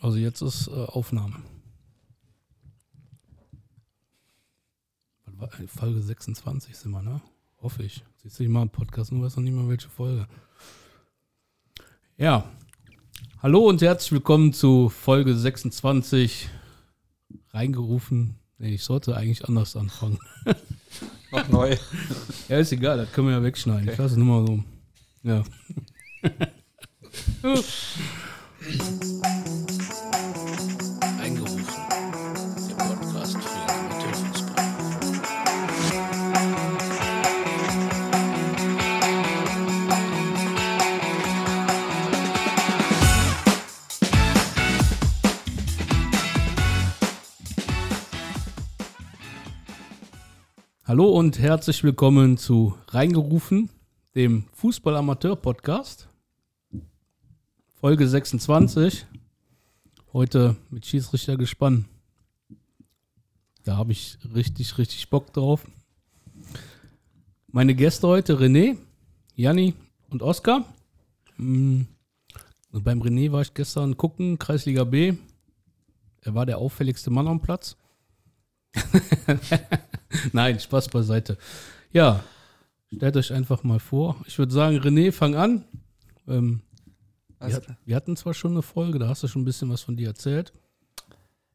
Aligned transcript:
Also 0.00 0.16
jetzt 0.18 0.40
ist 0.40 0.68
äh, 0.68 0.70
Aufnahme. 0.70 1.36
War- 5.26 5.50
Folge 5.68 6.00
26 6.02 6.76
sind 6.76 6.90
wir, 6.92 7.02
ne? 7.02 7.20
Hoffe 7.60 7.82
ich. 7.82 8.02
Siehst 8.22 8.38
du, 8.38 8.42
ich 8.44 8.48
mache 8.48 8.62
einen 8.62 8.70
Podcast, 8.70 9.12
nur 9.12 9.24
weiß 9.24 9.36
noch 9.36 9.42
nicht 9.44 9.54
mal 9.54 9.68
welche 9.68 9.88
Folge. 9.88 10.26
Ja. 12.16 12.44
Hallo 13.42 13.66
und 13.68 13.80
herzlich 13.82 14.12
willkommen 14.12 14.52
zu 14.52 14.88
Folge 14.90 15.34
26. 15.36 16.48
Reingerufen. 17.50 18.36
Nee, 18.58 18.74
ich 18.74 18.84
sollte 18.84 19.16
eigentlich 19.16 19.46
anders 19.48 19.76
anfangen. 19.76 20.18
Noch 21.32 21.48
neu. 21.48 21.76
Ja, 22.48 22.58
ist 22.58 22.72
egal, 22.72 22.98
das 22.98 23.12
können 23.12 23.28
wir 23.28 23.34
ja 23.34 23.42
wegschneiden. 23.42 23.88
Ich 23.88 23.96
lasse 23.96 24.14
es 24.14 24.18
nur 24.18 24.42
mal 24.42 24.46
so. 24.46 24.64
Ja. 25.22 25.44
Hallo 51.00 51.12
und 51.12 51.38
herzlich 51.38 51.82
willkommen 51.82 52.36
zu 52.36 52.76
Reingerufen, 52.88 53.70
dem 54.14 54.44
Fußball-Amateur-Podcast. 54.52 56.10
Folge 57.80 58.06
26. 58.06 59.06
Heute 60.12 60.56
mit 60.68 60.84
Schiedsrichter 60.84 61.38
gespannt. 61.38 61.86
Da 63.62 63.78
habe 63.78 63.92
ich 63.92 64.18
richtig, 64.34 64.76
richtig 64.76 65.08
Bock 65.08 65.32
drauf. 65.32 65.66
Meine 67.46 67.74
Gäste 67.74 68.06
heute 68.06 68.38
René, 68.38 68.76
Janni 69.34 69.72
und 70.10 70.22
Oskar. 70.22 70.66
Mm, 71.38 71.84
und 72.72 72.84
Beim 72.84 73.00
René 73.00 73.32
war 73.32 73.40
ich 73.40 73.54
gestern 73.54 73.96
gucken, 73.96 74.38
Kreisliga 74.38 74.84
B. 74.84 75.14
Er 76.20 76.34
war 76.34 76.44
der 76.44 76.58
auffälligste 76.58 77.08
Mann 77.08 77.26
am 77.26 77.40
Platz. 77.40 77.78
Nein, 80.32 80.60
Spaß 80.60 80.88
beiseite. 80.88 81.38
Ja, 81.92 82.22
stellt 82.94 83.16
euch 83.16 83.32
einfach 83.32 83.62
mal 83.62 83.78
vor. 83.78 84.16
Ich 84.26 84.38
würde 84.38 84.52
sagen, 84.52 84.78
René, 84.78 85.12
fang 85.12 85.34
an. 85.34 85.64
Ähm, 86.28 86.62
wir, 87.40 87.62
wir 87.84 87.96
hatten 87.96 88.16
zwar 88.16 88.34
schon 88.34 88.52
eine 88.52 88.62
Folge, 88.62 88.98
da 88.98 89.08
hast 89.08 89.22
du 89.22 89.28
schon 89.28 89.42
ein 89.42 89.46
bisschen 89.46 89.70
was 89.70 89.82
von 89.82 89.96
dir 89.96 90.08
erzählt. 90.08 90.52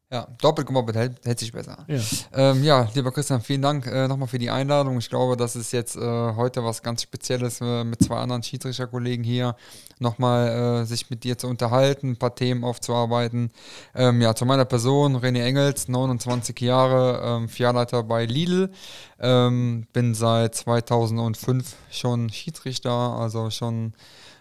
Ja, 0.08 0.28
doppelt 0.38 0.68
gemoppelt 0.68 0.96
hält, 0.96 1.24
hält 1.24 1.38
sich 1.40 1.50
besser. 1.50 1.84
Ja. 1.88 2.00
Ähm, 2.32 2.62
ja, 2.62 2.88
lieber 2.94 3.10
Christian, 3.10 3.40
vielen 3.40 3.62
Dank 3.62 3.86
äh, 3.86 4.06
nochmal 4.06 4.28
für 4.28 4.38
die 4.38 4.50
Einladung. 4.50 4.98
Ich 4.98 5.08
glaube, 5.08 5.36
das 5.36 5.56
ist 5.56 5.72
jetzt 5.72 5.96
äh, 5.96 6.00
heute 6.00 6.62
was 6.62 6.82
ganz 6.84 7.02
Spezielles 7.02 7.60
äh, 7.60 7.82
mit 7.82 8.04
zwei 8.04 8.18
anderen 8.18 8.44
Schiedsrichterkollegen 8.44 9.24
hier 9.24 9.56
nochmal 9.98 10.82
äh, 10.82 10.84
sich 10.84 11.10
mit 11.10 11.24
dir 11.24 11.38
zu 11.38 11.48
unterhalten, 11.48 12.10
ein 12.10 12.16
paar 12.18 12.36
Themen 12.36 12.62
aufzuarbeiten. 12.62 13.50
Ähm, 13.96 14.20
ja, 14.20 14.32
zu 14.36 14.46
meiner 14.46 14.64
Person, 14.64 15.16
René 15.16 15.42
Engels, 15.42 15.88
29 15.88 16.60
Jahre, 16.60 17.20
ähm, 17.24 17.48
Filialleiter 17.48 18.04
bei 18.04 18.26
Lidl. 18.26 18.70
Ähm, 19.18 19.88
bin 19.92 20.14
seit 20.14 20.54
2005 20.54 21.74
schon 21.90 22.30
Schiedsrichter, 22.30 22.92
also 22.92 23.50
schon 23.50 23.92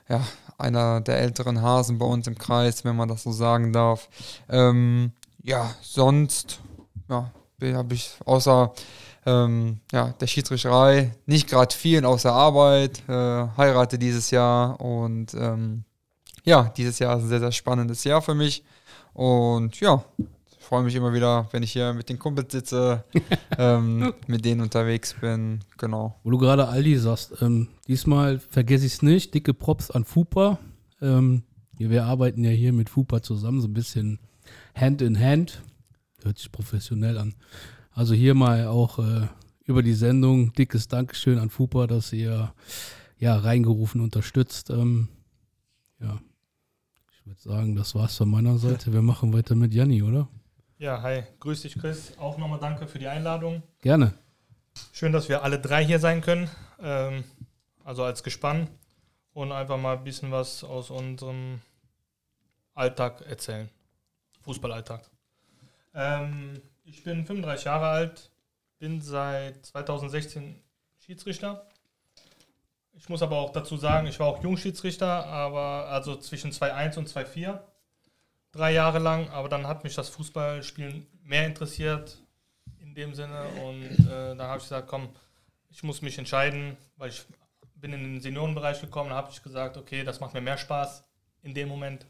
ja, 0.10 0.22
einer 0.60 1.02
der 1.02 1.18
älteren 1.18 1.64
Hasen 1.64 1.98
bei 1.98 2.06
uns 2.06 2.28
im 2.28 2.38
Kreis, 2.38 2.86
wenn 2.86 2.96
man 2.96 3.10
das 3.10 3.24
so 3.24 3.32
sagen 3.32 3.74
darf. 3.74 4.10
Ähm, 4.48 5.12
ja, 5.46 5.74
sonst 5.82 6.60
ja, 7.10 7.32
habe 7.62 7.94
ich 7.94 8.12
außer 8.26 8.74
ähm, 9.26 9.80
ja, 9.92 10.10
der 10.20 10.28
Schiedsrichterei 10.28 11.16
nicht 11.26 11.50
gerade 11.50 11.74
viel 11.74 12.04
außer 12.04 12.32
Arbeit, 12.32 13.04
äh, 13.08 13.48
heirate 13.58 13.98
dieses 13.98 14.32
Jahr 14.32 14.80
und 14.82 15.34
ähm, 15.36 15.84
ja, 16.44 16.72
dieses 16.76 17.00
Jahr 17.00 17.18
ist 17.18 17.24
ein 17.24 17.30
sehr, 17.30 17.40
sehr 17.40 17.52
spannendes 17.52 18.04
Jahr 18.04 18.22
für 18.22 18.36
mich 18.36 18.64
und 19.14 19.80
ja, 19.80 20.04
ich 20.18 20.66
freue 20.66 20.84
mich 20.84 20.96
immer 20.96 21.14
wieder, 21.14 21.48
wenn 21.52 21.62
ich 21.62 21.74
hier 21.74 21.94
mit 21.94 22.10
den 22.10 22.18
Kumpels 22.18 22.52
sitze, 22.52 23.04
ähm, 23.58 24.14
mit 24.28 24.46
denen 24.46 24.62
unterwegs 24.62 25.16
bin, 25.22 25.60
genau. 25.78 26.16
Wo 26.24 26.32
du 26.32 26.40
gerade 26.40 26.68
Aldi 26.68 26.98
sagst, 26.98 27.40
ähm, 27.42 27.68
diesmal 27.88 28.40
vergesse 28.40 28.86
ich 28.88 28.94
es 28.94 29.02
nicht, 29.04 29.34
dicke 29.34 29.54
Props 29.54 29.92
an 29.92 30.06
Fupa. 30.06 30.58
Ähm, 31.02 31.44
wir, 31.78 31.92
wir 31.92 32.06
arbeiten 32.06 32.44
ja 32.44 32.50
hier 32.50 32.74
mit 32.74 32.90
Fupa 32.90 33.22
zusammen, 33.22 33.62
so 33.62 33.68
ein 33.68 33.74
bisschen 33.74 34.20
Hand 34.76 35.02
in 35.02 35.20
Hand. 35.20 35.62
Hört 36.24 36.38
sich 36.38 36.52
professionell 36.52 37.18
an. 37.18 37.36
Also 37.92 38.14
hier 38.14 38.34
mal 38.34 38.68
auch 38.68 39.00
äh, 39.00 39.28
über 39.64 39.82
die 39.82 39.94
Sendung 39.94 40.54
dickes 40.54 40.88
Dankeschön 40.88 41.40
an 41.40 41.50
Fupa, 41.50 41.88
dass 41.88 42.12
ihr 42.14 42.54
ja 43.18 43.38
reingerufen 43.38 44.02
unterstützt. 44.02 44.70
Ähm, 44.70 45.08
ja, 46.00 46.20
ich 47.12 47.26
würde 47.26 47.42
sagen, 47.42 47.76
das 47.76 47.96
war's 47.96 48.18
von 48.18 48.30
meiner 48.30 48.58
Seite. 48.58 48.92
Wir 48.92 49.02
machen 49.02 49.34
weiter 49.34 49.56
mit 49.56 49.74
Janni, 49.74 50.04
oder? 50.04 50.28
Ja, 50.78 51.02
hi, 51.02 51.24
grüß 51.40 51.62
dich 51.62 51.76
Chris. 51.76 52.18
Auch 52.18 52.38
nochmal 52.38 52.60
danke 52.60 52.88
für 52.88 53.00
die 53.00 53.08
Einladung. 53.08 53.64
Gerne. 53.82 54.14
Schön, 54.92 55.14
dass 55.14 55.30
wir 55.30 55.44
alle 55.44 55.58
drei 55.58 55.86
hier 55.86 56.00
sein 56.00 56.20
können, 56.20 56.50
ähm, 56.82 57.24
also 57.86 58.04
als 58.04 58.24
Gespann 58.24 58.68
und 59.32 59.54
einfach 59.54 59.80
mal 59.80 59.98
ein 59.98 60.04
bisschen 60.04 60.32
was 60.32 60.66
aus 60.66 60.90
unserem 60.90 61.62
Alltag 62.74 63.22
erzählen. 63.22 63.70
Fußballalltag. 64.46 65.10
Ähm, 65.94 66.62
ich 66.84 67.04
bin 67.04 67.26
35 67.26 67.66
Jahre 67.66 67.88
alt, 67.88 68.32
bin 68.80 69.02
seit 69.02 69.66
2016 69.66 70.56
Schiedsrichter. 71.00 71.68
Ich 72.94 73.10
muss 73.10 73.22
aber 73.22 73.38
auch 73.38 73.52
dazu 73.52 73.76
sagen, 73.76 74.08
ich 74.08 74.20
war 74.20 74.28
auch 74.28 74.42
Jungschiedsrichter, 74.42 75.26
aber 75.26 75.88
also 75.90 76.16
zwischen 76.16 76.52
2.1 76.52 76.98
und 76.98 77.10
2.4 77.10 77.60
drei 78.56 78.72
Jahre 78.72 79.00
lang, 79.00 79.30
aber 79.30 79.50
dann 79.50 79.68
hat 79.68 79.84
mich 79.84 79.96
das 79.96 80.10
Fußballspielen 80.10 81.06
mehr 81.24 81.46
interessiert 81.46 82.18
in 82.80 82.96
dem 82.96 83.14
Sinne 83.14 83.48
und 83.66 84.08
äh, 84.08 84.36
da 84.36 84.48
habe 84.48 84.58
ich 84.58 84.64
gesagt, 84.64 84.88
komm, 84.88 85.10
ich 85.70 85.84
muss 85.84 86.02
mich 86.02 86.18
entscheiden, 86.18 86.78
weil 86.96 87.10
ich 87.10 87.26
bin 87.76 87.92
in 87.92 88.04
den 88.04 88.22
Seniorenbereich 88.22 88.80
gekommen, 88.80 89.10
da 89.10 89.18
habe 89.18 89.30
ich 89.30 89.44
gesagt, 89.44 89.76
okay, 89.76 90.04
das 90.04 90.22
macht 90.22 90.34
mir 90.34 90.42
mehr 90.42 90.58
Spaß 90.58 91.04
in 91.44 91.54
dem 91.54 91.68
Moment. 91.68 92.06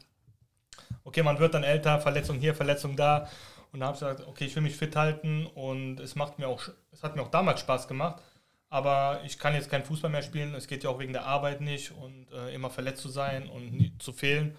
Okay, 1.06 1.22
man 1.22 1.38
wird 1.38 1.54
dann 1.54 1.62
älter, 1.62 2.00
Verletzung 2.00 2.40
hier, 2.40 2.52
Verletzung 2.52 2.96
da. 2.96 3.28
Und 3.72 3.78
da 3.78 3.86
habe 3.86 3.94
ich 3.94 4.00
gesagt, 4.00 4.26
okay, 4.26 4.44
ich 4.44 4.56
will 4.56 4.62
mich 4.64 4.76
fit 4.76 4.96
halten 4.96 5.46
und 5.46 6.00
es 6.00 6.16
macht 6.16 6.40
mir 6.40 6.48
auch, 6.48 6.68
es 6.90 7.04
hat 7.04 7.14
mir 7.14 7.22
auch 7.22 7.30
damals 7.30 7.60
Spaß 7.60 7.86
gemacht, 7.86 8.22
aber 8.70 9.20
ich 9.24 9.38
kann 9.38 9.54
jetzt 9.54 9.70
kein 9.70 9.84
Fußball 9.84 10.10
mehr 10.10 10.22
spielen, 10.22 10.54
es 10.54 10.66
geht 10.66 10.82
ja 10.82 10.90
auch 10.90 10.98
wegen 10.98 11.12
der 11.12 11.24
Arbeit 11.24 11.60
nicht 11.60 11.92
und 11.92 12.26
äh, 12.32 12.52
immer 12.52 12.70
verletzt 12.70 13.02
zu 13.02 13.08
sein 13.08 13.48
und 13.48 13.72
nie, 13.72 13.92
zu 13.98 14.12
fehlen. 14.12 14.56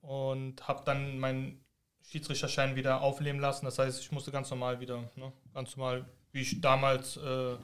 Und 0.00 0.66
habe 0.66 0.82
dann 0.84 1.18
meinen 1.18 1.64
Schiedsrichterschein 2.10 2.74
wieder 2.74 3.00
aufleben 3.00 3.40
lassen. 3.40 3.64
Das 3.64 3.78
heißt, 3.78 4.00
ich 4.00 4.10
musste 4.10 4.32
ganz 4.32 4.50
normal 4.50 4.80
wieder, 4.80 4.98
ne, 5.14 5.32
ganz 5.54 5.76
normal, 5.76 6.06
wie 6.32 6.40
ich 6.40 6.60
damals 6.60 7.16
äh, 7.18 7.56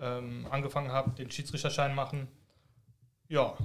ähm, 0.00 0.46
angefangen 0.48 0.92
habe, 0.92 1.10
den 1.10 1.30
Schiedsrichterschein 1.30 1.94
machen. 1.94 2.28
Ja, 3.28 3.56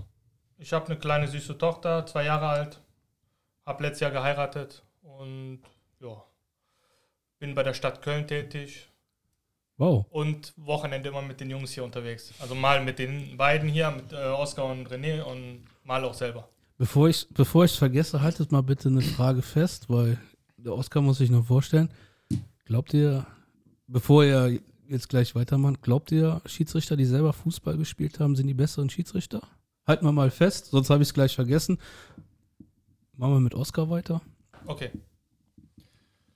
ich 0.57 0.73
habe 0.73 0.87
eine 0.87 0.97
kleine 0.97 1.27
süße 1.27 1.59
Tochter, 1.59 2.05
zwei 2.07 2.25
Jahre 2.25 2.47
alt, 2.47 2.82
habe 3.65 3.83
letztes 3.83 4.01
Jahr 4.01 4.11
geheiratet 4.11 4.83
und 5.01 5.59
ja, 5.99 6.23
bin 7.39 7.55
bei 7.55 7.63
der 7.63 7.73
Stadt 7.73 8.01
Köln 8.01 8.27
tätig 8.27 8.89
Wow. 9.77 10.05
und 10.11 10.53
Wochenende 10.55 11.09
immer 11.09 11.23
mit 11.23 11.39
den 11.39 11.49
Jungs 11.49 11.71
hier 11.71 11.83
unterwegs. 11.83 12.31
Also 12.39 12.53
mal 12.53 12.83
mit 12.83 12.99
den 12.99 13.35
beiden 13.37 13.67
hier, 13.67 13.89
mit 13.89 14.13
äh, 14.13 14.17
Oskar 14.27 14.65
und 14.65 14.87
René 14.89 15.21
und 15.23 15.63
mal 15.83 16.03
auch 16.05 16.13
selber. 16.13 16.47
Bevor 16.77 17.09
ich 17.09 17.27
bevor 17.31 17.65
ich 17.65 17.77
vergesse, 17.77 18.21
haltet 18.21 18.51
mal 18.51 18.61
bitte 18.61 18.89
eine 18.89 19.01
Frage 19.01 19.41
fest, 19.41 19.89
weil 19.89 20.19
der 20.57 20.73
Oskar 20.73 21.01
muss 21.01 21.17
sich 21.17 21.31
noch 21.31 21.45
vorstellen. 21.45 21.89
Glaubt 22.65 22.93
ihr, 22.93 23.25
bevor 23.87 24.23
ihr 24.23 24.59
jetzt 24.87 25.09
gleich 25.09 25.33
weitermacht, 25.33 25.81
glaubt 25.81 26.11
ihr, 26.11 26.41
Schiedsrichter, 26.45 26.95
die 26.95 27.05
selber 27.05 27.33
Fußball 27.33 27.77
gespielt 27.77 28.19
haben, 28.19 28.35
sind 28.35 28.47
die 28.47 28.53
besseren 28.53 28.89
Schiedsrichter? 28.89 29.41
Halten 29.87 30.05
wir 30.05 30.11
mal 30.11 30.31
fest, 30.31 30.67
sonst 30.67 30.89
habe 30.89 31.01
ich 31.03 31.09
es 31.09 31.13
gleich 31.13 31.35
vergessen. 31.35 31.77
Machen 33.17 33.33
wir 33.33 33.39
mit 33.39 33.55
Oskar 33.55 33.89
weiter. 33.89 34.21
Okay. 34.65 34.91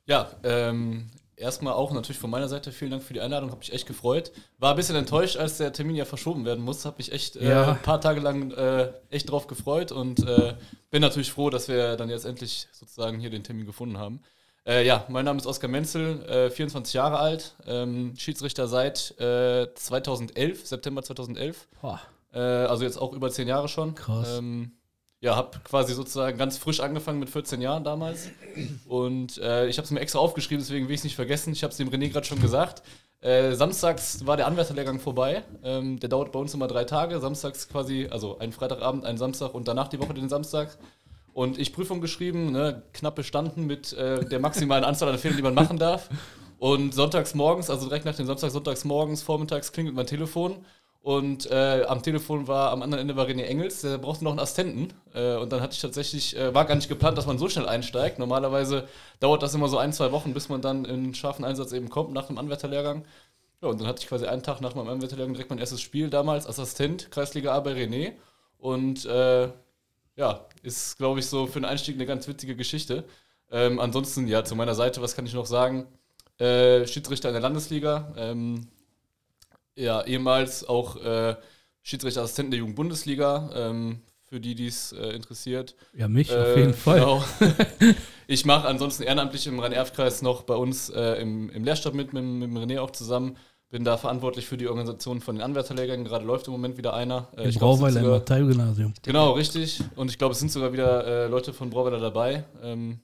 Ja, 0.05 0.29
ähm, 0.43 1.09
erstmal 1.35 1.73
auch 1.73 1.91
natürlich 1.91 2.17
von 2.19 2.29
meiner 2.29 2.47
Seite 2.47 2.71
vielen 2.71 2.91
Dank 2.91 3.03
für 3.03 3.13
die 3.13 3.21
Einladung, 3.21 3.49
habe 3.49 3.59
mich 3.59 3.73
echt 3.73 3.87
gefreut. 3.87 4.31
War 4.57 4.71
ein 4.71 4.75
bisschen 4.77 4.95
enttäuscht, 4.95 5.37
als 5.37 5.57
der 5.57 5.73
Termin 5.73 5.95
ja 5.95 6.05
verschoben 6.05 6.45
werden 6.45 6.63
muss, 6.63 6.85
habe 6.85 6.97
mich 6.97 7.11
echt 7.11 7.35
äh, 7.35 7.49
Ja. 7.49 7.71
ein 7.71 7.81
paar 7.81 7.99
Tage 7.99 8.19
lang 8.21 8.51
äh, 8.51 8.91
echt 9.09 9.29
drauf 9.29 9.47
gefreut 9.47 9.91
und 9.91 10.25
äh, 10.25 10.55
bin 10.91 11.01
natürlich 11.01 11.31
froh, 11.31 11.49
dass 11.49 11.67
wir 11.67 11.97
dann 11.97 12.09
jetzt 12.09 12.25
endlich 12.25 12.67
sozusagen 12.71 13.19
hier 13.19 13.29
den 13.29 13.43
Termin 13.43 13.65
gefunden 13.65 13.97
haben. 13.97 14.21
Äh, 14.65 14.85
ja, 14.85 15.05
mein 15.09 15.25
Name 15.25 15.39
ist 15.39 15.45
Oskar 15.45 15.69
Menzel, 15.69 16.23
äh, 16.25 16.49
24 16.49 16.93
Jahre 16.93 17.19
alt, 17.19 17.55
ähm, 17.65 18.13
Schiedsrichter 18.17 18.67
seit 18.67 19.17
äh, 19.19 19.73
2011, 19.73 20.67
September 20.67 21.03
2011. 21.03 21.67
Boah. 21.81 22.01
Äh, 22.33 22.39
also 22.39 22.83
jetzt 22.83 22.97
auch 22.97 23.13
über 23.13 23.29
zehn 23.31 23.47
Jahre 23.47 23.67
schon. 23.69 23.95
Krass. 23.95 24.37
Ähm, 24.37 24.73
ja, 25.19 25.35
habe 25.35 25.57
quasi 25.63 25.93
sozusagen 25.93 26.37
ganz 26.37 26.57
frisch 26.57 26.79
angefangen 26.79 27.19
mit 27.19 27.29
14 27.29 27.59
Jahren 27.61 27.83
damals. 27.83 28.29
Und 28.87 29.37
äh, 29.39 29.67
ich 29.67 29.77
habe 29.77 29.85
es 29.85 29.91
mir 29.91 29.99
extra 29.99 30.19
aufgeschrieben, 30.19 30.63
deswegen 30.63 30.87
will 30.87 30.93
ich 30.93 31.01
es 31.01 31.03
nicht 31.05 31.15
vergessen. 31.15 31.53
Ich 31.53 31.63
habe 31.63 31.71
es 31.71 31.77
dem 31.77 31.89
René 31.89 32.09
gerade 32.09 32.25
schon 32.25 32.41
gesagt. 32.41 32.83
Äh, 33.19 33.53
samstags 33.55 34.27
war 34.27 34.37
der 34.37 34.45
Anwärterlehrgang 34.45 34.99
vorbei. 34.99 35.43
Ähm, 35.63 35.99
der 35.99 36.09
dauert 36.09 36.31
bei 36.31 36.39
uns 36.39 36.53
immer 36.53 36.67
drei 36.67 36.83
Tage. 36.83 37.19
Samstags 37.19 37.67
quasi, 37.67 38.07
also 38.11 38.37
einen 38.37 38.51
Freitagabend, 38.51 39.05
einen 39.05 39.17
Samstag 39.17 39.55
und 39.55 39.67
danach 39.67 39.87
die 39.87 39.99
Woche 39.99 40.13
den 40.13 40.29
Samstag. 40.29 40.77
Und 41.33 41.57
ich 41.57 41.73
Prüfung 41.73 41.99
geschrieben, 41.99 42.51
ne, 42.51 42.83
knapp 42.93 43.15
bestanden 43.15 43.65
mit 43.65 43.93
äh, 43.93 44.23
der 44.25 44.39
maximalen 44.39 44.83
Anzahl 44.83 45.09
an 45.09 45.17
Fehlern, 45.17 45.37
die 45.37 45.43
man 45.43 45.55
machen 45.55 45.77
darf. 45.77 46.09
Und 46.59 46.93
sonntags 46.93 47.35
morgens, 47.35 47.69
also 47.69 47.87
direkt 47.87 48.05
nach 48.05 48.15
dem 48.15 48.25
Samstag, 48.25 48.51
sonntags 48.51 48.83
morgens, 48.85 49.21
vormittags 49.21 49.71
klingelt 49.71 49.95
mein 49.95 50.07
Telefon. 50.07 50.65
Und 51.07 51.49
äh, 51.49 51.85
am 51.87 52.03
Telefon 52.03 52.49
war, 52.49 52.71
am 52.71 52.81
anderen 52.81 53.01
Ende 53.03 53.15
war 53.15 53.27
René 53.27 53.43
Engels, 53.43 53.79
der 53.79 53.97
brauchte 53.97 54.25
noch 54.25 54.31
einen 54.31 54.41
Assistenten. 54.41 54.93
Äh, 55.13 55.37
und 55.37 55.53
dann 55.53 55.61
hatte 55.61 55.71
ich 55.71 55.79
tatsächlich, 55.79 56.35
äh, 56.35 56.53
war 56.53 56.65
gar 56.65 56.75
nicht 56.75 56.89
geplant, 56.89 57.17
dass 57.17 57.25
man 57.25 57.37
so 57.37 57.47
schnell 57.47 57.65
einsteigt. 57.65 58.19
Normalerweise 58.19 58.89
dauert 59.21 59.41
das 59.41 59.55
immer 59.55 59.69
so 59.69 59.77
ein, 59.77 59.93
zwei 59.93 60.11
Wochen, 60.11 60.33
bis 60.33 60.49
man 60.49 60.59
dann 60.61 60.83
in 60.83 61.13
scharfen 61.13 61.45
Einsatz 61.45 61.71
eben 61.71 61.87
kommt, 61.87 62.11
nach 62.11 62.27
dem 62.27 62.37
Anwärterlehrgang. 62.37 63.05
Ja, 63.61 63.69
und 63.69 63.79
dann 63.79 63.87
hatte 63.87 64.01
ich 64.01 64.09
quasi 64.09 64.25
einen 64.25 64.43
Tag 64.43 64.59
nach 64.59 64.75
meinem 64.75 64.89
Anwärterlehrgang 64.89 65.33
direkt 65.33 65.49
mein 65.49 65.59
erstes 65.59 65.79
Spiel, 65.79 66.09
damals 66.09 66.45
als 66.45 66.59
Assistent, 66.59 67.09
Kreisliga 67.09 67.53
A 67.53 67.61
bei 67.61 67.71
René. 67.71 68.11
Und 68.57 69.05
äh, 69.05 69.47
ja, 70.17 70.45
ist, 70.61 70.97
glaube 70.97 71.21
ich, 71.21 71.27
so 71.27 71.47
für 71.47 71.61
den 71.61 71.69
Einstieg 71.69 71.95
eine 71.95 72.05
ganz 72.05 72.27
witzige 72.27 72.57
Geschichte. 72.57 73.05
Ähm, 73.49 73.79
ansonsten, 73.79 74.27
ja, 74.27 74.43
zu 74.43 74.57
meiner 74.57 74.75
Seite, 74.75 75.01
was 75.01 75.15
kann 75.15 75.25
ich 75.25 75.33
noch 75.33 75.45
sagen? 75.45 75.87
Äh, 76.37 76.85
Schiedsrichter 76.85 77.29
in 77.29 77.33
der 77.33 77.43
Landesliga. 77.43 78.13
Ähm, 78.17 78.67
ja, 79.77 80.03
ehemals 80.03 80.67
auch 80.67 80.97
äh, 80.97 81.35
Schiedsrichterassistent 81.83 82.51
der 82.51 82.59
Jugendbundesliga, 82.59 83.49
ähm, 83.55 84.01
für 84.23 84.41
die 84.41 84.55
dies 84.55 84.91
äh, 84.91 85.11
interessiert. 85.11 85.75
Ja, 85.93 86.07
mich 86.07 86.29
Äh, 86.31 86.35
auf 86.35 86.57
jeden 86.57 86.73
Fall. 86.73 86.99
Genau. 86.99 87.23
ich 88.27 88.45
mache 88.45 88.67
ansonsten 88.67 89.03
ehrenamtlich 89.03 89.47
im 89.47 89.59
Rhein-Erf-Kreis 89.59 90.21
noch 90.21 90.43
bei 90.43 90.55
uns 90.55 90.89
äh, 90.89 91.21
im, 91.21 91.49
im 91.49 91.63
Lehrstab 91.63 91.93
mit, 91.93 92.11
mit, 92.11 92.23
mit 92.23 92.51
René 92.51 92.81
auch 92.81 92.91
zusammen. 92.91 93.37
Bin 93.69 93.83
da 93.83 93.97
verantwortlich 93.97 94.47
für 94.47 94.57
die 94.57 94.67
Organisation 94.67 95.19
von 95.21 95.35
den 95.35 95.43
Anwärterlehrgängen. 95.43 96.05
Gerade 96.05 96.25
läuft 96.25 96.47
im 96.47 96.53
Moment 96.53 96.77
wieder 96.77 96.93
einer. 96.93 97.27
Äh, 97.35 97.43
Im 97.43 97.49
es 97.49 97.55
Brauweiler 97.55 98.01
im 98.01 98.13
Abteilgymnasium. 98.13 98.93
Genau, 99.03 99.31
richtig. 99.31 99.81
Und 99.95 100.09
ich 100.09 100.17
glaube, 100.17 100.33
es 100.33 100.39
sind 100.39 100.51
sogar 100.51 100.73
wieder 100.73 101.05
äh, 101.05 101.27
Leute 101.27 101.53
von 101.53 101.69
Brauweiler 101.69 101.99
dabei. 101.99 102.45
Ähm, 102.63 102.99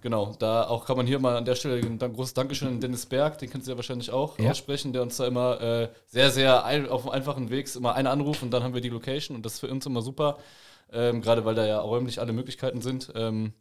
genau, 0.00 0.34
da 0.38 0.66
auch 0.66 0.86
kann 0.86 0.96
man 0.96 1.06
hier 1.06 1.18
mal 1.18 1.36
an 1.36 1.44
der 1.44 1.54
Stelle 1.54 1.76
ein 1.86 1.98
großes 1.98 2.34
Dankeschön 2.34 2.68
an 2.68 2.80
Dennis 2.80 3.06
Berg, 3.06 3.38
den 3.38 3.50
kennst 3.50 3.66
du 3.66 3.72
ja 3.72 3.76
wahrscheinlich 3.76 4.10
auch, 4.10 4.38
Ja. 4.38 4.50
aussprechen, 4.50 4.92
der 4.92 5.02
uns 5.02 5.16
da 5.16 5.26
immer 5.26 5.60
äh, 5.60 5.88
sehr, 6.06 6.30
sehr 6.30 6.64
ein, 6.64 6.88
auf 6.88 7.02
einem 7.02 7.10
einfachen 7.12 7.50
Weg 7.50 7.74
immer 7.76 7.94
einen 7.94 8.06
Anruf 8.08 8.42
und 8.42 8.50
dann 8.50 8.62
haben 8.62 8.74
wir 8.74 8.80
die 8.80 8.88
Location 8.88 9.36
und 9.36 9.44
das 9.44 9.54
ist 9.54 9.60
für 9.60 9.68
uns 9.68 9.86
immer 9.86 10.02
super. 10.02 10.38
Ähm, 10.92 11.22
Gerade 11.22 11.44
weil 11.44 11.54
da 11.54 11.66
ja 11.66 11.80
räumlich 11.80 12.20
alle 12.20 12.32
Möglichkeiten 12.32 12.80
sind. 12.80 13.10
Ähm, 13.14 13.52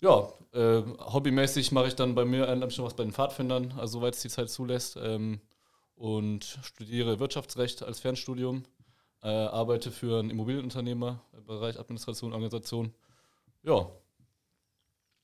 ja, 0.00 0.28
äh, 0.52 0.82
hobbymäßig 1.12 1.72
mache 1.72 1.88
ich 1.88 1.94
dann 1.94 2.14
bei 2.14 2.24
mir 2.24 2.48
ein 2.48 2.60
bisschen 2.60 2.84
was 2.84 2.94
bei 2.94 3.04
den 3.04 3.12
Pfadfindern, 3.12 3.74
also 3.76 3.98
soweit 3.98 4.14
es 4.14 4.22
die 4.22 4.28
Zeit 4.28 4.50
zulässt. 4.50 4.96
Ähm, 5.00 5.40
und 5.94 6.58
studiere 6.62 7.18
Wirtschaftsrecht 7.18 7.82
als 7.82 7.98
Fernstudium 8.00 8.64
äh, 9.22 9.28
arbeite 9.28 9.90
für 9.90 10.20
einen 10.20 10.30
Immobilienunternehmer 10.30 11.20
im 11.36 11.44
Bereich 11.44 11.78
Administration, 11.78 12.32
Organisation. 12.32 12.94
Ja, 13.62 13.88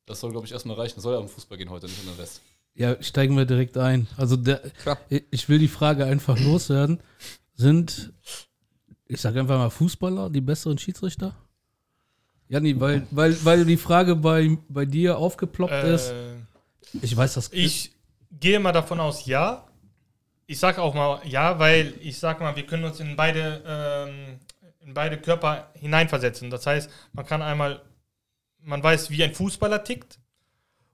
das 0.06 0.20
soll, 0.20 0.30
glaube 0.32 0.46
ich, 0.46 0.52
erstmal 0.52 0.76
reichen. 0.76 1.00
Soll 1.00 1.14
ja 1.14 1.20
um 1.20 1.28
Fußball 1.28 1.58
gehen 1.58 1.70
heute, 1.70 1.86
nicht 1.86 2.00
um 2.00 2.12
den 2.12 2.20
Rest. 2.20 2.40
Ja, 2.74 3.00
steigen 3.02 3.36
wir 3.36 3.44
direkt 3.44 3.78
ein. 3.78 4.08
Also 4.16 4.36
der, 4.36 4.58
Klar. 4.82 4.98
ich 5.08 5.48
will 5.48 5.58
die 5.58 5.68
Frage 5.68 6.04
einfach 6.06 6.38
loswerden. 6.40 7.00
Sind, 7.54 8.12
ich 9.06 9.20
sage 9.20 9.38
einfach 9.40 9.58
mal 9.58 9.70
Fußballer 9.70 10.28
die 10.30 10.40
besseren 10.40 10.76
Schiedsrichter? 10.78 11.36
Janni, 12.48 12.78
weil, 12.80 13.06
weil, 13.10 13.42
weil 13.44 13.64
die 13.64 13.76
Frage 13.76 14.16
bei, 14.16 14.58
bei 14.68 14.84
dir 14.84 15.16
aufgeploppt 15.18 15.84
ist. 15.84 16.10
Äh, 16.10 16.34
Ich 17.02 17.16
weiß 17.16 17.34
das. 17.34 17.50
ich 17.52 17.92
gehe 18.32 18.58
mal 18.60 18.72
davon 18.72 19.00
aus, 19.00 19.24
ja. 19.26 19.66
Ich 20.46 20.58
sage 20.58 20.82
auch 20.82 20.94
mal 20.94 21.20
ja, 21.24 21.58
weil 21.58 21.94
ich 22.02 22.18
sage 22.18 22.42
mal, 22.42 22.54
wir 22.54 22.66
können 22.66 22.84
uns 22.84 23.00
in 23.00 23.16
beide, 23.16 23.62
ähm, 23.66 24.38
in 24.80 24.92
beide 24.92 25.16
Körper 25.18 25.70
hineinversetzen. 25.74 26.50
Das 26.50 26.66
heißt, 26.66 26.90
man 27.14 27.24
kann 27.24 27.40
einmal, 27.40 27.80
man 28.64 28.82
weiß, 28.82 29.10
wie 29.10 29.22
ein 29.22 29.34
Fußballer 29.34 29.84
tickt. 29.84 30.18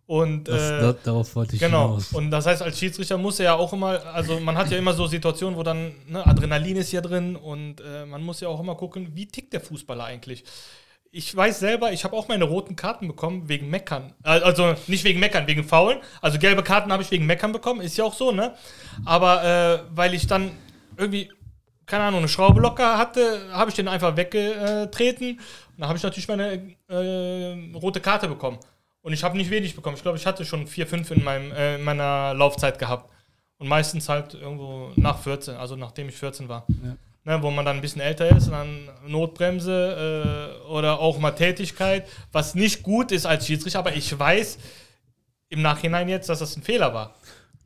Und 0.07 0.45
das, 0.49 0.61
äh, 0.61 0.81
da, 0.81 0.93
darauf 1.05 1.37
wollte 1.37 1.55
ich 1.55 1.61
Genau. 1.61 1.87
hinaus. 1.91 2.13
Und 2.13 2.33
das 2.33 2.45
heißt, 2.47 2.63
als 2.63 2.79
Schiedsrichter 2.79 3.17
muss 3.17 3.39
er 3.39 3.45
ja 3.45 3.55
auch 3.55 3.73
immer, 3.73 4.05
also 4.07 4.41
man 4.41 4.59
hat 4.59 4.69
ja 4.71 4.77
immer 4.77 4.93
so 4.93 5.07
Situationen, 5.07 5.57
wo 5.57 5.63
dann 5.63 5.95
ne, 6.09 6.27
Adrenalin 6.27 6.77
ist 6.79 6.91
ja 6.91 7.01
drin 7.01 7.37
und 7.37 7.81
äh, 7.81 8.05
man 8.07 8.21
muss 8.23 8.41
ja 8.41 8.49
auch 8.49 8.59
immer 8.59 8.75
gucken, 8.75 9.11
wie 9.15 9.27
tickt 9.27 9.53
der 9.53 9.61
Fußballer 9.61 10.03
eigentlich. 10.03 10.43
Ich 11.13 11.35
weiß 11.35 11.61
selber, 11.61 11.93
ich 11.93 12.03
habe 12.03 12.17
auch 12.17 12.27
meine 12.27 12.43
roten 12.45 12.75
Karten 12.75 13.07
bekommen 13.07 13.49
wegen 13.49 13.71
Meckern. 13.71 14.13
Äh, 14.25 14.41
Also 14.41 14.75
nicht 14.89 15.05
wegen 15.05 15.21
Meckern, 15.21 15.47
wegen 15.47 15.63
Faulen. 15.63 15.99
Also 16.21 16.41
gelbe 16.41 16.65
Karten 16.65 16.91
habe 16.91 17.05
ich 17.05 17.11
wegen 17.13 17.27
Meckern 17.27 17.53
bekommen, 17.53 17.81
ist 17.81 17.97
ja 17.97 18.03
auch 18.03 18.15
so, 18.15 18.33
ne? 18.33 18.55
Aber 19.05 19.45
äh, 19.45 19.79
weil 19.95 20.13
ich 20.15 20.27
dann 20.27 20.51
irgendwie, 20.97 21.31
keine 21.87 22.03
Ahnung, 22.05 22.19
eine 22.19 22.29
Schraube 22.29 22.61
locker 22.61 22.99
hatte, 22.99 23.49
habe 23.53 23.71
ich 23.71 23.77
den 23.77 23.87
einfach 23.87 24.17
weggetreten. 24.17 25.39
Dann 25.81 25.89
habe 25.89 25.97
ich 25.97 26.03
natürlich 26.03 26.29
meine 26.29 26.75
äh, 26.89 27.77
rote 27.77 28.01
Karte 28.01 28.29
bekommen. 28.29 28.59
Und 29.03 29.15
ich 29.15 29.25
habe 29.25 29.37
nicht 29.37 29.51
wenig 29.51 29.75
bekommen. 29.75 29.97
Ich 29.97 30.03
glaube, 30.03 30.19
ich 30.19 30.27
hatte 30.27 30.45
schon 30.45 30.67
vier, 30.67 30.87
fünf 30.87 31.11
in, 31.11 31.25
meinem, 31.25 31.51
äh, 31.53 31.77
in 31.77 31.83
meiner 31.83 32.35
Laufzeit 32.35 32.79
gehabt. 32.79 33.11
Und 33.57 33.67
meistens 33.69 34.09
halt 34.09 34.35
irgendwo 34.35 34.93
nach 34.97 35.19
14, 35.23 35.57
also 35.57 35.77
nachdem 35.77 36.09
ich 36.11 36.17
14 36.17 36.49
war. 36.49 36.67
Ja. 36.85 36.97
Ne, 37.25 37.43
wo 37.43 37.51
man 37.51 37.65
dann 37.67 37.77
ein 37.77 37.83
bisschen 37.83 38.01
älter 38.01 38.35
ist 38.35 38.47
und 38.47 38.53
dann 38.53 38.89
Notbremse 39.07 40.59
äh, 40.65 40.69
oder 40.71 41.01
auch 41.01 41.19
mal 41.19 41.33
Tätigkeit, 41.33 42.07
was 42.33 42.55
nicht 42.55 42.83
gut 42.83 43.13
ist 43.13 43.27
als 43.27 43.47
Schiedsrichter, 43.47 43.79
aber 43.81 43.95
ich 43.95 44.19
weiß 44.19 44.59
im 45.51 45.61
Nachhinein 45.61 46.09
jetzt, 46.09 46.31
dass 46.31 46.39
das 46.39 46.57
ein 46.57 46.63
Fehler 46.63 46.95
war. 46.95 47.15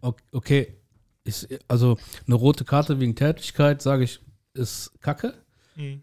Ok- 0.01 0.23
Okay, 0.33 0.75
ist, 1.23 1.49
also 1.69 1.97
eine 2.27 2.35
rote 2.35 2.65
Karte 2.65 2.99
wegen 2.99 3.15
Tätigkeit, 3.15 3.81
sage 3.81 4.03
ich, 4.05 4.19
ist 4.55 4.91
Kacke. 5.01 5.35
Mhm. 5.77 6.03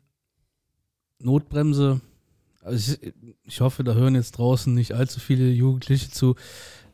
Notbremse. 1.25 2.01
Also 2.63 2.93
ich, 3.01 3.13
ich 3.43 3.61
hoffe, 3.61 3.83
da 3.83 3.93
hören 3.93 4.15
jetzt 4.15 4.31
draußen 4.37 4.73
nicht 4.73 4.93
allzu 4.93 5.19
viele 5.19 5.49
Jugendliche 5.49 6.09
zu. 6.11 6.35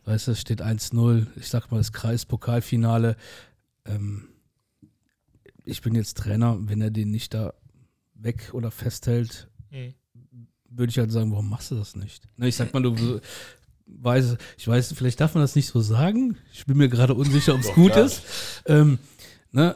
Weißt 0.06 0.28
du, 0.28 0.32
es 0.32 0.40
steht 0.40 0.62
1-0. 0.62 1.28
Ich 1.36 1.50
sag 1.50 1.70
mal, 1.72 1.78
das 1.78 1.92
Kreispokalfinale. 1.92 3.18
Ähm, 3.86 4.30
ich 5.66 5.82
bin 5.82 5.96
jetzt 5.96 6.18
Trainer. 6.18 6.58
Wenn 6.62 6.80
er 6.82 6.92
den 6.92 7.12
nicht 7.12 7.34
da 7.34 7.54
weg 8.16 8.50
oder 8.54 8.72
festhält, 8.72 9.48
Mhm. 9.70 9.94
würde 10.70 10.90
ich 10.92 10.98
halt 10.98 11.12
sagen, 11.12 11.32
warum 11.32 11.50
machst 11.50 11.72
du 11.72 11.76
das 11.76 11.96
nicht? 11.98 12.24
Ne, 12.38 12.48
ich 12.48 12.56
sag 12.56 12.74
mal, 12.74 12.82
du 12.82 13.20
weißt, 13.86 14.38
ich 14.58 14.68
weiß, 14.68 14.94
vielleicht 14.94 15.20
darf 15.20 15.34
man 15.36 15.44
das 15.44 15.56
nicht 15.56 15.68
so 15.68 15.82
sagen. 15.82 16.38
Ich 16.54 16.66
bin 16.66 16.78
mir 16.78 16.88
gerade 16.88 17.14
unsicher, 17.14 17.54
ob 17.56 17.60
es 17.62 17.74
gut 17.74 17.92
klar. 17.92 18.06
ist. 18.06 18.22
Ähm, 18.66 18.98
ne, 19.52 19.76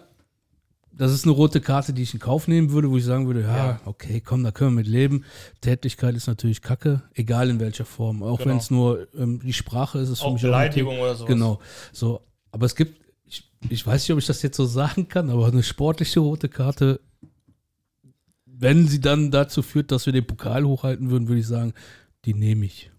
das 0.93 1.12
ist 1.12 1.24
eine 1.25 1.31
rote 1.33 1.62
Karte, 1.62 1.93
die 1.93 2.03
ich 2.03 2.13
in 2.13 2.19
Kauf 2.19 2.48
nehmen 2.48 2.71
würde, 2.71 2.89
wo 2.91 2.98
ich 2.98 3.05
sagen 3.05 3.25
würde, 3.27 3.41
ja, 3.41 3.55
Ja. 3.57 3.81
okay, 3.86 4.21
komm, 4.24 4.43
da 4.43 4.51
können 4.51 4.71
wir 4.71 4.75
mit 4.83 4.88
leben. 4.88 5.24
Tätigkeit 5.62 6.15
ist 6.15 6.27
natürlich 6.27 6.62
Kacke, 6.62 7.01
egal 7.13 7.50
in 7.50 7.60
welcher 7.60 7.86
Form. 7.86 8.21
Auch 8.24 8.38
Genau. 8.39 8.50
wenn 8.51 8.57
es 8.57 8.69
nur 8.71 9.07
ähm, 9.15 9.39
die 9.43 9.53
Sprache 9.53 10.00
ist, 10.00 10.10
ist 10.10 10.19
für 10.19 10.25
Auch 10.25 10.33
mich 10.33 10.41
Beleidigung 10.41 10.98
auch 10.98 11.01
oder. 11.03 11.15
Thema. 11.15 11.27
Genau. 11.27 11.60
So, 11.93 12.21
aber 12.51 12.65
es 12.65 12.75
gibt, 12.75 13.01
ich, 13.25 13.50
ich 13.69 13.86
weiß 13.88 14.03
nicht, 14.03 14.12
ob 14.12 14.19
ich 14.19 14.25
das 14.25 14.41
jetzt 14.41 14.57
so 14.57 14.65
sagen 14.65 15.07
kann, 15.07 15.29
aber 15.29 15.48
eine 15.48 15.63
sportliche 15.63 16.19
rote 16.19 16.50
Karte, 16.50 17.00
wenn 18.45 18.88
sie 18.88 19.00
dann 19.01 19.31
dazu 19.31 19.62
führt, 19.63 19.91
dass 19.91 20.05
wir 20.05 20.13
den 20.13 20.27
Pokal 20.27 20.65
hochhalten 20.65 21.10
würden, 21.10 21.27
würde 21.27 21.39
ich 21.41 21.48
sagen, 21.48 21.74
die 22.25 22.33
nehme 22.33 22.65
ich. 22.65 22.91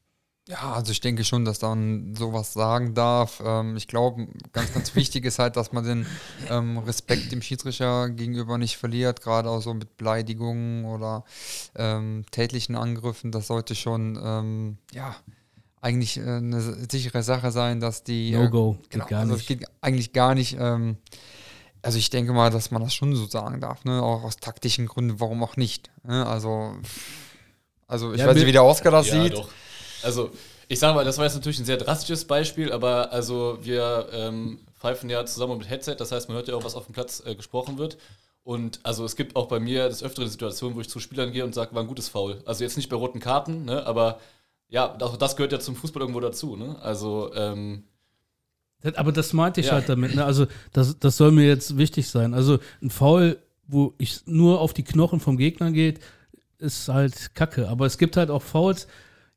Ja, 0.48 0.72
also 0.72 0.90
ich 0.90 1.00
denke 1.00 1.22
schon, 1.24 1.44
dass 1.44 1.62
man 1.62 2.16
sowas 2.16 2.52
sagen 2.52 2.94
darf. 2.94 3.40
Ähm, 3.44 3.76
ich 3.76 3.86
glaube, 3.86 4.26
ganz, 4.52 4.72
ganz 4.74 4.94
wichtig 4.96 5.24
ist 5.24 5.38
halt, 5.38 5.56
dass 5.56 5.72
man 5.72 5.84
den 5.84 6.06
ähm, 6.50 6.78
Respekt 6.78 7.30
dem 7.30 7.42
Schiedsrichter 7.42 8.10
gegenüber 8.10 8.58
nicht 8.58 8.76
verliert, 8.76 9.20
gerade 9.22 9.48
auch 9.48 9.60
so 9.60 9.72
mit 9.72 9.96
Beleidigungen 9.96 10.84
oder 10.84 11.24
ähm, 11.76 12.24
tätlichen 12.32 12.74
Angriffen. 12.74 13.30
Das 13.30 13.46
sollte 13.46 13.76
schon, 13.76 14.18
ähm, 14.20 14.78
ja, 14.92 15.14
eigentlich 15.80 16.16
äh, 16.18 16.22
eine 16.22 16.60
sichere 16.90 17.22
Sache 17.22 17.52
sein, 17.52 17.78
dass 17.78 18.02
die. 18.02 18.32
äh, 18.32 18.38
No-go, 18.44 18.72
geht 18.90 18.90
genau, 18.90 19.06
gar 19.06 19.20
also 19.20 19.34
nicht. 19.34 19.42
es 19.42 19.46
geht 19.46 19.64
eigentlich 19.80 20.12
gar 20.12 20.34
nicht. 20.34 20.56
Ähm, 20.58 20.96
also 21.82 21.98
ich 21.98 22.10
denke 22.10 22.32
mal, 22.32 22.50
dass 22.50 22.70
man 22.72 22.82
das 22.82 22.94
schon 22.94 23.14
so 23.14 23.26
sagen 23.26 23.60
darf, 23.60 23.84
ne? 23.84 24.02
Auch 24.02 24.24
aus 24.24 24.36
taktischen 24.36 24.86
Gründen, 24.86 25.20
warum 25.20 25.42
auch 25.44 25.56
nicht. 25.56 25.90
Ne? 26.04 26.26
Also, 26.26 26.76
also 27.86 28.12
ich 28.12 28.20
Ja, 28.20 28.26
weiß 28.26 28.34
nicht, 28.36 28.46
wie 28.46 28.52
der 28.52 28.64
Oscar 28.64 28.90
das 28.90 29.08
ja, 29.08 29.22
sieht. 29.22 29.34
doch. 29.34 29.48
Also, 30.02 30.30
ich 30.68 30.78
sage 30.78 30.94
mal, 30.94 31.04
das 31.04 31.18
war 31.18 31.24
jetzt 31.24 31.34
natürlich 31.34 31.58
ein 31.58 31.64
sehr 31.64 31.76
drastisches 31.76 32.24
Beispiel, 32.24 32.72
aber 32.72 33.12
also 33.12 33.58
wir 33.62 34.08
ähm, 34.12 34.58
pfeifen 34.78 35.10
ja 35.10 35.24
zusammen 35.26 35.58
mit 35.58 35.68
Headset, 35.70 35.96
das 35.98 36.12
heißt, 36.12 36.28
man 36.28 36.36
hört 36.36 36.48
ja 36.48 36.54
auch, 36.54 36.64
was 36.64 36.74
auf 36.74 36.86
dem 36.86 36.92
Platz 36.94 37.22
äh, 37.26 37.34
gesprochen 37.34 37.78
wird. 37.78 37.98
Und 38.44 38.80
also 38.82 39.04
es 39.04 39.14
gibt 39.14 39.36
auch 39.36 39.46
bei 39.46 39.60
mir 39.60 39.88
des 39.88 40.02
Öfteren 40.02 40.28
Situationen, 40.28 40.76
wo 40.76 40.80
ich 40.80 40.88
zu 40.88 40.98
Spielern 40.98 41.30
gehe 41.32 41.44
und 41.44 41.54
sage, 41.54 41.74
war 41.74 41.82
ein 41.82 41.86
gutes 41.88 42.08
Foul. 42.08 42.42
Also 42.44 42.64
jetzt 42.64 42.76
nicht 42.76 42.88
bei 42.88 42.96
roten 42.96 43.20
Karten, 43.20 43.64
ne, 43.66 43.86
aber 43.86 44.18
ja, 44.68 44.96
auch 45.00 45.16
das 45.16 45.36
gehört 45.36 45.52
ja 45.52 45.60
zum 45.60 45.76
Fußball 45.76 46.00
irgendwo 46.02 46.18
dazu. 46.20 46.56
Ne? 46.56 46.76
Also 46.82 47.30
ähm, 47.34 47.84
Das- 48.80 48.94
Aber 48.96 49.12
das 49.12 49.32
meinte 49.32 49.60
ich 49.60 49.66
Ja. 49.66 49.74
halt 49.74 49.88
damit. 49.88 50.14
Ne? 50.16 50.24
Also 50.24 50.46
das, 50.72 50.98
das 50.98 51.16
soll 51.16 51.30
mir 51.30 51.46
jetzt 51.46 51.76
wichtig 51.76 52.08
sein. 52.08 52.34
Also 52.34 52.58
ein 52.80 52.90
Foul, 52.90 53.38
wo 53.68 53.94
ich 53.98 54.22
nur 54.26 54.60
auf 54.60 54.72
die 54.72 54.82
Knochen 54.82 55.20
vom 55.20 55.36
Gegner 55.36 55.70
geht, 55.70 56.00
ist 56.58 56.88
halt 56.88 57.34
kacke. 57.34 57.68
Aber 57.68 57.86
es 57.86 57.96
gibt 57.98 58.16
halt 58.16 58.30
auch 58.30 58.42
Fouls, 58.42 58.88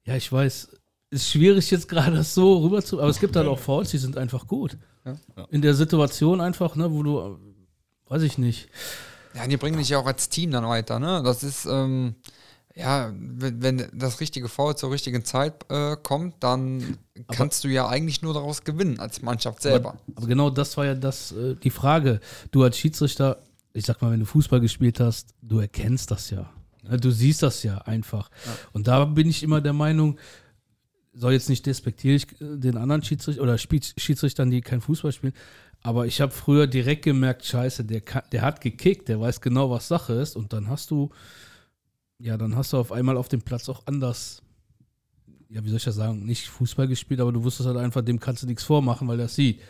ja, 0.06 0.16
ich 0.16 0.32
weiß, 0.32 0.70
ist 1.10 1.30
schwierig 1.30 1.72
jetzt 1.72 1.88
gerade 1.88 2.16
das 2.16 2.34
so 2.34 2.60
rüber 2.60 2.84
zu, 2.84 3.00
aber 3.00 3.10
es 3.10 3.20
gibt 3.20 3.36
halt 3.36 3.48
auch 3.48 3.60
Fouls, 3.60 3.92
die 3.92 3.98
sind 3.98 4.18
einfach 4.18 4.48
gut. 4.48 4.78
Ja. 5.06 5.16
In 5.50 5.62
der 5.62 5.74
Situation 5.74 6.42
einfach, 6.42 6.76
ne, 6.76 6.92
wo 6.92 7.04
du, 7.04 7.40
weiß 8.08 8.24
ich 8.24 8.38
nicht. 8.38 8.70
Ja, 9.36 9.48
die 9.48 9.58
bringen 9.58 9.78
dich 9.78 9.90
ja 9.90 10.00
auch 10.00 10.06
als 10.06 10.30
Team 10.30 10.52
dann 10.52 10.68
weiter, 10.68 11.00
ne? 11.00 11.22
Das 11.24 11.44
ist, 11.44 11.66
ähm, 11.66 12.16
ja, 12.76 13.14
wenn, 13.16 13.62
wenn 13.62 13.90
das 13.94 14.20
richtige 14.20 14.48
Foul 14.48 14.76
zur 14.76 14.92
richtigen 14.92 15.24
Zeit 15.24 15.66
äh, 15.70 15.96
kommt, 16.02 16.36
dann 16.42 16.98
kannst 17.32 17.64
du 17.64 17.68
ja 17.68 17.88
eigentlich 17.88 18.22
nur 18.22 18.34
daraus 18.34 18.64
gewinnen 18.64 19.00
als 19.00 19.22
Mannschaft 19.22 19.62
selber. 19.62 19.90
Aber, 19.90 20.00
aber 20.16 20.28
genau 20.28 20.50
das 20.50 20.76
war 20.78 20.86
ja 20.86 20.96
das, 20.96 21.32
äh, 21.32 21.56
die 21.56 21.70
Frage. 21.70 22.20
Du 22.52 22.64
als 22.64 22.78
Schiedsrichter, 22.78 23.44
ich 23.74 23.86
sag 23.86 24.02
mal, 24.02 24.12
wenn 24.12 24.20
du 24.20 24.26
Fußball 24.26 24.60
gespielt 24.60 25.00
hast, 25.00 25.34
du 25.42 25.60
erkennst 25.60 26.12
das 26.12 26.30
ja. 26.30 26.50
Ne, 26.90 26.98
Du 26.98 27.12
siehst 27.12 27.44
das 27.44 27.64
ja 27.64 27.80
einfach. 27.80 28.30
Und 28.74 28.88
da 28.88 29.06
bin 29.06 29.30
ich 29.30 29.44
immer 29.44 29.62
der 29.62 29.74
Meinung, 29.74 30.18
soll 31.14 31.34
jetzt 31.34 31.50
nicht 31.50 31.66
despektierlich 31.66 32.28
äh, 32.42 32.58
den 32.58 32.78
anderen 32.78 33.04
Schiedsrichter 33.04 33.42
oder 33.42 33.58
Schiedsrichtern, 33.58 34.52
die 34.52 34.62
kein 34.62 34.82
Fußball 34.82 35.12
spielen, 35.12 35.34
aber 35.82 36.08
ich 36.08 36.20
habe 36.20 36.32
früher 36.32 36.68
direkt 36.68 37.04
gemerkt, 37.04 37.46
scheiße, 37.46 37.86
der, 37.86 38.02
kann, 38.02 38.24
der 38.32 38.42
hat 38.42 38.60
gekickt, 38.62 39.08
der 39.08 39.20
weiß 39.20 39.40
genau, 39.42 39.70
was 39.70 39.88
Sache 39.88 40.14
ist 40.14 40.36
und 40.36 40.52
dann 40.52 40.68
hast 40.68 40.92
du, 40.92 41.12
ja, 42.18 42.38
dann 42.38 42.56
hast 42.56 42.74
du 42.74 42.78
auf 42.78 42.92
einmal 42.92 43.18
auf 43.18 43.28
dem 43.28 43.42
Platz 43.42 43.70
auch 43.70 43.86
anders, 43.86 44.42
ja, 45.48 45.64
wie 45.64 45.70
soll 45.70 45.78
ich 45.78 45.84
das 45.84 45.96
sagen, 45.96 46.26
nicht 46.26 46.48
Fußball 46.48 46.88
gespielt, 46.88 47.20
aber 47.20 47.32
du 47.32 47.44
wusstest 47.44 47.68
halt 47.68 47.78
einfach, 47.78 48.02
dem 48.02 48.20
kannst 48.20 48.44
du 48.44 48.48
nichts 48.48 48.64
vormachen, 48.64 49.08
weil 49.08 49.20
er 49.20 49.26
das 49.26 49.36
sieht. 49.36 49.62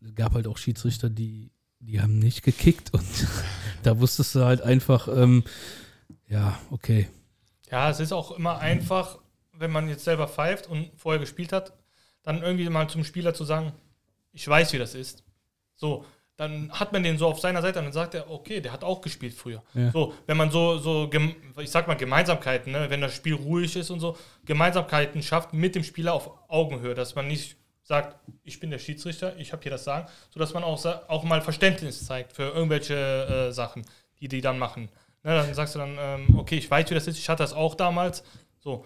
Es 0.00 0.14
gab 0.14 0.34
halt 0.34 0.46
auch 0.46 0.56
Schiedsrichter, 0.56 1.10
die, 1.10 1.50
die 1.78 2.00
haben 2.00 2.18
nicht 2.18 2.42
gekickt 2.42 2.94
und 2.94 3.04
da 3.82 4.00
wusstest 4.00 4.34
du 4.34 4.44
halt 4.44 4.62
einfach, 4.62 5.08
ähm, 5.14 5.44
ja, 6.32 6.58
okay. 6.70 7.08
Ja, 7.70 7.90
es 7.90 8.00
ist 8.00 8.12
auch 8.12 8.32
immer 8.32 8.58
einfach, 8.58 9.18
wenn 9.52 9.70
man 9.70 9.88
jetzt 9.88 10.04
selber 10.04 10.28
pfeift 10.28 10.66
und 10.66 10.90
vorher 10.96 11.20
gespielt 11.20 11.52
hat, 11.52 11.72
dann 12.22 12.42
irgendwie 12.42 12.68
mal 12.68 12.88
zum 12.88 13.04
Spieler 13.04 13.34
zu 13.34 13.44
sagen, 13.44 13.72
ich 14.32 14.46
weiß, 14.46 14.72
wie 14.72 14.78
das 14.78 14.94
ist. 14.94 15.24
So, 15.74 16.04
dann 16.36 16.72
hat 16.72 16.92
man 16.92 17.02
den 17.02 17.18
so 17.18 17.26
auf 17.26 17.40
seiner 17.40 17.60
Seite 17.60 17.78
und 17.78 17.86
dann 17.86 17.92
sagt 17.92 18.14
er, 18.14 18.30
okay, 18.30 18.60
der 18.60 18.72
hat 18.72 18.82
auch 18.82 19.00
gespielt 19.02 19.34
früher. 19.34 19.62
Ja. 19.74 19.90
So, 19.90 20.14
wenn 20.26 20.36
man 20.36 20.50
so, 20.50 20.78
so 20.78 21.10
ich 21.58 21.70
sag 21.70 21.86
mal 21.86 21.94
Gemeinsamkeiten, 21.94 22.72
ne, 22.72 22.88
wenn 22.88 23.00
das 23.00 23.14
Spiel 23.14 23.34
ruhig 23.34 23.76
ist 23.76 23.90
und 23.90 24.00
so, 24.00 24.16
Gemeinsamkeiten 24.44 25.22
schafft 25.22 25.52
mit 25.52 25.74
dem 25.74 25.84
Spieler 25.84 26.14
auf 26.14 26.30
Augenhöhe, 26.48 26.94
dass 26.94 27.14
man 27.14 27.28
nicht 27.28 27.56
sagt, 27.82 28.16
ich 28.44 28.58
bin 28.58 28.70
der 28.70 28.78
Schiedsrichter, 28.78 29.36
ich 29.36 29.52
habe 29.52 29.62
hier 29.62 29.72
das 29.72 29.84
Sagen, 29.84 30.08
sodass 30.30 30.54
man 30.54 30.64
auch, 30.64 30.84
auch 31.08 31.24
mal 31.24 31.42
Verständnis 31.42 32.06
zeigt 32.06 32.32
für 32.32 32.44
irgendwelche 32.44 33.48
äh, 33.48 33.52
Sachen, 33.52 33.84
die 34.20 34.28
die 34.28 34.40
dann 34.40 34.58
machen. 34.58 34.88
Ne, 35.24 35.34
dann 35.34 35.54
sagst 35.54 35.74
du 35.74 35.78
dann, 35.78 35.96
ähm, 35.98 36.38
okay, 36.38 36.56
ich 36.56 36.70
weiß, 36.70 36.90
wie 36.90 36.94
das 36.94 37.06
ist, 37.06 37.18
ich 37.18 37.28
hatte 37.28 37.42
das 37.42 37.52
auch 37.52 37.74
damals. 37.74 38.24
So, 38.60 38.84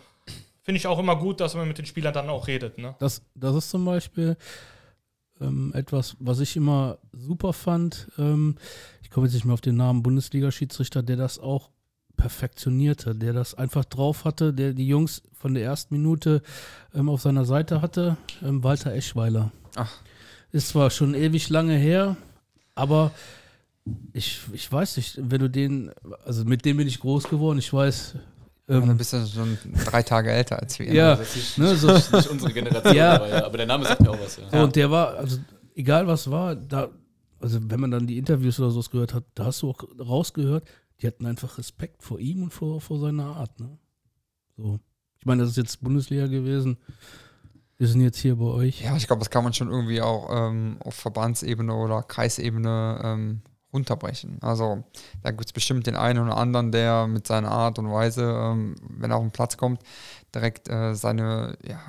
finde 0.62 0.78
ich 0.78 0.86
auch 0.86 0.98
immer 0.98 1.16
gut, 1.16 1.40
dass 1.40 1.54
man 1.54 1.68
mit 1.68 1.78
den 1.78 1.86
Spielern 1.86 2.12
dann 2.12 2.28
auch 2.28 2.46
redet. 2.46 2.76
Ne? 2.76 2.94
Das, 2.98 3.22
das 3.34 3.56
ist 3.56 3.70
zum 3.70 3.84
Beispiel 3.84 4.36
ähm, 5.40 5.72
etwas, 5.74 6.16
was 6.18 6.40
ich 6.40 6.56
immer 6.56 6.98
super 7.12 7.52
fand. 7.52 8.10
Ähm, 8.18 8.56
ich 9.02 9.10
komme 9.10 9.26
jetzt 9.26 9.34
nicht 9.34 9.44
mehr 9.44 9.54
auf 9.54 9.60
den 9.60 9.76
Namen 9.76 10.02
Bundesliga-Schiedsrichter, 10.02 11.02
der 11.02 11.16
das 11.16 11.38
auch 11.38 11.70
perfektionierte, 12.16 13.14
der 13.14 13.32
das 13.32 13.54
einfach 13.54 13.84
drauf 13.84 14.24
hatte, 14.24 14.52
der 14.52 14.72
die 14.72 14.88
Jungs 14.88 15.22
von 15.32 15.54
der 15.54 15.64
ersten 15.64 15.94
Minute 15.94 16.42
ähm, 16.94 17.08
auf 17.08 17.20
seiner 17.20 17.44
Seite 17.44 17.80
hatte. 17.80 18.16
Ähm, 18.42 18.64
Walter 18.64 18.92
Eschweiler. 18.92 19.52
Ach. 19.76 19.92
Ist 20.52 20.68
zwar 20.68 20.90
schon 20.90 21.14
ewig 21.14 21.48
lange 21.50 21.76
her, 21.76 22.16
aber 22.74 23.12
ich, 24.12 24.40
ich 24.52 24.70
weiß 24.70 24.96
nicht, 24.96 25.18
wenn 25.22 25.40
du 25.40 25.48
den, 25.50 25.90
also 26.24 26.44
mit 26.44 26.64
dem 26.64 26.76
bin 26.78 26.88
ich 26.88 26.98
groß 27.00 27.24
geworden, 27.28 27.58
ich 27.58 27.72
weiß. 27.72 28.14
Und 28.68 28.80
dann 28.80 28.90
Ähm, 28.90 28.96
bist 28.96 29.12
du 29.12 29.24
schon 29.26 29.56
drei 29.84 30.02
Tage 30.02 30.30
älter 30.32 30.60
als 30.60 30.78
wir. 30.78 30.92
ja, 30.92 31.14
Das 31.14 31.36
ist 31.36 31.56
ne, 31.58 31.76
so, 31.76 31.92
nicht, 31.92 32.12
nicht 32.12 32.28
unsere 32.28 32.52
Generation, 32.52 32.94
Ja. 32.96 33.14
aber, 33.14 33.28
ja, 33.28 33.44
aber 33.46 33.56
der 33.58 33.66
Name 33.66 33.84
sagt 33.84 34.00
mir 34.00 34.10
auch 34.10 34.20
was. 34.20 34.36
Ja. 34.38 34.50
So, 34.50 34.58
und 34.64 34.74
der 34.74 34.90
war, 34.90 35.14
also 35.16 35.38
egal 35.76 36.06
was 36.08 36.28
war, 36.30 36.56
da, 36.56 36.88
also 37.38 37.60
wenn 37.62 37.78
man 37.80 37.90
dann 37.92 38.06
die 38.08 38.18
Interviews 38.18 38.58
oder 38.58 38.70
sowas 38.70 38.90
gehört 38.90 39.14
hat, 39.14 39.24
da 39.34 39.44
hast 39.44 39.62
du 39.62 39.70
auch 39.70 39.84
rausgehört, 40.00 40.66
die 41.00 41.06
hatten 41.06 41.26
einfach 41.26 41.58
Respekt 41.58 42.02
vor 42.02 42.18
ihm 42.18 42.42
und 42.42 42.52
vor, 42.52 42.80
vor 42.80 42.98
seiner 42.98 43.36
Art. 43.36 43.60
Ne? 43.60 43.78
So. 44.56 44.80
Ich 45.20 45.26
meine, 45.26 45.42
das 45.42 45.50
ist 45.50 45.56
jetzt 45.58 45.82
Bundesliga 45.84 46.26
gewesen. 46.26 46.76
Wir 47.78 47.86
sind 47.88 48.00
jetzt 48.00 48.18
hier 48.18 48.36
bei 48.36 48.46
euch. 48.46 48.80
Ja, 48.82 48.96
ich 48.96 49.06
glaube, 49.06 49.20
das 49.20 49.28
kann 49.30 49.44
man 49.44 49.52
schon 49.52 49.68
irgendwie 49.70 50.00
auch 50.00 50.28
ähm, 50.32 50.78
auf 50.80 50.94
Verbandsebene 50.94 51.74
oder 51.74 52.02
Kreisebene 52.02 53.00
ähm, 53.04 53.42
runterbrechen. 53.72 54.38
Also 54.42 54.84
da 55.22 55.30
gibt 55.30 55.46
es 55.46 55.52
bestimmt 55.52 55.86
den 55.86 55.96
einen 55.96 56.24
oder 56.24 56.36
anderen, 56.36 56.72
der 56.72 57.06
mit 57.06 57.26
seiner 57.26 57.50
Art 57.50 57.78
und 57.78 57.90
Weise, 57.90 58.22
ähm, 58.22 58.76
wenn 58.88 59.10
er 59.10 59.16
auf 59.16 59.22
den 59.22 59.32
Platz 59.32 59.56
kommt, 59.56 59.82
direkt 60.34 60.68
äh, 60.68 60.94
seine, 60.94 61.58
ja, 61.66 61.80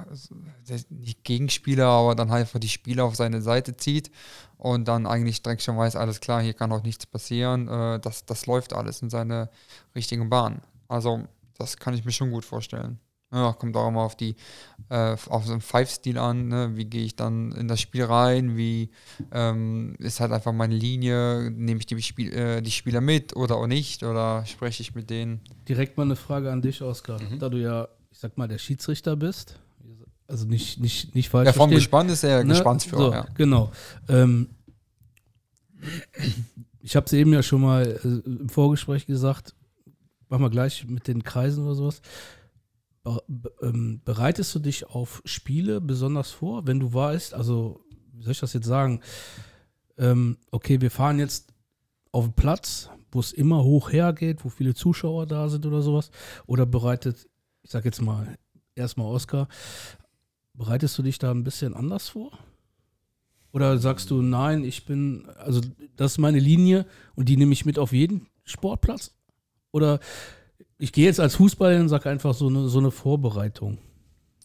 nicht 0.90 1.24
Gegenspieler, 1.24 1.88
aber 1.88 2.16
dann 2.16 2.32
halt 2.32 2.42
einfach 2.42 2.60
die 2.60 2.70
Spieler 2.70 3.06
auf 3.06 3.16
seine 3.16 3.42
Seite 3.42 3.78
zieht 3.78 4.12
und 4.58 4.88
dann 4.88 5.06
eigentlich 5.06 5.44
direkt 5.44 5.62
schon 5.62 5.78
weiß, 5.78 5.96
alles 5.96 6.20
klar, 6.20 6.42
hier 6.42 6.54
kann 6.54 6.72
auch 6.72 6.84
nichts 6.84 7.06
passieren, 7.06 7.68
äh, 7.68 8.00
das, 8.00 8.26
das 8.26 8.46
läuft 8.46 8.74
alles 8.74 9.02
in 9.02 9.10
seine 9.10 9.50
richtigen 9.96 10.30
Bahn. 10.30 10.62
Also 10.88 11.24
das 11.58 11.78
kann 11.78 11.94
ich 11.94 12.06
mir 12.06 12.12
schon 12.12 12.32
gut 12.32 12.46
vorstellen. 12.46 13.00
Ja, 13.32 13.52
kommt 13.54 13.76
auch 13.76 13.90
immer 13.90 14.04
auf 14.04 14.16
die 14.16 14.36
äh, 14.90 15.18
auf 15.28 15.46
so 15.46 15.52
einen 15.52 15.60
Five-Stil 15.60 16.18
an, 16.18 16.48
ne? 16.48 16.72
wie 16.76 16.86
gehe 16.86 17.04
ich 17.04 17.16
dann 17.18 17.52
in 17.52 17.68
das 17.68 17.82
Spiel 17.82 18.06
rein, 18.06 18.56
wie 18.56 18.90
ähm, 19.34 19.96
ist 20.00 20.22
halt 20.22 20.32
einfach 20.32 20.54
meine 20.54 20.76
Linie, 20.76 21.52
nehme 21.52 21.80
ich 21.80 21.86
die, 21.86 22.02
Spiel, 22.02 22.32
äh, 22.32 22.62
die 22.62 22.72
Spieler 22.72 23.02
mit 23.02 23.36
oder 23.36 23.58
auch 23.58 23.68
nicht 23.68 24.04
oder 24.04 24.46
spreche 24.46 24.82
ich 24.82 24.96
mit 24.96 25.10
denen. 25.10 25.42
Direkt 25.68 25.98
mal 25.98 26.04
eine 26.04 26.16
Frage 26.16 26.50
an 26.52 26.62
dich, 26.62 26.82
Oskar. 26.82 27.20
Da 27.38 27.50
du 27.50 27.58
ja, 27.58 27.90
ich 28.12 28.18
sag 28.18 28.38
mal, 28.38 28.48
der 28.48 28.60
Schiedsrichter 28.60 29.18
bist. 29.18 29.60
Also 30.26 30.46
nicht, 30.46 30.80
nicht, 30.80 31.14
nicht 31.16 31.30
falsch 31.30 31.48
Ja, 31.48 31.54
vom 31.54 31.70
verstehen. 31.70 31.78
Gespann 31.80 32.10
ist 32.10 32.24
er 32.24 32.44
Ne? 32.44 32.54
Gespannsführer, 32.54 33.06
So, 33.06 33.12
ja. 33.12 33.28
Genau. 33.36 33.72
Ähm, 34.08 34.50
ich 36.82 36.96
habe 36.96 37.06
es 37.06 37.14
eben 37.14 37.34
ja 37.34 37.44
schon 37.44 37.62
mal 37.62 38.00
äh, 38.04 38.08
im 38.30 38.50
Vorgespräch 38.50 39.06
gesagt, 39.06 39.54
machen 40.30 40.42
wir 40.44 40.50
gleich 40.50 40.86
mit 40.88 41.08
den 41.08 41.24
Kreisen 41.24 41.66
oder 41.66 41.76
sowas. 41.76 42.02
Be 43.28 43.52
ähm, 43.62 44.02
bereitest 44.04 44.54
du 44.56 44.60
dich 44.60 44.88
auf 44.88 45.22
Spiele 45.26 45.82
besonders 45.82 46.32
vor, 46.32 46.68
wenn 46.68 46.80
du 46.80 46.94
weißt, 46.94 47.34
also 47.34 47.82
wie 48.14 48.24
soll 48.24 48.32
ich 48.32 48.40
das 48.40 48.54
jetzt 48.54 48.66
sagen? 48.66 49.02
Ähm, 49.98 50.38
okay, 50.52 50.82
wir 50.82 50.92
fahren 50.92 51.20
jetzt 51.20 51.54
auf 52.12 52.26
den 52.26 52.34
Platz, 52.34 52.90
wo 53.12 53.20
es 53.20 53.32
immer 53.32 53.64
hoch 53.64 53.92
hergeht, 53.92 54.44
wo 54.44 54.50
viele 54.50 54.74
Zuschauer 54.74 55.26
da 55.26 55.50
sind 55.50 55.66
oder 55.66 55.82
sowas. 55.82 56.12
Oder 56.46 56.66
bereitet, 56.66 57.28
ich 57.62 57.72
sag 57.72 57.86
jetzt 57.86 58.02
mal 58.02 58.38
erstmal 58.76 59.08
Oscar, 59.08 59.48
bereitest 60.54 60.98
du 60.98 61.04
dich 61.04 61.20
da 61.20 61.32
ein 61.32 61.44
bisschen 61.44 61.74
anders 61.74 62.10
vor? 62.10 62.38
Oder 63.52 63.78
sagst 63.78 64.12
du, 64.12 64.22
nein, 64.22 64.64
ich 64.64 64.86
bin, 64.86 65.28
also 65.38 65.62
das 65.96 66.14
ist 66.14 66.18
meine 66.18 66.40
Linie 66.40 66.86
und 67.16 67.30
die 67.30 67.38
nehme 67.38 67.54
ich 67.54 67.66
mit 67.66 67.80
auf 67.80 67.92
jeden 67.92 68.28
Sportplatz? 68.44 69.16
Oder 69.72 70.00
ich 70.78 70.92
gehe 70.92 71.06
jetzt 71.06 71.20
als 71.20 71.36
Fußballer 71.36 71.80
und 71.80 71.90
sage 71.90 72.10
einfach 72.10 72.34
so 72.34 72.48
eine, 72.48 72.68
so 72.70 72.80
eine 72.80 72.92
Vorbereitung. 72.92 73.78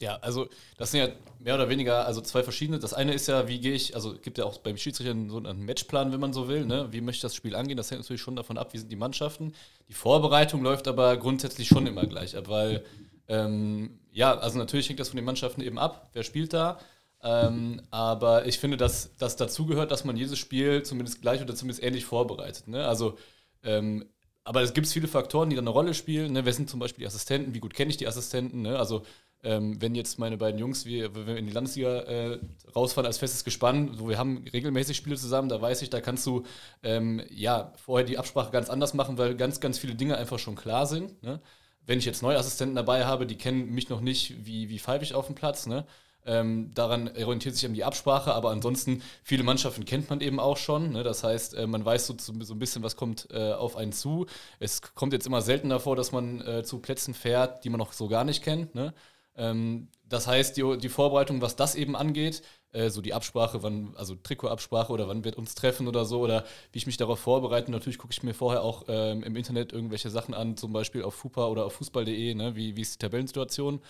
Ja, 0.00 0.16
also 0.16 0.48
das 0.78 0.90
sind 0.90 1.00
ja 1.00 1.08
mehr 1.38 1.54
oder 1.54 1.68
weniger 1.68 2.04
also 2.06 2.20
zwei 2.20 2.42
verschiedene. 2.42 2.80
Das 2.80 2.92
eine 2.92 3.14
ist 3.14 3.28
ja, 3.28 3.46
wie 3.46 3.60
gehe 3.60 3.72
ich, 3.72 3.94
also 3.94 4.14
gibt 4.14 4.36
ja 4.36 4.44
auch 4.44 4.58
beim 4.58 4.76
Schiedsrichter 4.76 5.14
so 5.28 5.36
einen 5.38 5.64
Matchplan, 5.64 6.12
wenn 6.12 6.18
man 6.18 6.32
so 6.32 6.48
will, 6.48 6.64
ne? 6.64 6.88
Wie 6.90 7.00
möchte 7.00 7.18
ich 7.18 7.22
das 7.22 7.36
Spiel 7.36 7.54
angehen? 7.54 7.76
Das 7.76 7.90
hängt 7.90 8.00
natürlich 8.00 8.20
schon 8.20 8.34
davon 8.34 8.58
ab, 8.58 8.72
wie 8.72 8.78
sind 8.78 8.90
die 8.90 8.96
Mannschaften. 8.96 9.54
Die 9.88 9.92
Vorbereitung 9.92 10.62
läuft 10.62 10.88
aber 10.88 11.16
grundsätzlich 11.18 11.68
schon 11.68 11.86
immer 11.86 12.04
gleich 12.06 12.36
ab, 12.36 12.48
weil 12.48 12.84
ähm, 13.28 14.00
ja, 14.10 14.36
also 14.36 14.58
natürlich 14.58 14.88
hängt 14.88 14.98
das 14.98 15.10
von 15.10 15.16
den 15.16 15.24
Mannschaften 15.24 15.60
eben 15.60 15.78
ab, 15.78 16.10
wer 16.14 16.24
spielt 16.24 16.52
da. 16.52 16.80
Ähm, 17.22 17.80
aber 17.92 18.46
ich 18.46 18.58
finde, 18.58 18.76
dass 18.76 19.16
das 19.18 19.36
dazugehört, 19.36 19.92
dass 19.92 20.04
man 20.04 20.16
jedes 20.16 20.38
Spiel 20.38 20.82
zumindest 20.82 21.22
gleich 21.22 21.40
oder 21.40 21.54
zumindest 21.54 21.82
ähnlich 21.82 22.04
vorbereitet. 22.04 22.66
Ne? 22.66 22.84
Also 22.84 23.16
ähm, 23.62 24.04
aber 24.44 24.62
es 24.62 24.74
gibt 24.74 24.88
viele 24.88 25.08
Faktoren, 25.08 25.50
die 25.50 25.56
da 25.56 25.62
eine 25.62 25.70
Rolle 25.70 25.94
spielen. 25.94 26.32
Ne? 26.32 26.44
Wer 26.44 26.52
sind 26.52 26.68
zum 26.68 26.80
Beispiel 26.80 27.02
die 27.02 27.06
Assistenten? 27.06 27.54
Wie 27.54 27.60
gut 27.60 27.74
kenne 27.74 27.90
ich 27.90 27.96
die 27.96 28.08
Assistenten? 28.08 28.62
Ne? 28.62 28.78
Also, 28.78 29.02
ähm, 29.44 29.80
wenn 29.80 29.94
jetzt 29.94 30.18
meine 30.18 30.36
beiden 30.36 30.58
Jungs, 30.58 30.86
wie, 30.86 31.02
wenn 31.02 31.26
wir 31.26 31.36
in 31.36 31.46
die 31.46 31.52
Landesliga 31.52 32.00
äh, 32.02 32.38
rausfahren 32.74 33.06
als 33.06 33.18
festes 33.18 33.44
Gespann, 33.44 33.94
so 33.94 34.08
wir 34.08 34.18
haben 34.18 34.44
regelmäßig 34.52 34.96
Spiele 34.96 35.16
zusammen, 35.16 35.48
da 35.48 35.60
weiß 35.60 35.82
ich, 35.82 35.90
da 35.90 36.00
kannst 36.00 36.26
du 36.26 36.44
ähm, 36.82 37.22
ja 37.30 37.72
vorher 37.76 38.06
die 38.06 38.18
Absprache 38.18 38.50
ganz 38.50 38.70
anders 38.70 38.94
machen, 38.94 39.18
weil 39.18 39.36
ganz, 39.36 39.60
ganz 39.60 39.78
viele 39.78 39.94
Dinge 39.94 40.16
einfach 40.16 40.38
schon 40.38 40.54
klar 40.54 40.86
sind. 40.86 41.22
Ne? 41.22 41.40
Wenn 41.86 41.98
ich 41.98 42.04
jetzt 42.04 42.22
neue 42.22 42.38
Assistenten 42.38 42.76
dabei 42.76 43.04
habe, 43.04 43.26
die 43.26 43.36
kennen 43.36 43.70
mich 43.70 43.88
noch 43.88 44.00
nicht, 44.00 44.46
wie, 44.46 44.68
wie 44.68 44.78
pfeife 44.78 45.04
ich 45.04 45.14
auf 45.14 45.26
dem 45.26 45.34
Platz, 45.34 45.66
ne? 45.66 45.84
Ähm, 46.24 46.70
daran 46.74 47.08
orientiert 47.08 47.54
sich 47.54 47.64
eben 47.64 47.74
die 47.74 47.84
Absprache, 47.84 48.32
aber 48.32 48.50
ansonsten, 48.50 49.02
viele 49.24 49.42
Mannschaften 49.42 49.84
kennt 49.84 50.08
man 50.08 50.20
eben 50.20 50.38
auch 50.38 50.56
schon. 50.56 50.92
Ne? 50.92 51.02
Das 51.02 51.24
heißt, 51.24 51.54
äh, 51.54 51.66
man 51.66 51.84
weiß 51.84 52.06
so, 52.06 52.14
so 52.18 52.32
ein 52.32 52.58
bisschen, 52.58 52.82
was 52.82 52.96
kommt 52.96 53.28
äh, 53.30 53.52
auf 53.52 53.76
einen 53.76 53.92
zu. 53.92 54.26
Es 54.60 54.82
kommt 54.94 55.12
jetzt 55.12 55.26
immer 55.26 55.42
seltener 55.42 55.80
vor, 55.80 55.96
dass 55.96 56.12
man 56.12 56.40
äh, 56.40 56.62
zu 56.62 56.78
Plätzen 56.78 57.14
fährt, 57.14 57.64
die 57.64 57.70
man 57.70 57.78
noch 57.78 57.92
so 57.92 58.08
gar 58.08 58.24
nicht 58.24 58.42
kennt. 58.42 58.74
Ne? 58.74 58.94
Ähm, 59.36 59.88
das 60.08 60.26
heißt, 60.26 60.56
die, 60.56 60.78
die 60.78 60.88
Vorbereitung, 60.88 61.40
was 61.40 61.56
das 61.56 61.74
eben 61.74 61.96
angeht, 61.96 62.42
äh, 62.72 62.90
so 62.90 63.00
die 63.00 63.14
Absprache, 63.14 63.62
wann, 63.62 63.94
also 63.96 64.14
Trikotabsprache 64.14 64.92
oder 64.92 65.08
wann 65.08 65.24
wird 65.24 65.36
uns 65.36 65.54
treffen 65.54 65.88
oder 65.88 66.04
so, 66.04 66.20
oder 66.20 66.44
wie 66.72 66.78
ich 66.78 66.86
mich 66.86 66.98
darauf 66.98 67.18
vorbereite. 67.18 67.70
Natürlich 67.70 67.98
gucke 67.98 68.12
ich 68.12 68.22
mir 68.22 68.34
vorher 68.34 68.62
auch 68.62 68.84
ähm, 68.88 69.22
im 69.22 69.36
Internet 69.36 69.72
irgendwelche 69.72 70.10
Sachen 70.10 70.34
an, 70.34 70.56
zum 70.56 70.72
Beispiel 70.72 71.02
auf 71.02 71.14
FUPA 71.14 71.46
oder 71.46 71.64
auf 71.64 71.74
fußball.de, 71.74 72.34
ne? 72.34 72.54
wie, 72.56 72.76
wie 72.76 72.80
ist 72.82 72.94
die 72.94 72.98
Tabellensituation. 72.98 73.80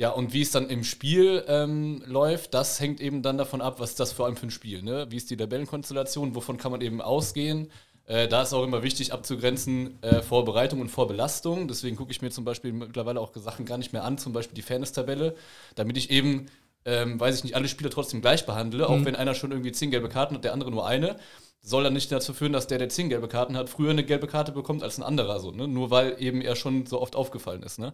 Ja, 0.00 0.08
und 0.08 0.32
wie 0.32 0.40
es 0.40 0.50
dann 0.50 0.70
im 0.70 0.82
Spiel 0.82 1.44
ähm, 1.46 2.02
läuft, 2.06 2.54
das 2.54 2.80
hängt 2.80 3.02
eben 3.02 3.20
dann 3.20 3.36
davon 3.36 3.60
ab, 3.60 3.80
was 3.80 3.90
ist 3.90 4.00
das 4.00 4.12
vor 4.12 4.24
allem 4.24 4.34
für 4.34 4.46
ein 4.46 4.50
Spiel. 4.50 4.80
Ne? 4.80 5.06
Wie 5.10 5.16
ist 5.18 5.28
die 5.28 5.36
Tabellenkonstellation, 5.36 6.34
wovon 6.34 6.56
kann 6.56 6.72
man 6.72 6.80
eben 6.80 7.02
ausgehen. 7.02 7.70
Äh, 8.06 8.26
da 8.26 8.40
ist 8.40 8.54
auch 8.54 8.64
immer 8.64 8.82
wichtig 8.82 9.12
abzugrenzen 9.12 10.02
äh, 10.02 10.22
Vorbereitung 10.22 10.80
und 10.80 10.88
Vorbelastung. 10.88 11.68
Deswegen 11.68 11.96
gucke 11.96 12.12
ich 12.12 12.22
mir 12.22 12.30
zum 12.30 12.46
Beispiel 12.46 12.72
mittlerweile 12.72 13.20
auch 13.20 13.32
Sachen 13.34 13.66
gar 13.66 13.76
nicht 13.76 13.92
mehr 13.92 14.02
an, 14.04 14.16
zum 14.16 14.32
Beispiel 14.32 14.54
die 14.54 14.62
Fairness-Tabelle, 14.62 15.34
damit 15.74 15.98
ich 15.98 16.08
eben, 16.08 16.46
ähm, 16.86 17.20
weiß 17.20 17.36
ich 17.36 17.44
nicht, 17.44 17.54
alle 17.54 17.68
Spieler 17.68 17.90
trotzdem 17.90 18.22
gleich 18.22 18.46
behandle, 18.46 18.88
mhm. 18.88 18.94
auch 18.94 19.04
wenn 19.04 19.16
einer 19.16 19.34
schon 19.34 19.50
irgendwie 19.50 19.72
zehn 19.72 19.90
gelbe 19.90 20.08
Karten 20.08 20.34
hat, 20.34 20.44
der 20.44 20.54
andere 20.54 20.70
nur 20.70 20.86
eine. 20.86 21.16
Soll 21.60 21.84
dann 21.84 21.92
nicht 21.92 22.10
dazu 22.10 22.32
führen, 22.32 22.54
dass 22.54 22.66
der, 22.66 22.78
der 22.78 22.88
zehn 22.88 23.10
gelbe 23.10 23.28
Karten 23.28 23.54
hat, 23.54 23.68
früher 23.68 23.90
eine 23.90 24.02
gelbe 24.02 24.28
Karte 24.28 24.52
bekommt 24.52 24.82
als 24.82 24.96
ein 24.96 25.02
anderer. 25.02 25.40
So, 25.40 25.50
ne? 25.50 25.68
Nur 25.68 25.90
weil 25.90 26.16
eben 26.18 26.40
er 26.40 26.56
schon 26.56 26.86
so 26.86 27.02
oft 27.02 27.14
aufgefallen 27.16 27.62
ist. 27.62 27.78
Ne? 27.78 27.92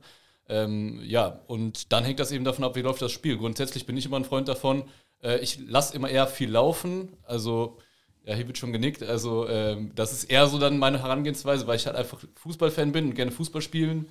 Ähm, 0.49 1.01
ja, 1.05 1.41
und 1.47 1.93
dann 1.93 2.05
hängt 2.05 2.21
das 2.21 2.33
eben 2.33 2.45
davon 2.45 2.65
ab, 2.65 2.77
wie 2.77 2.83
läuft 2.83 3.03
das 3.03 3.13
Spiel. 3.13 3.37
Grundsätzlich 3.37 3.87
bin 3.87 3.97
ich 3.97 4.07
immer 4.07 4.17
ein 4.17 4.25
Freund 4.25 4.49
davon, 4.49 4.85
äh, 5.23 5.39
ich 5.41 5.59
lasse 5.67 5.95
immer 5.95 6.09
eher 6.09 6.27
viel 6.27 6.51
laufen. 6.51 7.17
Also, 7.25 7.79
ja, 8.25 8.35
hier 8.35 8.47
wird 8.47 8.59
schon 8.59 8.73
genickt. 8.73 9.03
Also, 9.03 9.49
ähm, 9.49 9.93
das 9.95 10.13
ist 10.13 10.25
eher 10.25 10.47
so 10.47 10.59
dann 10.59 10.79
meine 10.79 11.03
Herangehensweise, 11.03 11.67
weil 11.67 11.77
ich 11.77 11.87
halt 11.87 11.97
einfach 11.97 12.19
Fußballfan 12.37 12.93
bin 12.93 13.07
und 13.07 13.15
gerne 13.15 13.33
Fußball 13.33 13.63
spielen, 13.63 14.07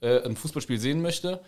äh, 0.00 0.22
ein 0.22 0.36
Fußballspiel 0.36 0.78
sehen 0.78 1.02
möchte. 1.02 1.40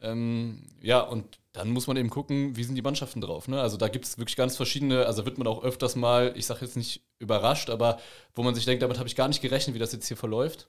Ähm, 0.00 0.62
ja, 0.80 1.00
und 1.00 1.38
dann 1.52 1.70
muss 1.70 1.86
man 1.86 1.96
eben 1.96 2.10
gucken, 2.10 2.56
wie 2.56 2.64
sind 2.64 2.74
die 2.74 2.82
Mannschaften 2.82 3.20
drauf. 3.20 3.46
Ne? 3.46 3.60
Also 3.60 3.76
da 3.76 3.88
gibt 3.88 4.04
es 4.04 4.18
wirklich 4.18 4.36
ganz 4.36 4.56
verschiedene, 4.56 5.06
also 5.06 5.24
wird 5.24 5.38
man 5.38 5.46
auch 5.46 5.62
öfters 5.62 5.96
mal, 5.96 6.32
ich 6.36 6.46
sage 6.46 6.64
jetzt 6.64 6.76
nicht 6.76 7.02
überrascht, 7.18 7.70
aber 7.70 8.00
wo 8.34 8.42
man 8.42 8.54
sich 8.54 8.64
denkt, 8.64 8.82
damit 8.82 8.98
habe 8.98 9.08
ich 9.08 9.14
gar 9.14 9.28
nicht 9.28 9.42
gerechnet, 9.42 9.74
wie 9.74 9.78
das 9.78 9.92
jetzt 9.92 10.08
hier 10.08 10.16
verläuft. 10.16 10.68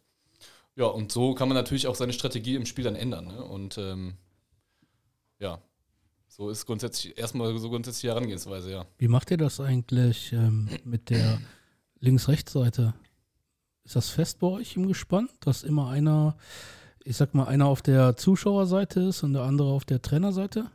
Ja, 0.75 0.86
und 0.86 1.12
so 1.12 1.36
kann 1.36 1.48
man 1.48 1.56
natürlich 1.56 1.88
auch 1.88 1.96
seine 1.96 2.13
Strategie 2.13 2.56
im 2.56 2.65
Spiel 2.65 2.84
dann 2.84 2.96
ändern. 2.96 3.27
Ne? 3.27 3.44
Und 3.44 3.77
ähm, 3.77 4.15
ja, 5.39 5.62
so 6.27 6.50
ist 6.50 6.65
grundsätzlich 6.65 7.18
erstmal 7.18 7.56
so 7.58 7.70
grundsätzlich 7.70 8.01
die 8.01 8.08
Herangehensweise, 8.08 8.72
ja. 8.72 8.86
Wie 8.98 9.08
macht 9.08 9.30
ihr 9.30 9.38
das 9.38 9.60
eigentlich 9.60 10.34
ähm, 10.34 10.68
mit 10.84 11.12
der 11.12 11.39
Links-Rechts-Seite? 12.00 12.96
Ist 13.84 13.96
das 13.96 14.10
fest 14.10 14.39
bei 14.39 14.48
euch 14.48 14.75
im 14.75 14.88
Gespann, 14.88 15.30
dass 15.42 15.63
immer 15.63 15.89
einer, 15.89 16.38
ich 17.03 17.18
sag 17.18 17.36
mal, 17.36 17.46
einer 17.46 17.68
auf 17.68 17.82
der 17.82 18.15
Zuschauerseite 18.15 19.01
ist 19.01 19.24
und 19.24 19.34
der 19.34 19.44
andere 19.44 19.70
auf 19.70 19.86
der 19.86 20.01
Trainerseite? 20.01 20.72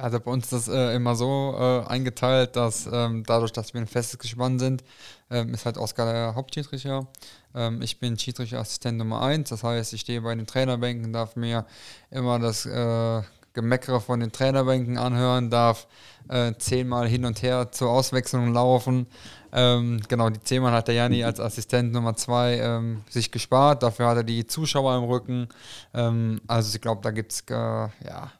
Also 0.00 0.20
bei 0.20 0.30
uns 0.30 0.44
ist 0.44 0.52
das 0.52 0.68
äh, 0.68 0.94
immer 0.94 1.14
so 1.14 1.54
äh, 1.58 1.86
eingeteilt, 1.88 2.56
dass 2.56 2.88
ähm, 2.90 3.22
dadurch, 3.26 3.52
dass 3.52 3.74
wir 3.74 3.80
ein 3.80 3.86
festes 3.86 4.18
Gespann 4.18 4.58
sind, 4.58 4.82
ähm, 5.30 5.54
ist 5.54 5.66
halt 5.66 5.76
Oskar 5.76 6.12
der 6.12 6.34
Hauptschiedsrichter. 6.34 7.06
Ähm, 7.54 7.82
ich 7.82 8.00
bin 8.00 8.18
Schiedsrichterassistent 8.18 8.98
Nummer 8.98 9.22
1, 9.22 9.50
das 9.50 9.62
heißt, 9.62 9.92
ich 9.92 10.02
stehe 10.02 10.22
bei 10.22 10.34
den 10.34 10.46
Trainerbänken, 10.46 11.12
darf 11.12 11.36
mir 11.36 11.66
immer 12.10 12.38
das 12.38 12.66
äh, 12.66 13.22
Gemeckere 13.52 14.00
von 14.00 14.20
den 14.20 14.32
Trainerbänken 14.32 14.96
anhören, 14.96 15.50
darf 15.50 15.86
äh, 16.28 16.52
zehnmal 16.58 17.08
hin 17.08 17.24
und 17.24 17.42
her 17.42 17.72
zur 17.72 17.90
Auswechslung 17.90 18.52
laufen. 18.52 19.06
Ähm, 19.52 20.00
genau, 20.08 20.30
die 20.30 20.40
zehnmal 20.40 20.72
hat 20.72 20.86
der 20.86 20.94
Janni 20.94 21.24
als 21.24 21.40
Assistent 21.40 21.92
Nummer 21.92 22.14
2 22.14 22.58
ähm, 22.58 23.02
sich 23.10 23.32
gespart, 23.32 23.82
dafür 23.82 24.06
hat 24.06 24.18
er 24.18 24.24
die 24.24 24.46
Zuschauer 24.46 24.96
im 24.96 25.04
Rücken. 25.04 25.48
Ähm, 25.92 26.40
also 26.46 26.74
ich 26.74 26.80
glaube, 26.80 27.02
da 27.02 27.10
gibt 27.10 27.32
es 27.32 27.40
äh, 27.50 27.54
ja 27.54 28.30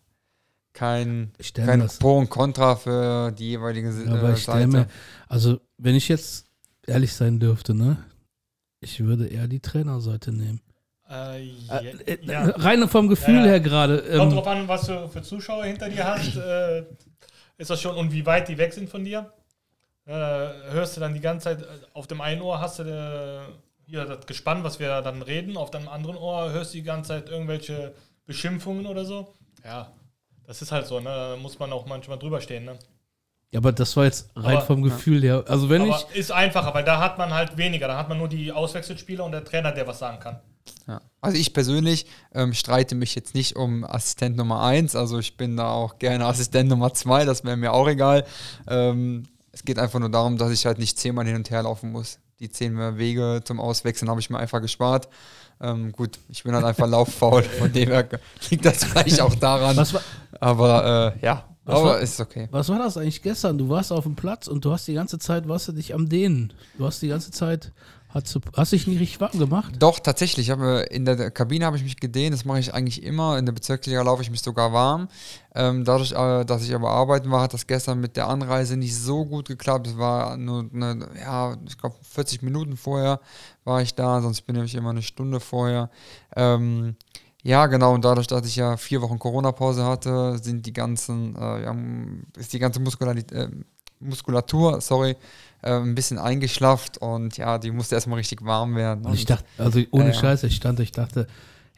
kein, 0.73 1.33
kein 1.55 1.87
Pro 1.99 2.19
und 2.19 2.31
Contra 2.31 2.77
für 2.77 3.33
die 3.33 3.50
jeweilige 3.50 3.91
ja, 3.91 4.12
aber 4.12 4.31
äh, 4.31 4.35
ich 4.35 4.45
Seite. 4.45 4.69
Mir, 4.69 4.87
also 5.29 5.61
wenn 5.79 5.95
ich 5.95 6.09
jetzt 6.09 6.47
ehrlich 6.87 7.12
sein 7.12 7.39
dürfte, 7.41 7.75
ne? 7.75 7.99
Ich 8.81 9.00
würde 9.00 9.27
eher 9.27 9.47
die 9.47 9.61
Trainerseite 9.61 10.33
nehmen. 10.33 10.61
Äh, 11.11 11.49
äh, 11.49 11.93
äh 12.07 12.19
ja. 12.23 12.50
Rein 12.50 12.89
vom 12.89 13.09
Gefühl 13.09 13.41
ja, 13.41 13.53
her 13.53 13.61
gerade. 13.61 13.99
Ähm, 13.99 14.19
Kommt 14.19 14.33
drauf 14.33 14.47
an, 14.47 14.69
was 14.69 14.87
du 14.87 15.09
für 15.09 15.23
Zuschauer 15.23 15.65
hinter 15.65 15.89
dir 15.89 16.05
hast. 16.05 16.37
Äh, 16.37 16.85
ist 17.59 17.69
das 17.69 17.81
schon 17.81 17.95
und 17.97 18.12
wie 18.12 18.25
weit 18.25 18.49
die 18.49 18.56
weg 18.56 18.73
sind 18.73 18.89
von 18.89 19.04
dir? 19.04 19.33
Äh, 20.06 20.13
hörst 20.13 20.97
du 20.97 21.00
dann 21.00 21.13
die 21.13 21.21
ganze 21.21 21.45
Zeit, 21.45 21.67
auf 21.93 22.06
dem 22.06 22.21
einen 22.21 22.41
Ohr 22.41 22.61
hast 22.61 22.78
du 22.78 23.47
hier 23.85 24.04
das 24.04 24.25
Gespann, 24.26 24.65
was 24.65 24.78
wir 24.78 25.02
dann 25.02 25.21
reden, 25.21 25.56
auf 25.56 25.71
dem 25.71 25.89
anderen 25.89 26.17
Ohr 26.17 26.52
hörst 26.52 26.73
du 26.73 26.78
die 26.78 26.85
ganze 26.85 27.09
Zeit 27.09 27.28
irgendwelche 27.28 27.93
Beschimpfungen 28.25 28.87
oder 28.87 29.04
so. 29.04 29.35
Ja, 29.65 29.93
das 30.50 30.63
ist 30.63 30.73
halt 30.73 30.84
so, 30.84 30.99
ne? 30.99 31.04
Da 31.04 31.36
muss 31.41 31.60
man 31.60 31.73
auch 31.73 31.86
manchmal 31.86 32.19
drüber 32.19 32.41
stehen, 32.41 32.65
ne? 32.65 32.76
Ja, 33.52 33.60
aber 33.60 33.71
das 33.71 33.97
war 33.97 34.06
jetzt 34.06 34.30
rein 34.34 34.56
aber, 34.56 34.67
vom 34.67 34.82
Gefühl 34.82 35.23
her. 35.23 35.45
Also 35.47 35.71
wenn 35.71 35.82
aber 35.82 36.04
ich. 36.10 36.17
Ist 36.17 36.32
einfacher, 36.32 36.75
weil 36.75 36.82
da 36.82 36.99
hat 36.99 37.19
man 37.19 37.32
halt 37.32 37.56
weniger. 37.56 37.86
Da 37.86 37.97
hat 37.97 38.08
man 38.08 38.19
nur 38.19 38.26
die 38.26 38.50
Auswechselspieler 38.50 39.25
und 39.25 39.30
der 39.30 39.45
Trainer, 39.45 39.71
der 39.71 39.86
was 39.86 40.00
sagen 40.00 40.19
kann. 40.19 40.41
Ja. 40.89 41.00
Also 41.21 41.39
ich 41.39 41.52
persönlich 41.52 42.06
ähm, 42.34 42.52
streite 42.52 42.97
mich 42.97 43.15
jetzt 43.15 43.32
nicht 43.32 43.54
um 43.54 43.84
Assistent 43.84 44.36
Nummer 44.36 44.65
1. 44.65 44.97
Also 44.97 45.21
ich 45.21 45.36
bin 45.36 45.56
da 45.56 45.71
auch 45.71 46.00
gerne 46.00 46.26
Assistent 46.26 46.69
Nummer 46.69 46.93
2, 46.93 47.26
das 47.26 47.45
wäre 47.45 47.56
mir 47.56 47.73
auch 47.73 47.86
egal. 47.86 48.26
Ähm, 48.67 49.28
es 49.52 49.65
geht 49.65 49.78
einfach 49.78 50.00
nur 50.00 50.10
darum, 50.10 50.36
dass 50.36 50.50
ich 50.50 50.67
halt 50.67 50.80
nicht 50.80 50.99
zehnmal 50.99 51.26
hin 51.26 51.36
und 51.36 51.49
her 51.50 51.63
laufen 51.63 51.93
muss. 51.93 52.19
Die 52.41 52.50
zehn 52.50 52.76
Wege 52.99 53.43
zum 53.45 53.60
Auswechseln 53.60 54.10
habe 54.10 54.19
ich 54.19 54.30
mir 54.30 54.39
einfach 54.39 54.60
gespart. 54.60 55.08
Ähm, 55.60 55.92
gut, 55.92 56.18
ich 56.28 56.42
bin 56.42 56.54
halt 56.54 56.64
einfach 56.64 56.88
lauffaul, 56.88 57.42
von 57.58 57.73
dem 57.73 57.90
her 57.90 58.08
liegt 58.49 58.64
das 58.64 58.84
vielleicht 58.84 59.20
auch 59.20 59.34
daran. 59.34 59.86
Aber 60.40 61.14
äh, 61.20 61.25
ja, 61.25 61.44
was 61.64 61.78
aber 61.78 61.88
war, 61.90 62.00
ist 62.00 62.20
okay. 62.20 62.49
Was 62.50 62.68
war 62.68 62.78
das 62.78 62.96
eigentlich 62.96 63.23
gestern? 63.23 63.58
Du 63.58 63.68
warst 63.68 63.92
auf 63.92 64.04
dem 64.04 64.16
Platz 64.16 64.49
und 64.49 64.64
du 64.64 64.73
hast 64.73 64.88
die 64.88 64.94
ganze 64.94 65.18
Zeit, 65.18 65.46
warst 65.49 65.68
du 65.68 65.73
dich 65.73 65.94
am 65.94 66.08
Dehnen. 66.08 66.52
Du 66.78 66.86
hast 66.86 67.02
die 67.02 67.08
ganze 67.08 67.30
Zeit, 67.30 67.73
hast 68.08 68.34
du 68.34 68.40
hast 68.56 68.73
dich 68.73 68.86
nicht 68.86 68.99
richtig 68.99 69.20
warm 69.20 69.38
gemacht? 69.38 69.75
Doch, 69.78 70.00
tatsächlich. 70.00 70.49
Ich 70.49 70.50
habe, 70.50 70.86
in 70.90 71.04
der 71.04 71.30
Kabine 71.30 71.66
habe 71.66 71.76
ich 71.76 71.82
mich 71.82 71.96
gedehnt, 71.96 72.32
das 72.32 72.46
mache 72.46 72.60
ich 72.60 72.73
eigentlich 72.73 73.02
immer. 73.02 73.38
In 73.38 73.44
der 73.44 73.52
Bezirksliga 73.52 74.00
laufe 74.02 74.23
ich 74.23 74.30
mich 74.30 74.40
sogar 74.40 74.73
warm. 74.73 75.08
Ähm, 75.54 75.84
dadurch, 75.84 76.12
äh, 76.12 76.44
dass 76.44 76.64
ich 76.64 76.75
aber 76.75 76.90
arbeiten 76.90 77.30
war, 77.30 77.42
hat 77.42 77.52
das 77.52 77.66
gestern 77.66 78.00
mit 78.00 78.16
der 78.16 78.28
Anreise 78.28 78.78
nicht 78.78 78.96
so 78.96 79.26
gut 79.26 79.46
geklappt. 79.46 79.86
Es 79.86 79.99
war 79.99 80.38
nur, 80.38 80.68
eine, 80.73 81.08
ja, 81.20 81.56
ich 81.66 81.76
glaube 81.76 81.96
40 82.02 82.42
Minuten 82.42 82.76
vorher 82.76 83.20
war 83.71 83.80
ich 83.80 83.95
da, 83.95 84.21
sonst 84.21 84.43
bin 84.43 84.56
ich 84.56 84.75
immer 84.75 84.91
eine 84.91 85.02
Stunde 85.02 85.39
vorher. 85.39 85.91
Ähm, 86.35 86.97
ja, 87.43 87.67
genau, 87.69 87.95
und 87.95 88.04
dadurch, 88.04 88.26
dass 88.26 88.45
ich 88.47 88.56
ja 88.56 88.76
vier 88.76 89.00
Wochen 89.00 89.19
Corona-Pause 89.19 89.85
hatte, 89.85 90.39
sind 90.39 90.67
die 90.67 90.73
ganzen, 90.73 91.37
äh, 91.37 91.63
ja, 91.63 91.76
ist 92.37 92.52
die 92.52 92.59
ganze 92.59 92.80
äh, 92.80 93.49
Muskulatur, 94.00 94.80
sorry, 94.80 95.17
äh, 95.63 95.73
ein 95.73 95.95
bisschen 95.95 96.19
eingeschlafft 96.19 96.99
und 96.99 97.37
ja, 97.37 97.59
die 97.59 97.71
musste 97.71 97.95
erstmal 97.95 98.19
richtig 98.19 98.45
warm 98.45 98.75
werden. 98.75 99.06
Und 99.06 99.15
ich 99.15 99.25
dachte, 99.25 99.45
also 99.56 99.80
ohne 99.93 100.13
Scheiße, 100.13 100.49
ich 100.49 100.56
stand, 100.56 100.80
ich 100.80 100.93
dachte, 100.93 101.28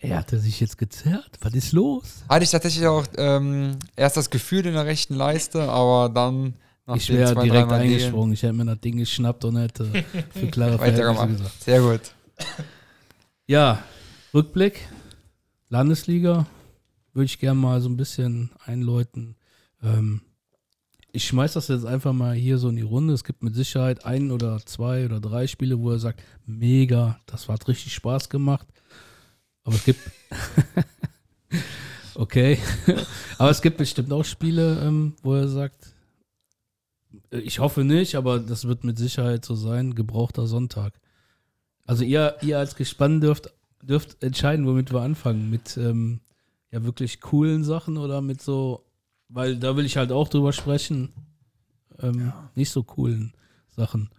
er 0.01 0.17
hatte 0.17 0.39
sich 0.39 0.59
jetzt 0.61 0.79
gezerrt. 0.79 1.39
Was 1.43 1.53
ist 1.53 1.73
los? 1.73 2.25
Hatte 2.29 2.43
ich 2.43 2.51
tatsächlich 2.51 2.87
auch 2.87 3.05
ähm, 3.19 3.79
erst 3.95 4.17
das 4.17 4.31
Gefühl 4.31 4.67
in 4.67 4.75
der 4.75 4.87
rechten 4.87 5.15
Leiste, 5.15 5.69
aber 5.69 6.09
dann. 6.09 6.55
Ich 6.95 7.09
wäre 7.11 7.41
direkt 7.43 7.71
eingesprungen. 7.71 8.35
Ich 8.35 8.43
hätte 8.43 8.55
mir 8.55 8.65
das 8.65 8.81
Ding 8.81 8.97
geschnappt 8.97 9.45
und 9.45 9.57
hätte 9.57 10.05
für 10.31 10.47
klare 10.49 10.79
Weitergemacht. 10.81 11.29
gesagt. 11.29 11.63
Sehr 11.63 11.81
gut. 11.81 12.01
Ja, 13.47 13.83
Rückblick. 14.35 14.81
Landesliga 15.69 16.47
würde 17.13 17.27
ich 17.27 17.39
gerne 17.39 17.61
mal 17.61 17.81
so 17.81 17.89
ein 17.89 17.97
bisschen 17.97 18.51
einläuten. 18.65 19.37
Ähm, 19.83 20.23
ich 21.13 21.25
schmeiß 21.25 21.53
das 21.53 21.69
jetzt 21.69 21.85
einfach 21.85 22.13
mal 22.13 22.35
hier 22.35 22.59
so 22.59 22.69
in 22.69 22.77
die 22.77 22.83
Runde. 22.83 23.13
Es 23.15 23.25
gibt 23.25 23.43
mit 23.43 23.55
Sicherheit 23.55 24.05
ein 24.05 24.31
oder 24.31 24.61
zwei 24.65 25.05
oder 25.05 25.21
drei 25.21 25.47
Spiele, 25.47 25.79
wo 25.79 25.91
er 25.91 25.99
sagt, 25.99 26.23
mega, 26.47 27.21
das 27.27 27.49
hat 27.49 27.69
richtig 27.69 27.95
Spaß 27.95 28.29
gemacht. 28.29 28.67
Aber 29.65 29.77
es 29.77 29.85
gibt. 29.85 30.01
okay. 32.15 32.59
aber 33.39 33.51
es 33.51 33.61
gibt 33.61 33.77
bestimmt 33.77 34.13
auch 34.13 34.25
Spiele, 34.25 34.81
ähm, 34.83 35.15
wo 35.23 35.35
er 35.35 35.49
sagt, 35.49 35.92
ich 37.39 37.59
hoffe 37.59 37.85
nicht, 37.85 38.15
aber 38.15 38.39
das 38.39 38.67
wird 38.67 38.85
mit 38.85 38.99
Sicherheit 38.99 39.45
so 39.45 39.55
sein, 39.55 39.95
gebrauchter 39.95 40.47
Sonntag. 40.47 40.95
Also 41.87 42.05
ihr, 42.05 42.37
ihr 42.43 42.59
als 42.59 42.77
Gespann 42.77 43.21
dürft 43.21 43.51
dürft 43.83 44.23
entscheiden, 44.23 44.67
womit 44.67 44.93
wir 44.93 45.03
anfangen. 45.03 45.51
Mit 45.51 45.77
ähm, 45.77 46.21
ja 46.71 46.85
wirklich 46.85 47.21
coolen 47.21 47.65
Sachen 47.65 47.99
oder 47.99 48.21
mit 48.21 48.41
so, 48.41 48.85
weil 49.29 49.57
da 49.57 49.77
will 49.77 49.85
ich 49.85 49.97
halt 49.97 50.13
auch 50.13 50.29
drüber 50.29 50.53
sprechen, 50.53 51.13
ähm, 52.01 52.21
ja. 52.27 52.51
nicht 52.55 52.71
so 52.71 52.83
coolen 52.83 53.35
Sachen. 53.69 54.11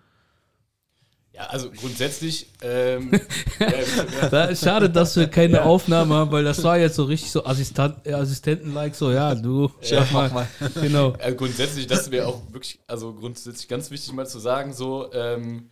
Ja, 1.33 1.45
also 1.47 1.71
grundsätzlich. 1.71 2.47
Ähm, 2.61 3.11
ja, 3.59 4.55
schade, 4.55 4.87
dass 4.87 5.15
wir 5.15 5.27
keine 5.27 5.57
ja. 5.57 5.63
Aufnahme 5.63 6.13
haben, 6.13 6.31
weil 6.31 6.43
das 6.43 6.63
war 6.63 6.77
jetzt 6.77 6.95
so 6.95 7.05
richtig 7.05 7.31
so 7.31 7.43
Assistent, 7.43 8.05
äh, 8.05 8.13
Assistenten-like, 8.13 8.93
so, 8.93 9.11
ja, 9.11 9.33
du, 9.33 9.71
ja, 9.81 10.05
mal. 10.11 10.29
mal. 10.29 10.47
Genau. 10.75 11.13
Also 11.13 11.35
grundsätzlich, 11.35 11.87
das 11.87 12.11
wäre 12.11 12.27
auch 12.27 12.41
wirklich, 12.51 12.79
also 12.85 13.13
grundsätzlich 13.13 13.67
ganz 13.67 13.89
wichtig 13.89 14.13
mal 14.13 14.27
zu 14.27 14.37
sagen, 14.37 14.73
so, 14.73 15.11
ähm, 15.11 15.71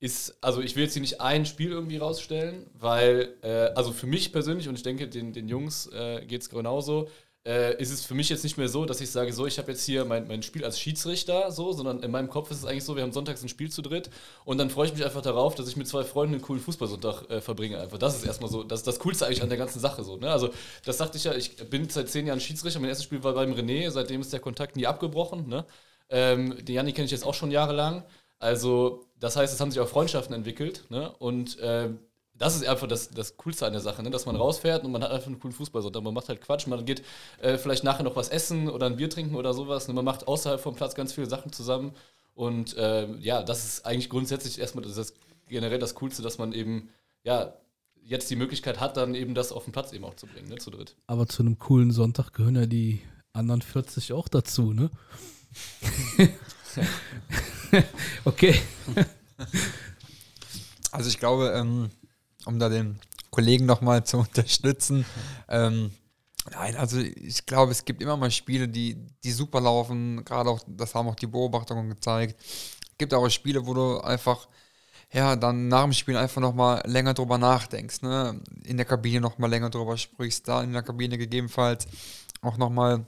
ist, 0.00 0.38
also 0.42 0.62
ich 0.62 0.74
will 0.74 0.84
jetzt 0.84 0.94
hier 0.94 1.02
nicht 1.02 1.20
ein 1.20 1.44
Spiel 1.44 1.70
irgendwie 1.70 1.98
rausstellen, 1.98 2.66
weil, 2.72 3.34
äh, 3.42 3.74
also 3.74 3.92
für 3.92 4.06
mich 4.06 4.32
persönlich, 4.32 4.68
und 4.68 4.76
ich 4.76 4.84
denke, 4.84 5.08
den, 5.08 5.34
den 5.34 5.48
Jungs 5.48 5.86
äh, 5.92 6.24
geht 6.24 6.42
es 6.42 6.48
genauso, 6.48 7.08
äh, 7.46 7.80
ist 7.80 7.90
es 7.90 8.04
für 8.04 8.14
mich 8.14 8.28
jetzt 8.28 8.44
nicht 8.44 8.58
mehr 8.58 8.68
so, 8.68 8.84
dass 8.84 9.00
ich 9.00 9.10
sage, 9.10 9.32
so, 9.32 9.46
ich 9.46 9.58
habe 9.58 9.70
jetzt 9.70 9.84
hier 9.84 10.04
mein, 10.04 10.26
mein 10.28 10.42
Spiel 10.42 10.64
als 10.64 10.78
Schiedsrichter, 10.78 11.50
so, 11.50 11.72
sondern 11.72 12.02
in 12.02 12.10
meinem 12.10 12.28
Kopf 12.28 12.50
ist 12.50 12.58
es 12.58 12.64
eigentlich 12.64 12.84
so, 12.84 12.96
wir 12.96 13.02
haben 13.02 13.12
sonntags 13.12 13.42
ein 13.42 13.48
Spiel 13.48 13.70
zu 13.70 13.80
dritt 13.82 14.10
und 14.44 14.58
dann 14.58 14.70
freue 14.70 14.86
ich 14.86 14.94
mich 14.94 15.04
einfach 15.04 15.22
darauf, 15.22 15.54
dass 15.54 15.68
ich 15.68 15.76
mit 15.76 15.88
zwei 15.88 16.04
Freunden 16.04 16.34
einen 16.34 16.42
coolen 16.42 16.60
Fußballsonntag 16.60 17.30
äh, 17.30 17.40
verbringe. 17.40 17.80
Einfach. 17.80 17.98
Das 17.98 18.16
ist 18.16 18.24
erstmal 18.24 18.50
so, 18.50 18.62
das 18.64 18.80
ist 18.80 18.86
das 18.86 18.98
Coolste 18.98 19.26
eigentlich 19.26 19.42
an 19.42 19.48
der 19.48 19.58
ganzen 19.58 19.80
Sache. 19.80 20.02
So, 20.04 20.16
ne? 20.16 20.30
Also, 20.30 20.50
das 20.84 20.98
sagte 20.98 21.16
ich 21.16 21.24
ja, 21.24 21.34
ich 21.34 21.56
bin 21.70 21.88
seit 21.88 22.08
zehn 22.08 22.26
Jahren 22.26 22.40
Schiedsrichter, 22.40 22.80
mein 22.80 22.90
erstes 22.90 23.04
Spiel 23.04 23.22
war 23.24 23.34
beim 23.34 23.52
René, 23.52 23.90
seitdem 23.90 24.20
ist 24.20 24.32
der 24.32 24.40
Kontakt 24.40 24.76
nie 24.76 24.86
abgebrochen. 24.86 25.48
Ne? 25.48 25.64
Ähm, 26.10 26.64
den 26.64 26.74
Janni 26.74 26.92
kenne 26.92 27.06
ich 27.06 27.12
jetzt 27.12 27.24
auch 27.24 27.34
schon 27.34 27.50
jahrelang. 27.50 28.04
Also, 28.40 29.06
das 29.18 29.36
heißt, 29.36 29.52
es 29.52 29.60
haben 29.60 29.70
sich 29.70 29.80
auch 29.80 29.88
Freundschaften 29.88 30.34
entwickelt. 30.34 30.84
Ne? 30.90 31.10
Und 31.18 31.58
äh, 31.60 31.90
das 32.38 32.54
ist 32.56 32.66
einfach 32.66 32.86
das, 32.86 33.10
das 33.10 33.36
Coolste 33.36 33.66
an 33.66 33.72
der 33.72 33.82
Sache, 33.82 34.02
ne? 34.02 34.10
dass 34.10 34.26
man 34.26 34.36
rausfährt 34.36 34.84
und 34.84 34.92
man 34.92 35.02
hat 35.02 35.10
einfach 35.10 35.26
einen 35.26 35.40
coolen 35.40 35.54
Fußballsonntag. 35.54 36.02
Man 36.02 36.14
macht 36.14 36.28
halt 36.28 36.40
Quatsch, 36.40 36.66
man 36.66 36.84
geht 36.84 37.02
äh, 37.40 37.58
vielleicht 37.58 37.84
nachher 37.84 38.04
noch 38.04 38.16
was 38.16 38.28
essen 38.28 38.68
oder 38.68 38.86
ein 38.86 38.96
Bier 38.96 39.10
trinken 39.10 39.34
oder 39.34 39.52
sowas. 39.52 39.88
Ne? 39.88 39.94
Man 39.94 40.04
macht 40.04 40.28
außerhalb 40.28 40.60
vom 40.60 40.74
Platz 40.74 40.94
ganz 40.94 41.12
viele 41.12 41.28
Sachen 41.28 41.52
zusammen. 41.52 41.92
Und 42.34 42.76
äh, 42.76 43.08
ja, 43.16 43.42
das 43.42 43.64
ist 43.64 43.86
eigentlich 43.86 44.08
grundsätzlich 44.08 44.60
erstmal 44.60 44.84
das, 44.84 44.94
das, 44.94 45.14
generell 45.48 45.78
das 45.78 45.96
Coolste, 45.96 46.22
dass 46.22 46.38
man 46.38 46.52
eben 46.52 46.90
ja 47.24 47.54
jetzt 48.02 48.30
die 48.30 48.36
Möglichkeit 48.36 48.80
hat, 48.80 48.96
dann 48.96 49.14
eben 49.14 49.34
das 49.34 49.52
auf 49.52 49.64
den 49.64 49.72
Platz 49.72 49.92
eben 49.92 50.04
auch 50.04 50.14
zu 50.14 50.26
bringen, 50.26 50.48
ne? 50.48 50.56
zu 50.56 50.70
dritt. 50.70 50.94
Aber 51.08 51.26
zu 51.26 51.42
einem 51.42 51.58
coolen 51.58 51.90
Sonntag 51.90 52.32
gehören 52.32 52.56
ja 52.56 52.66
die 52.66 53.02
anderen 53.32 53.60
40 53.60 54.12
auch 54.12 54.28
dazu, 54.28 54.72
ne? 54.72 54.90
okay. 58.24 58.54
Also 60.90 61.10
ich 61.10 61.18
glaube, 61.18 61.52
ähm, 61.54 61.90
um 62.48 62.58
da 62.58 62.68
den 62.68 62.98
Kollegen 63.30 63.66
nochmal 63.66 64.04
zu 64.04 64.18
unterstützen, 64.26 65.04
ähm, 65.48 65.92
nein, 66.50 66.76
also 66.76 66.98
ich 66.98 67.44
glaube, 67.46 67.72
es 67.72 67.84
gibt 67.84 68.02
immer 68.02 68.16
mal 68.16 68.30
Spiele, 68.30 68.68
die, 68.68 68.96
die 69.22 69.32
super 69.32 69.60
laufen, 69.60 70.24
gerade 70.24 70.50
auch, 70.50 70.60
das 70.66 70.94
haben 70.94 71.08
auch 71.08 71.14
die 71.14 71.26
Beobachtungen 71.26 71.90
gezeigt. 71.90 72.40
Es 72.40 72.98
gibt 72.98 73.12
auch 73.14 73.28
Spiele, 73.28 73.66
wo 73.66 73.74
du 73.74 74.00
einfach, 74.00 74.48
ja, 75.12 75.36
dann 75.36 75.68
nach 75.68 75.84
dem 75.84 75.92
Spiel 75.92 76.16
einfach 76.16 76.40
nochmal 76.40 76.82
länger 76.86 77.14
drüber 77.14 77.38
nachdenkst, 77.38 78.02
ne? 78.02 78.40
In 78.64 78.76
der 78.78 78.86
Kabine 78.86 79.20
nochmal 79.20 79.50
länger 79.50 79.70
drüber 79.70 79.96
sprichst, 79.96 80.48
da 80.48 80.62
in 80.62 80.72
der 80.72 80.82
Kabine 80.82 81.18
gegebenenfalls 81.18 81.86
auch 82.40 82.56
nochmal 82.56 83.06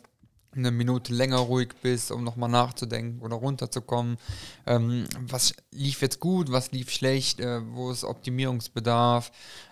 eine 0.55 0.71
Minute 0.71 1.13
länger 1.15 1.39
ruhig 1.39 1.71
bist, 1.83 2.11
um 2.11 2.25
nochmal 2.25 2.49
nachzudenken 2.49 3.21
oder 3.21 3.37
runterzukommen. 3.37 4.19
Ähm, 4.67 5.07
was 5.21 5.55
lief 5.71 6.03
jetzt 6.03 6.21
gut, 6.21 6.51
was 6.51 6.73
lief 6.73 6.91
schlecht, 6.91 7.41
äh, 7.41 7.61
wo 7.73 7.91
ist 7.91 8.05
Optimierungsbedarf. 8.05 9.31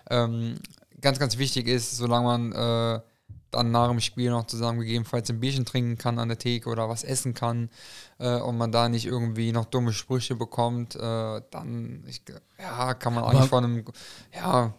Ähm, 0.09 0.55
ganz, 1.01 1.19
ganz 1.19 1.37
wichtig 1.37 1.67
ist, 1.67 1.97
solange 1.97 2.25
man 2.25 2.51
äh, 2.53 3.01
dann 3.51 3.71
nach 3.71 3.89
dem 3.89 3.99
Spiel 3.99 4.29
noch 4.29 4.45
zusammen 4.45 4.79
gegebenenfalls 4.79 5.29
ein 5.29 5.39
Bierchen 5.39 5.65
trinken 5.65 5.97
kann 5.97 6.19
an 6.19 6.27
der 6.27 6.37
Theke 6.37 6.69
oder 6.69 6.87
was 6.87 7.03
essen 7.03 7.33
kann 7.33 7.69
äh, 8.19 8.39
und 8.39 8.57
man 8.57 8.71
da 8.71 8.89
nicht 8.89 9.05
irgendwie 9.05 9.51
noch 9.51 9.65
dumme 9.65 9.91
Sprüche 9.91 10.35
bekommt, 10.35 10.95
äh, 10.95 11.41
dann 11.49 12.03
ich, 12.07 12.21
ja, 12.59 12.93
kann 12.93 13.15
man 13.15 13.23
eigentlich 13.23 13.49
von 13.49 13.63
einem 13.63 13.85
ja, 14.33 14.73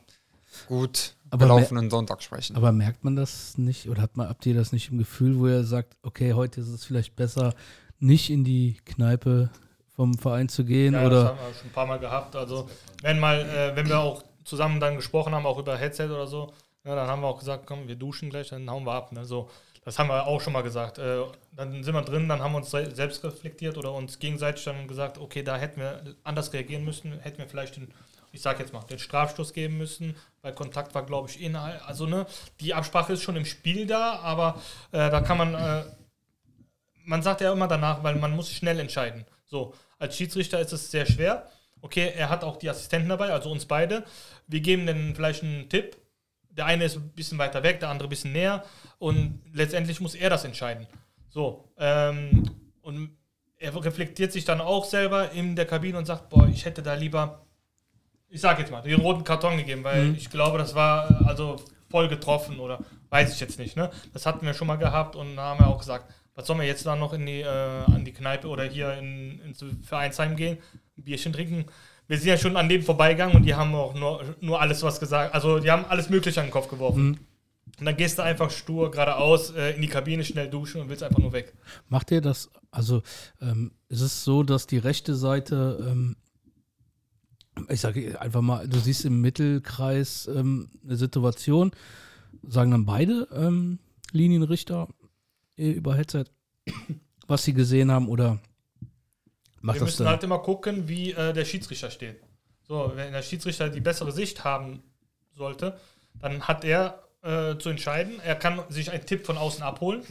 gut 0.70 1.14
Aber 1.30 1.44
belaufenen 1.46 1.90
Sonntag 1.90 2.22
sprechen. 2.22 2.56
Aber 2.56 2.72
merkt 2.72 3.04
man 3.04 3.16
das 3.16 3.58
nicht 3.58 3.88
oder 3.90 4.00
hat 4.02 4.16
man, 4.16 4.28
habt 4.28 4.46
ihr 4.46 4.54
das 4.54 4.72
nicht 4.72 4.90
im 4.90 4.98
Gefühl, 4.98 5.38
wo 5.38 5.46
ihr 5.48 5.64
sagt, 5.64 5.96
okay, 6.02 6.32
heute 6.32 6.60
ist 6.62 6.68
es 6.68 6.84
vielleicht 6.84 7.16
besser, 7.16 7.52
nicht 7.98 8.30
in 8.30 8.44
die 8.44 8.78
Kneipe 8.86 9.50
vom 9.94 10.14
Verein 10.16 10.48
zu 10.48 10.64
gehen? 10.64 10.94
Ja, 10.94 11.06
oder? 11.06 11.22
das 11.22 11.28
haben 11.30 11.38
wir 11.38 11.54
schon 11.54 11.66
ein 11.68 11.72
paar 11.72 11.86
Mal 11.86 11.98
gehabt. 11.98 12.34
Also 12.36 12.68
wenn 13.02 13.18
mal, 13.18 13.40
äh, 13.42 13.76
wenn 13.76 13.86
wir 13.88 13.98
auch 13.98 14.22
zusammen 14.44 14.80
dann 14.80 14.96
gesprochen 14.96 15.34
haben, 15.34 15.44
auch 15.44 15.58
über 15.58 15.76
Headset 15.76 16.06
oder 16.06 16.26
so, 16.26 16.52
ja, 16.84 16.94
dann 16.94 17.06
haben 17.08 17.20
wir 17.20 17.28
auch 17.28 17.38
gesagt, 17.38 17.66
komm, 17.66 17.86
wir 17.88 17.96
duschen 17.96 18.30
gleich, 18.30 18.48
dann 18.48 18.68
hauen 18.70 18.84
wir 18.84 18.92
ab. 18.94 19.12
Ne? 19.12 19.24
So, 19.26 19.50
das 19.84 19.98
haben 19.98 20.08
wir 20.08 20.26
auch 20.26 20.40
schon 20.40 20.52
mal 20.54 20.62
gesagt. 20.62 20.98
Äh, 20.98 21.20
dann 21.54 21.82
sind 21.84 21.92
wir 21.94 22.00
drin, 22.02 22.28
dann 22.28 22.40
haben 22.40 22.52
wir 22.52 22.58
uns 22.58 22.70
se- 22.70 22.94
selbst 22.94 23.22
reflektiert 23.22 23.76
oder 23.76 23.92
uns 23.92 24.18
gegenseitig 24.18 24.64
dann 24.64 24.88
gesagt, 24.88 25.18
okay, 25.18 25.42
da 25.42 25.56
hätten 25.58 25.80
wir 25.80 26.00
anders 26.24 26.52
reagieren 26.54 26.84
müssen, 26.84 27.12
hätten 27.20 27.38
wir 27.38 27.46
vielleicht 27.48 27.76
den, 27.76 27.88
ich 28.32 28.42
sag 28.42 28.58
jetzt 28.60 28.72
mal, 28.72 28.80
den 28.82 28.98
Strafstoß 28.98 29.52
geben 29.52 29.78
müssen, 29.78 30.16
weil 30.42 30.52
Kontakt 30.52 30.94
war, 30.94 31.04
glaube 31.04 31.28
ich, 31.28 31.40
innerhalb. 31.40 31.86
Also, 31.88 32.06
ne, 32.06 32.26
die 32.60 32.74
Absprache 32.74 33.14
ist 33.14 33.22
schon 33.22 33.36
im 33.36 33.44
Spiel 33.44 33.86
da, 33.86 34.20
aber 34.20 34.60
äh, 34.92 35.10
da 35.10 35.20
kann 35.20 35.38
man, 35.38 35.54
äh, 35.54 35.84
man 37.04 37.22
sagt 37.22 37.40
ja 37.40 37.52
immer 37.52 37.68
danach, 37.68 38.02
weil 38.02 38.16
man 38.16 38.34
muss 38.34 38.50
schnell 38.50 38.78
entscheiden. 38.78 39.24
So, 39.46 39.74
als 39.98 40.16
Schiedsrichter 40.16 40.60
ist 40.60 40.72
es 40.72 40.90
sehr 40.90 41.06
schwer. 41.06 41.50
Okay, 41.82 42.12
er 42.16 42.28
hat 42.28 42.44
auch 42.44 42.56
die 42.56 42.68
Assistenten 42.68 43.08
dabei, 43.08 43.32
also 43.32 43.50
uns 43.50 43.66
beide. 43.66 44.04
Wir 44.46 44.60
geben 44.60 44.86
dann 44.86 45.14
vielleicht 45.14 45.42
einen 45.42 45.68
Tipp. 45.68 45.96
Der 46.50 46.66
eine 46.66 46.84
ist 46.84 46.96
ein 46.96 47.10
bisschen 47.10 47.38
weiter 47.38 47.62
weg, 47.62 47.80
der 47.80 47.88
andere 47.88 48.06
ein 48.06 48.10
bisschen 48.10 48.32
näher. 48.32 48.64
Und 48.98 49.40
letztendlich 49.52 50.00
muss 50.00 50.14
er 50.14 50.30
das 50.30 50.44
entscheiden. 50.44 50.86
So, 51.30 51.64
ähm, 51.78 52.50
und 52.82 53.16
er 53.56 53.84
reflektiert 53.84 54.32
sich 54.32 54.44
dann 54.44 54.60
auch 54.60 54.84
selber 54.84 55.32
in 55.32 55.54
der 55.54 55.66
Kabine 55.66 55.98
und 55.98 56.06
sagt, 56.06 56.28
boah, 56.28 56.48
ich 56.48 56.64
hätte 56.64 56.82
da 56.82 56.94
lieber, 56.94 57.46
ich 58.30 58.40
sag 58.40 58.58
jetzt 58.58 58.70
mal, 58.70 58.80
den 58.80 59.00
roten 59.00 59.24
Karton 59.24 59.56
gegeben, 59.56 59.84
weil 59.84 60.06
Mhm. 60.06 60.14
ich 60.14 60.30
glaube, 60.30 60.56
das 60.58 60.74
war 60.74 61.26
also 61.26 61.56
voll 61.90 62.08
getroffen 62.08 62.58
oder 62.60 62.78
weiß 63.10 63.34
ich 63.34 63.40
jetzt 63.40 63.58
nicht. 63.58 63.76
Ne? 63.76 63.90
Das 64.12 64.24
hatten 64.26 64.46
wir 64.46 64.54
schon 64.54 64.68
mal 64.68 64.76
gehabt 64.76 65.16
und 65.16 65.38
haben 65.38 65.60
wir 65.60 65.66
auch 65.66 65.78
gesagt, 65.78 66.12
was 66.36 66.46
sollen 66.46 66.60
wir 66.60 66.66
jetzt 66.66 66.86
dann 66.86 67.00
noch 67.00 67.12
in 67.12 67.26
die, 67.26 67.40
äh, 67.40 67.46
an 67.48 68.04
die 68.04 68.12
Kneipe 68.12 68.46
oder 68.48 68.64
hier 68.64 68.94
in, 68.94 69.40
ins 69.40 69.64
Vereinsheim 69.82 70.36
gehen, 70.36 70.58
ein 70.96 71.02
Bierchen 71.04 71.32
trinken? 71.32 71.66
Wir 72.06 72.18
sind 72.18 72.28
ja 72.28 72.36
schon 72.38 72.56
an 72.56 72.68
dem 72.68 72.82
vorbeigegangen 72.82 73.36
und 73.36 73.42
die 73.44 73.54
haben 73.54 73.74
auch 73.74 73.94
nur, 73.94 74.24
nur 74.40 74.60
alles 74.60 74.82
was 74.82 74.98
gesagt. 75.00 75.34
Also 75.34 75.58
die 75.58 75.70
haben 75.70 75.84
alles 75.86 76.08
Mögliche 76.08 76.40
an 76.40 76.46
den 76.46 76.52
Kopf 76.52 76.68
geworfen. 76.68 77.02
Mhm. 77.08 77.18
Und 77.78 77.86
dann 77.86 77.96
gehst 77.96 78.18
du 78.18 78.22
einfach 78.22 78.50
stur 78.50 78.90
geradeaus 78.90 79.50
äh, 79.50 79.72
in 79.74 79.82
die 79.82 79.88
Kabine, 79.88 80.24
schnell 80.24 80.48
duschen 80.48 80.80
und 80.80 80.88
willst 80.88 81.02
einfach 81.02 81.18
nur 81.18 81.32
weg. 81.32 81.54
Macht 81.88 82.10
ihr 82.10 82.20
das, 82.20 82.50
also 82.70 83.02
ähm, 83.40 83.72
ist 83.88 84.00
es 84.00 84.24
so, 84.24 84.42
dass 84.42 84.66
die 84.66 84.78
rechte 84.78 85.14
Seite, 85.14 85.78
ähm, 85.88 86.16
ich 87.68 87.80
sage 87.80 88.20
einfach 88.20 88.40
mal, 88.40 88.66
du 88.68 88.78
siehst 88.78 89.04
im 89.04 89.20
Mittelkreis 89.20 90.28
ähm, 90.34 90.70
eine 90.84 90.96
Situation, 90.96 91.72
sagen 92.42 92.70
dann 92.70 92.86
beide 92.86 93.28
ähm, 93.32 93.78
Linienrichter 94.12 94.88
äh, 95.56 95.70
über 95.70 95.94
Headset, 95.94 96.24
was 97.26 97.44
sie 97.44 97.52
gesehen 97.52 97.90
haben 97.90 98.08
oder 98.08 98.38
macht 99.60 99.76
wir 99.76 99.80
das 99.80 99.88
müssen 99.88 100.04
dann? 100.04 100.12
halt 100.12 100.24
immer 100.24 100.38
gucken, 100.38 100.88
wie 100.88 101.12
äh, 101.12 101.32
der 101.32 101.44
Schiedsrichter 101.44 101.90
steht. 101.90 102.20
So, 102.62 102.92
wenn 102.94 103.12
der 103.12 103.22
Schiedsrichter 103.22 103.68
die 103.68 103.80
bessere 103.80 104.12
Sicht 104.12 104.44
haben 104.44 104.82
sollte, 105.32 105.78
dann 106.20 106.42
hat 106.46 106.64
er 106.64 107.02
äh, 107.22 107.56
zu 107.58 107.68
entscheiden. 107.68 108.20
Er 108.24 108.36
kann 108.36 108.62
sich 108.68 108.90
einen 108.90 109.04
Tipp 109.04 109.26
von 109.26 109.36
außen 109.36 109.62
abholen, 109.62 110.02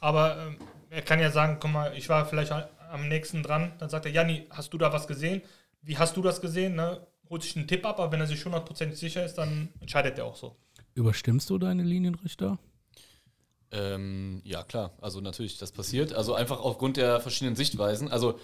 aber 0.00 0.36
ähm, 0.38 0.56
er 0.90 1.02
kann 1.02 1.20
ja 1.20 1.30
sagen, 1.30 1.58
guck 1.60 1.70
mal, 1.72 1.96
ich 1.96 2.08
war 2.08 2.26
vielleicht 2.26 2.52
am 2.52 3.08
nächsten 3.08 3.42
dran. 3.42 3.72
Dann 3.78 3.88
sagt 3.88 4.06
er, 4.06 4.12
Janni, 4.12 4.46
hast 4.50 4.72
du 4.72 4.78
da 4.78 4.92
was 4.92 5.06
gesehen? 5.06 5.42
Wie 5.82 5.98
hast 5.98 6.16
du 6.16 6.22
das 6.22 6.40
gesehen? 6.40 6.74
Ne? 6.76 7.06
Holt 7.30 7.42
sich 7.42 7.56
einen 7.56 7.66
Tipp 7.68 7.84
ab, 7.84 7.98
aber 7.98 8.12
wenn 8.12 8.20
er 8.20 8.26
sich 8.26 8.40
100% 8.42 8.92
sicher 8.92 9.24
ist, 9.24 9.34
dann 9.34 9.68
entscheidet 9.80 10.18
er 10.18 10.24
auch 10.26 10.36
so. 10.36 10.56
Überstimmst 10.94 11.50
du 11.50 11.58
deine 11.58 11.82
Linienrichter? 11.82 12.58
Ähm, 13.72 14.40
ja, 14.44 14.62
klar. 14.62 14.92
Also 15.00 15.20
natürlich, 15.20 15.58
das 15.58 15.72
passiert. 15.72 16.12
Also 16.12 16.34
einfach 16.34 16.60
aufgrund 16.60 16.96
der 16.96 17.20
verschiedenen 17.20 17.56
Sichtweisen. 17.56 18.10
Also 18.10 18.38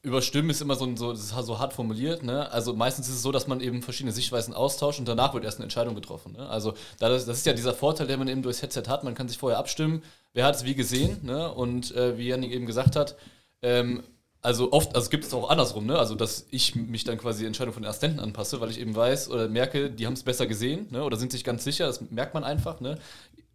überstimmen 0.00 0.50
ist 0.50 0.60
immer 0.62 0.74
so, 0.74 0.84
ein- 0.86 0.96
so, 0.96 1.12
das 1.12 1.20
ist 1.20 1.28
so 1.30 1.58
hart 1.58 1.74
formuliert. 1.74 2.22
Ne? 2.22 2.50
Also 2.50 2.74
meistens 2.74 3.08
ist 3.08 3.16
es 3.16 3.22
so, 3.22 3.30
dass 3.32 3.46
man 3.46 3.60
eben 3.60 3.82
verschiedene 3.82 4.12
Sichtweisen 4.12 4.54
austauscht 4.54 4.98
und 4.98 5.06
danach 5.06 5.34
wird 5.34 5.44
erst 5.44 5.58
eine 5.58 5.64
Entscheidung 5.64 5.94
getroffen. 5.94 6.32
Ne? 6.32 6.48
Also 6.48 6.72
da 6.98 7.08
das, 7.08 7.26
das 7.26 7.38
ist 7.38 7.46
ja 7.46 7.52
dieser 7.52 7.74
Vorteil, 7.74 8.06
den 8.06 8.18
man 8.18 8.28
eben 8.28 8.42
durchs 8.42 8.62
Headset 8.62 8.84
hat. 8.88 9.04
Man 9.04 9.14
kann 9.14 9.28
sich 9.28 9.38
vorher 9.38 9.58
abstimmen, 9.58 10.02
wer 10.32 10.46
hat 10.46 10.56
es 10.56 10.64
wie 10.64 10.74
gesehen. 10.74 11.18
Ne? 11.22 11.52
Und 11.52 11.94
äh, 11.94 12.16
wie 12.18 12.28
Janik 12.28 12.50
eben 12.50 12.66
gesagt 12.66 12.96
hat, 12.96 13.14
ähm, 13.60 14.02
also 14.42 14.72
oft, 14.72 14.94
also 14.96 15.08
gibt 15.08 15.24
es 15.24 15.32
auch 15.32 15.50
andersrum, 15.50 15.86
ne? 15.86 15.98
Also 15.98 16.14
dass 16.16 16.46
ich 16.50 16.74
mich 16.74 17.04
dann 17.04 17.18
quasi 17.18 17.40
die 17.40 17.46
Entscheidung 17.46 17.72
von 17.74 17.82
den 17.84 17.88
Assistenten 17.90 18.20
anpasse, 18.20 18.60
weil 18.60 18.70
ich 18.70 18.80
eben 18.80 18.94
weiß 18.94 19.30
oder 19.30 19.48
merke, 19.48 19.90
die 19.90 20.06
haben 20.06 20.14
es 20.14 20.24
besser 20.24 20.46
gesehen, 20.46 20.88
ne? 20.90 21.04
Oder 21.04 21.16
sind 21.16 21.32
sich 21.32 21.44
ganz 21.44 21.64
sicher, 21.64 21.86
das 21.86 22.00
merkt 22.10 22.34
man 22.34 22.44
einfach, 22.44 22.80
ne? 22.80 22.98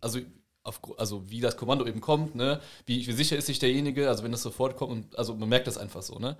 Also 0.01 0.19
auf, 0.63 0.79
also 0.97 1.29
wie 1.29 1.41
das 1.41 1.57
Kommando 1.57 1.85
eben 1.85 2.01
kommt, 2.01 2.35
ne? 2.35 2.61
Wie, 2.85 3.05
wie 3.05 3.11
sicher 3.11 3.37
ist 3.37 3.47
sich 3.47 3.59
derjenige, 3.59 4.07
also 4.09 4.23
wenn 4.23 4.31
das 4.31 4.41
sofort 4.43 4.77
kommt, 4.77 4.91
und, 4.91 5.17
also 5.19 5.35
man 5.35 5.49
merkt 5.49 5.67
das 5.67 5.77
einfach 5.77 6.01
so, 6.01 6.19
ne? 6.19 6.37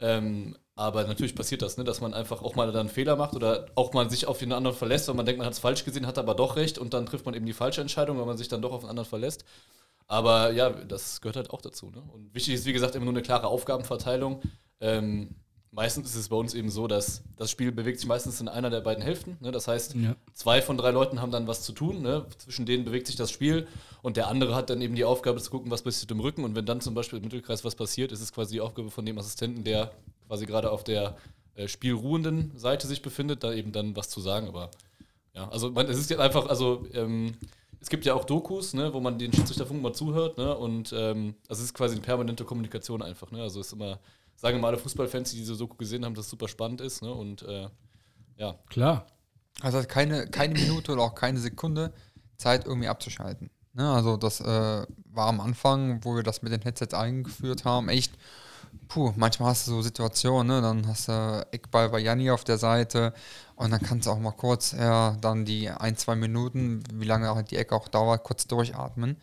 Ähm, 0.00 0.56
aber 0.76 1.04
natürlich 1.04 1.34
passiert 1.34 1.60
das, 1.60 1.76
ne? 1.76 1.84
dass 1.84 2.00
man 2.00 2.14
einfach 2.14 2.42
auch 2.42 2.54
mal 2.54 2.66
dann 2.68 2.80
einen 2.80 2.88
Fehler 2.88 3.16
macht 3.16 3.34
oder 3.34 3.66
auch 3.74 3.92
mal 3.92 4.08
sich 4.08 4.26
auf 4.26 4.38
den 4.38 4.52
anderen 4.52 4.74
verlässt, 4.76 5.08
weil 5.08 5.14
man 5.14 5.26
denkt, 5.26 5.38
man 5.38 5.46
hat 5.46 5.52
es 5.52 5.58
falsch 5.58 5.84
gesehen, 5.84 6.06
hat 6.06 6.16
aber 6.16 6.34
doch 6.34 6.56
recht 6.56 6.78
und 6.78 6.94
dann 6.94 7.04
trifft 7.04 7.26
man 7.26 7.34
eben 7.34 7.44
die 7.44 7.52
falsche 7.52 7.82
Entscheidung, 7.82 8.18
weil 8.18 8.24
man 8.24 8.38
sich 8.38 8.48
dann 8.48 8.62
doch 8.62 8.72
auf 8.72 8.80
den 8.80 8.88
anderen 8.88 9.08
verlässt. 9.08 9.44
Aber 10.10 10.50
ja, 10.50 10.70
das 10.70 11.20
gehört 11.20 11.36
halt 11.36 11.50
auch 11.50 11.60
dazu. 11.62 11.86
Ne? 11.90 12.02
Und 12.12 12.34
wichtig 12.34 12.54
ist, 12.54 12.66
wie 12.66 12.72
gesagt, 12.72 12.96
immer 12.96 13.04
nur 13.04 13.14
eine 13.14 13.22
klare 13.22 13.46
Aufgabenverteilung. 13.46 14.42
Ähm, 14.80 15.36
meistens 15.70 16.10
ist 16.10 16.16
es 16.16 16.28
bei 16.30 16.34
uns 16.36 16.52
eben 16.52 16.68
so, 16.68 16.88
dass 16.88 17.22
das 17.36 17.48
Spiel 17.48 17.70
bewegt 17.70 18.00
sich 18.00 18.08
meistens 18.08 18.40
in 18.40 18.48
einer 18.48 18.70
der 18.70 18.80
beiden 18.80 19.04
Hälften. 19.04 19.36
Ne? 19.40 19.52
Das 19.52 19.68
heißt, 19.68 19.94
Ja. 19.94 20.16
zwei 20.34 20.62
von 20.62 20.76
drei 20.76 20.90
Leuten 20.90 21.20
haben 21.20 21.30
dann 21.30 21.46
was 21.46 21.62
zu 21.62 21.70
tun. 21.72 22.02
Ne? 22.02 22.26
Zwischen 22.38 22.66
denen 22.66 22.84
bewegt 22.84 23.06
sich 23.06 23.14
das 23.14 23.30
Spiel 23.30 23.68
und 24.02 24.16
der 24.16 24.26
andere 24.26 24.56
hat 24.56 24.68
dann 24.68 24.82
eben 24.82 24.96
die 24.96 25.04
Aufgabe 25.04 25.40
zu 25.40 25.48
gucken, 25.48 25.70
was 25.70 25.82
passiert 25.82 26.10
im 26.10 26.18
Rücken. 26.18 26.42
Und 26.42 26.56
wenn 26.56 26.66
dann 26.66 26.80
zum 26.80 26.94
Beispiel 26.94 27.18
im 27.18 27.24
Mittelkreis 27.24 27.64
was 27.64 27.76
passiert, 27.76 28.10
ist 28.10 28.20
es 28.20 28.32
quasi 28.32 28.54
die 28.54 28.60
Aufgabe 28.60 28.90
von 28.90 29.06
dem 29.06 29.16
Assistenten, 29.16 29.62
der 29.62 29.92
quasi 30.26 30.44
gerade 30.44 30.72
auf 30.72 30.82
der 30.82 31.16
äh, 31.54 31.68
spielruhenden 31.68 32.50
Seite 32.58 32.88
sich 32.88 33.00
befindet, 33.00 33.44
da 33.44 33.52
eben 33.52 33.70
dann 33.70 33.94
was 33.94 34.08
zu 34.08 34.20
sagen. 34.20 34.48
Aber 34.48 34.72
ja, 35.34 35.48
also 35.50 35.70
man, 35.70 35.86
es 35.86 35.98
ist 35.98 36.10
jetzt 36.10 36.18
einfach, 36.18 36.48
also 36.48 36.84
ähm, 36.94 37.36
es 37.80 37.88
gibt 37.88 38.04
ja 38.04 38.14
auch 38.14 38.24
Dokus, 38.24 38.74
ne, 38.74 38.92
wo 38.92 39.00
man 39.00 39.18
den 39.18 39.32
Schiedsrichterfunk 39.32 39.82
mal 39.82 39.92
zuhört, 39.92 40.38
ne, 40.38 40.56
und 40.56 40.92
ähm, 40.96 41.34
also 41.48 41.60
es 41.60 41.68
ist 41.68 41.74
quasi 41.74 41.94
eine 41.94 42.02
permanente 42.02 42.44
Kommunikation 42.44 43.02
einfach, 43.02 43.30
ne, 43.30 43.42
also 43.42 43.60
es 43.60 43.68
ist 43.68 43.72
immer, 43.72 43.98
sagen 44.36 44.60
mal 44.60 44.68
alle 44.68 44.78
Fußballfans, 44.78 45.30
die 45.30 45.38
diese 45.38 45.56
Doku 45.56 45.76
gesehen 45.76 46.04
haben, 46.04 46.14
dass 46.14 46.26
es 46.26 46.30
super 46.30 46.48
spannend 46.48 46.80
ist, 46.80 47.02
ne, 47.02 47.12
und 47.12 47.42
äh, 47.42 47.68
ja. 48.36 48.54
Klar. 48.68 49.06
Also 49.62 49.78
hat 49.78 49.88
keine, 49.88 50.26
keine 50.28 50.54
Minute 50.54 50.92
oder 50.92 51.02
auch 51.02 51.14
keine 51.14 51.38
Sekunde 51.38 51.92
Zeit 52.36 52.66
irgendwie 52.66 52.88
abzuschalten. 52.88 53.50
Ne, 53.72 53.88
also 53.90 54.16
das 54.16 54.40
äh, 54.40 54.44
war 54.44 55.28
am 55.28 55.40
Anfang, 55.40 56.04
wo 56.04 56.16
wir 56.16 56.22
das 56.22 56.42
mit 56.42 56.52
den 56.52 56.62
Headsets 56.62 56.92
eingeführt 56.92 57.64
haben, 57.64 57.88
echt, 57.88 58.12
puh, 58.88 59.12
manchmal 59.16 59.50
hast 59.50 59.66
du 59.66 59.72
so 59.72 59.82
Situationen, 59.82 60.48
ne, 60.48 60.60
dann 60.60 60.86
hast 60.86 61.08
du 61.08 61.46
Eckball 61.50 61.88
bei 61.88 62.00
Janni 62.00 62.30
auf 62.30 62.44
der 62.44 62.58
Seite 62.58 63.14
und 63.60 63.70
dann 63.72 63.80
kannst 63.82 64.06
du 64.06 64.10
auch 64.10 64.18
mal 64.18 64.30
kurz, 64.30 64.72
ja, 64.72 65.18
dann 65.20 65.44
die 65.44 65.68
ein, 65.68 65.94
zwei 65.94 66.16
Minuten, 66.16 66.82
wie 66.94 67.04
lange 67.04 67.34
halt 67.34 67.50
die 67.50 67.56
Ecke 67.56 67.74
auch 67.74 67.88
dauert, 67.88 68.24
kurz 68.24 68.46
durchatmen. 68.46 69.18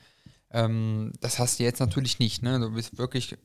Ähm, 0.51 1.11
das 1.21 1.39
hast 1.39 1.57
du 1.57 1.63
jetzt 1.63 1.79
natürlich 1.79 2.19
nicht, 2.19 2.43
ne, 2.43 2.59
du 2.59 2.71
bist 2.71 2.99
wirklich 2.99 3.35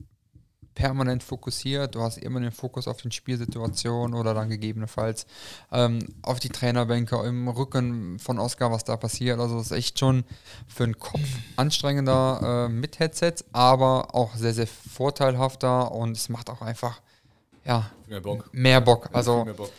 permanent 0.74 1.22
fokussiert. 1.22 1.94
Du 1.94 2.02
hast 2.02 2.18
immer 2.18 2.40
den 2.40 2.52
Fokus 2.52 2.88
auf 2.88 3.00
den 3.00 3.10
Spielsituationen 3.10 4.14
oder 4.14 4.34
dann 4.34 4.50
gegebenenfalls 4.50 5.26
ähm, 5.70 6.00
auf 6.20 6.40
die 6.40 6.50
Trainerbänke 6.50 7.16
im 7.24 7.48
Rücken 7.48 8.18
von 8.18 8.38
Oscar, 8.38 8.70
was 8.70 8.84
da 8.84 8.98
passiert. 8.98 9.40
Also 9.40 9.56
das 9.56 9.66
ist 9.66 9.72
echt 9.72 9.98
schon 9.98 10.24
für 10.68 10.84
den 10.84 10.98
Kopf 10.98 11.26
anstrengender 11.56 12.66
äh, 12.66 12.72
mit 12.72 12.98
Headsets, 12.98 13.46
aber 13.52 14.14
auch 14.14 14.36
sehr, 14.36 14.52
sehr 14.52 14.66
vorteilhafter 14.66 15.90
und 15.90 16.18
es 16.18 16.28
macht 16.28 16.50
auch 16.50 16.60
einfach 16.60 17.00
ja, 17.64 17.90
Mehr 18.08 18.20
Bock. 18.20 18.50
mehr 18.52 18.80
Bock. 18.82 19.08
Also 19.12 19.44
mehr 19.46 19.54
Bock. 19.54 19.70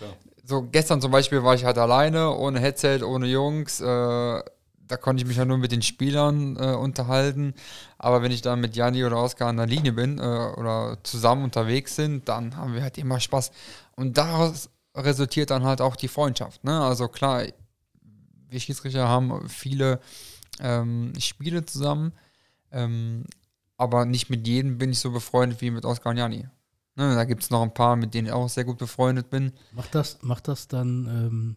So 0.44 0.62
gestern 0.62 1.02
zum 1.02 1.12
Beispiel 1.12 1.44
war 1.44 1.56
ich 1.56 1.66
halt 1.66 1.78
alleine, 1.78 2.36
ohne 2.36 2.60
Headset, 2.60 3.00
ohne 3.04 3.28
Jungs. 3.28 3.80
Äh, 3.80 3.86
da 3.86 4.98
konnte 4.98 5.24
ich 5.24 5.28
mich 5.28 5.38
ja 5.38 5.46
nur 5.46 5.58
mit 5.58 5.72
den 5.72 5.82
Spielern 5.82 6.58
äh, 6.58 6.76
unterhalten. 6.76 7.54
Aber 7.98 8.22
wenn 8.22 8.32
ich 8.32 8.42
dann 8.42 8.60
mit 8.60 8.76
Janni 8.76 9.06
oder 9.06 9.18
Oskar 9.18 9.48
an 9.48 9.58
der 9.58 9.66
Linie 9.66 9.94
bin 9.94 10.20
äh, 10.20 10.22
oder 10.22 10.98
zusammen 11.04 11.46
unterwegs 11.46 11.96
sind, 11.96 12.28
dann 12.28 12.58
haben 12.58 12.74
wir 12.74 12.84
halt 12.84 12.98
immer 12.98 13.20
Spaß. 13.20 13.52
Und 13.96 14.18
daraus 14.18 14.70
resultiert 14.96 15.50
dann 15.50 15.64
halt 15.64 15.82
auch 15.82 15.96
die 15.96 16.10
Freundschaft. 16.10 16.64
Ne? 16.64 16.80
Also 16.80 17.08
klar, 17.08 17.44
wir 18.50 18.60
Schiedsrichter 18.60 19.08
haben 19.08 19.48
viele 19.50 20.00
ähm, 20.60 21.14
Spiele 21.18 21.66
zusammen, 21.66 22.14
ähm, 22.72 23.26
aber 23.78 24.06
nicht 24.06 24.30
mit 24.30 24.46
jedem 24.48 24.78
bin 24.78 24.92
ich 24.92 25.00
so 25.00 25.12
befreundet 25.12 25.62
wie 25.62 25.72
mit 25.72 25.86
Oskar 25.86 26.12
und 26.12 26.18
Janni. 26.18 26.48
Ne? 26.96 27.16
Da 27.16 27.26
gibt 27.26 27.44
es 27.44 27.50
noch 27.50 27.62
ein 27.62 27.74
paar, 27.74 27.96
mit 27.96 28.14
denen 28.14 28.28
ich 28.28 28.34
auch 28.34 28.50
sehr 28.50 28.66
gut 28.66 28.78
befreundet 28.78 29.30
bin. 29.30 29.52
Macht 29.74 29.96
das, 29.96 30.22
macht 30.22 30.48
das 30.48 30.68
dann 30.68 31.08
ähm, 31.08 31.56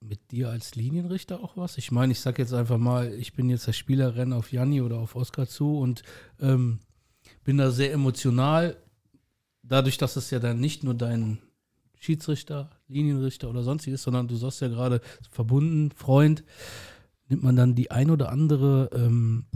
mit 0.00 0.30
dir 0.30 0.50
als 0.50 0.74
Linienrichter 0.74 1.40
auch 1.40 1.56
was? 1.56 1.78
Ich 1.78 1.90
meine, 1.90 2.12
ich 2.12 2.20
sag 2.20 2.38
jetzt 2.38 2.52
einfach 2.52 2.78
mal, 2.78 3.12
ich 3.14 3.32
bin 3.32 3.48
jetzt 3.48 3.66
der 3.66 3.72
Spieler, 3.72 4.16
renne 4.16 4.36
auf 4.36 4.52
Janni 4.52 4.80
oder 4.80 4.98
auf 4.98 5.14
Oskar 5.16 5.46
zu 5.46 5.78
und 5.78 6.02
ähm, 6.40 6.80
bin 7.44 7.58
da 7.58 7.70
sehr 7.70 7.92
emotional. 7.92 8.76
Dadurch, 9.62 9.98
dass 9.98 10.16
es 10.16 10.30
ja 10.30 10.38
dann 10.38 10.60
nicht 10.60 10.84
nur 10.84 10.94
dein 10.94 11.38
Schiedsrichter, 11.98 12.70
Linienrichter 12.88 13.48
oder 13.48 13.62
sonstiges, 13.62 14.02
sondern 14.02 14.28
du 14.28 14.36
sagst 14.36 14.60
ja 14.60 14.68
gerade 14.68 15.00
verbunden, 15.30 15.90
Freund, 15.90 16.44
nimmt 17.28 17.42
man 17.42 17.56
dann 17.56 17.74
die 17.74 17.90
ein 17.90 18.10
oder 18.10 18.30
andere 18.30 18.90
ähm, 18.92 19.46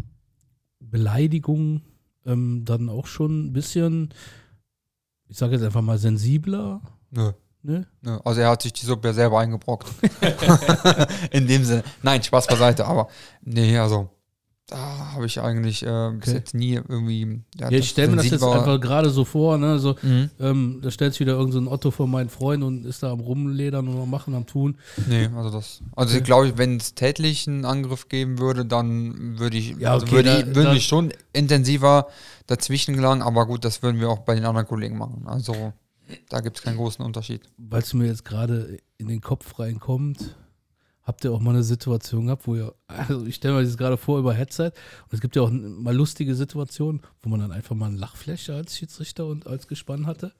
Beleidigung 0.80 1.82
ähm, 2.26 2.64
dann 2.64 2.88
auch 2.88 3.06
schon 3.06 3.46
ein 3.46 3.52
bisschen, 3.52 4.12
ich 5.30 5.38
sage 5.38 5.52
jetzt 5.54 5.64
einfach 5.64 5.80
mal 5.80 5.96
sensibler, 5.96 6.80
Nö. 7.10 7.32
ne? 7.62 7.86
Nö. 8.02 8.18
Also 8.24 8.40
er 8.40 8.50
hat 8.50 8.62
sich 8.62 8.72
die 8.72 8.84
Suppe 8.84 9.14
selber 9.14 9.38
eingebrockt. 9.38 9.88
In 11.30 11.46
dem 11.46 11.64
Sinne. 11.64 11.84
Nein, 12.02 12.22
Spaß 12.22 12.48
beiseite, 12.48 12.84
aber 12.84 13.08
nee, 13.42 13.78
also 13.78 14.10
da 14.70 15.12
habe 15.14 15.26
ich 15.26 15.40
eigentlich 15.40 15.82
äh, 15.84 16.10
bis 16.12 16.28
Okay. 16.28 16.36
jetzt 16.38 16.54
nie 16.54 16.74
irgendwie. 16.74 17.40
Ja, 17.58 17.70
ich 17.70 17.88
stelle 17.90 18.08
mir 18.10 18.16
das 18.16 18.30
jetzt 18.30 18.42
einfach 18.42 18.80
gerade 18.80 19.10
so 19.10 19.24
vor, 19.24 19.58
ne? 19.58 19.78
So, 19.78 19.96
Mhm. 20.02 20.30
ähm, 20.38 20.78
da 20.82 20.90
stellt 20.90 21.12
sich 21.12 21.20
wieder 21.20 21.32
irgendein 21.32 21.64
so 21.64 21.70
Otto 21.72 21.90
vor 21.90 22.06
meinen 22.06 22.28
Freund 22.30 22.62
und 22.62 22.84
ist 22.86 23.02
da 23.02 23.10
am 23.12 23.20
Rumledern 23.20 23.88
und 23.88 24.00
am 24.00 24.08
Machen, 24.10 24.34
am 24.34 24.46
Tun. 24.46 24.76
Nee, 25.08 25.28
also 25.36 25.50
das. 25.50 25.80
Also 25.96 26.16
ich 26.16 26.24
glaube, 26.24 26.56
wenn 26.56 26.76
es 26.76 26.94
tätlichen 26.94 27.64
Angriff 27.64 28.08
geben 28.08 28.38
würde, 28.38 28.64
dann 28.64 29.38
würde 29.38 29.56
ich, 29.58 29.76
Ja, 29.78 29.92
also 29.92 30.06
okay, 30.06 30.14
würde 30.16 30.28
da- 30.30 30.38
ich, 30.40 30.52
da- 30.52 30.72
wir 30.74 30.80
schon 30.80 31.12
intensiver 31.32 32.06
dazwischen 32.46 32.94
gelangen, 32.96 33.22
aber 33.22 33.46
gut, 33.46 33.64
das 33.64 33.82
würden 33.82 34.00
wir 34.00 34.08
auch 34.08 34.20
bei 34.20 34.34
den 34.34 34.44
anderen 34.44 34.66
Kollegen 34.66 34.96
machen. 34.98 35.24
Also 35.26 35.72
da 36.28 36.40
gibt 36.40 36.56
es 36.58 36.62
keinen 36.62 36.76
großen 36.76 37.04
Unterschied. 37.04 37.42
Weil 37.58 37.82
es 37.82 37.94
mir 37.94 38.06
jetzt 38.06 38.24
gerade 38.24 38.78
in 38.98 39.08
den 39.08 39.20
Kopf 39.20 39.58
reinkommt, 39.58 40.36
habt 41.02 41.24
ihr 41.24 41.32
auch 41.32 41.40
mal 41.40 41.50
eine 41.50 41.62
Situation 41.62 42.26
gehabt, 42.26 42.46
wo 42.46 42.56
ihr, 42.56 42.74
also 42.86 43.24
ich 43.26 43.36
stelle 43.36 43.54
mir 43.54 43.64
das 43.64 43.76
gerade 43.76 43.96
vor 43.96 44.18
über 44.18 44.34
Headset 44.34 44.66
und 45.04 45.12
es 45.12 45.20
gibt 45.20 45.36
ja 45.36 45.42
auch 45.42 45.50
mal 45.50 45.94
lustige 45.94 46.34
Situationen, 46.34 47.00
wo 47.22 47.30
man 47.30 47.40
dann 47.40 47.52
einfach 47.52 47.74
mal 47.74 47.86
eine 47.86 47.98
Lachfläche 47.98 48.54
als 48.54 48.76
Schiedsrichter 48.76 49.26
und 49.26 49.46
als 49.46 49.66
Gespann 49.66 50.06
hatte. 50.06 50.32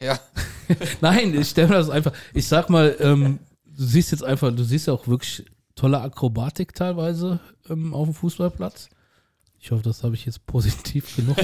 Ja. 0.00 0.18
Nein, 1.00 1.34
ich 1.34 1.48
stelle 1.48 1.68
mir 1.68 1.74
das 1.74 1.90
einfach, 1.90 2.12
ich 2.32 2.46
sag 2.46 2.70
mal, 2.70 2.96
ähm, 3.00 3.38
du 3.64 3.84
siehst 3.84 4.12
jetzt 4.12 4.24
einfach, 4.24 4.54
du 4.54 4.64
siehst 4.64 4.86
ja 4.86 4.92
auch 4.92 5.06
wirklich 5.08 5.44
tolle 5.74 6.00
Akrobatik 6.00 6.74
teilweise 6.74 7.40
ähm, 7.68 7.94
auf 7.94 8.06
dem 8.06 8.14
Fußballplatz. 8.14 8.88
Ich 9.60 9.72
hoffe, 9.72 9.82
das 9.82 10.04
habe 10.04 10.14
ich 10.14 10.24
jetzt 10.24 10.46
positiv 10.46 11.16
genug. 11.16 11.36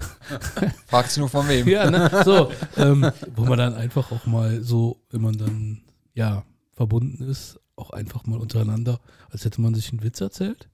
Fragst 0.86 1.16
du 1.16 1.20
nur 1.20 1.28
von 1.28 1.48
wem? 1.48 1.68
ja, 1.68 1.90
ne? 1.90 2.10
So, 2.24 2.50
ähm, 2.76 3.10
wo 3.34 3.44
man 3.44 3.58
dann 3.58 3.74
einfach 3.74 4.10
auch 4.10 4.26
mal 4.26 4.62
so, 4.62 5.02
wenn 5.10 5.20
man 5.20 5.36
dann, 5.36 5.82
ja, 6.14 6.44
verbunden 6.74 7.22
ist, 7.28 7.60
auch 7.76 7.90
einfach 7.90 8.26
mal 8.26 8.38
untereinander, 8.38 9.00
als 9.30 9.44
hätte 9.44 9.60
man 9.60 9.74
sich 9.74 9.90
einen 9.90 10.02
Witz 10.02 10.20
erzählt. 10.20 10.68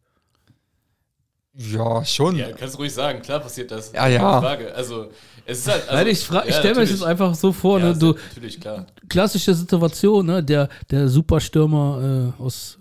Ja, 1.55 2.05
schon. 2.05 2.37
Ja, 2.37 2.53
kannst 2.53 2.75
du 2.75 2.79
ruhig 2.79 2.93
sagen, 2.93 3.21
klar 3.21 3.41
passiert 3.41 3.71
das. 3.73 3.91
Ja, 3.93 4.07
ja. 4.07 4.41
Frage. 4.41 4.73
Also, 4.75 5.09
es 5.45 5.61
ist 5.61 5.69
halt. 5.69 5.83
Also, 5.89 5.95
Nein, 5.95 6.07
ich, 6.09 6.21
fra- 6.25 6.45
ich 6.45 6.51
ja, 6.53 6.59
stelle 6.61 6.75
mir 6.77 6.87
das 6.87 7.03
einfach 7.03 7.35
so 7.35 7.53
vor, 7.53 7.81
Ja, 7.81 7.87
ne? 7.93 7.99
Du, 7.99 8.13
natürlich, 8.13 8.61
klar. 8.61 8.87
klassische 9.09 9.55
Situation, 9.55 10.27
ne? 10.27 10.45
Der, 10.45 10.69
der 10.91 11.09
Superstürmer 11.09 12.35
äh, 12.39 12.43
aus 12.43 12.79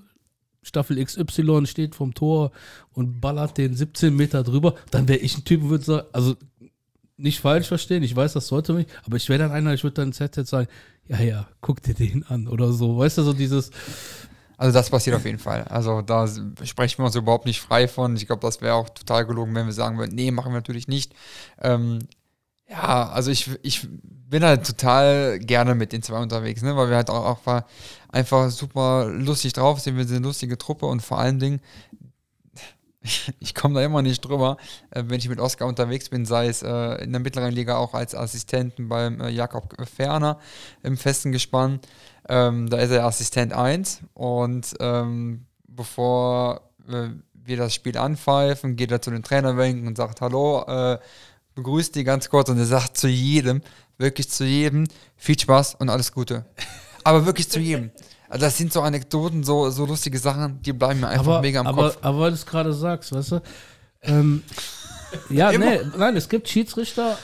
Staffel 0.62 1.04
XY 1.04 1.66
steht 1.66 1.96
vom 1.96 2.14
Tor 2.14 2.52
und 2.94 3.20
ballert 3.20 3.58
den 3.58 3.74
17 3.76 4.16
Meter 4.16 4.44
drüber, 4.44 4.76
dann 4.92 5.08
wäre 5.08 5.20
ich 5.20 5.38
ein 5.38 5.46
Typ, 5.46 5.64
würde 5.64 5.84
sagen, 5.84 6.08
also 6.12 6.36
nicht 7.18 7.40
falsch 7.40 7.68
verstehen, 7.68 8.04
ich 8.04 8.16
weiß, 8.16 8.34
das 8.34 8.48
sollte 8.48 8.74
mich, 8.74 8.88
aber 9.06 9.18
ich 9.18 9.28
wäre 9.30 9.40
dann 9.40 9.52
einer, 9.52 9.74
ich 9.74 9.84
würde 9.84 9.96
dann 9.96 10.12
Headset 10.12 10.46
sagen, 10.46 10.68
ja, 11.08 11.20
ja, 11.20 11.48
guck 11.62 11.82
dir 11.82 11.94
den 11.94 12.24
an 12.28 12.48
oder 12.48 12.72
so, 12.72 12.98
weißt 12.98 13.18
du, 13.20 13.24
so 13.24 13.34
dieses, 13.34 13.72
Also 14.58 14.74
das 14.74 14.90
passiert 14.90 15.16
auf 15.16 15.26
jeden 15.26 15.40
Fall. 15.40 15.64
Also 15.66 16.02
da 16.02 16.28
sprechen 16.64 17.00
wir 17.00 17.06
uns 17.06 17.16
überhaupt 17.16 17.46
nicht 17.46 17.62
frei 17.62 17.88
von. 17.88 18.16
Ich 18.16 18.26
glaube, 18.26 18.42
das 18.42 18.60
wäre 18.62 18.74
auch 18.74 18.90
total 18.90 19.26
gelogen, 19.26 19.54
wenn 19.56 19.68
wir 19.68 19.74
sagen 19.74 19.98
würden, 20.00 20.16
nee, 20.16 20.32
machen 20.32 20.52
wir 20.52 20.58
natürlich 20.58 20.88
nicht. 20.88 21.14
Ähm, 21.62 22.00
ja, 22.68 23.10
also 23.10 23.32
ich, 23.32 23.50
ich 23.62 23.88
bin 24.04 24.44
halt 24.44 24.66
total 24.66 25.40
gerne 25.40 25.76
mit 25.76 25.94
den 25.94 26.02
zwei 26.02 26.20
unterwegs, 26.20 26.62
ne? 26.64 26.76
weil 26.76 26.90
wir 26.90 26.98
halt 26.98 27.10
auch, 27.10 27.46
auch 27.48 27.64
einfach 28.10 28.50
super 28.50 29.06
lustig 29.10 29.54
drauf 29.54 29.80
sind. 29.80 29.96
Wir 29.96 30.06
sind 30.06 30.18
eine 30.18 30.26
lustige 30.26 30.58
Truppe 30.58 30.88
und 30.88 31.02
vor 31.02 31.20
allen 31.20 31.40
Dingen, 31.40 31.62
ich 33.40 33.56
komme 33.56 33.76
da 33.76 33.86
immer 33.86 34.02
nicht 34.02 34.22
drüber, 34.22 34.58
äh, 34.92 35.04
wenn 35.08 35.20
ich 35.20 35.30
mit 35.30 35.40
Oskar 35.40 35.68
unterwegs 35.68 36.10
bin, 36.10 36.26
sei 36.26 36.48
es 36.48 36.62
äh, 36.62 37.04
in 37.04 37.12
der 37.12 37.22
mittleren 37.22 37.52
Liga 37.52 37.78
auch 37.78 37.94
als 37.94 38.16
Assistenten 38.16 38.90
beim 38.90 39.22
äh, 39.22 39.30
Jakob 39.30 39.76
Ferner 39.88 40.40
im 40.84 40.98
festen 40.98 41.32
Gespann. 41.32 41.80
Ähm, 42.30 42.70
da 42.70 42.78
ist 42.78 42.92
er 42.92 43.06
Assistent 43.06 43.54
1 43.54 44.02
und 44.14 44.74
ähm, 44.80 45.46
bevor 45.68 46.62
wir 47.34 47.58
das 47.58 47.74
Spiel 47.74 47.98
anpfeifen, 47.98 48.78
geht 48.78 48.92
er 48.92 49.02
zu 49.02 49.12
den 49.12 49.24
Trainerbänken 49.24 49.88
und 49.88 49.98
sagt 49.98 50.22
Hallo, 50.22 50.66
begrüßt 51.54 51.94
die 51.96 52.06
ganz 52.06 52.30
kurz 52.30 52.48
und 52.48 52.58
er 52.58 52.66
sagt 52.66 52.98
zu 52.98 53.10
jedem, 53.10 53.62
wirklich 53.98 54.30
zu 54.30 54.46
jedem, 54.46 54.88
viel 55.18 55.38
Spaß 55.38 55.76
und 55.76 55.90
alles 55.90 56.14
Gute. 56.14 56.46
Aber 57.04 57.26
wirklich 57.26 57.50
zu 57.50 57.60
jedem. 57.60 57.92
Also 58.30 58.46
das 58.46 58.58
sind 58.58 58.74
so 58.74 58.82
Anekdoten, 58.82 59.44
so, 59.44 59.70
so 59.70 59.86
lustige 59.86 60.18
Sachen, 60.18 60.62
die 60.62 60.74
bleiben 60.74 61.00
mir 61.00 61.08
einfach 61.08 61.28
aber, 61.28 61.42
mega 61.42 61.62
im 61.62 61.68
aber, 61.68 61.90
Kopf. 61.90 61.98
aber 62.02 62.20
weil 62.20 62.32
du 62.32 62.36
es 62.36 62.46
gerade 62.46 62.74
sagst, 62.74 63.14
weißt 63.14 63.32
du, 63.34 63.42
ähm, 64.02 64.44
ja, 65.30 65.52
nee, 65.58 65.80
nein, 65.98 66.16
es 66.16 66.28
gibt 66.28 66.50
Schiedsrichter, 66.50 67.18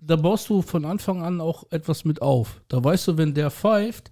da 0.00 0.16
baust 0.16 0.48
du 0.48 0.62
von 0.62 0.84
Anfang 0.84 1.22
an 1.22 1.40
auch 1.40 1.64
etwas 1.70 2.04
mit 2.04 2.22
auf. 2.22 2.60
Da 2.68 2.82
weißt 2.82 3.08
du, 3.08 3.18
wenn 3.18 3.34
der 3.34 3.50
pfeift, 3.50 4.10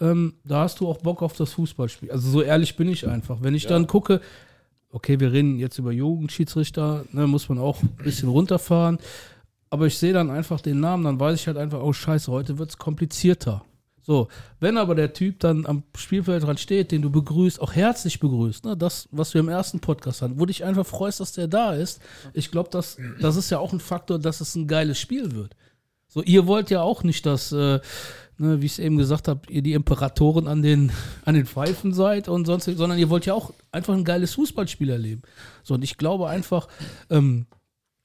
ähm, 0.00 0.34
da 0.44 0.62
hast 0.62 0.80
du 0.80 0.88
auch 0.88 0.98
Bock 0.98 1.22
auf 1.22 1.34
das 1.34 1.52
Fußballspiel. 1.52 2.10
Also 2.10 2.30
so 2.30 2.42
ehrlich 2.42 2.76
bin 2.76 2.88
ich 2.88 3.06
einfach. 3.06 3.38
Wenn 3.42 3.54
ich 3.54 3.66
dann 3.66 3.86
gucke, 3.86 4.20
okay, 4.90 5.20
wir 5.20 5.32
reden 5.32 5.58
jetzt 5.58 5.78
über 5.78 5.92
Jugendschiedsrichter, 5.92 7.04
ne, 7.12 7.26
muss 7.26 7.48
man 7.48 7.58
auch 7.58 7.82
ein 7.82 7.88
bisschen 8.02 8.28
runterfahren. 8.28 8.98
Aber 9.70 9.86
ich 9.86 9.98
sehe 9.98 10.12
dann 10.12 10.30
einfach 10.30 10.60
den 10.60 10.80
Namen, 10.80 11.04
dann 11.04 11.20
weiß 11.20 11.40
ich 11.40 11.46
halt 11.46 11.56
einfach, 11.56 11.80
oh 11.80 11.92
scheiße, 11.92 12.30
heute 12.30 12.58
wird 12.58 12.70
es 12.70 12.78
komplizierter. 12.78 13.62
So, 14.02 14.28
wenn 14.60 14.78
aber 14.78 14.94
der 14.94 15.12
Typ 15.12 15.40
dann 15.40 15.66
am 15.66 15.82
Spielfeldrand 15.96 16.58
steht, 16.58 16.90
den 16.90 17.02
du 17.02 17.10
begrüßt, 17.10 17.60
auch 17.60 17.74
herzlich 17.74 18.18
begrüßt, 18.18 18.64
ne, 18.64 18.76
das, 18.76 19.08
was 19.10 19.34
wir 19.34 19.40
im 19.40 19.48
ersten 19.48 19.80
Podcast 19.80 20.22
hatten, 20.22 20.40
wo 20.40 20.46
dich 20.46 20.64
einfach 20.64 20.86
freust, 20.86 21.20
dass 21.20 21.32
der 21.32 21.48
da 21.48 21.74
ist, 21.74 22.00
ich 22.32 22.50
glaube, 22.50 22.70
das, 22.70 22.96
das 23.20 23.36
ist 23.36 23.50
ja 23.50 23.58
auch 23.58 23.72
ein 23.72 23.80
Faktor, 23.80 24.18
dass 24.18 24.40
es 24.40 24.54
ein 24.54 24.66
geiles 24.66 24.98
Spiel 24.98 25.32
wird. 25.32 25.54
So, 26.08 26.22
ihr 26.22 26.46
wollt 26.46 26.70
ja 26.70 26.82
auch 26.82 27.04
nicht, 27.04 27.24
dass, 27.24 27.52
äh, 27.52 27.78
ne, 28.38 28.60
wie 28.60 28.66
ich 28.66 28.72
es 28.72 28.78
eben 28.80 28.96
gesagt 28.96 29.28
habe, 29.28 29.42
ihr 29.48 29.62
die 29.62 29.74
Imperatoren 29.74 30.48
an 30.48 30.62
den, 30.62 30.90
an 31.24 31.34
den 31.34 31.46
Pfeifen 31.46 31.92
seid 31.92 32.28
und 32.28 32.46
sonst, 32.46 32.64
sondern 32.64 32.98
ihr 32.98 33.10
wollt 33.10 33.26
ja 33.26 33.34
auch 33.34 33.52
einfach 33.70 33.94
ein 33.94 34.04
geiles 34.04 34.34
Fußballspiel 34.34 34.90
erleben. 34.90 35.22
So, 35.62 35.74
und 35.74 35.84
ich 35.84 35.98
glaube 35.98 36.28
einfach, 36.28 36.68
ähm, 37.10 37.46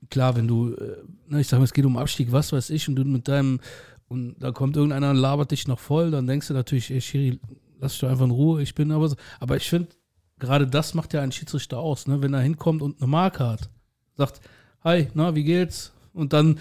klar, 0.09 0.35
wenn 0.35 0.47
du, 0.47 0.73
äh, 0.73 0.97
ne, 1.27 1.41
ich 1.41 1.47
sage 1.47 1.61
mal, 1.61 1.65
es 1.65 1.73
geht 1.73 1.85
um 1.85 1.97
Abstieg, 1.97 2.31
was 2.31 2.51
weiß 2.51 2.69
ich, 2.69 2.87
und 2.87 2.95
du 2.95 3.05
mit 3.05 3.27
deinem, 3.27 3.59
und 4.07 4.35
da 4.39 4.51
kommt 4.51 4.75
irgendeiner 4.75 5.09
und 5.11 5.17
labert 5.17 5.51
dich 5.51 5.67
noch 5.67 5.79
voll, 5.79 6.11
dann 6.11 6.27
denkst 6.27 6.47
du 6.47 6.53
natürlich, 6.53 6.91
ey, 6.91 7.01
Schiri, 7.01 7.39
lass 7.79 7.93
dich 7.93 8.01
doch 8.01 8.09
einfach 8.09 8.25
in 8.25 8.31
Ruhe, 8.31 8.61
ich 8.61 8.75
bin 8.75 8.91
aber 8.91 9.09
so. 9.09 9.15
Aber 9.39 9.57
ich 9.57 9.69
finde, 9.69 9.89
gerade 10.39 10.67
das 10.67 10.93
macht 10.93 11.13
ja 11.13 11.21
einen 11.21 11.31
Schiedsrichter 11.31 11.79
aus, 11.79 12.07
ne? 12.07 12.21
wenn 12.21 12.33
er 12.33 12.41
hinkommt 12.41 12.81
und 12.81 12.99
eine 13.01 13.07
Marke 13.07 13.45
hat. 13.47 13.69
Sagt, 14.17 14.41
hi, 14.83 15.07
na, 15.13 15.35
wie 15.35 15.43
geht's? 15.43 15.91
Und 16.13 16.33
dann, 16.33 16.59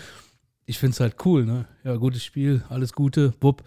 ich 0.66 0.78
finde 0.78 0.94
es 0.94 1.00
halt 1.00 1.16
cool, 1.24 1.44
ne? 1.44 1.66
Ja, 1.84 1.94
gutes 1.96 2.24
Spiel, 2.24 2.64
alles 2.68 2.92
Gute, 2.92 3.30
bub. 3.38 3.62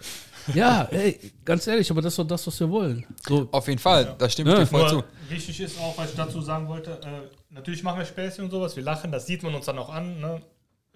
Ja, 0.54 0.84
ey, 0.92 1.20
ganz 1.46 1.68
ehrlich, 1.68 1.90
aber 1.92 2.02
das 2.02 2.14
ist 2.14 2.20
doch 2.20 2.28
das, 2.28 2.48
was 2.48 2.60
wir 2.60 2.70
wollen. 2.70 3.06
So, 3.28 3.48
Auf 3.52 3.68
jeden 3.68 3.80
Fall, 3.80 4.16
da 4.18 4.30
stimme 4.30 4.50
ich 4.52 4.56
Ja. 4.58 4.64
dir 4.64 4.68
voll 4.68 4.90
zu. 4.90 5.04
Wichtig 5.30 5.60
ist 5.62 5.80
auch, 5.80 5.98
was 5.98 6.10
ich 6.10 6.16
dazu 6.16 6.42
sagen 6.42 6.68
wollte, 6.68 7.00
äh, 7.04 7.54
natürlich 7.54 7.84
machen 7.84 8.00
wir 8.00 8.06
Späßchen 8.06 8.46
und 8.46 8.52
sowas, 8.52 8.76
wir 8.76 8.84
lachen, 8.84 9.12
das 9.12 9.28
sieht 9.28 9.44
man 9.44 9.54
uns 9.56 9.66
dann 9.66 9.78
auch 9.78 9.90
an, 9.90 10.20
ne? 10.20 10.42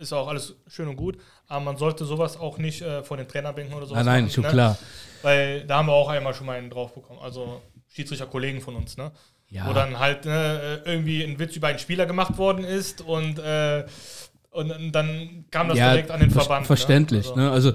Ist 0.01 0.11
auch 0.13 0.27
alles 0.27 0.55
schön 0.67 0.87
und 0.87 0.95
gut, 0.95 1.17
aber 1.47 1.63
man 1.63 1.77
sollte 1.77 2.03
sowas 2.05 2.37
auch 2.37 2.57
nicht 2.57 2.81
äh, 2.81 3.03
vor 3.03 3.17
den 3.17 3.27
Trainerbänken 3.27 3.73
oder 3.75 3.85
sowas 3.85 3.97
nein, 3.97 4.05
nein, 4.05 4.23
machen, 4.25 4.33
schon 4.33 4.43
ne? 4.43 4.49
klar. 4.49 4.77
Weil 5.21 5.65
da 5.65 5.77
haben 5.77 5.87
wir 5.87 5.93
auch 5.93 6.09
einmal 6.09 6.33
schon 6.33 6.47
mal 6.47 6.57
einen 6.57 6.69
drauf 6.69 6.93
bekommen, 6.93 7.19
also 7.21 7.61
Schiedsrichter-Kollegen 7.89 8.61
von 8.61 8.75
uns, 8.75 8.97
ne? 8.97 9.11
Ja. 9.49 9.67
Wo 9.69 9.73
dann 9.73 9.99
halt 9.99 10.23
ne, 10.25 10.81
irgendwie 10.85 11.23
ein 11.23 11.37
Witz 11.37 11.55
über 11.57 11.67
einen 11.67 11.77
Spieler 11.79 12.05
gemacht 12.05 12.37
worden 12.37 12.63
ist 12.63 13.01
und, 13.01 13.37
äh, 13.37 13.85
und 14.51 14.91
dann 14.93 15.45
kam 15.51 15.67
das 15.67 15.75
direkt 15.77 16.09
an 16.09 16.21
den 16.21 16.31
ver- 16.31 16.39
Verband. 16.41 16.67
Verständlich, 16.67 17.35
Ne? 17.35 17.43
ne? 17.43 17.51
Also 17.51 17.73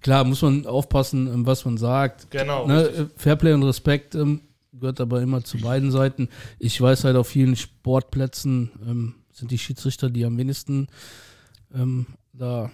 klar, 0.00 0.24
muss 0.24 0.40
man 0.40 0.66
aufpassen, 0.66 1.26
ähm, 1.26 1.46
was 1.46 1.64
man 1.66 1.76
sagt. 1.76 2.30
Genau, 2.30 2.66
Ne? 2.66 2.84
äh, 2.84 3.06
Fairplay 3.16 3.52
und 3.52 3.62
Respekt 3.64 4.14
ähm, 4.14 4.40
gehört 4.72 5.00
aber 5.00 5.20
immer 5.20 5.44
zu 5.44 5.58
beiden 5.58 5.90
Seiten. 5.90 6.28
Ich 6.58 6.80
weiß 6.80 7.04
halt, 7.04 7.16
auf 7.16 7.28
vielen 7.28 7.54
Sportplätzen 7.56 8.70
ähm, 8.86 9.14
sind 9.32 9.50
die 9.50 9.58
Schiedsrichter 9.58 10.08
die 10.08 10.24
am 10.24 10.38
wenigsten 10.38 10.88
ähm, 11.74 12.06
da. 12.32 12.70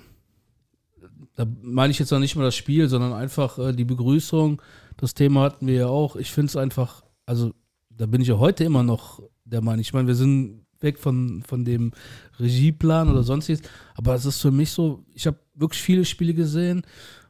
Da 1.36 1.46
meine 1.62 1.90
ich 1.90 1.98
jetzt 1.98 2.12
auch 2.12 2.20
nicht 2.20 2.36
mal 2.36 2.44
das 2.44 2.54
Spiel, 2.54 2.88
sondern 2.88 3.12
einfach 3.12 3.58
äh, 3.58 3.72
die 3.72 3.84
Begrüßung. 3.84 4.62
Das 4.96 5.14
Thema 5.14 5.42
hatten 5.42 5.66
wir 5.66 5.74
ja 5.74 5.86
auch. 5.86 6.14
Ich 6.16 6.30
finde 6.30 6.50
es 6.50 6.56
einfach, 6.56 7.04
also 7.26 7.52
da 7.90 8.06
bin 8.06 8.20
ich 8.20 8.28
ja 8.28 8.38
heute 8.38 8.62
immer 8.64 8.82
noch 8.82 9.20
der 9.44 9.60
Meinung. 9.60 9.80
Ich 9.80 9.92
meine, 9.92 10.06
wir 10.06 10.14
sind 10.14 10.64
weg 10.80 10.98
von, 10.98 11.42
von 11.42 11.64
dem 11.64 11.92
Regieplan 12.38 13.10
oder 13.10 13.24
sonstiges, 13.24 13.62
aber 13.94 14.14
es 14.14 14.26
ist 14.26 14.40
für 14.40 14.52
mich 14.52 14.70
so, 14.70 15.04
ich 15.12 15.26
habe 15.26 15.38
wirklich 15.54 15.82
viele 15.82 16.04
Spiele 16.04 16.34
gesehen 16.34 16.82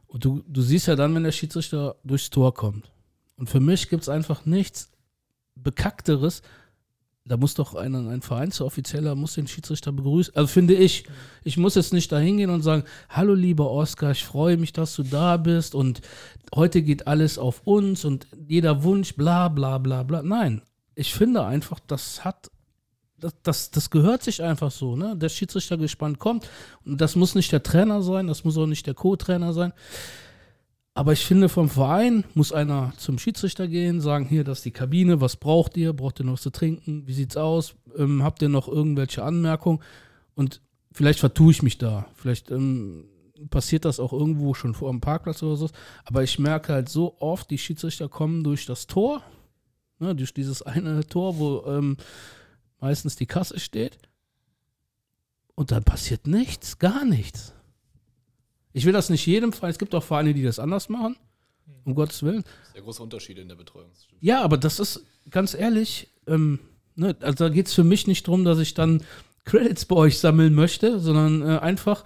und 0.06 0.24
du, 0.24 0.42
du 0.46 0.60
siehst 0.60 0.86
ja 0.86 0.96
dann, 0.96 1.14
wenn 1.14 1.24
der 1.24 1.32
Schiedsrichter 1.32 1.96
durchs 2.04 2.30
Tor 2.30 2.52
kommt. 2.52 2.92
Und 3.36 3.48
für 3.48 3.60
mich 3.60 3.88
gibt 3.88 4.02
es 4.02 4.08
einfach 4.08 4.44
nichts 4.44 4.90
Bekackteres. 5.56 6.42
Da 7.26 7.38
muss 7.38 7.54
doch 7.54 7.74
ein, 7.74 7.94
ein 7.94 8.20
Vereinsoffizieller 8.20 9.14
muss 9.14 9.32
den 9.32 9.46
Schiedsrichter 9.46 9.92
begrüßen. 9.92 10.36
Also 10.36 10.46
finde 10.46 10.74
ich, 10.74 11.04
ich 11.42 11.56
muss 11.56 11.74
jetzt 11.74 11.94
nicht 11.94 12.12
da 12.12 12.18
hingehen 12.18 12.50
und 12.50 12.60
sagen, 12.60 12.84
hallo 13.08 13.32
lieber 13.32 13.70
Oskar, 13.70 14.10
ich 14.10 14.26
freue 14.26 14.58
mich, 14.58 14.74
dass 14.74 14.94
du 14.94 15.04
da 15.04 15.38
bist 15.38 15.74
und 15.74 16.02
heute 16.54 16.82
geht 16.82 17.06
alles 17.06 17.38
auf 17.38 17.62
uns 17.64 18.04
und 18.04 18.26
jeder 18.46 18.82
Wunsch, 18.82 19.14
bla 19.14 19.48
bla 19.48 19.78
bla 19.78 20.02
bla. 20.02 20.22
Nein, 20.22 20.60
ich 20.94 21.14
finde 21.14 21.46
einfach, 21.46 21.80
das 21.86 22.26
hat, 22.26 22.50
das, 23.18 23.32
das, 23.42 23.70
das 23.70 23.88
gehört 23.88 24.22
sich 24.22 24.42
einfach 24.42 24.70
so, 24.70 24.94
ne? 24.94 25.16
Der 25.16 25.30
Schiedsrichter 25.30 25.78
gespannt 25.78 26.18
kommt 26.18 26.46
und 26.84 27.00
das 27.00 27.16
muss 27.16 27.34
nicht 27.34 27.50
der 27.52 27.62
Trainer 27.62 28.02
sein, 28.02 28.26
das 28.26 28.44
muss 28.44 28.58
auch 28.58 28.66
nicht 28.66 28.86
der 28.86 28.94
Co-Trainer 28.94 29.54
sein. 29.54 29.72
Aber 30.96 31.12
ich 31.12 31.26
finde, 31.26 31.48
vom 31.48 31.68
Verein 31.68 32.24
muss 32.34 32.52
einer 32.52 32.92
zum 32.96 33.18
Schiedsrichter 33.18 33.66
gehen, 33.66 34.00
sagen, 34.00 34.26
hier, 34.26 34.44
das 34.44 34.58
ist 34.58 34.64
die 34.64 34.70
Kabine, 34.70 35.20
was 35.20 35.36
braucht 35.36 35.76
ihr? 35.76 35.92
Braucht 35.92 36.20
ihr 36.20 36.24
noch 36.24 36.34
was 36.34 36.42
zu 36.42 36.50
trinken? 36.50 37.08
Wie 37.08 37.12
sieht's 37.12 37.36
aus? 37.36 37.74
Ähm, 37.96 38.22
habt 38.22 38.40
ihr 38.42 38.48
noch 38.48 38.68
irgendwelche 38.68 39.24
Anmerkungen? 39.24 39.80
Und 40.36 40.60
vielleicht 40.92 41.18
vertue 41.18 41.50
ich 41.50 41.62
mich 41.64 41.78
da. 41.78 42.06
Vielleicht 42.14 42.52
ähm, 42.52 43.06
passiert 43.50 43.84
das 43.84 43.98
auch 43.98 44.12
irgendwo 44.12 44.54
schon 44.54 44.74
vor 44.74 44.88
dem 44.92 45.00
Parkplatz 45.00 45.42
oder 45.42 45.56
so. 45.56 45.68
Aber 46.04 46.22
ich 46.22 46.38
merke 46.38 46.72
halt 46.72 46.88
so 46.88 47.16
oft, 47.18 47.50
die 47.50 47.58
Schiedsrichter 47.58 48.08
kommen 48.08 48.44
durch 48.44 48.64
das 48.64 48.86
Tor, 48.86 49.20
ne, 49.98 50.14
durch 50.14 50.32
dieses 50.32 50.62
eine 50.62 51.04
Tor, 51.04 51.38
wo 51.38 51.64
ähm, 51.66 51.96
meistens 52.80 53.16
die 53.16 53.26
Kasse 53.26 53.58
steht. 53.58 53.98
Und 55.56 55.72
dann 55.72 55.82
passiert 55.82 56.28
nichts, 56.28 56.78
gar 56.78 57.04
nichts. 57.04 57.53
Ich 58.74 58.84
will 58.84 58.92
das 58.92 59.08
nicht 59.08 59.24
jedem 59.24 59.54
Verein. 59.54 59.70
Es 59.70 59.78
gibt 59.78 59.94
auch 59.94 60.02
Vereine, 60.02 60.34
die 60.34 60.42
das 60.42 60.58
anders 60.58 60.90
machen. 60.90 61.16
Um 61.84 61.94
Gottes 61.94 62.22
Willen. 62.22 62.44
Sehr 62.72 62.82
große 62.82 63.02
Unterschiede 63.02 63.40
in 63.40 63.48
der 63.48 63.54
Betreuung. 63.54 63.90
Ja, 64.20 64.42
aber 64.42 64.58
das 64.58 64.78
ist 64.78 65.06
ganz 65.30 65.54
ehrlich, 65.54 66.10
ähm, 66.26 66.58
ne, 66.94 67.16
also 67.20 67.44
da 67.44 67.48
geht 67.48 67.68
es 67.68 67.74
für 67.74 67.84
mich 67.84 68.06
nicht 68.06 68.26
darum, 68.26 68.44
dass 68.44 68.58
ich 68.58 68.74
dann 68.74 69.02
Credits 69.44 69.84
bei 69.84 69.96
euch 69.96 70.18
sammeln 70.18 70.54
möchte, 70.54 70.98
sondern 71.00 71.42
äh, 71.42 71.58
einfach, 71.58 72.04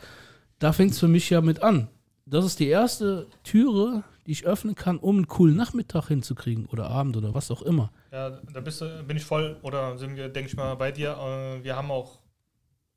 da 0.58 0.72
fängt 0.72 0.92
es 0.92 0.98
für 1.00 1.08
mich 1.08 1.30
ja 1.30 1.40
mit 1.40 1.62
an. 1.62 1.88
Das 2.26 2.44
ist 2.44 2.60
die 2.60 2.68
erste 2.68 3.26
Türe, 3.42 4.04
die 4.26 4.32
ich 4.32 4.44
öffnen 4.44 4.74
kann, 4.74 4.98
um 4.98 5.16
einen 5.16 5.26
coolen 5.26 5.56
Nachmittag 5.56 6.08
hinzukriegen 6.08 6.66
oder 6.66 6.90
Abend 6.90 7.16
oder 7.16 7.32
was 7.32 7.50
auch 7.50 7.62
immer. 7.62 7.90
Ja, 8.12 8.38
da 8.52 8.60
bist 8.60 8.82
du, 8.82 9.02
bin 9.04 9.16
ich 9.16 9.24
voll, 9.24 9.56
oder 9.62 9.96
sind 9.96 10.16
wir, 10.16 10.28
denke 10.28 10.50
ich 10.50 10.56
mal, 10.56 10.74
bei 10.74 10.92
dir. 10.92 11.16
Äh, 11.16 11.64
wir 11.64 11.76
haben 11.76 11.90
auch, 11.90 12.18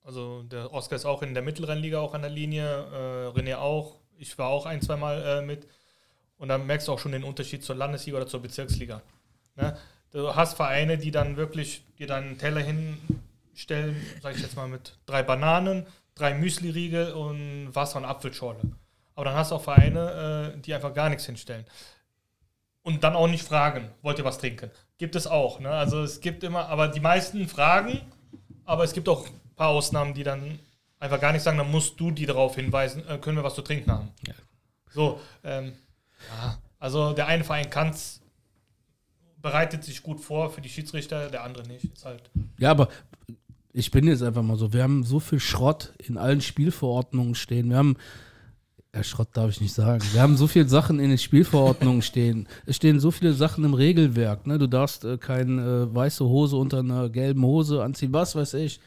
also 0.04 0.44
der 0.44 0.74
Oscar 0.74 0.96
ist 0.96 1.06
auch 1.06 1.22
in 1.22 1.34
der 1.34 1.44
Mittelrennliga 1.44 2.00
auch 2.00 2.14
an 2.14 2.22
der 2.22 2.32
Linie, 2.32 2.66
äh, 2.66 3.40
René 3.40 3.58
auch. 3.58 4.00
Ich 4.18 4.38
war 4.38 4.48
auch 4.48 4.66
ein, 4.66 4.82
zweimal 4.82 5.22
äh, 5.24 5.42
mit. 5.42 5.68
Und 6.38 6.50
dann 6.50 6.66
merkst 6.66 6.88
du 6.88 6.94
auch 6.94 7.00
schon 7.00 7.12
den 7.12 7.24
Unterschied 7.24 7.64
zur 7.64 7.76
Landesliga 7.76 8.18
oder 8.18 8.28
zur 8.28 8.42
Bezirksliga. 8.42 9.02
Ne? 9.56 9.78
Du 10.12 10.36
hast 10.36 10.56
Vereine, 10.56 10.98
die 10.98 11.12
dann 11.12 11.38
wirklich 11.38 11.84
dir 11.98 12.08
dann 12.08 12.24
einen 12.24 12.38
Teller 12.38 12.62
hinstellen, 12.62 13.96
sag 14.22 14.36
ich 14.36 14.42
jetzt 14.42 14.56
mal, 14.56 14.68
mit 14.68 14.98
drei 15.06 15.24
Bananen, 15.24 15.86
drei 16.16 16.34
Müsli-Riegel 16.34 17.14
und 17.14 17.74
Wasser 17.74 17.98
und 17.98 18.06
Apfelschorle. 18.06 18.60
Aber 19.16 19.26
dann 19.26 19.36
hast 19.36 19.52
du 19.52 19.56
auch 19.56 19.64
Vereine, 19.64 20.54
äh, 20.56 20.62
die 20.62 20.74
einfach 20.74 20.94
gar 20.94 21.10
nichts 21.10 21.26
hinstellen 21.26 21.66
und 22.84 23.04
dann 23.04 23.16
auch 23.16 23.28
nicht 23.28 23.48
fragen, 23.48 23.90
wollt 24.02 24.18
ihr 24.18 24.26
was 24.26 24.38
trinken? 24.38 24.72
Gibt 24.98 25.16
es 25.16 25.28
auch. 25.28 25.60
Ne? 25.60 25.70
Also 25.70 26.02
es 26.04 26.22
gibt 26.22 26.44
immer, 26.44 26.68
aber 26.68 26.88
die 26.88 27.00
meisten 27.00 27.48
fragen, 27.48 28.02
aber 28.66 28.84
es 28.84 28.94
gibt 28.94 29.10
auch 29.10 29.28
ein 29.52 29.56
paar 29.56 29.70
Ausnahmen, 29.70 30.14
die 30.14 30.24
dann 30.24 30.60
einfach 31.00 31.20
gar 31.20 31.34
nicht 31.34 31.42
sagen, 31.42 31.58
dann 31.58 31.72
musst 31.72 32.00
du 32.00 32.12
die 32.12 32.26
darauf 32.26 32.56
hinweisen, 32.56 33.04
äh, 33.08 33.18
können 33.18 33.38
wir 33.38 33.44
was 33.44 33.56
zu 33.56 33.62
trinken 33.62 33.92
haben. 33.92 34.10
Ja. 34.28 34.34
So, 34.92 35.20
ähm, 35.44 35.74
ja, 36.30 36.58
also 36.80 37.14
der 37.14 37.28
eine 37.28 37.44
Verein 37.44 37.70
kann 37.70 37.90
es, 37.90 38.22
bereitet 39.42 39.84
sich 39.84 40.04
gut 40.04 40.20
vor 40.20 40.52
für 40.52 40.62
die 40.62 40.70
Schiedsrichter, 40.70 41.30
der 41.30 41.44
andere 41.44 41.68
nicht. 41.68 41.86
Ist 41.86 42.06
halt, 42.06 42.30
Ja, 42.58 42.72
aber 42.72 42.90
ich 43.74 43.92
bin 43.92 44.08
jetzt 44.08 44.22
einfach 44.22 44.44
mal 44.44 44.58
so, 44.58 44.74
wir 44.74 44.84
haben 44.84 45.04
so 45.04 45.20
viel 45.20 45.40
Schrott 45.40 45.94
in 45.98 46.18
allen 46.18 46.42
Spielverordnungen 46.42 47.36
stehen. 47.36 47.70
Wir 47.70 47.78
haben, 47.78 47.98
ja, 48.94 49.04
Schrott 49.04 49.30
darf 49.34 49.50
ich 49.50 49.62
nicht 49.62 49.74
sagen. 49.74 50.04
Wir 50.12 50.22
haben 50.22 50.38
so 50.38 50.48
viele 50.48 50.68
Sachen 50.68 51.00
in 51.00 51.10
den 51.10 51.18
Spielverordnungen 51.18 52.02
stehen. 52.02 52.48
Es 52.66 52.76
stehen 52.76 53.00
so 53.00 53.12
viele 53.12 53.34
Sachen 53.34 53.64
im 53.64 53.74
Regelwerk. 53.74 54.46
Ne? 54.46 54.60
Du 54.60 54.68
darfst 54.68 55.06
äh, 55.06 55.18
keine 55.18 55.62
äh, 55.90 55.96
weiße 55.96 56.26
Hose 56.26 56.58
unter 56.58 56.80
einer 56.80 57.10
gelben 57.10 57.44
Hose 57.44 57.82
anziehen, 57.82 58.14
was 58.14 58.36
weiß 58.36 58.56
ich. 58.56 58.82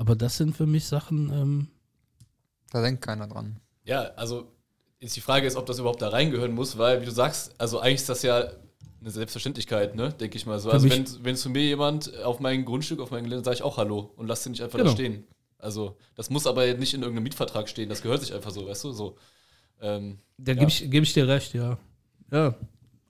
Aber 0.00 0.16
das 0.16 0.38
sind 0.38 0.56
für 0.56 0.66
mich 0.66 0.86
Sachen, 0.86 1.30
ähm, 1.30 1.68
Da 2.72 2.80
denkt 2.80 3.02
keiner 3.02 3.26
dran. 3.28 3.60
Ja, 3.84 4.12
also 4.16 4.50
ist 4.98 5.14
die 5.14 5.20
Frage 5.20 5.46
ist, 5.46 5.56
ob 5.56 5.66
das 5.66 5.78
überhaupt 5.78 6.00
da 6.00 6.08
reingehören 6.08 6.52
muss, 6.54 6.78
weil, 6.78 7.02
wie 7.02 7.04
du 7.04 7.10
sagst, 7.10 7.52
also 7.58 7.80
eigentlich 7.80 8.00
ist 8.00 8.08
das 8.08 8.22
ja 8.22 8.48
eine 9.00 9.10
Selbstverständlichkeit, 9.10 9.94
ne, 9.96 10.10
denke 10.14 10.36
ich 10.38 10.46
mal 10.46 10.58
so. 10.58 10.68
Für 10.70 10.74
Also 10.74 10.88
wenn, 10.88 11.04
wenn 11.22 11.36
zu 11.36 11.50
mir 11.50 11.62
jemand 11.62 12.16
auf 12.22 12.40
mein 12.40 12.64
Grundstück, 12.64 13.00
auf 13.00 13.10
mein 13.10 13.24
Gelände, 13.24 13.44
sage 13.44 13.56
ich 13.56 13.62
auch 13.62 13.76
Hallo 13.76 14.10
und 14.16 14.26
lass 14.26 14.42
den 14.42 14.52
nicht 14.52 14.62
einfach 14.62 14.78
Genau. 14.78 14.90
da 14.90 14.96
stehen. 14.96 15.24
Also 15.58 15.98
das 16.14 16.30
muss 16.30 16.46
aber 16.46 16.72
nicht 16.74 16.94
in 16.94 17.02
irgendeinem 17.02 17.24
Mietvertrag 17.24 17.68
stehen, 17.68 17.90
das 17.90 18.00
gehört 18.00 18.22
sich 18.22 18.32
einfach 18.32 18.52
so, 18.52 18.66
weißt 18.66 18.84
du, 18.84 18.92
so. 18.92 19.16
Ähm, 19.82 20.18
da 20.38 20.52
Ja. 20.52 20.58
gebe 20.60 20.70
ich, 20.70 20.90
geb 20.90 21.02
ich 21.02 21.12
dir 21.12 21.28
recht, 21.28 21.52
ja. 21.52 21.76
Ja. 22.30 22.54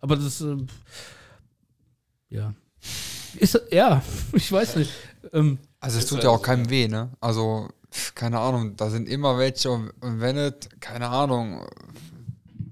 Aber 0.00 0.16
das, 0.16 0.40
ähm, 0.40 0.66
ja. 2.31 2.53
Ist, 3.37 3.61
ja, 3.70 4.03
ich 4.33 4.50
weiß 4.50 4.74
nicht. 4.76 4.90
Ähm, 5.33 5.59
Also 5.81 5.99
es 5.99 6.07
tut 6.07 6.23
ja 6.23 6.31
auch 6.31 6.43
keinem 6.43 6.69
weh, 6.69 6.88
ne? 6.88 7.11
Also, 7.21 7.69
keine 8.14 8.38
Ahnung, 8.38 8.77
da 8.77 8.90
sind 8.90 9.09
immer 9.09 9.38
welche 9.38 9.71
und 9.71 9.93
wenn 10.01 10.37
es, 10.37 10.69
keine 10.79 11.09
Ahnung, 11.09 11.66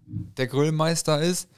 der 0.06 0.46
Grillmeister 0.46 1.20
ist 1.20 1.48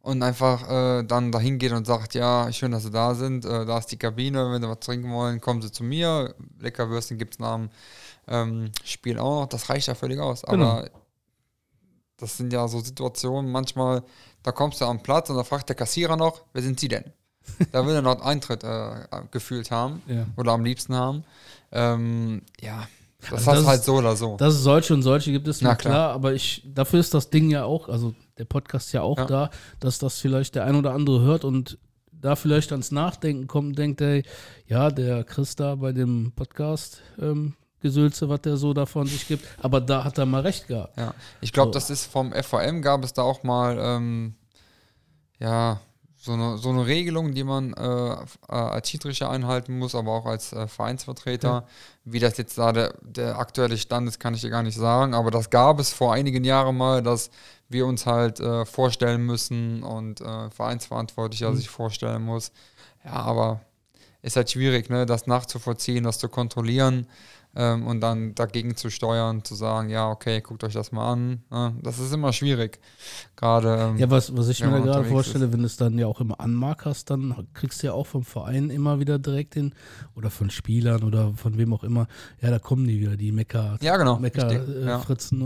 und 0.00 0.22
einfach 0.22 0.68
äh, 0.68 1.02
dann 1.04 1.30
dahin 1.30 1.58
geht 1.58 1.72
und 1.72 1.86
sagt, 1.86 2.14
ja, 2.14 2.50
schön, 2.52 2.72
dass 2.72 2.84
sie 2.84 2.90
da 2.90 3.14
sind, 3.14 3.44
äh, 3.44 3.66
da 3.66 3.78
ist 3.78 3.86
die 3.86 3.98
Kabine, 3.98 4.50
wenn 4.50 4.62
sie 4.62 4.68
was 4.68 4.80
trinken 4.80 5.10
wollen, 5.12 5.40
kommen 5.40 5.62
sie 5.62 5.70
zu 5.70 5.84
mir, 5.84 6.34
Leckerwürstchen 6.58 7.18
gibt 7.18 7.34
es 7.34 7.38
nach 7.38 7.56
dem 7.56 7.70
ähm, 8.26 8.72
Spiel 8.84 9.18
auch 9.18 9.42
noch, 9.42 9.46
das 9.46 9.68
reicht 9.68 9.88
ja 9.88 9.94
völlig 9.94 10.18
aus. 10.20 10.42
Genau. 10.42 10.64
Aber 10.64 10.90
das 12.16 12.36
sind 12.36 12.52
ja 12.52 12.66
so 12.66 12.80
Situationen, 12.80 13.50
manchmal, 13.50 14.02
da 14.42 14.52
kommst 14.52 14.80
du 14.80 14.86
am 14.86 15.02
Platz 15.02 15.30
und 15.30 15.36
da 15.36 15.44
fragt 15.44 15.68
der 15.68 15.76
Kassierer 15.76 16.16
noch, 16.16 16.44
wer 16.52 16.62
sind 16.62 16.80
sie 16.80 16.88
denn? 16.88 17.12
Da 17.72 17.86
will 17.86 17.94
er 17.94 18.02
noch 18.02 18.20
Eintritt 18.22 18.64
äh, 18.64 18.90
gefühlt 19.30 19.70
haben 19.70 20.02
ja. 20.06 20.26
oder 20.36 20.52
am 20.52 20.64
liebsten 20.64 20.94
haben. 20.94 21.24
Ähm, 21.72 22.42
ja, 22.60 22.86
Das 23.20 23.32
Also 23.32 23.46
hast 23.50 23.58
das 23.58 23.66
halt 23.66 23.78
ist- 23.80 23.86
so 23.86 23.94
oder 23.96 24.16
so. 24.16 24.36
Dass 24.36 24.54
es 24.54 24.62
solche 24.62 24.92
und 24.94 25.02
solche 25.02 25.30
gibt, 25.32 25.46
ist 25.48 25.62
Na 25.62 25.74
klar. 25.74 25.92
klar. 25.92 26.12
aber 26.12 26.32
ich, 26.34 26.62
dafür 26.66 27.00
ist 27.00 27.14
das 27.14 27.30
Ding 27.30 27.50
ja 27.50 27.64
auch, 27.64 27.88
also 27.88 28.14
der 28.38 28.44
Podcast 28.44 28.92
ja 28.92 29.02
auch 29.02 29.18
Ja. 29.18 29.24
da, 29.26 29.50
dass 29.80 29.98
das 29.98 30.18
vielleicht 30.18 30.54
der 30.56 30.64
ein 30.64 30.74
oder 30.76 30.92
andere 30.92 31.20
hört 31.20 31.44
und 31.44 31.78
da 32.12 32.36
vielleicht 32.36 32.72
ans 32.72 32.90
Nachdenken 32.90 33.46
kommt 33.46 33.68
und 33.70 33.78
denkt, 33.78 34.00
ey, 34.00 34.24
ja, 34.66 34.90
der 34.90 35.24
Chris 35.24 35.56
da 35.56 35.74
bei 35.74 35.92
dem 35.92 36.32
Podcast, 36.34 37.02
ähm, 37.20 37.54
Gesülze, 37.80 38.30
was 38.30 38.40
der 38.40 38.56
so 38.56 38.72
davon 38.72 39.06
sich 39.06 39.28
gibt, 39.28 39.44
aber 39.62 39.78
da 39.82 40.04
hat 40.04 40.16
er 40.16 40.24
mal 40.24 40.40
recht 40.40 40.68
gehabt. 40.68 40.96
Ja, 40.98 41.12
ich 41.42 41.52
glaube, 41.52 41.68
So. 41.68 41.74
das 41.74 41.90
ist 41.90 42.06
vom 42.10 42.32
FVM 42.32 42.80
gab 42.80 43.04
es 43.04 43.12
da 43.12 43.20
auch 43.22 43.42
mal, 43.42 43.76
ähm, 43.78 44.34
ja, 45.38 45.80
so 46.24 46.32
eine, 46.32 46.56
so 46.56 46.70
eine 46.70 46.86
Regelung, 46.86 47.34
die 47.34 47.44
man 47.44 47.74
äh, 47.74 47.84
äh, 47.84 48.16
als 48.48 48.88
Schiedsrichter 48.88 49.28
einhalten 49.30 49.78
muss, 49.78 49.94
aber 49.94 50.12
auch 50.12 50.24
als 50.24 50.54
äh, 50.54 50.66
Vereinsvertreter. 50.66 51.66
Wie 52.04 52.18
das 52.18 52.38
jetzt 52.38 52.56
da 52.56 52.72
der, 52.72 52.94
der 53.02 53.38
aktuelle 53.38 53.76
Stand 53.76 54.08
ist, 54.08 54.18
kann 54.20 54.32
ich 54.32 54.40
dir 54.40 54.48
gar 54.50 54.62
nicht 54.62 54.78
sagen, 54.78 55.12
aber 55.12 55.30
das 55.30 55.50
gab 55.50 55.78
es 55.80 55.92
vor 55.92 56.14
einigen 56.14 56.42
Jahren 56.42 56.76
mal, 56.76 57.02
dass 57.02 57.30
wir 57.68 57.86
uns 57.86 58.06
halt 58.06 58.40
äh, 58.40 58.64
vorstellen 58.64 59.22
müssen 59.26 59.82
und 59.82 60.22
äh, 60.22 60.50
Vereinsverantwortlicher 60.50 61.50
Mhm. 61.50 61.56
sich 61.56 61.68
vorstellen 61.68 62.22
muss. 62.22 62.52
Ja, 63.04 63.12
aber 63.12 63.60
ist 64.22 64.36
halt 64.36 64.50
schwierig, 64.50 64.88
ne, 64.88 65.04
das 65.04 65.26
nachzuvollziehen, 65.26 66.04
das 66.04 66.18
zu 66.18 66.30
kontrollieren 66.30 67.06
ähm, 67.56 67.86
und 67.86 68.00
dann 68.00 68.34
dagegen 68.34 68.76
zu 68.76 68.90
steuern, 68.90 69.44
zu 69.44 69.54
sagen, 69.54 69.88
ja, 69.88 70.10
okay, 70.10 70.40
guckt 70.40 70.64
euch 70.64 70.74
das 70.74 70.92
mal 70.92 71.12
an. 71.12 71.42
Ne? 71.50 71.74
Das 71.82 71.98
ist 71.98 72.12
immer 72.12 72.32
schwierig. 72.32 72.80
Gerade. 73.36 73.76
Ähm, 73.80 73.98
Ja, 73.98 74.10
was, 74.10 74.36
was 74.36 74.48
ich 74.48 74.62
mir 74.64 74.82
gerade 74.82 75.04
vorstelle, 75.04 75.52
wenn 75.52 75.60
du 75.60 75.66
es 75.66 75.76
dann 75.76 75.98
ja 75.98 76.06
auch 76.06 76.20
immer 76.20 76.40
anmarkerst, 76.40 77.10
dann 77.10 77.46
kriegst 77.54 77.82
du 77.82 77.88
ja 77.88 77.92
auch 77.92 78.06
vom 78.06 78.24
Verein 78.24 78.70
immer 78.70 79.00
wieder 79.00 79.18
direkt 79.18 79.54
den, 79.54 79.74
oder 80.14 80.30
von 80.30 80.50
Spielern 80.50 81.02
oder 81.02 81.32
von 81.34 81.58
wem 81.58 81.72
auch 81.72 81.84
immer, 81.84 82.06
ja, 82.40 82.50
da 82.50 82.58
kommen 82.58 82.86
die 82.86 83.00
wieder, 83.00 83.16
die 83.16 83.32
Mecker, 83.32 83.78
ja, 83.80 83.96
genau. 83.96 84.18
Mecker 84.18 84.50
richtig, 84.50 84.76
äh, 84.76 84.86
ja. 84.86 84.96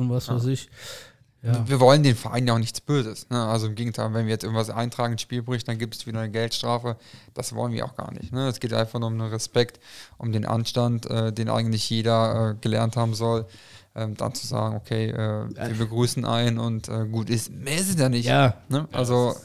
Und 0.01 0.11
was 0.11 0.27
Ja. 0.29 0.35
weiß 0.37 0.47
ich. 0.47 0.71
Ja. 1.43 1.69
Wir 1.69 1.79
wollen 1.79 2.03
den 2.03 2.17
Verein 2.17 2.47
ja 2.49 2.55
auch 2.55 2.59
nichts 2.59 2.81
Böses. 2.81 3.29
Ne? 3.31 3.41
Also 3.41 3.69
im 3.69 3.77
Gegenteil, 3.77 4.13
wenn 4.13 4.27
wir 4.27 4.33
jetzt 4.33 4.43
irgendwas 4.43 4.71
eintragen, 4.71 5.15
ein 5.15 5.19
Spiel 5.19 5.43
bricht, 5.43 5.69
dann 5.69 5.79
gibt 5.79 5.95
es 5.95 6.05
wieder 6.07 6.19
eine 6.19 6.31
Geldstrafe. 6.33 6.97
Das 7.35 7.55
wollen 7.55 7.73
wir 7.73 7.85
auch 7.85 7.95
gar 7.97 8.13
nicht. 8.13 8.33
Ne? 8.33 8.49
Es 8.49 8.59
geht 8.59 8.73
einfach 8.73 8.99
nur 8.99 9.07
um 9.09 9.19
den 9.19 9.29
Respekt, 9.29 9.79
um 10.19 10.33
den 10.33 10.45
Anstand, 10.45 11.07
äh, 11.07 11.33
den 11.33 11.49
eigentlich 11.49 11.89
jeder 11.91 12.51
äh, 12.51 12.55
gelernt 12.61 12.97
haben 12.97 13.15
soll. 13.15 13.47
Ähm, 13.95 14.17
dann 14.17 14.35
zu 14.35 14.47
sagen, 14.49 14.77
okay, 14.77 15.11
äh, 15.11 15.49
wir 15.55 15.77
begrüßen 15.79 16.25
einen 16.25 16.59
und 16.59 16.89
äh, 16.89 17.07
gut 17.07 17.31
ist. 17.31 17.51
Mehr 17.53 17.77
ist 17.77 17.91
es 17.91 18.01
ja 18.01 18.09
nicht. 18.09 18.27
ja, 18.27 18.55
Ne? 18.69 18.89
Ja, 18.93 18.99
Also, 18.99 19.29
das 19.29 19.37
ist- 19.39 19.45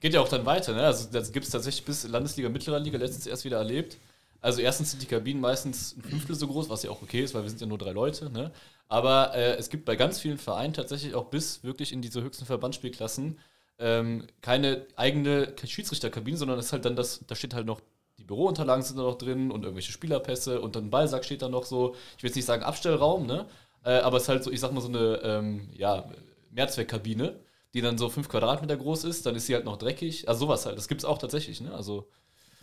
geht 0.00 0.14
ja 0.14 0.20
auch 0.20 0.28
dann 0.28 0.44
weiter, 0.46 0.72
ne? 0.74 0.82
Also 0.82 1.08
das 1.12 1.30
gibt 1.32 1.44
es 1.46 1.52
tatsächlich 1.52 1.84
bis 1.84 2.06
Landesliga, 2.08 2.48
Mittlerer 2.48 2.78
Liga 2.80 2.98
letztens 2.98 3.26
erst 3.26 3.44
wieder 3.44 3.58
erlebt. 3.58 3.96
Also 4.44 4.60
erstens 4.60 4.90
sind 4.90 5.02
die 5.02 5.06
Kabinen 5.06 5.40
meistens 5.40 5.96
ein 5.96 6.02
Fünftel 6.02 6.36
so 6.36 6.46
groß, 6.46 6.68
was 6.68 6.82
ja 6.82 6.90
auch 6.90 7.00
okay 7.00 7.22
ist, 7.22 7.32
weil 7.34 7.44
wir 7.44 7.48
sind 7.48 7.62
ja 7.62 7.66
nur 7.66 7.78
drei 7.78 7.92
Leute, 7.92 8.28
ne? 8.28 8.52
Aber 8.88 9.34
äh, 9.34 9.54
es 9.56 9.70
gibt 9.70 9.86
bei 9.86 9.96
ganz 9.96 10.20
vielen 10.20 10.36
Vereinen 10.36 10.74
tatsächlich 10.74 11.14
auch 11.14 11.30
bis 11.30 11.64
wirklich 11.64 11.92
in 11.94 12.02
diese 12.02 12.22
höchsten 12.22 12.44
Verbandsspielklassen 12.44 13.38
ähm, 13.78 14.26
keine 14.42 14.86
eigene 14.96 15.54
Schiedsrichterkabine, 15.64 16.36
sondern 16.36 16.58
es 16.58 16.66
ist 16.66 16.72
halt 16.74 16.84
dann 16.84 16.94
das, 16.94 17.24
da 17.26 17.34
steht 17.34 17.54
halt 17.54 17.64
noch 17.64 17.80
die 18.18 18.24
Bürounterlagen 18.24 18.84
sind 18.84 18.98
da 18.98 19.04
noch 19.04 19.16
drin 19.16 19.50
und 19.50 19.62
irgendwelche 19.62 19.92
Spielerpässe 19.92 20.60
und 20.60 20.76
dann 20.76 20.86
ein 20.86 20.90
Ballsack 20.90 21.24
steht 21.24 21.40
da 21.40 21.48
noch 21.48 21.64
so. 21.64 21.94
Ich 22.18 22.22
will 22.22 22.28
jetzt 22.28 22.36
nicht 22.36 22.44
sagen 22.44 22.62
Abstellraum, 22.62 23.26
ne? 23.26 23.46
Äh, 23.82 24.00
aber 24.00 24.18
es 24.18 24.24
ist 24.24 24.28
halt 24.28 24.44
so, 24.44 24.50
ich 24.50 24.60
sag 24.60 24.72
mal 24.72 24.82
so 24.82 24.88
eine 24.88 25.20
ähm, 25.22 25.70
ja, 25.74 26.06
Mehrzweckkabine, 26.50 27.40
die 27.72 27.80
dann 27.80 27.96
so 27.96 28.10
fünf 28.10 28.28
Quadratmeter 28.28 28.76
groß 28.76 29.04
ist, 29.04 29.24
dann 29.24 29.36
ist 29.36 29.46
sie 29.46 29.54
halt 29.54 29.64
noch 29.64 29.78
dreckig. 29.78 30.28
Also 30.28 30.40
sowas 30.40 30.66
halt. 30.66 30.76
Das 30.76 30.86
gibt 30.86 31.00
es 31.00 31.06
auch 31.06 31.16
tatsächlich, 31.16 31.62
ne? 31.62 31.72
Also 31.74 32.08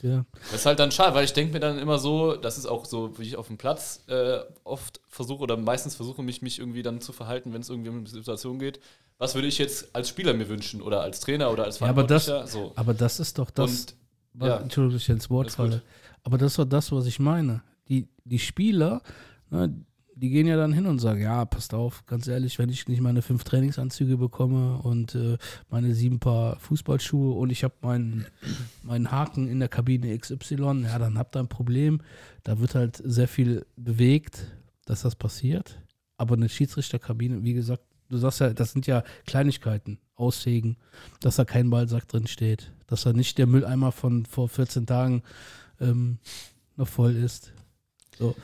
ja. 0.04 0.26
das 0.52 0.62
ist 0.62 0.66
halt 0.66 0.80
dann 0.80 0.92
schade, 0.92 1.16
weil 1.16 1.26
ich 1.26 1.34
denke 1.34 1.54
mir 1.54 1.60
dann 1.60 1.78
immer 1.80 1.98
so, 2.00 2.36
das 2.36 2.58
ist 2.58 2.66
auch 2.66 2.86
so, 2.86 3.18
wie 3.20 3.24
ich 3.24 3.36
auf 3.38 3.48
dem 3.48 3.58
Platz 3.58 4.04
äh, 4.08 4.40
oft 4.64 5.00
versuche 5.08 5.42
oder 5.44 5.58
meistens 5.58 5.96
versuche 5.96 6.22
mich, 6.24 6.42
mich 6.42 6.60
irgendwie 6.60 6.84
dann 6.84 7.02
zu 7.02 7.14
verhalten, 7.14 7.54
wenn 7.54 7.62
es 7.62 7.70
irgendwie 7.70 7.90
um 7.90 7.98
eine 8.00 8.08
Situation 8.08 8.60
geht. 8.60 8.80
Was 9.18 9.36
würde 9.36 9.48
ich 9.48 9.58
jetzt 9.60 9.96
als 9.96 10.10
Spieler 10.10 10.34
mir 10.34 10.50
wünschen 10.50 10.82
oder 10.82 11.02
als 11.02 11.20
Trainer 11.20 11.52
oder 11.52 11.66
als 11.66 11.80
Ja, 11.80 11.88
aber 11.88 12.04
das- 12.04 12.26
Verantwortlicher? 12.26 12.66
so. 12.68 12.74
Aber 12.76 12.94
das 12.94 13.20
ist 13.20 13.38
doch 13.38 13.52
das, 13.52 13.70
Und 13.72 13.96
was, 14.34 14.48
ja. 14.50 14.58
Entschuldigung, 14.58 14.96
dass 14.96 15.04
ich 15.04 15.10
ins 15.10 15.30
Wort 15.30 15.52
falle. 15.52 15.82
Aber 16.24 16.38
das 16.38 16.54
ist 16.54 16.60
doch 16.60 16.66
das, 16.66 16.92
was 16.92 17.06
ich 17.06 17.20
meine. 17.20 17.62
Die, 17.88 18.08
die 18.24 18.40
Spieler, 18.40 19.02
ne, 19.50 19.74
die 20.22 20.30
gehen 20.30 20.46
ja 20.46 20.56
dann 20.56 20.72
hin 20.72 20.86
und 20.86 21.00
sagen, 21.00 21.20
ja, 21.20 21.44
passt 21.46 21.74
auf, 21.74 22.06
ganz 22.06 22.28
ehrlich, 22.28 22.60
wenn 22.60 22.70
ich 22.70 22.88
nicht 22.88 23.02
meine 23.02 23.24
fünf 23.24 23.44
Trainingsanzüge 23.44 24.18
bekomme 24.18 24.78
und 24.78 25.16
äh, 25.16 25.40
meine 25.70 25.96
sieben 25.96 26.20
Paar 26.20 26.60
Fußballschuhe 26.60 27.34
und 27.34 27.50
ich 27.50 27.64
habe 27.64 27.74
meinen, 27.82 28.28
meinen 28.84 29.10
Haken 29.10 29.48
in 29.48 29.60
der 29.60 29.68
Kabine 29.68 30.16
XY, 30.16 30.84
ja, 30.84 31.00
dann 31.00 31.18
habt 31.18 31.36
ihr 31.36 31.40
ein 31.40 31.48
Problem. 31.48 32.02
Da 32.44 32.60
wird 32.60 32.76
halt 32.76 33.02
sehr 33.04 33.28
viel 33.28 33.66
bewegt, 33.76 34.46
dass 34.86 35.02
das 35.02 35.16
passiert. 35.16 35.82
Aber 36.18 36.36
eine 36.36 36.50
Schiedsrichterkabine, 36.50 37.44
wie 37.44 37.54
gesagt, 37.54 37.84
du 38.10 38.18
sagst 38.18 38.42
ja, 38.42 38.54
das 38.54 38.74
sind 38.74 38.86
ja 38.86 39.04
Kleinigkeiten, 39.26 39.98
Aussägen, 40.14 40.78
dass 41.20 41.38
da 41.38 41.46
kein 41.46 41.72
Ballsack 41.72 42.08
drin 42.08 42.28
steht, 42.28 42.72
dass 42.86 43.02
da 43.02 43.12
nicht 43.12 43.40
der 43.40 43.48
Mülleimer 43.48 43.92
von 43.92 44.28
vor 44.28 44.50
14 44.50 44.86
Tagen 44.86 45.24
ähm, 45.80 46.20
noch 46.76 46.88
voll 46.88 47.16
ist. 47.16 47.54
So. 48.20 48.36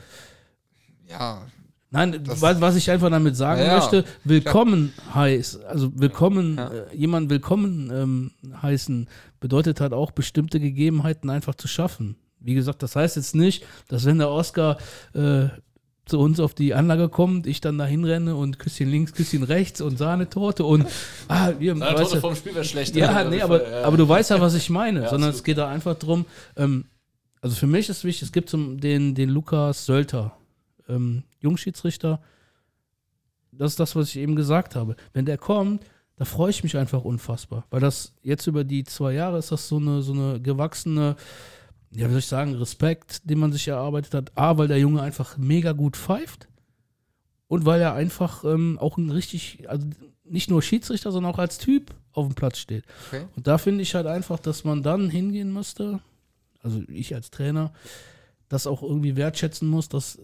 ja, 1.08 1.46
Nein, 1.90 2.20
Das- 2.22 2.42
was, 2.42 2.60
was 2.60 2.76
ich 2.76 2.90
einfach 2.90 3.08
damit 3.10 3.34
sagen 3.36 3.62
Ja, 3.62 3.78
möchte, 3.78 4.04
willkommen 4.24 4.92
heißt, 5.14 5.64
also 5.64 5.90
willkommen, 5.94 6.56
Ja. 6.56 6.68
äh, 6.70 6.96
jemanden 6.96 7.30
willkommen 7.30 7.90
ähm, 7.92 8.30
heißen, 8.60 9.08
bedeutet 9.40 9.80
halt 9.80 9.94
auch 9.94 10.10
bestimmte 10.10 10.60
Gegebenheiten 10.60 11.30
einfach 11.30 11.54
zu 11.54 11.66
schaffen. 11.66 12.16
Wie 12.40 12.54
gesagt, 12.54 12.82
das 12.82 12.94
heißt 12.94 13.16
jetzt 13.16 13.34
nicht, 13.34 13.64
dass 13.88 14.04
wenn 14.04 14.18
der 14.18 14.28
Oscar 14.28 14.76
äh, 15.14 15.46
zu 16.04 16.18
uns 16.20 16.40
auf 16.40 16.54
die 16.54 16.74
Anlage 16.74 17.08
kommt, 17.08 17.46
ich 17.46 17.60
dann 17.62 17.78
da 17.78 17.84
hinrenne 17.86 18.36
und 18.36 18.58
Küsschen 18.58 18.88
links, 18.90 19.12
Küsschen 19.12 19.42
rechts 19.42 19.80
und 19.80 19.96
Sahnetorte 19.98 20.64
und 20.64 20.86
ah, 21.28 21.52
wir, 21.58 21.72
Eine 21.72 21.80
weißt 21.98 22.16
vom 22.16 22.34
Spiel 22.36 22.54
wäre 22.54 22.64
schlecht. 22.64 22.96
ja, 22.96 23.08
Also, 23.12 23.30
nee, 23.30 23.40
aber, 23.42 23.66
ja. 23.66 23.82
aber 23.84 23.96
du 23.96 24.06
weißt 24.08 24.30
ja, 24.30 24.40
was 24.40 24.54
ich 24.54 24.68
meine. 24.70 25.02
Ja, 25.04 25.08
sondern 25.10 25.30
es 25.30 25.42
geht 25.42 25.56
da 25.58 25.68
einfach 25.68 25.94
drum. 25.98 26.26
Ähm, 26.56 26.84
also 27.40 27.56
für 27.56 27.66
mich 27.66 27.88
ist 27.88 28.04
wichtig, 28.04 28.22
es 28.28 28.32
gibt 28.32 28.50
zum, 28.50 28.78
den, 28.80 29.14
den 29.14 29.30
Lukas 29.30 29.84
Sölter, 29.86 30.32
ähm, 30.88 31.22
Jungschiedsrichter. 31.40 32.20
Das 33.52 33.72
ist 33.72 33.80
das, 33.80 33.96
was 33.96 34.10
ich 34.10 34.16
eben 34.16 34.36
gesagt 34.36 34.76
habe. 34.76 34.96
Wenn 35.12 35.26
der 35.26 35.38
kommt, 35.38 35.84
da 36.16 36.24
freue 36.24 36.50
ich 36.50 36.62
mich 36.62 36.76
einfach 36.76 37.04
unfassbar. 37.04 37.66
Weil 37.70 37.80
das 37.80 38.14
jetzt 38.22 38.46
über 38.46 38.64
die 38.64 38.84
zwei 38.84 39.12
Jahre 39.12 39.38
ist 39.38 39.52
das 39.52 39.68
so 39.68 39.76
eine, 39.76 40.02
so 40.02 40.12
eine 40.12 40.40
gewachsene, 40.40 41.16
ja, 41.90 42.06
wie 42.06 42.10
soll 42.10 42.18
ich 42.18 42.26
sagen, 42.26 42.54
Respekt, 42.54 43.28
den 43.28 43.38
man 43.38 43.52
sich 43.52 43.68
erarbeitet 43.68 44.14
hat. 44.14 44.36
A, 44.36 44.58
weil 44.58 44.68
der 44.68 44.78
Junge 44.78 45.00
einfach 45.00 45.38
mega 45.38 45.72
gut 45.72 45.96
pfeift. 45.96 46.48
Und 47.46 47.64
weil 47.64 47.80
er 47.80 47.94
einfach 47.94 48.44
ähm, 48.44 48.78
auch 48.78 48.98
ein 48.98 49.10
richtig, 49.10 49.68
also 49.68 49.86
nicht 50.24 50.50
nur 50.50 50.60
Schiedsrichter, 50.60 51.12
sondern 51.12 51.32
auch 51.32 51.38
als 51.38 51.58
Typ 51.58 51.94
auf 52.12 52.26
dem 52.26 52.34
Platz 52.34 52.58
steht. 52.58 52.84
Okay. 53.06 53.26
Und 53.36 53.46
da 53.46 53.56
finde 53.56 53.82
ich 53.82 53.94
halt 53.94 54.06
einfach, 54.06 54.38
dass 54.38 54.64
man 54.64 54.82
dann 54.82 55.08
hingehen 55.08 55.52
müsste, 55.52 56.00
also 56.62 56.82
ich 56.88 57.14
als 57.14 57.30
Trainer, 57.30 57.72
das 58.48 58.66
auch 58.66 58.82
irgendwie 58.82 59.16
wertschätzen 59.16 59.68
muss, 59.68 59.88
dass 59.88 60.18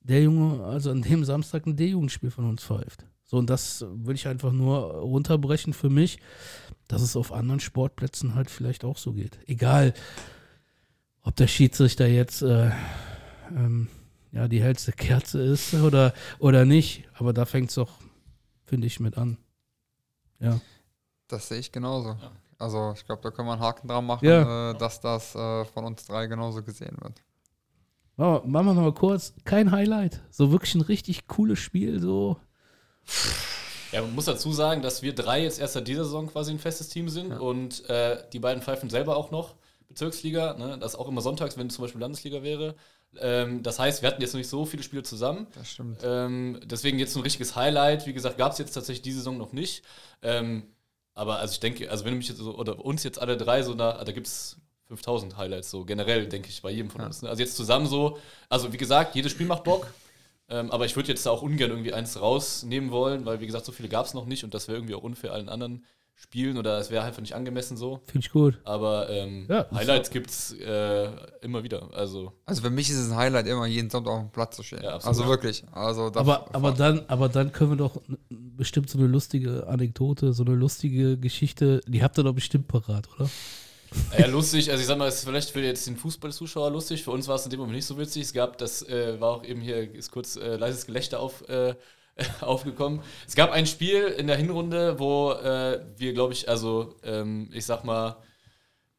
der 0.00 0.22
Junge 0.22 0.64
also 0.64 0.90
an 0.90 1.02
dem 1.02 1.24
Samstag 1.24 1.66
ein 1.66 1.76
D-Jugendspiel 1.76 2.30
von 2.30 2.46
uns 2.48 2.64
pfeift. 2.64 3.06
So, 3.24 3.36
und 3.36 3.48
das 3.48 3.82
würde 3.88 4.14
ich 4.14 4.26
einfach 4.26 4.52
nur 4.52 4.94
runterbrechen 4.94 5.72
für 5.72 5.90
mich, 5.90 6.18
dass 6.88 7.02
es 7.02 7.16
auf 7.16 7.32
anderen 7.32 7.60
Sportplätzen 7.60 8.34
halt 8.34 8.50
vielleicht 8.50 8.84
auch 8.84 8.96
so 8.98 9.12
geht. 9.12 9.38
Egal, 9.46 9.94
ob 11.22 11.36
der 11.36 11.46
Schiedsrichter 11.46 12.06
jetzt 12.08 12.42
äh, 12.42 12.70
ähm, 13.50 13.88
ja, 14.32 14.48
die 14.48 14.62
hellste 14.62 14.92
Kerze 14.92 15.40
ist 15.42 15.74
oder, 15.74 16.12
oder 16.38 16.64
nicht. 16.64 17.04
Aber 17.14 17.32
da 17.32 17.44
fängt 17.44 17.68
es 17.68 17.74
doch, 17.76 17.92
finde 18.64 18.86
ich, 18.86 18.98
mit 19.00 19.16
an. 19.18 19.36
Ja. 20.40 20.58
das 21.28 21.48
sehe 21.48 21.58
ich 21.58 21.70
genauso. 21.70 22.10
Ja. 22.10 22.32
Also 22.58 22.92
ich 22.96 23.04
glaube, 23.06 23.22
da 23.22 23.30
können 23.30 23.46
wir 23.48 23.52
einen 23.52 23.62
Haken 23.62 23.88
dran 23.88 24.06
machen, 24.06 24.26
Ja. 24.26 24.70
äh, 24.72 24.78
dass 24.78 25.00
das 25.00 25.34
äh, 25.34 25.64
von 25.66 25.84
uns 25.84 26.04
drei 26.06 26.26
genauso 26.26 26.62
gesehen 26.62 26.96
wird. 27.00 27.22
Machen 28.20 28.52
wir, 28.52 28.74
noch 28.74 28.82
mal 28.82 28.92
kurz, 28.92 29.32
kein 29.44 29.70
Highlight. 29.70 30.20
So 30.30 30.52
wirklich 30.52 30.74
ein 30.74 30.82
richtig 30.82 31.26
cooles 31.26 31.58
Spiel, 31.58 32.00
so. 32.00 32.36
Ja, 33.92 34.02
man 34.02 34.14
muss 34.14 34.26
dazu 34.26 34.52
sagen, 34.52 34.82
dass 34.82 35.00
wir 35.00 35.14
drei 35.14 35.42
jetzt 35.42 35.58
erst 35.58 35.72
seit 35.72 35.88
dieser 35.88 36.04
Saison 36.04 36.26
quasi 36.26 36.52
ein 36.52 36.58
festes 36.58 36.90
Team 36.90 37.08
sind 37.08 37.32
und 37.32 37.88
äh, 37.88 38.22
die 38.32 38.38
beiden 38.38 38.62
pfeifen 38.62 38.90
selber 38.90 39.16
auch 39.16 39.30
noch 39.30 39.54
Bezirksliga. 39.88 40.54
Ne? 40.58 40.76
Das 40.78 40.96
auch 40.96 41.08
immer 41.08 41.22
sonntags, 41.22 41.56
wenn 41.56 41.70
zum 41.70 41.82
Beispiel 41.82 42.00
Landesliga 42.02 42.42
wäre. 42.42 42.74
Ähm, 43.18 43.62
das 43.62 43.78
heißt, 43.78 44.02
wir 44.02 44.10
hatten 44.10 44.20
jetzt 44.20 44.34
noch 44.34 44.38
nicht 44.38 44.50
so 44.50 44.66
viele 44.66 44.82
Spiele 44.82 45.02
zusammen. 45.02 45.46
Das 45.54 45.70
stimmt. 45.70 46.00
Ähm, 46.04 46.60
deswegen 46.64 46.98
jetzt 46.98 47.14
so 47.14 47.20
ein 47.20 47.22
richtiges 47.22 47.56
Highlight. 47.56 48.06
Wie 48.06 48.12
gesagt, 48.12 48.36
gab 48.36 48.52
es 48.52 48.58
jetzt 48.58 48.74
tatsächlich 48.74 49.02
diese 49.02 49.20
Saison 49.20 49.38
noch 49.38 49.54
nicht. 49.54 49.82
Ähm, 50.20 50.64
aber 51.14 51.38
also 51.38 51.52
ich 51.52 51.60
denke, 51.60 51.90
also 51.90 52.04
wenn 52.04 52.12
du 52.12 52.18
mich 52.18 52.28
jetzt 52.28 52.38
so, 52.38 52.54
oder 52.54 52.84
uns 52.84 53.02
jetzt 53.02 53.18
alle 53.18 53.38
drei 53.38 53.62
so 53.62 53.74
nach, 53.74 54.04
da 54.04 54.12
gibt 54.12 54.26
es 54.26 54.58
5000 54.96 55.36
Highlights 55.36 55.70
so 55.70 55.84
generell, 55.84 56.26
denke 56.26 56.48
ich, 56.48 56.60
bei 56.62 56.70
jedem 56.70 56.90
von 56.90 57.00
Ja. 57.00 57.06
uns. 57.06 57.22
Ne? 57.22 57.28
Also 57.28 57.40
jetzt 57.42 57.56
zusammen 57.56 57.86
so, 57.86 58.18
also 58.48 58.72
wie 58.72 58.76
gesagt, 58.76 59.14
jedes 59.14 59.32
Spiel 59.32 59.46
macht 59.46 59.64
Bock. 59.64 59.86
Ähm, 60.48 60.70
aber 60.72 60.84
ich 60.84 60.96
würde 60.96 61.08
jetzt 61.08 61.26
auch 61.28 61.42
ungern 61.42 61.70
irgendwie 61.70 61.92
eins 61.92 62.20
rausnehmen 62.20 62.90
wollen, 62.90 63.24
weil 63.24 63.40
wie 63.40 63.46
gesagt, 63.46 63.64
so 63.64 63.70
viele 63.72 63.88
gab 63.88 64.06
es 64.06 64.14
noch 64.14 64.26
nicht 64.26 64.42
und 64.42 64.52
das 64.52 64.66
wäre 64.66 64.78
irgendwie 64.78 64.96
auch 64.96 65.02
unfair 65.04 65.32
allen 65.32 65.48
anderen 65.48 65.84
spielen 66.16 66.58
oder 66.58 66.76
es 66.78 66.90
wäre 66.90 67.04
einfach 67.04 67.20
nicht 67.22 67.34
angemessen 67.34 67.76
so. 67.76 68.00
Finde 68.06 68.26
ich 68.26 68.30
gut. 68.32 68.58
Aber 68.64 69.08
ähm, 69.08 69.46
Ja, 69.48 69.66
Highlights 69.72 70.10
gibt 70.10 70.28
es 70.28 70.52
äh, 70.52 71.08
immer 71.40 71.62
wieder. 71.62 71.88
Also 71.94 72.32
Also 72.46 72.62
für 72.62 72.68
mich 72.70 72.90
ist 72.90 72.96
es 72.98 73.10
ein 73.10 73.16
Highlight, 73.16 73.46
immer 73.46 73.64
jeden 73.66 73.88
Sonntag 73.90 74.12
auf 74.12 74.20
dem 74.22 74.30
Platz 74.30 74.56
zu 74.56 74.62
stehen. 74.64 74.82
Ja, 74.82 74.98
also 74.98 75.26
wirklich. 75.28 75.62
Also 75.72 76.10
Aber, 76.14 76.52
aber, 76.52 76.72
dann, 76.72 77.04
aber 77.06 77.28
dann 77.30 77.52
können 77.52 77.70
wir 77.70 77.76
doch 77.78 78.02
bestimmt 78.28 78.90
so 78.90 78.98
eine 78.98 79.06
lustige 79.06 79.66
Anekdote, 79.68 80.32
so 80.34 80.42
eine 80.44 80.54
lustige 80.56 81.16
Geschichte, 81.16 81.80
die 81.86 82.02
habt 82.02 82.18
ihr 82.18 82.24
doch 82.24 82.34
bestimmt 82.34 82.66
parat, 82.68 83.08
oder? 83.14 83.30
Ja, 84.16 84.26
lustig, 84.26 84.70
also 84.70 84.80
ich 84.80 84.86
sag 84.86 84.98
mal, 84.98 85.08
es 85.08 85.16
ist 85.16 85.24
vielleicht 85.24 85.50
für 85.50 85.60
jetzt 85.60 85.86
den 85.86 85.96
Fußballzuschauer 85.96 86.70
lustig, 86.70 87.02
für 87.02 87.10
uns 87.10 87.26
war 87.26 87.36
es 87.36 87.44
in 87.44 87.50
dem 87.50 87.58
Moment 87.60 87.76
nicht 87.76 87.86
so 87.86 87.98
witzig. 87.98 88.22
Es 88.22 88.32
gab, 88.32 88.58
das 88.58 88.82
äh, 88.88 89.20
war 89.20 89.30
auch 89.30 89.44
eben 89.44 89.60
hier, 89.60 89.92
ist 89.94 90.12
kurz 90.12 90.36
äh, 90.36 90.56
leises 90.56 90.86
Gelächter 90.86 91.20
auf, 91.20 91.48
äh, 91.48 91.74
aufgekommen. 92.40 93.00
Es 93.26 93.34
gab 93.34 93.50
ein 93.50 93.66
Spiel 93.66 94.02
in 94.04 94.26
der 94.26 94.36
Hinrunde, 94.36 94.98
wo 94.98 95.32
äh, 95.32 95.80
wir, 95.96 96.12
glaube 96.12 96.32
ich, 96.32 96.48
also 96.48 96.94
ähm, 97.02 97.50
ich 97.52 97.66
sag 97.66 97.84
mal, 97.84 98.16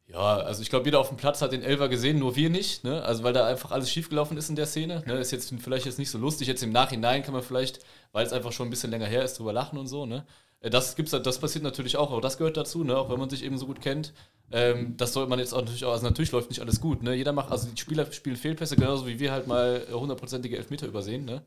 ja, 0.08 0.38
also 0.40 0.62
ich 0.62 0.70
glaube, 0.70 0.86
jeder 0.86 1.00
auf 1.00 1.08
dem 1.08 1.18
Platz 1.18 1.42
hat 1.42 1.54
den 1.54 1.64
Elfer 1.64 1.88
gesehen, 1.88 2.20
nur 2.20 2.36
wir 2.36 2.50
nicht, 2.50 2.84
ne? 2.84 3.02
Also 3.04 3.24
weil 3.24 3.32
da 3.32 3.46
einfach 3.48 3.72
alles 3.72 3.90
schiefgelaufen 3.90 4.36
ist 4.38 4.50
in 4.50 4.58
der 4.58 4.66
Szene. 4.66 5.04
Ne? 5.06 5.14
Ist 5.14 5.32
jetzt 5.32 5.54
vielleicht 5.62 5.86
jetzt 5.86 6.00
nicht 6.00 6.10
so 6.12 6.18
lustig. 6.18 6.48
Jetzt 6.50 6.64
im 6.64 6.72
Nachhinein 6.74 7.24
kann 7.24 7.34
man 7.34 7.44
vielleicht, 7.44 7.80
weil 8.12 8.26
es 8.26 8.34
einfach 8.34 8.52
schon 8.52 8.68
ein 8.68 8.70
bisschen 8.70 8.92
länger 8.92 9.06
her 9.06 9.24
ist, 9.24 9.40
drüber 9.40 9.54
lachen 9.54 9.78
und 9.80 9.88
so, 9.88 10.06
ne? 10.06 10.26
Äh, 10.62 10.70
Das 10.70 10.96
gibt's, 10.96 11.12
das 11.12 11.40
passiert 11.40 11.64
natürlich 11.64 11.98
auch, 11.98 12.12
auch 12.12 12.22
das 12.22 12.38
gehört 12.38 12.58
dazu, 12.58 12.84
ne? 12.84 12.98
Auch 12.98 13.10
wenn 13.10 13.20
man 13.20 13.30
sich 13.30 13.44
eben 13.44 13.58
so 13.58 13.66
gut 13.68 13.82
kennt. 13.82 14.14
Ähm, 14.52 14.96
das 14.98 15.14
sollte 15.14 15.30
man 15.30 15.40
jetzt 15.40 15.54
auch 15.54 15.62
natürlich 15.62 15.86
auch, 15.86 15.94
also 15.94 16.06
natürlich 16.06 16.32
läuft 16.32 16.50
nicht 16.50 16.62
alles 16.62 16.82
gut, 16.82 17.04
ne? 17.04 17.14
Jeder 17.16 17.34
macht, 17.34 17.52
also 17.52 17.68
die 17.70 17.80
Spieler 17.80 18.12
spielen 18.12 18.36
Fehlpässe, 18.36 18.76
genauso 18.76 19.08
wie 19.08 19.20
wir 19.20 19.32
halt 19.32 19.48
mal 19.48 19.86
äh, 19.90 19.94
hundertprozentige 19.94 20.58
Elfmeter 20.58 20.88
übersehen, 20.88 21.26
ne? 21.26 21.42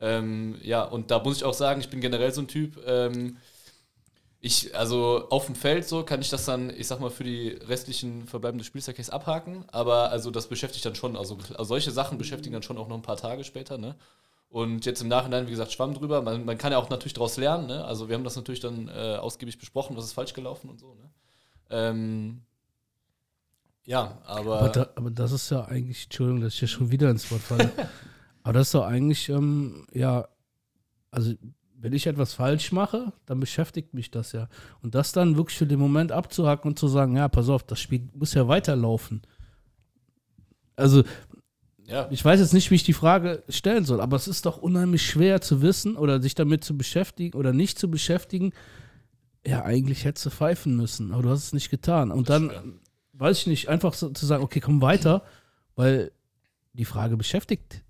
Ähm, 0.00 0.56
ja, 0.62 0.84
und 0.84 1.10
da 1.10 1.20
muss 1.22 1.38
ich 1.38 1.44
auch 1.44 1.54
sagen, 1.54 1.80
ich 1.80 1.90
bin 1.90 2.00
generell 2.00 2.32
so 2.32 2.42
ein 2.42 2.48
Typ, 2.48 2.78
ähm, 2.86 3.38
ich, 4.40 4.74
also 4.76 5.26
auf 5.30 5.46
dem 5.46 5.56
Feld 5.56 5.86
so 5.88 6.04
kann 6.04 6.20
ich 6.20 6.30
das 6.30 6.44
dann, 6.44 6.70
ich 6.70 6.86
sag 6.86 7.00
mal, 7.00 7.10
für 7.10 7.24
die 7.24 7.48
restlichen 7.68 8.26
verbleibenden 8.28 8.64
Spielzeit 8.64 9.12
abhaken, 9.12 9.64
aber 9.72 10.10
also 10.10 10.30
das 10.30 10.48
beschäftigt 10.48 10.84
dann 10.86 10.94
schon, 10.94 11.16
also, 11.16 11.36
also 11.50 11.64
solche 11.64 11.90
Sachen 11.90 12.18
beschäftigen 12.18 12.52
dann 12.52 12.62
schon 12.62 12.78
auch 12.78 12.88
noch 12.88 12.96
ein 12.96 13.02
paar 13.02 13.16
Tage 13.16 13.42
später, 13.44 13.78
ne? 13.78 13.96
Und 14.48 14.86
jetzt 14.86 15.02
im 15.02 15.08
Nachhinein, 15.08 15.46
wie 15.46 15.50
gesagt, 15.50 15.72
Schwamm 15.72 15.92
drüber. 15.92 16.22
Man, 16.22 16.44
man 16.44 16.56
kann 16.56 16.72
ja 16.72 16.78
auch 16.78 16.88
natürlich 16.88 17.12
daraus 17.12 17.36
lernen, 17.36 17.66
ne? 17.66 17.84
Also 17.84 18.08
wir 18.08 18.14
haben 18.14 18.24
das 18.24 18.36
natürlich 18.36 18.60
dann 18.60 18.88
äh, 18.88 19.16
ausgiebig 19.20 19.58
besprochen, 19.58 19.96
was 19.96 20.06
ist 20.06 20.14
falsch 20.14 20.32
gelaufen 20.32 20.70
und 20.70 20.80
so, 20.80 20.94
ne? 20.94 21.10
Ähm, 21.70 22.42
ja, 23.84 24.18
aber. 24.24 24.60
Aber, 24.60 24.68
da, 24.68 24.88
aber 24.96 25.10
das 25.10 25.32
ist 25.32 25.50
ja 25.50 25.64
eigentlich, 25.64 26.04
Entschuldigung, 26.04 26.40
dass 26.42 26.54
ich 26.54 26.58
hier 26.60 26.68
schon 26.68 26.90
wieder 26.90 27.10
ins 27.10 27.30
Wort 27.30 27.42
falle. 27.42 27.70
aber 28.42 28.52
das 28.54 28.68
ist 28.68 28.74
doch 28.74 28.86
eigentlich, 28.86 29.28
ähm, 29.28 29.86
ja, 29.92 30.28
also 31.10 31.34
wenn 31.80 31.92
ich 31.92 32.06
etwas 32.06 32.34
falsch 32.34 32.72
mache, 32.72 33.12
dann 33.26 33.40
beschäftigt 33.40 33.94
mich 33.94 34.10
das 34.10 34.32
ja. 34.32 34.48
Und 34.82 34.94
das 34.94 35.12
dann 35.12 35.36
wirklich 35.36 35.56
für 35.56 35.66
den 35.66 35.78
Moment 35.78 36.10
abzuhacken 36.12 36.72
und 36.72 36.78
zu 36.78 36.88
sagen, 36.88 37.16
ja, 37.16 37.28
pass 37.28 37.48
auf, 37.48 37.62
das 37.62 37.80
Spiel 37.80 38.08
muss 38.14 38.34
ja 38.34 38.48
weiterlaufen. 38.48 39.22
Also, 40.76 41.02
ja, 41.88 42.06
ich 42.10 42.22
weiß 42.22 42.38
jetzt 42.38 42.52
nicht, 42.52 42.70
wie 42.70 42.74
ich 42.74 42.84
die 42.84 42.92
Frage 42.92 43.42
stellen 43.48 43.86
soll, 43.86 44.02
aber 44.02 44.16
es 44.16 44.28
ist 44.28 44.44
doch 44.44 44.58
unheimlich 44.58 45.06
schwer 45.06 45.40
zu 45.40 45.62
wissen 45.62 45.96
oder 45.96 46.20
sich 46.20 46.34
damit 46.34 46.62
zu 46.62 46.76
beschäftigen 46.76 47.36
oder 47.36 47.54
nicht 47.54 47.78
zu 47.78 47.90
beschäftigen. 47.90 48.52
Ja, 49.46 49.64
eigentlich 49.64 50.04
hättest 50.04 50.26
du 50.26 50.30
pfeifen 50.30 50.76
müssen, 50.76 51.12
aber 51.12 51.22
du 51.22 51.30
hast 51.30 51.44
es 51.44 51.52
nicht 51.54 51.70
getan. 51.70 52.10
Und 52.10 52.28
dann, 52.28 52.78
weiß 53.14 53.38
ich 53.38 53.46
nicht, 53.46 53.68
einfach 53.68 53.94
so 53.94 54.10
zu 54.10 54.26
sagen, 54.26 54.44
okay, 54.44 54.60
komm 54.60 54.82
weiter, 54.82 55.24
weil 55.76 56.12
die 56.74 56.84
Frage 56.84 57.16
beschäftigt. 57.16 57.82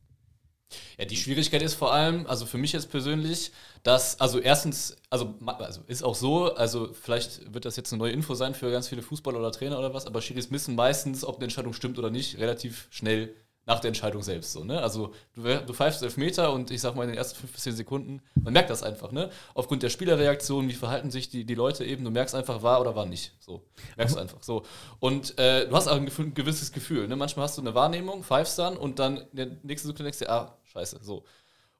Ja, 0.96 1.04
die 1.04 1.16
Schwierigkeit 1.16 1.62
ist 1.62 1.74
vor 1.74 1.92
allem, 1.92 2.26
also 2.26 2.46
für 2.46 2.58
mich 2.58 2.72
jetzt 2.72 2.90
persönlich, 2.90 3.50
dass, 3.82 4.20
also 4.20 4.38
erstens, 4.38 4.96
also, 5.10 5.34
also 5.44 5.80
ist 5.88 6.04
auch 6.04 6.14
so, 6.14 6.54
also 6.54 6.92
vielleicht 6.92 7.52
wird 7.52 7.64
das 7.64 7.76
jetzt 7.76 7.92
eine 7.92 7.98
neue 7.98 8.12
Info 8.12 8.34
sein 8.34 8.54
für 8.54 8.70
ganz 8.70 8.86
viele 8.86 9.02
Fußballer 9.02 9.38
oder 9.40 9.50
Trainer 9.50 9.78
oder 9.78 9.94
was, 9.94 10.06
aber 10.06 10.20
Schiris 10.20 10.52
wissen 10.52 10.76
meistens, 10.76 11.24
ob 11.24 11.36
eine 11.36 11.44
Entscheidung 11.44 11.72
stimmt 11.72 11.98
oder 11.98 12.10
nicht, 12.10 12.38
relativ 12.38 12.86
schnell 12.90 13.34
nach 13.68 13.80
der 13.80 13.88
Entscheidung 13.88 14.22
selbst. 14.22 14.52
So, 14.52 14.64
ne? 14.64 14.82
Also 14.82 15.12
du, 15.34 15.42
du 15.42 15.72
pfeifst 15.74 16.02
elf 16.02 16.16
Meter 16.16 16.52
und 16.52 16.70
ich 16.70 16.80
sag 16.80 16.96
mal 16.96 17.02
in 17.04 17.10
den 17.10 17.18
ersten 17.18 17.38
fünf 17.38 17.52
bis 17.52 17.62
zehn 17.62 17.76
Sekunden, 17.76 18.22
man 18.34 18.54
merkt 18.54 18.70
das 18.70 18.82
einfach, 18.82 19.12
ne? 19.12 19.30
Aufgrund 19.54 19.82
der 19.82 19.90
Spielerreaktion, 19.90 20.68
wie 20.68 20.72
verhalten 20.72 21.10
sich 21.10 21.28
die, 21.28 21.44
die 21.44 21.54
Leute 21.54 21.84
eben, 21.84 22.02
du 22.02 22.10
merkst 22.10 22.34
einfach, 22.34 22.62
war 22.62 22.80
oder 22.80 22.96
war 22.96 23.04
nicht. 23.04 23.34
So. 23.38 23.62
Merkst 23.96 24.16
du 24.16 24.20
einfach. 24.20 24.42
So. 24.42 24.64
Und 25.00 25.38
äh, 25.38 25.68
du 25.68 25.76
hast 25.76 25.86
auch 25.86 25.96
ein, 25.96 26.08
ein 26.08 26.34
gewisses 26.34 26.72
Gefühl. 26.72 27.06
Ne? 27.06 27.14
Manchmal 27.14 27.44
hast 27.44 27.58
du 27.58 27.62
eine 27.62 27.74
Wahrnehmung, 27.74 28.24
pfeifst 28.24 28.58
dann 28.58 28.76
und 28.78 28.98
dann 28.98 29.18
in 29.18 29.36
der 29.36 29.46
nächsten 29.62 29.88
Sekunde 29.88 30.04
denkst 30.04 30.20
du, 30.20 30.30
ah, 30.30 30.58
scheiße, 30.64 31.00
so. 31.02 31.24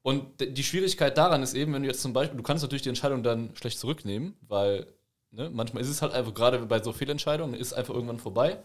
Und 0.03 0.41
die 0.41 0.63
Schwierigkeit 0.63 1.17
daran 1.17 1.43
ist 1.43 1.55
eben, 1.55 1.73
wenn 1.73 1.83
du 1.83 1.89
jetzt 1.89 2.03
zum 2.03 2.13
Beispiel, 2.13 2.37
du 2.37 2.43
kannst 2.43 2.63
natürlich 2.63 2.83
die 2.83 2.89
Entscheidung 2.91 3.23
dann 3.23 3.57
schlecht 3.57 3.79
zurücknehmen, 3.79 4.37
weil 4.43 4.87
ne, 5.31 5.51
manchmal 5.51 5.83
ist 5.83 5.89
es 5.89 6.03
halt 6.03 6.13
einfach, 6.13 6.35
gerade 6.35 6.59
bei 6.67 6.83
so 6.83 6.93
Fehlentscheidungen, 6.93 7.55
ist 7.55 7.73
einfach 7.73 7.95
irgendwann 7.95 8.19
vorbei. 8.19 8.59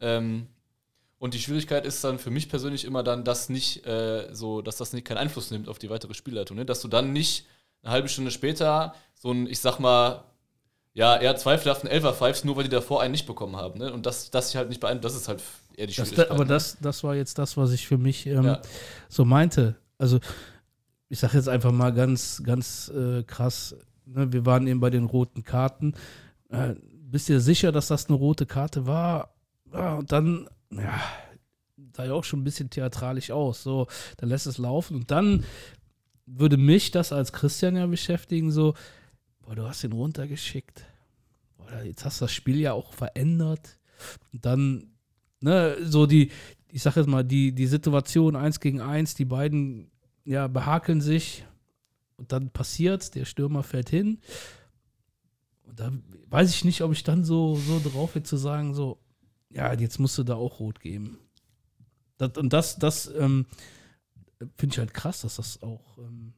Ähm, 0.00 0.48
und 1.18 1.34
die 1.34 1.38
Schwierigkeit 1.38 1.86
ist 1.86 2.02
dann 2.04 2.18
für 2.18 2.30
mich 2.30 2.48
persönlich 2.48 2.84
immer 2.84 3.02
dann, 3.02 3.24
dass 3.24 3.48
nicht 3.48 3.86
äh, 3.86 4.28
so, 4.32 4.60
dass 4.62 4.76
das 4.76 4.92
nicht 4.92 5.06
keinen 5.06 5.18
Einfluss 5.18 5.50
nimmt 5.50 5.68
auf 5.68 5.78
die 5.78 5.90
weitere 5.90 6.14
Spielleitung, 6.14 6.56
ne? 6.56 6.64
Dass 6.66 6.80
du 6.80 6.88
dann 6.88 7.12
nicht 7.12 7.46
eine 7.82 7.92
halbe 7.92 8.08
Stunde 8.08 8.30
später 8.30 8.94
so 9.14 9.30
ein, 9.32 9.46
ich 9.46 9.60
sag 9.60 9.78
mal, 9.78 10.24
ja, 10.92 11.16
eher 11.16 11.36
zweifelhaften 11.36 11.88
Elfer 11.90 12.14
pfeifst, 12.14 12.44
nur 12.44 12.56
weil 12.56 12.64
die 12.64 12.70
davor 12.70 13.02
einen 13.02 13.12
nicht 13.12 13.26
bekommen 13.26 13.56
haben. 13.56 13.78
Ne? 13.78 13.92
Und 13.92 14.06
das, 14.06 14.30
das 14.30 14.48
sich 14.48 14.56
halt 14.56 14.70
nicht 14.70 14.80
beeinflusst, 14.80 15.14
das 15.14 15.22
ist 15.22 15.28
halt 15.28 15.42
eher 15.76 15.86
die 15.86 15.92
Schwierigkeit. 15.92 16.30
aber 16.30 16.44
ne? 16.44 16.48
das, 16.48 16.78
das 16.80 17.04
war 17.04 17.14
jetzt 17.14 17.38
das, 17.38 17.56
was 17.58 17.72
ich 17.72 17.86
für 17.86 17.98
mich 17.98 18.26
ähm, 18.26 18.44
Ja. 18.44 18.62
so 19.08 19.24
meinte. 19.26 19.76
Also, 19.98 20.20
ich 21.10 21.18
sage 21.18 21.36
jetzt 21.36 21.48
einfach 21.50 21.70
mal 21.70 21.92
ganz, 21.92 22.42
ganz 22.44 22.88
äh, 22.88 23.22
krass, 23.24 23.76
ne, 24.06 24.32
wir 24.32 24.46
waren 24.46 24.66
eben 24.66 24.80
bei 24.80 24.90
den 24.90 25.04
roten 25.04 25.44
Karten. 25.44 25.94
Äh, 26.48 26.74
bist 26.82 27.28
dir 27.28 27.40
sicher, 27.40 27.72
dass 27.72 27.88
das 27.88 28.06
eine 28.08 28.16
rote 28.16 28.46
Karte 28.46 28.86
war? 28.86 29.34
Ja, 29.72 29.96
und 29.96 30.12
dann, 30.12 30.48
ja, 30.70 31.00
sah 31.94 32.04
ja 32.04 32.12
auch 32.12 32.24
schon 32.24 32.40
ein 32.40 32.44
bisschen 32.44 32.70
theatralisch 32.70 33.30
aus. 33.30 33.62
So, 33.62 33.86
dann 34.16 34.28
lässt 34.28 34.46
es 34.46 34.58
laufen 34.58 34.96
und 34.96 35.10
dann 35.10 35.44
würde 36.26 36.56
mich 36.56 36.90
das 36.90 37.12
als 37.12 37.32
Christian 37.32 37.76
ja 37.76 37.86
beschäftigen, 37.86 38.50
so, 38.50 38.74
boah, 39.40 39.54
du 39.54 39.66
hast 39.66 39.84
ihn 39.84 39.92
runtergeschickt. 39.92 40.84
Boah, 41.56 41.82
jetzt 41.82 42.04
hast 42.04 42.20
du 42.20 42.24
das 42.24 42.32
Spiel 42.32 42.58
ja 42.58 42.72
auch 42.72 42.92
verändert. 42.92 43.78
Und 44.32 44.44
dann, 44.44 44.90
ne, 45.40 45.76
so 45.82 46.06
die, 46.06 46.30
ich 46.70 46.82
sag 46.82 46.96
jetzt 46.96 47.08
mal, 47.08 47.24
die, 47.24 47.52
die 47.52 47.66
Situation 47.66 48.36
eins 48.36 48.60
gegen 48.60 48.80
eins, 48.80 49.14
die 49.14 49.24
beiden 49.24 49.90
ja, 50.24 50.48
behakeln 50.48 51.00
sich 51.00 51.44
und 52.16 52.32
dann 52.32 52.50
passiert's, 52.50 53.10
der 53.10 53.24
Stürmer 53.24 53.62
fällt 53.62 53.88
hin. 53.88 54.18
Und 55.62 55.78
da 55.78 55.92
weiß 56.28 56.50
ich 56.50 56.64
nicht, 56.64 56.82
ob 56.82 56.92
ich 56.92 57.04
dann 57.04 57.24
so, 57.24 57.54
so 57.54 57.80
drauf 57.82 58.12
bin 58.12 58.24
zu 58.24 58.36
sagen, 58.36 58.74
so, 58.74 58.98
ja, 59.50 59.72
jetzt 59.74 59.98
musst 59.98 60.18
du 60.18 60.22
da 60.22 60.34
auch 60.34 60.60
rot 60.60 60.80
geben. 60.80 61.18
Das, 62.18 62.36
und 62.36 62.52
das, 62.52 62.76
das 62.78 63.12
ähm, 63.18 63.46
finde 64.56 64.74
ich 64.74 64.78
halt 64.78 64.94
krass, 64.94 65.22
dass 65.22 65.36
das 65.36 65.62
auch, 65.62 65.98
ähm, 65.98 66.32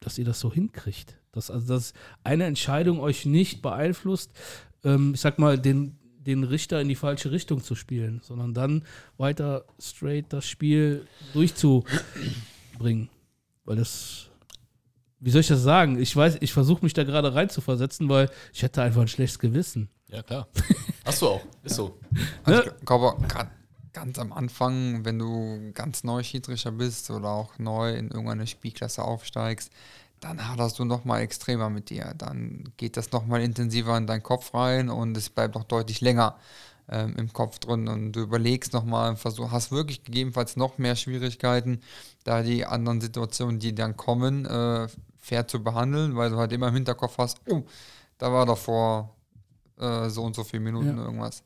dass 0.00 0.18
ihr 0.18 0.24
das 0.24 0.40
so 0.40 0.52
hinkriegt. 0.52 1.18
Dass, 1.32 1.50
also, 1.50 1.66
dass 1.66 1.94
eine 2.22 2.44
Entscheidung 2.44 3.00
euch 3.00 3.26
nicht 3.26 3.62
beeinflusst, 3.62 4.32
ähm, 4.84 5.14
ich 5.14 5.20
sag 5.20 5.38
mal, 5.38 5.58
den, 5.58 5.98
den 6.18 6.44
Richter 6.44 6.80
in 6.80 6.88
die 6.88 6.94
falsche 6.94 7.30
Richtung 7.30 7.62
zu 7.62 7.74
spielen, 7.74 8.20
sondern 8.22 8.54
dann 8.54 8.84
weiter 9.16 9.64
straight 9.78 10.32
das 10.32 10.46
Spiel 10.46 11.06
durchzubringen. 11.32 13.08
Weil 13.64 13.76
das, 13.76 14.28
wie 15.20 15.30
soll 15.30 15.40
ich 15.40 15.48
das 15.48 15.62
sagen? 15.62 15.98
Ich 15.98 16.14
weiß, 16.14 16.38
ich 16.40 16.52
versuche 16.52 16.84
mich 16.84 16.92
da 16.92 17.04
gerade 17.04 17.34
reinzuversetzen, 17.34 18.08
weil 18.08 18.30
ich 18.52 18.62
hätte 18.62 18.82
einfach 18.82 19.02
ein 19.02 19.08
schlechtes 19.08 19.38
Gewissen. 19.38 19.88
Ja, 20.14 20.22
klar. 20.22 20.46
Hast 21.04 21.22
du 21.22 21.28
auch. 21.28 21.40
Ist 21.64 21.74
so. 21.74 21.98
Also 22.44 22.62
Ne? 22.62 22.72
ich 22.78 22.86
glaube, 22.86 23.16
grad 23.26 23.48
ganz 23.92 24.18
am 24.18 24.32
Anfang, 24.32 25.04
wenn 25.04 25.18
du 25.18 25.72
ganz 25.74 26.04
neu 26.04 26.22
Schiedsrichter 26.22 26.70
bist 26.70 27.10
oder 27.10 27.30
auch 27.30 27.58
neu 27.58 27.94
in 27.94 28.10
irgendeine 28.10 28.46
Spielklasse 28.46 29.02
aufsteigst, 29.02 29.72
dann 30.20 30.48
haderst 30.48 30.78
du 30.78 30.84
noch 30.84 31.04
mal 31.04 31.20
extremer 31.20 31.68
mit 31.68 31.90
dir. 31.90 32.14
Dann 32.16 32.72
geht 32.76 32.96
das 32.96 33.10
noch 33.12 33.26
mal 33.26 33.42
intensiver 33.42 33.96
in 33.96 34.06
deinen 34.06 34.22
Kopf 34.22 34.54
rein 34.54 34.88
und 34.88 35.16
es 35.16 35.30
bleibt 35.30 35.54
noch 35.56 35.64
deutlich 35.64 36.00
länger 36.00 36.36
ähm, 36.88 37.14
im 37.16 37.32
Kopf 37.32 37.58
drin 37.58 37.88
und 37.88 38.12
du 38.12 38.20
überlegst 38.20 38.72
noch 38.72 38.84
mal, 38.84 39.16
versuch, 39.16 39.50
hast 39.50 39.72
wirklich 39.72 40.04
gegebenenfalls 40.04 40.56
noch 40.56 40.78
mehr 40.78 40.96
Schwierigkeiten, 40.96 41.80
da 42.24 42.42
die 42.42 42.66
anderen 42.66 43.00
Situationen, 43.00 43.58
die 43.58 43.74
dann 43.74 43.96
kommen, 43.96 44.46
äh, 44.46 44.86
fair 45.20 45.48
zu 45.48 45.62
behandeln, 45.62 46.16
weil 46.16 46.30
du 46.30 46.36
halt 46.36 46.52
immer 46.52 46.68
im 46.68 46.74
Hinterkopf 46.74 47.18
hast, 47.18 47.40
oh, 47.48 47.62
da 48.18 48.32
war 48.32 48.46
doch 48.46 48.58
vor 48.58 49.13
äh, 49.78 50.08
so 50.08 50.22
und 50.22 50.34
so 50.36 50.44
viele 50.44 50.62
Minuten 50.62 50.96
Ja. 50.96 51.04
irgendwas. 51.04 51.42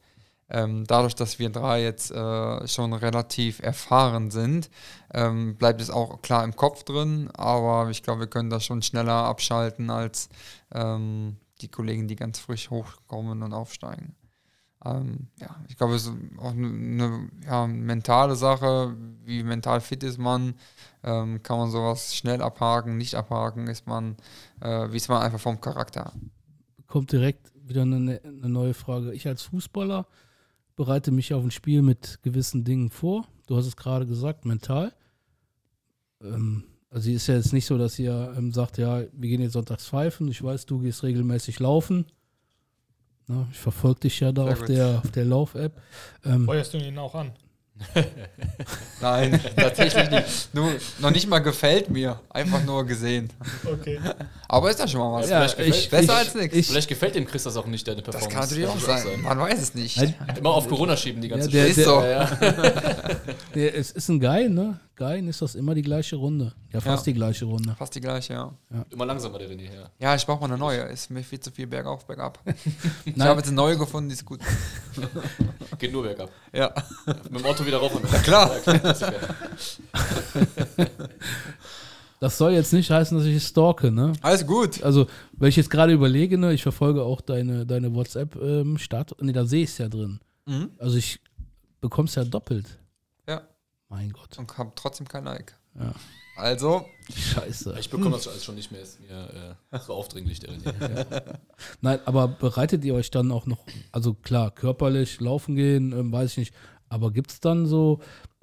Ähm, 0.51 0.85
dadurch, 0.87 1.15
dass 1.15 1.39
wir 1.39 1.51
drei 1.51 1.83
jetzt 1.83 2.11
äh, 2.11 2.67
schon 2.67 2.95
relativ 2.95 3.61
erfahren 3.61 4.31
sind, 4.31 4.71
ähm, 5.13 5.57
bleibt 5.57 5.81
es 5.81 5.91
auch 5.91 6.23
klar 6.23 6.43
im 6.43 6.57
Kopf 6.57 6.85
drin, 6.85 7.31
aber 7.35 7.91
ich 7.91 8.03
glaube, 8.03 8.21
wir 8.21 8.27
können 8.29 8.49
das 8.49 8.65
schon 8.65 8.81
schneller 8.81 9.13
abschalten 9.13 9.91
als 9.91 10.31
ähm, 10.73 11.37
die 11.61 11.69
Kollegen, 11.69 12.09
die 12.09 12.17
ganz 12.17 12.39
frisch 12.39 12.71
hochkommen 12.71 13.43
und 13.43 13.53
aufsteigen. 13.53 14.15
Ähm, 14.85 15.29
ja, 15.41 15.57
ich 15.69 15.77
glaube, 15.77 15.97
es 15.97 16.07
ist 16.07 16.15
auch 16.39 16.53
eine 16.53 16.71
ne, 16.71 17.29
ja, 17.45 17.67
mentale 17.67 18.37
Sache, 18.37 18.97
wie 19.25 19.43
mental 19.43 19.81
fit 19.81 20.03
ist 20.03 20.19
man, 20.19 20.55
ähm, 21.03 21.43
kann 21.43 21.59
man 21.59 21.71
sowas 21.71 22.15
schnell 22.15 22.41
abhaken, 22.41 22.97
nicht 22.97 23.17
abhaken, 23.17 23.67
ist 23.67 23.87
man, 23.87 24.17
äh, 24.61 24.91
wie 24.91 24.97
ist 24.97 25.09
man 25.09 25.21
einfach 25.21 25.41
vom 25.41 25.61
Charakter. 25.61 26.13
Kommt 26.87 27.13
direkt 27.13 27.53
wieder 27.69 27.83
eine, 27.83 28.21
eine 28.25 28.49
neue 28.49 28.75
Frage. 28.75 29.13
Ich 29.13 29.27
als 29.27 29.43
Fußballer 29.43 30.07
bereite 30.77 31.11
mich 31.11 31.35
auf 31.35 31.43
ein 31.43 31.51
Spiel 31.51 31.83
mit 31.83 32.21
gewissen 32.23 32.65
Dingen 32.65 32.91
vor. 32.91 33.27
Du 33.47 33.57
hast 33.57 33.67
es 33.67 33.77
gerade 33.77 34.07
gesagt, 34.07 34.45
mental. 34.45 34.93
Ähm, 36.23 36.65
also 36.91 37.11
ist 37.11 37.27
ja 37.27 37.35
jetzt 37.35 37.53
nicht 37.53 37.67
so, 37.67 37.77
dass 37.77 37.99
ihr 37.99 38.35
ähm, 38.37 38.53
sagt, 38.53 38.79
ja, 38.79 39.03
wir 39.13 39.29
gehen 39.29 39.43
jetzt 39.43 39.53
sonntags 39.53 39.87
pfeifen. 39.87 40.29
Ich 40.29 40.43
weiß, 40.43 40.67
du 40.67 40.79
gehst 40.79 41.03
regelmäßig 41.03 41.61
laufen. 41.61 42.07
Na, 43.27 43.47
ich 43.51 43.59
verfolge 43.59 44.01
dich 44.01 44.21
ja 44.21 44.33
da 44.33 44.45
Sehr 44.45 44.53
auf 44.53 44.59
gut. 44.61 44.69
der, 44.69 44.99
auf 45.05 45.11
der 45.11 45.25
Lauf-App. 45.25 45.83
Ähm, 46.25 46.47
Feuerst 46.47 46.73
du 46.73 46.79
ihn 46.79 46.97
auch 46.97 47.15
an? 47.15 47.33
Nein, 49.01 49.41
tatsächlich 49.57 50.11
nicht. 50.11 50.55
Nur, 50.55 50.73
noch 50.99 51.11
nicht 51.11 51.29
mal 51.29 51.39
gefällt 51.39 51.89
mir. 51.91 52.21
Einfach 52.31 52.63
nur 52.65 52.85
gesehen. 52.87 53.31
Okay. 53.65 54.01
Aber 54.49 54.71
ist 54.71 54.81
ja 54.81 54.89
schon 54.89 55.01
mal 55.01 55.13
was. 55.21 55.31
ja, 55.31 55.47
vielleicht 55.47 55.57
gefällt- 55.59 55.91
Besser 55.91 56.03
ich, 56.13 56.19
als 56.27 56.35
nichts. 56.35 56.57
Ich, 56.57 56.67
Vielleicht 56.69 56.89
gefällt 56.89 57.15
dem 57.15 57.27
Chris 57.27 57.45
das 57.45 57.57
auch 57.57 57.67
nicht, 57.67 57.87
deine 57.87 58.03
Das 58.03 58.17
Performance. 58.17 58.35
kann 58.35 58.49
natürlich 58.49 58.67
auch 58.69 59.05
sein. 59.05 59.21
Man 59.23 59.39
weiß 59.39 59.61
es 59.63 59.75
nicht. 59.75 59.97
Immer 60.37 60.51
auf 60.51 60.69
Corona 60.69 60.97
schieben, 60.97 61.23
die 61.23 61.29
ganze 61.29 61.49
Ja, 61.51 61.65
der- 61.65 61.67
Scheiße. 61.69 61.81
ist 61.81 61.87
so. 61.87 62.01
Ja, 62.01 62.11
ja. 62.11 62.31
der, 63.55 63.77
es 63.77 63.91
ist 63.93 64.09
ein 64.09 64.21
Geil, 64.21 64.49
ne? 64.51 64.81
Geil 64.99 65.29
ist 65.29 65.41
das 65.43 65.55
immer 65.55 65.77
die 65.77 65.83
gleiche 65.83 66.17
Runde. 66.17 66.53
Ja, 66.73 66.81
fast 66.81 67.07
Ja. 67.07 67.13
die 67.13 67.15
gleiche 67.19 67.45
Runde. 67.45 67.73
Fast 67.79 67.95
die 67.95 68.01
gleiche, 68.01 68.33
ja. 68.33 68.53
Immer 68.91 69.07
langsamer, 69.07 69.39
der 69.39 69.49
René, 69.49 69.73
ja. 69.73 69.89
Ja, 70.01 70.17
ich 70.17 70.27
brauche 70.27 70.41
mal 70.41 70.47
eine 70.47 70.59
neue. 70.59 70.81
Ist 70.89 71.09
mir 71.09 71.23
viel 71.23 71.39
zu 71.39 71.53
viel 71.53 71.69
bergauf, 71.69 72.05
bergab. 72.05 72.41
ich 73.05 73.17
habe 73.21 73.39
jetzt 73.39 73.47
eine 73.47 73.55
neue 73.55 73.79
gefunden, 73.79 74.09
die 74.09 74.15
ist 74.15 74.25
gut. 74.25 74.41
Geht 75.79 75.93
nur 75.93 76.03
bergab. 76.03 76.31
Ja. 76.53 76.75
Mit 77.31 77.39
dem 77.43 77.47
Auto 77.47 77.65
wieder 77.65 77.77
rauf. 77.79 77.93
Na 78.11 78.19
klar. 78.23 78.51
Das 82.21 82.37
soll 82.37 82.53
jetzt 82.55 82.73
nicht 82.73 82.91
heißen, 82.91 83.17
dass 83.17 83.25
ich 83.27 83.41
stalke, 83.45 83.93
ne? 83.93 84.13
Alles 84.23 84.45
gut. 84.45 84.83
Also, 84.83 85.07
wenn 85.35 85.49
ich 85.51 85.57
jetzt 85.57 85.71
gerade 85.71 85.93
überlege, 85.93 86.37
ne, 86.39 86.53
ich 86.53 86.63
verfolge 86.65 87.05
auch 87.05 87.21
deine, 87.21 87.65
deine 87.67 87.95
WhatsApp-Start. 87.95 89.23
ne, 89.23 89.33
da 89.33 89.45
sehe 89.45 89.63
ich 89.63 89.71
es 89.71 89.79
ja 89.79 89.89
drin. 89.89 90.19
Mhm. 90.47 90.71
Also 90.79 90.97
ich 90.97 91.21
bekomme 91.81 92.09
es 92.09 92.17
ja 92.17 92.25
doppelt. 92.25 92.81
Mein 93.89 94.11
Gott. 94.11 94.39
Und 94.39 94.57
habe 94.59 94.73
trotzdem 94.75 95.09
kein 95.09 95.25
Like. 95.25 95.59
Ja. 95.79 95.95
Also, 96.37 96.85
Scheiße. 97.13 97.77
Ich 97.81 97.91
bekomme 97.91 98.13
das 98.13 98.29
alles 98.29 98.45
schon 98.45 98.55
nicht 98.55 98.71
mehr. 98.71 98.83
Ist 98.83 99.01
mir 99.01 99.57
äh, 99.73 99.79
so 99.81 99.93
aufdringlich, 99.95 100.39
der 100.39 100.51
René. 100.51 101.35
Nein, 101.81 101.99
aber 102.05 102.29
bereitet 102.29 102.85
ihr 102.85 102.95
euch 102.95 103.11
dann 103.11 103.33
auch 103.33 103.47
noch, 103.47 103.65
also 103.91 104.15
klar, 104.15 104.53
körperlich 104.53 105.21
laufen 105.21 105.57
gehen, 105.57 105.93
ähm, 105.93 106.13
weiß 106.13 106.33
ich 106.33 106.37
nicht. 106.39 106.55
Aber 106.89 107.11
gibt 107.11 107.33
es 107.33 107.41
dann 107.41 107.67
so, 107.67 108.01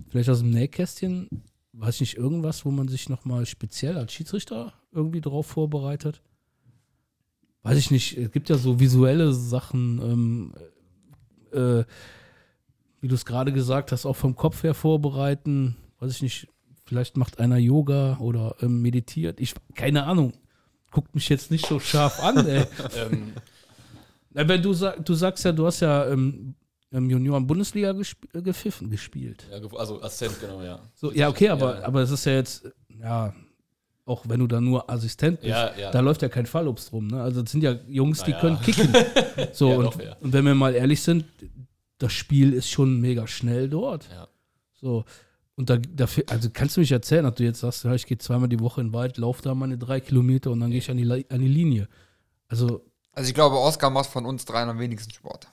vielleicht 0.09 0.29
aus 0.29 0.39
dem 0.39 0.49
Nähkästchen, 0.49 1.29
weiß 1.71 1.95
ich 1.95 2.01
nicht, 2.01 2.17
irgendwas, 2.17 2.65
wo 2.65 2.71
man 2.71 2.89
sich 2.89 3.07
nochmal 3.07 3.45
speziell 3.45 3.97
als 3.97 4.11
Schiedsrichter 4.11 4.73
irgendwie 4.91 5.21
drauf 5.21 5.47
vorbereitet? 5.47 6.21
Weiß 7.63 7.77
ich 7.77 7.91
nicht, 7.91 8.17
es 8.17 8.31
gibt 8.31 8.49
ja 8.49 8.57
so 8.57 8.79
visuelle 8.79 9.33
Sachen, 9.33 10.01
ähm, 10.01 10.53
äh, 11.53 11.85
wie 13.05 13.07
du 13.07 13.13
es 13.13 13.23
gerade 13.23 13.53
gesagt 13.53 13.91
hast, 13.91 14.07
auch 14.07 14.15
vom 14.15 14.35
Kopf 14.35 14.63
her 14.63 14.73
vorbereiten. 14.73 15.75
Weiß 15.99 16.11
ich 16.11 16.23
nicht, 16.23 16.47
vielleicht 16.85 17.17
macht 17.17 17.39
einer 17.39 17.57
Yoga 17.57 18.17
oder 18.19 18.55
ähm, 18.63 18.81
meditiert. 18.81 19.39
Ich, 19.39 19.53
keine 19.75 20.05
Ahnung. 20.07 20.33
Guckt 20.89 21.13
mich 21.13 21.29
jetzt 21.29 21.51
nicht 21.51 21.67
so 21.67 21.79
scharf 21.79 22.19
an, 22.23 22.47
ey. 22.47 22.63
ähm, 22.97 23.33
Na, 24.31 24.47
wenn 24.47 24.59
du, 24.63 24.73
sag, 24.73 25.05
du 25.05 25.13
sagst 25.13 25.45
ja, 25.45 25.51
du 25.51 25.67
hast 25.67 25.81
ja 25.81 26.07
ähm, 26.09 26.55
im 26.89 27.07
Junioren-Bundesliga 27.11 27.91
gesp 27.91 28.25
äh, 28.33 28.41
gepfiffen, 28.41 28.89
gespielt. 28.89 29.45
ja, 29.51 29.59
also 29.77 30.01
Assistent, 30.01 30.39
genau, 30.41 30.63
ja. 30.63 30.79
So, 30.95 31.11
ja, 31.11 31.29
okay, 31.29 31.49
aber, 31.49 31.81
Ja. 31.81 31.85
aber 31.85 32.01
es 32.01 32.09
ist 32.09 32.25
ja 32.25 32.31
jetzt, 32.33 32.67
ja, 32.99 33.35
auch 34.05 34.23
wenn 34.27 34.39
du 34.39 34.47
da 34.47 34.59
nur 34.59 34.89
Assistent 34.89 35.41
bist, 35.41 35.49
Ja, 35.51 35.71
ja. 35.77 35.91
da 35.91 35.99
läuft 35.99 36.23
ja 36.23 36.29
kein 36.29 36.47
Fallobst 36.47 36.91
rum. 36.91 37.05
Ne? 37.09 37.21
Also 37.21 37.41
es 37.43 37.51
sind 37.51 37.61
ja 37.63 37.75
Jungs, 37.87 38.23
die 38.23 38.31
Naja. 38.31 38.41
können 38.41 38.59
kicken. 38.61 38.89
So, 39.53 39.69
Ja, 39.69 39.77
und, 39.77 39.83
doch, 39.85 40.01
ja. 40.01 40.15
und 40.21 40.33
wenn 40.33 40.43
wir 40.45 40.55
mal 40.55 40.73
ehrlich 40.73 41.01
sind, 41.03 41.25
das 41.97 42.13
Spiel 42.13 42.53
ist 42.53 42.69
schon 42.69 42.99
mega 42.99 43.27
schnell 43.27 43.69
dort. 43.69 44.09
Ja. 44.11 44.27
So. 44.73 45.05
Und 45.55 45.69
da, 45.69 45.77
dafür, 45.77 46.25
also 46.29 46.49
kannst 46.51 46.75
du 46.75 46.81
mich 46.81 46.91
erzählen, 46.91 47.23
dass 47.23 47.35
du 47.35 47.43
jetzt 47.43 47.61
sagst, 47.61 47.85
ja, 47.85 47.93
ich 47.93 48.05
gehe 48.05 48.17
zweimal 48.17 48.49
die 48.49 48.59
Woche 48.59 48.81
in 48.81 48.87
den 48.87 48.93
Wald, 48.93 49.17
laufe 49.17 49.41
da 49.41 49.55
meine 49.55 49.77
drei 49.77 50.01
Kilometer 50.01 50.51
und 50.51 50.59
dann 50.59 50.69
gehe 50.69 50.79
ich 50.79 50.91
an 50.91 50.97
die, 50.97 51.09
an 51.29 51.39
die 51.39 51.47
Linie. 51.47 51.87
Also, 52.49 52.81
also 53.13 53.29
ich 53.29 53.33
glaube, 53.33 53.57
Oscar 53.57 53.89
macht 53.89 54.09
von 54.09 54.25
uns 54.25 54.43
dreien 54.43 54.69
am 54.69 54.79
wenigsten 54.79 55.11
Sport. 55.11 55.47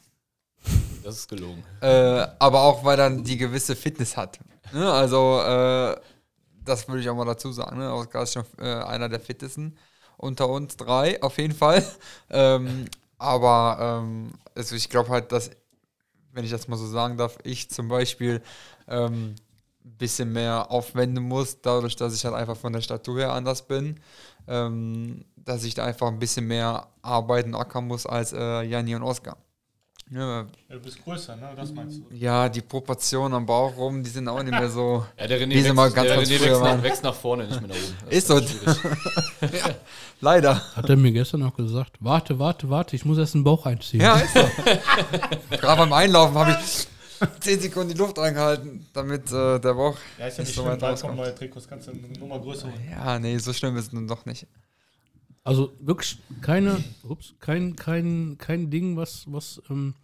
Das 1.04 1.16
ist 1.16 1.28
gelogen. 1.28 1.64
Äh, 1.80 2.28
aber 2.38 2.62
auch, 2.62 2.84
weil 2.84 2.96
er 2.96 3.10
die 3.10 3.36
gewisse 3.36 3.74
Fitness 3.74 4.16
hat. 4.16 4.38
Ne? 4.72 4.88
Also, 4.88 5.40
äh, 5.40 5.96
das 6.64 6.86
würde 6.86 7.00
ich 7.00 7.08
auch 7.08 7.16
mal 7.16 7.24
dazu 7.24 7.50
sagen. 7.50 7.78
Ne? 7.78 7.92
Oscar 7.92 8.22
ist 8.22 8.34
schon 8.34 8.44
äh, 8.58 8.66
einer 8.84 9.08
der 9.08 9.18
fittesten 9.18 9.76
unter 10.16 10.48
uns 10.48 10.76
drei, 10.76 11.20
auf 11.20 11.38
jeden 11.38 11.54
Fall. 11.54 11.84
Ähm, 12.30 12.86
aber 13.18 14.00
ähm, 14.02 14.32
also 14.54 14.74
ich 14.74 14.88
glaube 14.88 15.10
halt, 15.10 15.32
dass, 15.32 15.50
wenn 16.32 16.44
ich 16.44 16.50
das 16.50 16.68
mal 16.68 16.76
so 16.76 16.86
sagen 16.86 17.16
darf, 17.16 17.38
ich 17.44 17.70
zum 17.70 17.88
Beispiel 17.88 18.42
ähm, 18.88 19.34
ein 19.84 19.96
bisschen 19.98 20.32
mehr 20.32 20.70
aufwenden 20.70 21.24
muss, 21.24 21.60
dadurch, 21.60 21.96
dass 21.96 22.14
ich 22.14 22.24
halt 22.24 22.34
einfach 22.34 22.56
von 22.56 22.72
der 22.72 22.80
Statur 22.80 23.18
her 23.18 23.32
anders 23.32 23.66
bin. 23.66 24.00
Ähm, 24.48 25.24
dass 25.36 25.64
ich 25.64 25.74
da 25.74 25.84
einfach 25.84 26.08
ein 26.08 26.18
bisschen 26.18 26.46
mehr 26.46 26.88
arbeiten, 27.02 27.54
ackern 27.54 27.86
muss 27.86 28.06
als 28.06 28.32
äh, 28.32 28.62
Janni 28.62 28.94
und 28.94 29.02
Oscar. 29.02 29.36
Ja, 30.10 30.40
Ja, 30.40 30.46
du 30.68 30.80
bist 30.80 31.02
größer, 31.02 31.36
ne? 31.36 31.50
Das 31.56 31.72
meinst 31.72 31.98
du. 31.98 32.14
ja, 32.14 32.48
die 32.48 32.60
Proportionen 32.60 33.34
am 33.34 33.46
Bauch 33.46 33.74
rum, 33.76 34.02
die 34.02 34.10
sind 34.10 34.28
auch 34.28 34.42
nicht 34.42 34.50
mehr 34.52 34.68
so. 34.68 35.06
Ja, 35.18 35.26
der 35.26 35.40
René, 35.40 35.54
wächst, 35.54 35.74
mal 35.74 35.90
ganz, 35.90 36.08
der 36.08 36.16
ganz 36.16 36.28
René 36.28 36.40
wächst, 36.44 36.60
nach, 36.62 36.82
wächst 36.82 37.02
nach 37.04 37.14
vorne, 37.14 37.46
nicht 37.46 37.60
mehr 37.60 37.68
nach 37.70 37.76
oben. 37.76 37.96
Das 38.04 38.14
Ist 38.18 38.26
so. 38.26 38.40
schwierig. 38.40 39.62
Leider. 40.20 40.60
hat 40.76 40.88
er 40.88 40.96
mir 40.96 41.12
gestern 41.12 41.40
noch 41.40 41.56
gesagt, 41.56 41.96
warte, 42.00 42.38
warte, 42.38 42.68
warte, 42.70 42.94
ich 42.94 43.04
muss 43.04 43.18
erst 43.18 43.34
den 43.34 43.44
Bauch 43.44 43.64
einziehen. 43.66 44.00
Ja, 44.02 44.16
ist 44.16 44.34
so. 44.34 44.40
Gerade 45.50 45.78
beim 45.80 45.92
Einlaufen 45.92 46.36
habe 46.36 46.52
ich 46.62 46.86
10 47.40 47.60
Sekunden 47.60 47.92
die 47.92 47.98
Luft 47.98 48.18
eingehalten, 48.18 48.86
damit 48.92 49.30
äh, 49.32 49.58
der 49.58 49.74
Bauch. 49.74 49.96
Ja, 50.18 50.26
ist 50.26 50.38
ja 50.38 50.42
Nicht 50.44 50.48
nicht 50.50 50.54
so 50.56 50.62
schlimm, 50.64 50.78
bald 50.78 51.00
kommen 51.00 51.16
neue 51.16 51.34
Trikots, 51.34 51.66
kannst 51.68 51.86
du 51.88 51.92
eine 51.92 52.00
Nummer 52.18 52.38
größer 52.38 52.64
holen. 52.64 52.88
Ja, 52.90 53.18
nee, 53.18 53.38
so 53.38 53.52
schlimm 53.52 53.76
ist 53.76 53.86
es 53.86 53.92
nun 53.92 54.06
doch 54.06 54.26
nicht. 54.26 54.46
Also 55.44 55.72
wirklich 55.80 56.18
keine, 56.40 56.82
ups, 57.02 57.34
kein, 57.40 57.74
kein, 57.76 58.36
kein 58.38 58.70
Ding, 58.70 58.96
was, 58.96 59.24
was, 59.26 59.60
ähm, 59.70 59.94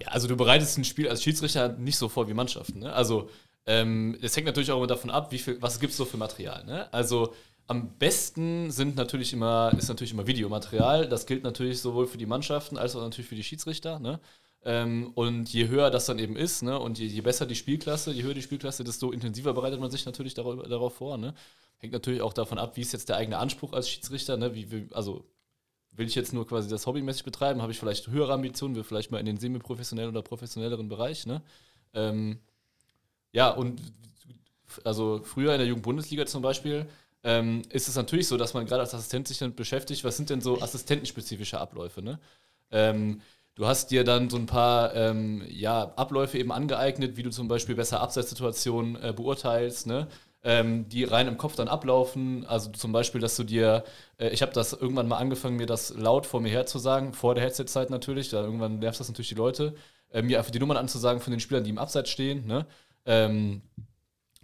Ja, 0.00 0.08
also 0.08 0.28
du 0.28 0.36
bereitest 0.36 0.78
ein 0.78 0.84
Spiel 0.84 1.08
als 1.08 1.22
Schiedsrichter 1.22 1.68
nicht 1.78 1.98
so 1.98 2.08
vor 2.08 2.28
wie 2.28 2.34
Mannschaften. 2.34 2.80
Ne? 2.80 2.92
Also 2.92 3.28
ähm, 3.66 4.16
es 4.22 4.36
hängt 4.36 4.46
natürlich 4.46 4.70
auch 4.70 4.78
immer 4.78 4.86
davon 4.86 5.10
ab, 5.10 5.32
wie 5.32 5.38
viel, 5.38 5.60
was 5.60 5.80
gibt 5.80 5.92
es 5.92 5.96
so 5.96 6.04
für 6.04 6.16
Material. 6.16 6.64
Ne? 6.64 6.92
Also 6.92 7.34
am 7.66 7.96
besten 7.98 8.70
sind 8.70 8.96
natürlich 8.96 9.32
immer, 9.32 9.72
ist 9.76 9.88
natürlich 9.88 10.12
immer 10.12 10.26
Videomaterial. 10.26 11.08
Das 11.08 11.26
gilt 11.26 11.44
natürlich 11.44 11.80
sowohl 11.80 12.06
für 12.06 12.18
die 12.18 12.26
Mannschaften 12.26 12.78
als 12.78 12.96
auch 12.96 13.02
natürlich 13.02 13.28
für 13.28 13.34
die 13.34 13.44
Schiedsrichter. 13.44 13.98
Ne? 13.98 14.20
Ähm, 14.64 15.12
und 15.14 15.52
je 15.52 15.68
höher 15.68 15.90
das 15.90 16.06
dann 16.06 16.18
eben 16.18 16.36
ist, 16.36 16.62
ne, 16.62 16.78
und 16.78 16.98
je, 16.98 17.06
je 17.06 17.20
besser 17.20 17.46
die 17.46 17.54
Spielklasse, 17.54 18.12
je 18.12 18.24
höher 18.24 18.34
die 18.34 18.42
Spielklasse, 18.42 18.84
desto 18.84 19.12
intensiver 19.12 19.52
bereitet 19.54 19.80
man 19.80 19.90
sich 19.90 20.04
natürlich 20.06 20.34
darauf, 20.34 20.62
darauf 20.68 20.96
vor. 20.96 21.16
Ne? 21.18 21.34
Hängt 21.78 21.92
natürlich 21.92 22.22
auch 22.22 22.32
davon 22.32 22.58
ab, 22.58 22.76
wie 22.76 22.80
ist 22.80 22.92
jetzt 22.92 23.08
der 23.08 23.16
eigene 23.16 23.38
Anspruch 23.38 23.72
als 23.72 23.88
Schiedsrichter. 23.88 24.36
Ne? 24.36 24.54
Wie, 24.54 24.70
wie, 24.70 24.88
also 24.92 25.24
will 25.92 26.06
ich 26.06 26.14
jetzt 26.14 26.32
nur 26.32 26.46
quasi 26.46 26.68
das 26.68 26.86
hobbymäßig 26.86 27.24
betreiben, 27.24 27.62
habe 27.62 27.72
ich 27.72 27.78
vielleicht 27.78 28.08
höhere 28.08 28.32
Ambitionen, 28.32 28.76
will 28.76 28.84
vielleicht 28.84 29.10
mal 29.10 29.18
in 29.18 29.26
den 29.26 29.38
semi-professionellen 29.38 30.10
oder 30.10 30.22
professionelleren 30.22 30.88
Bereich. 30.88 31.26
Ne? 31.26 31.42
Ähm, 31.94 32.38
ja, 33.32 33.50
und 33.50 33.80
also 34.84 35.20
früher 35.24 35.52
in 35.52 35.58
der 35.58 35.66
Jugendbundesliga 35.66 36.26
zum 36.26 36.42
Beispiel 36.42 36.86
ähm, 37.24 37.62
ist 37.70 37.88
es 37.88 37.96
natürlich 37.96 38.28
so, 38.28 38.36
dass 38.36 38.54
man 38.54 38.66
gerade 38.66 38.80
als 38.82 38.94
Assistent 38.94 39.28
sich 39.28 39.38
damit 39.38 39.56
beschäftigt, 39.56 40.04
was 40.04 40.16
sind 40.16 40.30
denn 40.30 40.40
so 40.40 40.60
assistentenspezifische 40.60 41.58
Abläufe. 41.58 42.02
Ne? 42.02 42.18
Ähm, 42.70 43.20
du 43.54 43.66
hast 43.66 43.90
dir 43.90 44.04
dann 44.04 44.30
so 44.30 44.36
ein 44.36 44.46
paar 44.46 44.94
ähm, 44.94 45.44
ja, 45.48 45.92
Abläufe 45.96 46.38
eben 46.38 46.52
angeeignet, 46.52 47.16
wie 47.16 47.22
du 47.22 47.30
zum 47.30 47.48
Beispiel 47.48 47.74
besser 47.74 48.00
Abseitssituationen 48.00 48.96
äh, 49.02 49.12
beurteilst, 49.12 49.86
ne? 49.86 50.06
Ähm, 50.42 50.88
die 50.88 51.04
rein 51.04 51.26
im 51.28 51.36
Kopf 51.36 51.56
dann 51.56 51.68
ablaufen. 51.68 52.46
Also 52.46 52.70
zum 52.70 52.92
Beispiel, 52.92 53.20
dass 53.20 53.36
du 53.36 53.44
dir, 53.44 53.84
äh, 54.18 54.28
ich 54.28 54.42
habe 54.42 54.52
das 54.52 54.72
irgendwann 54.72 55.08
mal 55.08 55.18
angefangen, 55.18 55.56
mir 55.56 55.66
das 55.66 55.94
laut 55.94 56.26
vor 56.26 56.40
mir 56.40 56.50
her 56.50 56.66
zu 56.66 56.78
sagen, 56.78 57.12
vor 57.12 57.34
der 57.34 57.44
Headset-Zeit 57.44 57.90
natürlich, 57.90 58.30
da 58.30 58.42
irgendwann 58.42 58.78
nervt 58.78 59.00
das 59.00 59.08
natürlich 59.08 59.28
die 59.28 59.34
Leute, 59.34 59.74
äh, 60.10 60.22
mir 60.22 60.38
einfach 60.38 60.52
die 60.52 60.60
Nummern 60.60 60.76
anzusagen 60.76 61.20
von 61.20 61.32
den 61.32 61.40
Spielern, 61.40 61.64
die 61.64 61.70
im 61.70 61.78
Abseits 61.78 62.10
stehen. 62.10 62.46
Ne? 62.46 62.66
Ähm, 63.06 63.62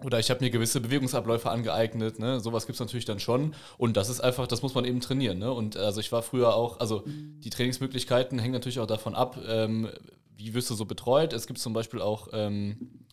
oder 0.03 0.19
ich 0.19 0.29
habe 0.29 0.41
mir 0.45 0.51
gewisse 0.51 0.81
Bewegungsabläufe 0.81 1.49
angeeignet, 1.49 2.19
ne? 2.19 2.41
Sowas 2.41 2.67
gibt 2.67 2.75
es 2.75 2.81
natürlich 2.81 3.05
dann 3.05 3.21
schon. 3.21 3.55
Und 3.79 3.97
das 3.97 4.09
ist 4.09 4.21
einfach, 4.21 4.49
das 4.49 4.61
muss 4.61 4.75
man 4.75 4.85
eben 4.85 5.01
trainieren, 5.01 5.39
ne? 5.39 5.53
Und 5.53 5.77
also 5.77 6.01
ich 6.01 6.11
war 6.11 6.23
früher 6.23 6.55
auch, 6.57 6.81
also 6.81 7.05
die 7.07 7.49
Trainingsmöglichkeiten 7.49 8.41
hängen 8.41 8.53
natürlich 8.53 8.81
auch 8.81 8.89
davon 8.89 9.15
ab, 9.15 9.39
ähm, 9.47 9.89
wie 10.37 10.53
wirst 10.53 10.69
du 10.69 10.75
so 10.75 10.85
betreut. 10.85 11.33
Es 11.33 11.47
gibt 11.47 11.61
zum 11.61 11.73
Beispiel 11.73 12.01
auch 12.01 12.29
ähm, 12.33 13.07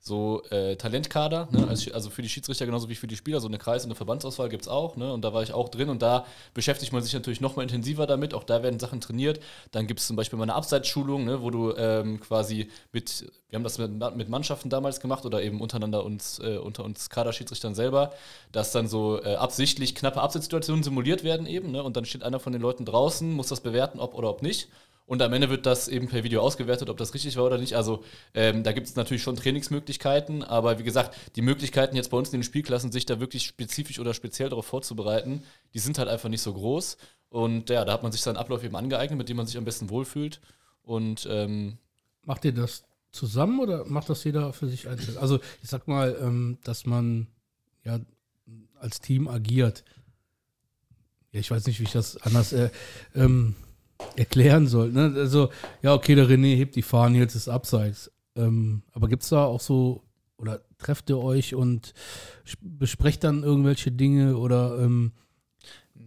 so 0.00 0.42
äh, 0.50 0.76
Talentkader, 0.76 1.48
ne? 1.50 1.66
also, 1.68 1.92
also, 1.92 2.10
für 2.10 2.22
die 2.22 2.28
Schiedsrichter 2.28 2.66
genauso 2.66 2.88
wie 2.88 2.94
für 2.94 3.06
die 3.06 3.16
Spieler, 3.16 3.40
so 3.40 3.48
eine 3.48 3.58
Kreis- 3.58 3.84
und 3.84 3.90
eine 3.90 3.96
Verbandsauswahl 3.96 4.48
gibt 4.48 4.62
es 4.62 4.68
auch, 4.68 4.96
ne? 4.96 5.12
und 5.12 5.22
da 5.22 5.34
war 5.34 5.42
ich 5.42 5.52
auch 5.52 5.68
drin 5.68 5.88
und 5.88 6.02
da 6.02 6.24
beschäftigt 6.54 6.92
man 6.92 7.02
sich 7.02 7.12
natürlich 7.12 7.40
nochmal 7.40 7.64
intensiver 7.64 8.06
damit, 8.06 8.32
auch 8.32 8.44
da 8.44 8.62
werden 8.62 8.78
Sachen 8.78 9.00
trainiert. 9.00 9.40
Dann 9.72 9.86
gibt 9.86 10.00
es 10.00 10.06
zum 10.06 10.16
Beispiel 10.16 10.38
mal 10.38 10.44
eine 10.44 10.54
Abseitsschulung, 10.54 11.24
ne? 11.24 11.42
wo 11.42 11.50
du 11.50 11.74
ähm, 11.76 12.20
quasi 12.20 12.70
mit, 12.92 13.30
wir 13.50 13.56
haben 13.56 13.64
das 13.64 13.78
mit, 13.78 14.16
mit, 14.16 14.28
Mannschaften 14.28 14.70
damals 14.70 15.00
gemacht 15.00 15.26
oder 15.26 15.42
eben 15.42 15.60
untereinander 15.60 16.04
uns, 16.04 16.38
äh, 16.38 16.58
unter 16.58 16.84
uns 16.84 17.10
Kaderschiedsrichtern 17.10 17.74
selber, 17.74 18.12
dass 18.52 18.72
dann 18.72 18.86
so 18.86 19.22
äh, 19.22 19.34
absichtlich 19.34 19.94
knappe 19.94 20.20
Abseitssituationen 20.20 20.84
simuliert 20.84 21.24
werden 21.24 21.46
eben, 21.46 21.72
ne? 21.72 21.82
und 21.82 21.96
dann 21.96 22.04
steht 22.04 22.22
einer 22.22 22.40
von 22.40 22.52
den 22.52 22.62
Leuten 22.62 22.84
draußen, 22.84 23.32
muss 23.32 23.48
das 23.48 23.60
bewerten, 23.60 23.98
ob 23.98 24.14
oder 24.14 24.30
ob 24.30 24.42
nicht. 24.42 24.68
Und 25.08 25.22
am 25.22 25.32
Ende 25.32 25.48
wird 25.48 25.64
das 25.64 25.88
eben 25.88 26.06
per 26.06 26.22
Video 26.22 26.42
ausgewertet, 26.42 26.90
ob 26.90 26.98
das 26.98 27.14
richtig 27.14 27.34
war 27.38 27.46
oder 27.46 27.56
nicht. 27.56 27.74
Also 27.74 28.04
ähm, 28.34 28.62
da 28.62 28.72
gibt 28.72 28.88
es 28.88 28.94
natürlich 28.94 29.22
schon 29.22 29.36
Trainingsmöglichkeiten, 29.36 30.42
aber 30.42 30.78
wie 30.78 30.82
gesagt, 30.82 31.16
die 31.34 31.40
Möglichkeiten 31.40 31.96
jetzt 31.96 32.10
bei 32.10 32.18
uns 32.18 32.28
in 32.28 32.40
den 32.40 32.42
Spielklassen, 32.42 32.92
sich 32.92 33.06
da 33.06 33.18
wirklich 33.18 33.44
spezifisch 33.44 33.98
oder 33.98 34.12
speziell 34.12 34.50
darauf 34.50 34.66
vorzubereiten, 34.66 35.44
die 35.72 35.78
sind 35.78 35.98
halt 35.98 36.10
einfach 36.10 36.28
nicht 36.28 36.42
so 36.42 36.52
groß. 36.52 36.98
Und 37.30 37.70
ja, 37.70 37.86
da 37.86 37.94
hat 37.94 38.02
man 38.02 38.12
sich 38.12 38.20
seinen 38.20 38.36
Ablauf 38.36 38.62
eben 38.62 38.76
angeeignet, 38.76 39.16
mit 39.16 39.30
dem 39.30 39.38
man 39.38 39.46
sich 39.46 39.56
am 39.56 39.64
besten 39.64 39.88
wohlfühlt. 39.88 40.42
Und 40.82 41.26
ähm, 41.30 41.78
macht 42.26 42.44
ihr 42.44 42.52
das 42.52 42.84
zusammen 43.10 43.60
oder 43.60 43.86
macht 43.86 44.10
das 44.10 44.22
jeder 44.24 44.52
für 44.52 44.68
sich 44.68 44.88
einzeln? 44.88 45.16
Also 45.16 45.40
ich 45.62 45.70
sag 45.70 45.88
mal, 45.88 46.18
ähm, 46.20 46.58
dass 46.64 46.84
man 46.84 47.28
ja 47.82 47.98
als 48.78 49.00
Team 49.00 49.26
agiert. 49.26 49.84
Ja, 51.32 51.40
ich 51.40 51.50
weiß 51.50 51.66
nicht, 51.66 51.80
wie 51.80 51.84
ich 51.84 51.92
das 51.92 52.18
anders 52.18 52.52
äh, 52.52 52.68
ähm, 53.14 53.56
erklären 54.16 54.66
soll. 54.66 54.92
Ne? 54.92 55.12
Also, 55.16 55.50
ja, 55.82 55.94
okay, 55.94 56.14
der 56.14 56.26
René 56.26 56.56
hebt 56.56 56.76
die 56.76 56.82
Fahne, 56.82 57.18
jetzt 57.18 57.34
ist 57.34 57.48
abseits. 57.48 58.10
Ähm, 58.36 58.82
aber 58.92 59.08
gibt 59.08 59.22
es 59.22 59.30
da 59.30 59.44
auch 59.44 59.60
so, 59.60 60.02
oder 60.36 60.60
trefft 60.78 61.10
ihr 61.10 61.18
euch 61.18 61.54
und 61.54 61.94
besprecht 62.60 63.24
dann 63.24 63.42
irgendwelche 63.42 63.92
Dinge 63.92 64.36
oder. 64.36 64.78
Ähm 64.78 65.12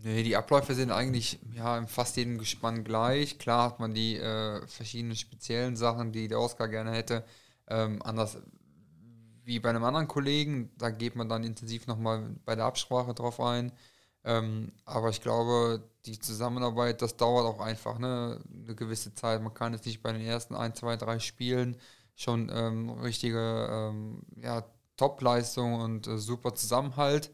Nee, 0.04 0.24
die 0.24 0.36
Abläufe 0.36 0.74
sind 0.74 0.89
eigentlich 0.89 1.39
ja 1.54 1.78
in 1.78 1.88
fast 1.88 2.18
jedem 2.18 2.39
Gespann 2.39 2.84
gleich. 2.84 3.38
Klar 3.38 3.72
hat 3.72 3.80
man 3.80 3.94
die 3.94 4.16
äh, 4.16 4.66
verschiedenen 4.66 5.16
speziellen 5.16 5.76
Sachen, 5.76 6.12
die 6.12 6.28
der 6.28 6.39
Oscar 6.39 6.68
gerne 6.70 6.92
hätte. 6.92 7.24
Ähm, 7.68 8.02
anders 8.02 8.38
wie 9.44 9.60
bei 9.60 9.70
einem 9.70 9.84
anderen 9.84 10.08
Kollegen, 10.08 10.72
da 10.78 10.89
geht 10.89 11.16
man 11.16 11.30
dann 11.30 11.44
intensiv 11.44 11.86
nochmal 11.88 12.36
bei 12.46 12.56
der 12.56 12.66
Absprache 12.66 13.14
drauf 13.14 13.39
ein. 13.39 13.72
Ähm, 14.24 14.72
aber 14.86 15.10
ich 15.10 15.22
glaube, 15.22 15.84
die 16.06 16.20
Zusammenarbeit, 16.20 17.02
das 17.02 17.18
dauert 17.18 17.45
auch 17.45 17.60
einfach 17.60 17.99
ne? 17.99 18.39
eine 18.54 18.76
gewisse 18.76 19.14
Zeit. 19.14 19.41
Man 19.41 19.54
kann 19.54 19.74
jetzt 19.74 19.86
nicht 19.86 20.02
bei 20.02 20.12
den 20.12 20.22
ersten 20.22 20.56
ein, 20.56 20.74
zwei, 20.74 20.97
drei 20.97 21.20
Spielen 21.20 21.78
schon 22.16 22.52
ähm, 22.54 22.89
richtige 22.89 23.68
ähm, 23.72 24.22
ja, 24.36 24.64
Top-Leistung 24.97 25.76
und 25.76 26.08
äh, 26.08 26.18
super 26.18 26.54
Zusammenhalt 26.56 27.32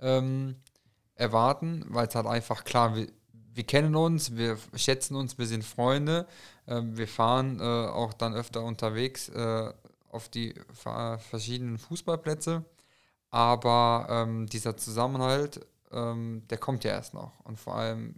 ähm, 0.00 0.56
erwarten, 1.14 1.84
weil 1.88 2.06
es 2.06 2.14
halt 2.14 2.26
einfach 2.26 2.64
klar, 2.64 2.94
wir, 2.96 3.08
wir 3.32 3.64
kennen 3.64 3.94
uns, 3.94 4.36
wir 4.36 4.56
schätzen 4.74 5.16
uns, 5.16 5.36
wir 5.38 5.46
sind 5.46 5.64
Freunde, 5.64 6.26
äh, 6.66 6.80
wir 6.82 7.08
fahren 7.08 7.60
äh, 7.60 7.62
auch 7.62 8.14
dann 8.14 8.34
öfter 8.34 8.62
unterwegs 8.62 9.28
äh, 9.28 9.72
auf 10.10 10.28
die 10.28 10.54
verschiedenen 10.72 11.78
Fußballplätze, 11.78 12.64
aber 13.30 14.06
ähm, 14.10 14.46
dieser 14.46 14.76
Zusammenhalt 14.76 15.64
ähm, 15.92 16.42
der 16.48 16.58
kommt 16.58 16.84
ja 16.84 16.92
erst 16.92 17.14
noch. 17.14 17.40
Und 17.40 17.58
vor 17.58 17.76
allem, 17.76 18.16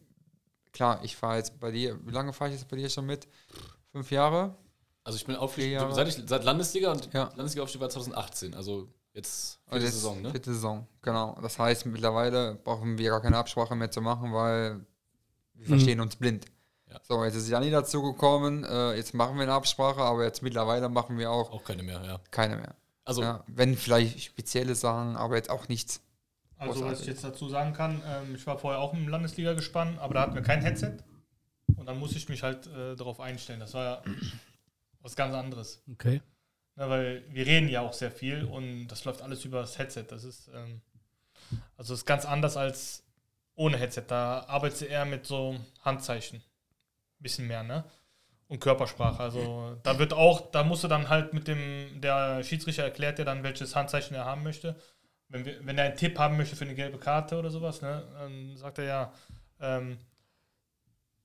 klar, 0.73 1.01
ich 1.03 1.17
fahre 1.17 1.37
jetzt 1.37 1.59
bei 1.61 1.71
dir, 1.71 1.99
wie 2.07 2.13
lange 2.13 2.33
fahre 2.33 2.51
ich 2.51 2.59
jetzt 2.59 2.69
bei 2.69 2.77
dir 2.77 2.89
schon 2.89 3.07
mit? 3.07 3.29
Fünf 3.93 4.11
Jahre? 4.11 4.57
Also 5.05 5.17
ich 5.17 5.27
bin 5.27 5.35
Aufstieg, 5.37 5.79
seit, 5.91 6.09
ich, 6.09 6.23
seit 6.27 6.45
Landesliga 6.45 6.93
und 6.93 7.13
ja. 7.13 7.25
Landesliga-Aufstieg 7.35 7.81
war 7.81 7.91
2018, 7.91 8.55
also 8.55 8.89
jetzt 9.13 9.59
vierte 9.69 9.85
jetzt 9.85 9.95
Saison, 9.95 10.23
ne? 10.23 10.31
Vierte 10.31 10.53
Saison, 10.53 10.87
genau. 11.03 11.37
Das 11.43 11.59
heißt, 11.59 11.87
mittlerweile 11.87 12.55
brauchen 12.55 12.97
wir 12.99 13.11
gar 13.11 13.21
keine 13.21 13.37
Absprache 13.37 13.75
mehr 13.75 13.91
zu 13.91 14.01
machen, 14.01 14.33
weil 14.33 14.87
wir 15.55 15.65
mhm. 15.65 15.69
verstehen 15.69 16.01
uns 16.01 16.15
blind. 16.15 16.47
Ja. 16.89 17.01
So, 17.03 17.25
jetzt 17.25 17.35
ist 17.35 17.49
Janni 17.49 17.71
dazugekommen, 17.71 18.65
äh, 18.65 18.95
jetzt 18.95 19.13
machen 19.13 19.37
wir 19.37 19.43
eine 19.43 19.55
Absprache, 19.55 20.01
aber 20.01 20.25
jetzt 20.25 20.43
mittlerweile 20.43 20.89
machen 20.89 21.19
wir 21.19 21.31
auch... 21.31 21.51
Auch 21.51 21.65
keine 21.65 21.83
mehr, 21.83 22.03
ja. 22.05 22.21
Keine 22.31 22.57
mehr. 22.57 22.77
Also... 23.05 23.23
Ja, 23.23 23.43
wenn 23.49 23.77
vielleicht 23.77 24.23
spezielle 24.23 24.77
Sachen, 24.77 25.17
aber 25.17 25.35
jetzt 25.37 25.51
auch 25.51 25.67
nichts. 25.69 26.01
Also, 26.63 26.75
Großartig. 26.75 26.93
was 26.93 27.01
ich 27.01 27.07
jetzt 27.09 27.25
dazu 27.25 27.49
sagen 27.49 27.73
kann, 27.73 28.01
ähm, 28.07 28.37
ich 28.37 28.47
war 28.47 28.57
vorher 28.57 28.81
auch 28.81 28.95
im 28.95 29.09
Landesliga 29.09 29.53
gespannt, 29.55 29.99
aber 29.99 30.15
da 30.15 30.21
hatten 30.23 30.35
wir 30.35 30.43
kein 30.43 30.63
Headset. 30.63 30.99
Und 31.77 31.87
dann 31.87 31.99
musste 31.99 32.19
ich 32.19 32.29
mich 32.29 32.45
halt 32.45 32.69
äh, 32.69 32.95
darauf 32.95 33.19
einstellen. 33.19 33.59
Das 33.59 33.75
war 33.75 33.85
ja 33.85 34.03
was 35.01 35.17
ganz 35.17 35.35
anderes. 35.35 35.83
Okay. 35.91 36.21
Ja, 36.77 36.89
weil 36.89 37.25
wir 37.31 37.47
reden 37.47 37.69
ja 37.69 37.81
auch 37.81 37.93
sehr 37.93 38.13
viel 38.13 38.45
und 38.45 38.87
das 38.87 39.05
läuft 39.05 39.23
alles 39.23 39.45
über 39.45 39.61
das 39.61 39.77
Headset. 39.77 40.05
Das 40.09 40.23
ist, 40.23 40.51
ähm, 40.55 40.83
also 41.77 41.95
ist 41.95 42.07
ganz 42.07 42.25
anders 42.25 42.57
als 42.57 43.03
ohne 43.57 43.77
Headset. 43.77 44.05
Da 44.07 44.45
arbeitest 44.47 44.83
du 44.83 44.87
eher 44.87 45.05
mit 45.05 45.27
so 45.27 45.57
Handzeichen. 45.81 46.43
Bisschen 47.19 47.49
mehr, 47.49 47.65
ne? 47.65 47.85
Und 48.47 48.61
Körpersprache. 48.61 49.21
Also 49.21 49.77
da 49.83 49.99
wird 49.99 50.13
auch, 50.13 50.53
da 50.53 50.63
musst 50.63 50.85
du 50.85 50.89
dann 50.89 51.09
halt 51.09 51.35
mit 51.35 51.49
dem, 51.49 52.01
der 52.01 52.45
Schiedsrichter 52.45 52.85
erklärt 52.85 53.19
dir 53.19 53.25
dann, 53.25 53.43
welches 53.43 53.75
Handzeichen 53.75 54.15
er 54.15 54.27
haben 54.27 54.45
möchte 54.45 54.77
wenn, 55.33 55.45
wir, 55.45 55.67
wenn 55.67 55.79
er 55.79 55.85
einen 55.87 55.97
Tipp 55.97 56.19
haben 56.19 56.37
möchte 56.37 56.55
für 56.55 56.65
eine 56.65 56.75
gelbe 56.75 56.99
Karte 56.99 57.39
oder 57.39 57.51
sowas, 57.51 57.83
ne, 57.83 58.05
dann 58.15 58.57
sagt 58.57 58.79
er 58.79 58.85
ja, 58.85 59.13
ähm, 59.61 59.99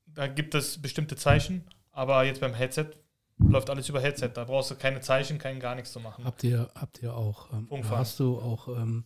da 0.06 0.28
gibt 0.28 0.56
es 0.56 0.82
bestimmte 0.82 1.16
Zeichen, 1.16 1.64
aber 1.92 2.24
jetzt 2.24 2.40
beim 2.40 2.54
Headset 2.54 2.92
läuft 3.38 3.70
alles 3.70 3.88
über 3.90 4.00
Headset. 4.00 4.30
Da 4.34 4.46
brauchst 4.46 4.72
du 4.72 4.76
keine 4.76 5.02
Zeichen, 5.02 5.38
kein 5.38 5.60
gar 5.60 5.76
nichts 5.76 5.92
zu 5.92 6.00
machen. 6.00 6.24
Habt 6.24 6.44
ihr, 6.44 6.72
habt 6.74 7.04
ihr 7.04 7.14
auch, 7.14 7.52
ähm, 7.52 7.68
hast 7.90 8.20
du 8.20 8.40
auch 8.40 8.70
ähm, 8.70 9.04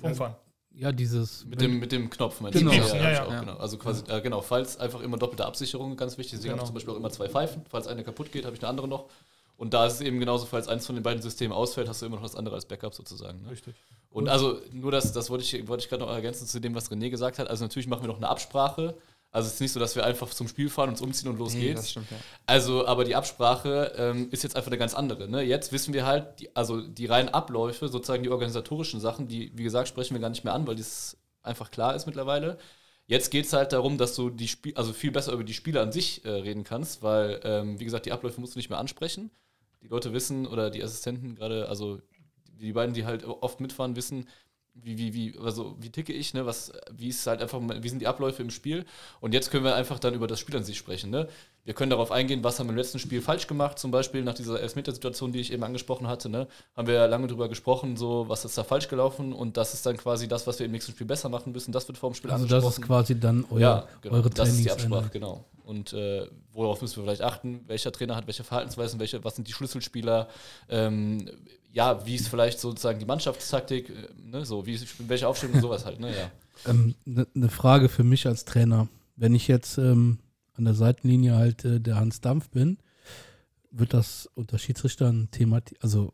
Funkfahren? 0.00 0.34
Ja, 0.70 0.92
dieses. 0.92 1.44
Mit 1.46 1.60
dem, 1.60 1.78
mit 1.78 1.90
dem 1.90 2.10
Knopf, 2.10 2.40
meinst 2.40 2.58
genau. 2.58 2.72
Ja, 2.72 2.86
ja, 2.86 2.96
ja, 2.96 3.30
ja. 3.30 3.40
Genau. 3.40 3.56
Also 3.56 3.78
quasi, 3.78 4.04
äh, 4.10 4.20
genau, 4.20 4.42
falls 4.42 4.78
einfach 4.78 5.00
immer 5.00 5.16
doppelte 5.16 5.46
Absicherung, 5.46 5.96
ganz 5.96 6.18
wichtig. 6.18 6.32
Deswegen 6.32 6.54
genau. 6.54 6.58
habe 6.58 6.64
ich 6.64 6.66
zum 6.66 6.74
Beispiel 6.74 6.92
auch 6.92 6.98
immer 6.98 7.10
zwei 7.10 7.28
Pfeifen. 7.28 7.64
Falls 7.68 7.86
eine 7.86 8.04
kaputt 8.04 8.30
geht, 8.30 8.44
habe 8.44 8.54
ich 8.54 8.62
eine 8.62 8.68
andere 8.68 8.88
noch. 8.88 9.08
Und 9.56 9.72
da 9.72 9.86
ist 9.86 9.94
es 9.94 10.00
eben 10.02 10.20
genauso, 10.20 10.44
falls 10.46 10.68
eins 10.68 10.86
von 10.86 10.94
den 10.94 11.02
beiden 11.02 11.22
Systemen 11.22 11.52
ausfällt, 11.52 11.88
hast 11.88 12.02
du 12.02 12.06
immer 12.06 12.16
noch 12.16 12.22
das 12.22 12.36
andere 12.36 12.54
als 12.54 12.66
Backup 12.66 12.94
sozusagen. 12.94 13.42
Ne? 13.42 13.50
Richtig. 13.50 13.74
Und 14.10 14.28
also 14.28 14.60
nur 14.72 14.92
das, 14.92 15.12
das 15.12 15.30
wollte 15.30 15.44
ich, 15.44 15.66
wollte 15.68 15.82
ich 15.82 15.88
gerade 15.88 16.04
noch 16.04 16.12
ergänzen 16.12 16.46
zu 16.46 16.60
dem, 16.60 16.74
was 16.74 16.90
René 16.90 17.10
gesagt 17.10 17.38
hat. 17.38 17.48
Also 17.48 17.64
natürlich 17.64 17.86
machen 17.86 18.02
wir 18.02 18.08
noch 18.08 18.18
eine 18.18 18.28
Absprache. 18.28 18.96
Also 19.30 19.48
es 19.48 19.54
ist 19.54 19.60
nicht 19.60 19.72
so, 19.72 19.80
dass 19.80 19.96
wir 19.96 20.04
einfach 20.04 20.30
zum 20.30 20.48
Spiel 20.48 20.68
fahren, 20.68 20.90
uns 20.90 21.00
umziehen 21.00 21.30
und 21.30 21.38
los 21.38 21.54
nee, 21.54 21.68
geht's. 21.68 21.90
Stimmt, 21.90 22.10
ja. 22.10 22.16
Also, 22.46 22.86
aber 22.86 23.04
die 23.04 23.14
Absprache 23.14 23.92
ähm, 23.96 24.28
ist 24.30 24.42
jetzt 24.42 24.56
einfach 24.56 24.70
eine 24.70 24.78
ganz 24.78 24.94
andere. 24.94 25.28
Ne? 25.28 25.42
Jetzt 25.42 25.72
wissen 25.72 25.92
wir 25.92 26.06
halt, 26.06 26.40
die, 26.40 26.54
also 26.54 26.80
die 26.80 27.06
reinen 27.06 27.30
Abläufe, 27.30 27.88
sozusagen 27.88 28.22
die 28.22 28.30
organisatorischen 28.30 29.00
Sachen, 29.00 29.26
die, 29.26 29.52
wie 29.54 29.64
gesagt, 29.64 29.88
sprechen 29.88 30.14
wir 30.14 30.20
gar 30.20 30.30
nicht 30.30 30.44
mehr 30.44 30.54
an, 30.54 30.66
weil 30.66 30.76
das 30.76 31.16
einfach 31.42 31.70
klar 31.70 31.94
ist 31.94 32.06
mittlerweile. 32.06 32.58
Jetzt 33.06 33.30
geht 33.30 33.46
es 33.46 33.52
halt 33.52 33.72
darum, 33.72 33.98
dass 33.98 34.14
du 34.16 34.30
die 34.30 34.48
Spiel, 34.48 34.74
also 34.74 34.92
viel 34.92 35.12
besser 35.12 35.32
über 35.32 35.44
die 35.44 35.54
Spiele 35.54 35.80
an 35.80 35.92
sich 35.92 36.24
äh, 36.24 36.30
reden 36.30 36.64
kannst, 36.64 37.02
weil, 37.02 37.40
ähm, 37.44 37.78
wie 37.78 37.84
gesagt, 37.84 38.06
die 38.06 38.12
Abläufe 38.12 38.40
musst 38.40 38.54
du 38.54 38.58
nicht 38.58 38.70
mehr 38.70 38.78
ansprechen 38.78 39.30
die 39.82 39.88
Leute 39.88 40.12
wissen 40.12 40.46
oder 40.46 40.70
die 40.70 40.82
Assistenten 40.82 41.34
gerade, 41.34 41.68
also 41.68 42.00
die 42.44 42.72
beiden, 42.72 42.94
die 42.94 43.04
halt 43.04 43.24
oft 43.24 43.60
mitfahren, 43.60 43.96
wissen, 43.96 44.26
wie, 44.82 44.98
wie, 44.98 45.14
wie, 45.14 45.38
also 45.42 45.74
wie 45.80 45.90
ticke 45.90 46.12
ich, 46.12 46.34
ne? 46.34 46.44
Was, 46.44 46.72
wie 46.92 47.08
ist 47.08 47.26
halt 47.26 47.40
einfach, 47.40 47.60
wie 47.80 47.88
sind 47.88 48.00
die 48.00 48.06
Abläufe 48.06 48.42
im 48.42 48.50
Spiel? 48.50 48.84
Und 49.20 49.32
jetzt 49.32 49.50
können 49.50 49.64
wir 49.64 49.74
einfach 49.74 49.98
dann 49.98 50.14
über 50.14 50.26
das 50.26 50.38
Spiel 50.38 50.56
an 50.56 50.64
sich 50.64 50.76
sprechen. 50.76 51.10
Ne? 51.10 51.28
Wir 51.64 51.74
können 51.74 51.90
darauf 51.90 52.12
eingehen, 52.12 52.44
was 52.44 52.58
haben 52.58 52.66
wir 52.66 52.72
im 52.72 52.76
letzten 52.76 52.98
Spiel 52.98 53.22
falsch 53.22 53.46
gemacht, 53.46 53.78
zum 53.78 53.90
Beispiel 53.90 54.22
nach 54.22 54.34
dieser 54.34 54.60
Elfmetersituation, 54.60 55.32
die 55.32 55.40
ich 55.40 55.52
eben 55.52 55.62
angesprochen 55.62 56.06
hatte, 56.06 56.28
ne? 56.28 56.46
Haben 56.76 56.88
wir 56.88 56.94
ja 56.94 57.06
lange 57.06 57.26
drüber 57.26 57.48
gesprochen, 57.48 57.96
so 57.96 58.28
was 58.28 58.44
ist 58.44 58.58
da 58.58 58.64
falsch 58.64 58.88
gelaufen 58.88 59.32
und 59.32 59.56
das 59.56 59.72
ist 59.72 59.86
dann 59.86 59.96
quasi 59.96 60.28
das, 60.28 60.46
was 60.46 60.58
wir 60.58 60.66
im 60.66 60.72
nächsten 60.72 60.92
Spiel 60.92 61.06
besser 61.06 61.28
machen 61.28 61.52
müssen. 61.52 61.72
Das 61.72 61.88
wird 61.88 61.98
vor 61.98 62.10
dem 62.10 62.14
Spiel 62.14 62.30
also 62.30 62.44
angesprochen. 62.44 62.64
Also 62.64 62.68
das 62.68 62.78
ist 62.78 62.86
quasi 62.86 63.18
dann 63.18 63.44
euer, 63.50 63.60
ja, 63.60 63.88
genau. 64.02 64.16
eure 64.16 64.30
Das 64.30 64.50
ist 64.50 64.62
die 64.62 64.70
Absprache, 64.70 65.08
genau. 65.10 65.44
Und 65.66 65.92
äh, 65.94 66.28
worauf 66.52 66.80
müssen 66.80 66.98
wir 66.98 67.02
vielleicht 67.02 67.22
achten? 67.22 67.64
Welcher 67.66 67.90
Trainer 67.90 68.14
hat 68.14 68.28
welche 68.28 68.44
Verhaltensweisen, 68.44 69.00
welche, 69.00 69.24
was 69.24 69.34
sind 69.34 69.48
die 69.48 69.52
Schlüsselspieler? 69.52 70.28
Ähm, 70.68 71.28
ja, 71.72 72.06
wie 72.06 72.14
ist 72.14 72.28
vielleicht 72.28 72.60
sozusagen 72.60 73.00
die 73.00 73.04
Mannschaftstaktik, 73.04 73.90
äh, 73.90 73.92
ne, 74.16 74.46
so, 74.46 74.64
wie 74.64 74.74
ist, 74.74 74.86
welche 75.08 75.26
Aufstellung 75.26 75.56
und 75.56 75.62
sowas 75.62 75.84
halt, 75.84 75.98
ne, 75.98 76.16
ja. 76.16 76.30
Eine 76.64 76.94
ähm, 77.04 77.26
ne 77.34 77.48
Frage 77.48 77.88
für 77.88 78.04
mich 78.04 78.28
als 78.28 78.44
Trainer. 78.44 78.86
Wenn 79.16 79.34
ich 79.34 79.48
jetzt 79.48 79.76
ähm, 79.76 80.20
an 80.54 80.66
der 80.66 80.74
Seitenlinie 80.74 81.34
halt 81.34 81.64
äh, 81.64 81.80
der 81.80 81.96
Hans 81.96 82.20
Dampf 82.20 82.48
bin, 82.50 82.78
wird 83.72 83.92
das 83.92 84.30
unter 84.36 84.60
Schiedsrichtern 84.60 85.32
thematisiert, 85.32 85.82
also 85.82 86.12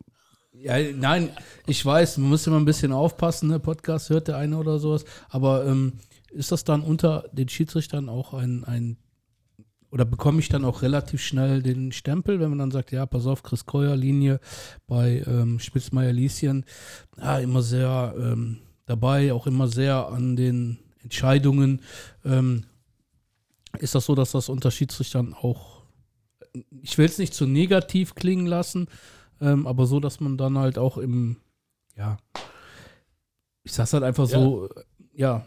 ja, 0.55 0.79
nein, 0.79 1.31
ich 1.67 1.85
weiß, 1.85 2.17
man 2.19 2.31
muss 2.31 2.47
immer 2.47 2.59
ein 2.59 2.65
bisschen 2.65 2.93
aufpassen, 2.93 3.49
ne? 3.49 3.61
Podcast 3.61 4.09
hört 4.09 4.29
der 4.29 4.37
eine 4.39 4.57
oder 4.57 4.79
sowas, 4.79 5.05
aber 5.29 5.67
ähm, 5.67 5.95
ist 6.31 6.53
das 6.53 6.65
dann 6.65 6.83
unter 6.83 7.29
den 7.33 7.49
Schiedsrichtern 7.51 8.09
auch 8.09 8.33
ein, 8.33 8.65
ein 8.65 8.97
oder 9.93 10.07
bekomme 10.07 10.41
ich 10.41 10.49
dann 10.49 10.65
auch 10.65 10.81
relativ 10.81 11.21
schnell 11.21 11.63
den 11.63 11.93
Stempel, 11.93 12.41
wenn 12.41 12.49
man 12.49 12.59
dann 12.59 12.71
sagt, 12.71 12.93
ja, 12.93 13.05
pass 13.05 13.27
auf, 13.27 13.43
Chris 13.43 13.67
Keuer, 13.67 13.95
Linie 13.95 14.41
bei 14.87 15.23
ähm, 15.27 15.61
Spitzmeier-Lieschen, 15.61 16.65
ja, 17.19 17.39
immer 17.39 17.61
sehr 17.61 18.15
ähm, 18.19 18.61
dabei, 18.87 19.35
auch 19.35 19.47
immer 19.47 19.69
sehr 19.69 20.09
an 20.09 20.35
den 20.35 20.79
Entscheidungen. 21.03 21.83
Ähm, 22.25 22.65
ist 23.81 23.95
das 23.95 24.07
so, 24.07 24.15
dass 24.15 24.33
das 24.33 24.49
unter 24.49 24.71
Schiedsrichtern 24.71 25.35
auch, 25.35 25.83
ich 26.81 26.97
will 26.97 27.07
es 27.07 27.19
nicht 27.19 27.35
zu 27.35 27.47
negativ 27.47 28.15
klingen 28.15 28.47
lassen, 28.47 28.89
ähm, 29.43 29.67
aber 29.67 29.85
so, 29.85 30.01
dass 30.01 30.21
man 30.21 30.39
dann 30.39 30.57
halt 30.57 30.79
auch 30.79 30.97
im, 30.97 31.37
ja, 31.99 32.17
ich 33.63 33.73
sag's 33.75 33.93
halt 33.93 34.05
einfach 34.05 34.27
Ja. 34.29 34.39
so, 34.41 34.71
äh, 34.71 34.83
ja, 35.15 35.47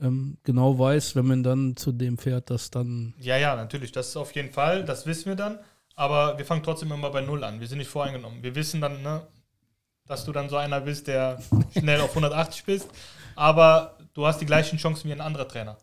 ähm, 0.00 0.38
genau 0.44 0.78
weiß, 0.78 1.16
wenn 1.16 1.26
man 1.26 1.42
dann 1.42 1.76
zu 1.76 1.92
dem 1.92 2.18
fährt, 2.18 2.50
dass 2.50 2.70
dann, 2.70 3.14
Ja, 3.18 3.36
ja, 3.36 3.56
natürlich, 3.56 3.92
das 3.92 4.08
ist 4.08 4.16
auf 4.16 4.32
jeden 4.34 4.52
Fall, 4.52 4.84
das 4.84 5.06
wissen 5.06 5.26
wir 5.26 5.36
dann. 5.36 5.58
Aber 5.94 6.38
wir 6.38 6.44
fangen 6.46 6.62
trotzdem 6.62 6.90
immer 6.90 7.10
bei 7.10 7.20
Null 7.20 7.44
an. 7.44 7.60
Wir 7.60 7.66
sind 7.66 7.78
nicht 7.78 7.90
voreingenommen. 7.90 8.42
Wir 8.42 8.54
wissen 8.54 8.80
dann, 8.80 9.02
ne, 9.02 9.26
dass 10.06 10.24
du 10.24 10.32
dann 10.32 10.48
so 10.48 10.56
einer 10.56 10.80
bist, 10.80 11.06
der 11.06 11.38
schnell 11.78 12.00
auf 12.00 12.10
180 12.10 12.64
bist. 12.64 12.88
Aber 13.36 13.98
du 14.14 14.26
hast 14.26 14.38
die 14.38 14.46
gleichen 14.46 14.78
Chancen 14.78 15.08
wie 15.08 15.12
ein 15.12 15.20
anderer 15.20 15.46
Trainer. 15.46 15.76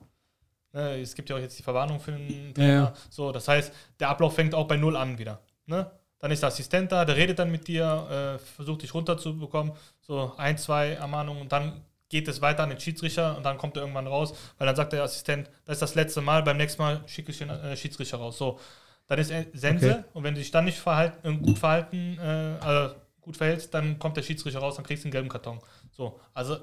Ne, 0.74 1.00
es 1.00 1.16
gibt 1.16 1.30
ja 1.30 1.36
auch 1.36 1.40
jetzt 1.40 1.58
die 1.60 1.64
Verwarnung 1.64 2.00
für 2.00 2.12
den 2.12 2.54
Trainer. 2.54 2.68
Ja, 2.68 2.84
ja. 2.86 2.94
So, 3.10 3.32
das 3.32 3.48
heißt, 3.48 3.72
der 4.00 4.10
Ablauf 4.10 4.36
fängt 4.36 4.56
auch 4.56 4.68
bei 4.68 4.78
Null 4.78 4.96
an 4.96 5.18
wieder. 5.18 5.40
Ne? 5.66 5.90
Dann 6.20 6.32
ist 6.32 6.42
der 6.42 6.48
Assistent 6.48 6.92
da, 6.92 7.06
der 7.06 7.16
redet 7.16 7.40
dann 7.40 7.52
mit 7.52 7.68
dir, 7.68 8.38
äh, 8.38 8.40
versucht 8.40 8.82
dich 8.82 8.94
runterzubekommen. 8.94 9.74
So 10.02 10.34
ein, 10.38 10.58
zwei 10.58 10.90
Ermahnungen 10.94 11.42
und 11.42 11.52
dann 11.52 11.82
geht 12.10 12.28
es 12.28 12.42
weiter 12.42 12.64
an 12.64 12.70
den 12.70 12.80
Schiedsrichter 12.80 13.38
und 13.38 13.44
dann 13.44 13.58
kommt 13.58 13.78
er 13.78 13.84
irgendwann 13.84 14.08
raus, 14.08 14.34
weil 14.58 14.68
dann 14.68 14.76
sagt 14.76 14.94
der 14.94 15.04
Assistent, 15.04 15.50
das 15.66 15.76
ist 15.76 15.82
das 15.82 15.96
letzte 15.96 16.22
Mal, 16.22 16.44
beim 16.44 16.58
nächsten 16.58 16.82
Mal 16.82 17.02
schicke 17.08 17.32
ich 17.32 17.38
den 17.38 17.50
äh, 17.50 17.78
Schiedsrichter 17.78 18.18
raus. 18.18 18.38
So, 18.38 18.60
dann 19.08 19.20
ist 19.20 19.32
er 19.32 19.46
Sense 19.54 19.90
Okay. 19.90 20.04
und 20.14 20.24
wenn 20.24 20.34
du 20.34 20.40
dich 20.40 20.52
dann 20.52 20.66
nicht 20.66 20.80
verhalten, 20.80 21.28
äh, 21.28 21.38
gut 21.38 21.60
verhalten, 21.60 22.18
äh, 22.20 22.66
also 22.66 22.96
gut 23.22 23.38
verhältst, 23.38 23.74
dann 23.74 24.00
kommt 24.00 24.18
der 24.18 24.24
Schiedsrichter 24.24 24.60
raus, 24.60 24.76
dann 24.76 24.86
kriegst 24.86 25.04
du 25.04 25.08
einen 25.08 25.12
gelben 25.12 25.30
Karton. 25.30 25.60
So, 25.92 26.20
also 26.34 26.58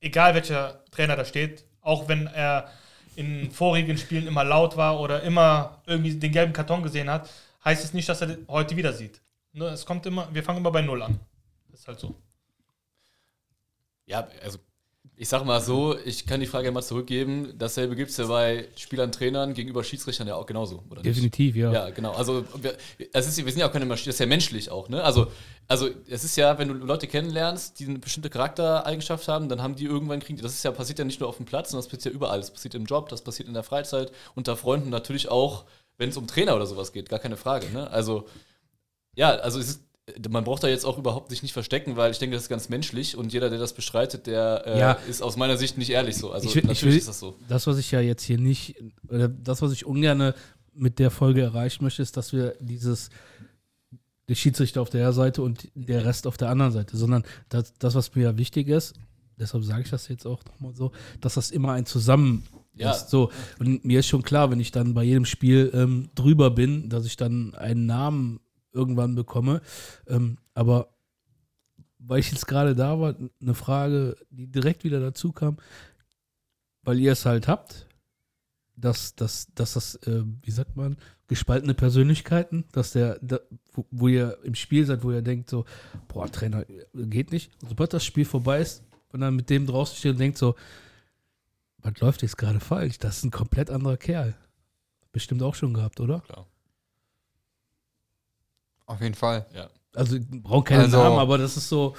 egal 0.00 0.34
welcher 0.34 0.84
Trainer 0.90 1.16
da 1.16 1.24
steht, 1.24 1.64
auch 1.80 2.08
wenn 2.08 2.28
er 2.28 2.70
in 3.16 3.50
vorigen 3.50 3.96
Spielen 3.96 4.26
immer 4.26 4.44
laut 4.44 4.76
war 4.76 5.00
oder 5.00 5.22
immer 5.22 5.82
irgendwie 5.86 6.14
den 6.14 6.32
gelben 6.32 6.52
Karton 6.52 6.82
gesehen 6.82 7.10
hat, 7.10 7.28
heißt 7.64 7.82
es 7.82 7.92
nicht, 7.94 8.08
dass 8.08 8.20
er 8.20 8.36
heute 8.48 8.76
wieder 8.76 8.92
sieht. 8.92 9.20
Ne, 9.52 9.66
es 9.68 9.86
kommt 9.86 10.04
immer, 10.06 10.28
wir 10.32 10.44
fangen 10.44 10.58
immer 10.58 10.70
bei 10.70 10.82
Null 10.82 11.02
an. 11.02 11.18
Das 11.70 11.80
ist 11.80 11.88
halt 11.88 11.98
so. 11.98 12.14
Ja, 14.04 14.28
also 14.42 14.58
ich 15.18 15.30
sag 15.30 15.44
mal 15.46 15.62
so, 15.62 15.96
ich 16.04 16.26
kann 16.26 16.40
die 16.40 16.46
Frage 16.46 16.66
ja 16.66 16.72
mal 16.72 16.82
zurückgeben. 16.82 17.54
Dasselbe 17.56 17.96
gibt 17.96 18.10
es 18.10 18.18
ja 18.18 18.26
bei 18.26 18.68
Spielern, 18.76 19.10
Trainern 19.10 19.54
gegenüber 19.54 19.82
Schiedsrichtern 19.82 20.28
ja 20.28 20.34
auch 20.34 20.44
genauso, 20.44 20.82
oder 20.90 21.00
nicht? 21.00 21.06
definitiv, 21.06 21.56
ja. 21.56 21.72
Ja, 21.72 21.90
genau. 21.90 22.12
Also 22.12 22.44
wir, 22.60 22.76
es 23.12 23.26
ist, 23.26 23.38
wir 23.38 23.50
sind 23.50 23.60
ja 23.60 23.68
auch 23.68 23.72
keine 23.72 23.86
Maschine, 23.86 24.08
das 24.08 24.16
ist 24.16 24.20
ja 24.20 24.26
menschlich 24.26 24.70
auch, 24.70 24.90
ne? 24.90 25.02
Also, 25.02 25.28
also 25.68 25.88
es 26.06 26.22
ist 26.22 26.36
ja, 26.36 26.58
wenn 26.58 26.68
du 26.68 26.74
Leute 26.74 27.06
kennenlernst, 27.06 27.80
die 27.80 27.86
eine 27.86 27.98
bestimmte 27.98 28.28
Charaktereigenschaft 28.28 29.26
haben, 29.26 29.48
dann 29.48 29.62
haben 29.62 29.74
die 29.74 29.86
irgendwann 29.86 30.20
kriegen 30.20 30.36
die. 30.36 30.42
Das 30.42 30.52
ist 30.52 30.62
ja 30.64 30.70
passiert 30.70 30.98
ja 30.98 31.06
nicht 31.06 31.20
nur 31.20 31.30
auf 31.30 31.38
dem 31.38 31.46
Platz, 31.46 31.70
sondern 31.70 31.84
das 31.84 31.90
passiert 31.90 32.12
ja 32.12 32.16
überall. 32.16 32.40
Das 32.40 32.50
passiert 32.50 32.74
im 32.74 32.84
Job, 32.84 33.08
das 33.08 33.22
passiert 33.22 33.48
in 33.48 33.54
der 33.54 33.62
Freizeit, 33.62 34.12
unter 34.34 34.54
Freunden 34.54 34.90
natürlich 34.90 35.30
auch, 35.30 35.64
wenn 35.96 36.10
es 36.10 36.18
um 36.18 36.26
Trainer 36.26 36.54
oder 36.54 36.66
sowas 36.66 36.92
geht, 36.92 37.08
gar 37.08 37.20
keine 37.20 37.38
Frage. 37.38 37.70
Ne? 37.70 37.90
Also 37.90 38.26
ja, 39.16 39.30
also 39.30 39.58
es 39.58 39.68
ist, 39.70 39.85
man 40.30 40.44
braucht 40.44 40.62
da 40.62 40.68
jetzt 40.68 40.84
auch 40.84 40.98
überhaupt 40.98 41.30
sich 41.30 41.42
nicht 41.42 41.52
verstecken, 41.52 41.96
weil 41.96 42.12
ich 42.12 42.18
denke, 42.18 42.34
das 42.36 42.44
ist 42.44 42.48
ganz 42.48 42.68
menschlich 42.68 43.16
und 43.16 43.32
jeder, 43.32 43.50
der 43.50 43.58
das 43.58 43.72
bestreitet, 43.72 44.26
der 44.26 44.62
äh, 44.66 44.78
Ja. 44.78 44.92
ist 45.08 45.20
aus 45.22 45.36
meiner 45.36 45.56
Sicht 45.56 45.78
nicht 45.78 45.90
ehrlich 45.90 46.16
so. 46.16 46.30
Also 46.30 46.48
Ich 46.48 46.54
will- 46.54 46.62
ich 46.62 46.68
natürlich 46.68 46.94
will- 46.94 46.98
ist 46.98 47.08
das 47.08 47.18
so. 47.18 47.36
Das, 47.48 47.66
was 47.66 47.76
ich 47.78 47.90
ja 47.90 48.00
jetzt 48.00 48.22
hier 48.22 48.38
nicht, 48.38 48.76
oder 49.08 49.28
das, 49.28 49.62
was 49.62 49.72
ich 49.72 49.84
ungern 49.84 50.32
mit 50.74 50.98
der 51.00 51.10
Folge 51.10 51.40
erreichen 51.42 51.82
möchte, 51.82 52.02
ist, 52.02 52.16
dass 52.16 52.32
wir 52.32 52.54
dieses, 52.60 53.10
der 54.28 54.34
Schiedsrichter 54.36 54.80
auf 54.82 54.90
der 54.90 55.12
Seite 55.12 55.42
und 55.42 55.68
der 55.74 56.04
Rest 56.04 56.26
auf 56.26 56.36
der 56.36 56.50
anderen 56.50 56.72
Seite, 56.72 56.96
sondern 56.96 57.24
das, 57.48 57.74
das 57.78 57.94
was 57.94 58.14
mir 58.14 58.22
ja 58.24 58.38
wichtig 58.38 58.68
ist, 58.68 58.94
deshalb 59.38 59.64
sage 59.64 59.82
ich 59.82 59.90
das 59.90 60.06
jetzt 60.08 60.26
auch 60.26 60.44
nochmal 60.44 60.74
so, 60.74 60.92
dass 61.20 61.34
das 61.34 61.50
immer 61.50 61.72
ein 61.72 61.86
Zusammen 61.86 62.44
Ja. 62.74 62.92
ist. 62.92 63.08
So. 63.10 63.30
Und 63.58 63.84
mir 63.84 64.00
ist 64.00 64.06
schon 64.06 64.22
klar, 64.22 64.50
wenn 64.50 64.60
ich 64.60 64.70
dann 64.70 64.94
bei 64.94 65.02
jedem 65.02 65.24
Spiel 65.24 65.70
ähm, 65.74 66.10
drüber 66.14 66.50
bin, 66.50 66.88
dass 66.90 67.06
ich 67.06 67.16
dann 67.16 67.54
einen 67.54 67.86
Namen 67.86 68.38
irgendwann 68.76 69.14
bekomme. 69.14 69.60
Ähm, 70.06 70.38
aber 70.54 70.88
weil 71.98 72.20
ich 72.20 72.30
jetzt 72.30 72.46
gerade 72.46 72.74
da 72.74 73.00
war, 73.00 73.16
eine 73.40 73.54
Frage, 73.54 74.16
die 74.30 74.46
direkt 74.46 74.84
wieder 74.84 75.00
dazu 75.00 75.32
kam, 75.32 75.56
weil 76.82 76.98
ihr 77.00 77.12
es 77.12 77.26
halt 77.26 77.48
habt, 77.48 77.86
dass, 78.76 79.14
dass, 79.16 79.48
dass 79.54 79.72
das, 79.72 79.94
äh, 80.06 80.22
wie 80.42 80.50
sagt 80.50 80.76
man, 80.76 80.96
gespaltene 81.28 81.74
Persönlichkeiten, 81.74 82.64
dass 82.72 82.92
der, 82.92 83.18
da, 83.20 83.40
wo, 83.72 83.86
wo 83.90 84.08
ihr 84.08 84.38
im 84.44 84.54
Spiel 84.54 84.86
seid, 84.86 85.02
wo 85.02 85.10
ihr 85.10 85.22
denkt 85.22 85.50
so, 85.50 85.64
boah, 86.08 86.30
Trainer, 86.30 86.64
geht 86.94 87.32
nicht. 87.32 87.50
Und 87.62 87.70
sobald 87.70 87.92
das 87.92 88.04
Spiel 88.04 88.24
vorbei 88.24 88.60
ist 88.60 88.84
und 89.12 89.20
dann 89.20 89.34
mit 89.34 89.50
dem 89.50 89.66
draußen 89.66 89.96
steht 89.96 90.12
und 90.12 90.20
denkt 90.20 90.38
so, 90.38 90.54
was 91.78 91.98
läuft 92.00 92.22
jetzt 92.22 92.36
gerade 92.36 92.60
falsch? 92.60 92.98
Das 92.98 93.18
ist 93.18 93.24
ein 93.24 93.30
komplett 93.30 93.70
anderer 93.70 93.96
Kerl. 93.96 94.36
Bestimmt 95.12 95.42
auch 95.42 95.54
schon 95.54 95.72
gehabt, 95.72 96.00
oder? 96.00 96.22
Auf 98.86 99.00
jeden 99.00 99.14
Fall. 99.14 99.46
Also, 99.94 100.18
brauchen 100.30 100.64
keinen 100.64 100.80
Also- 100.82 100.98
Namen, 100.98 101.18
aber 101.18 101.38
das 101.38 101.56
ist 101.56 101.68
so, 101.68 101.94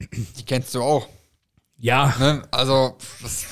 Die 0.00 0.44
kennst 0.44 0.74
du 0.74 0.82
auch. 0.82 1.06
ja, 1.78 2.14
Ne? 2.18 2.42
Also, 2.50 2.96
das, 3.22 3.46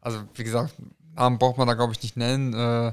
also, 0.00 0.20
wie 0.34 0.44
gesagt, 0.44 0.74
Namen 1.14 1.38
braucht 1.38 1.58
man 1.58 1.66
da, 1.68 1.74
glaube 1.74 1.92
ich, 1.92 2.02
nicht 2.02 2.16
nennen. 2.16 2.54
Äh, 2.54 2.92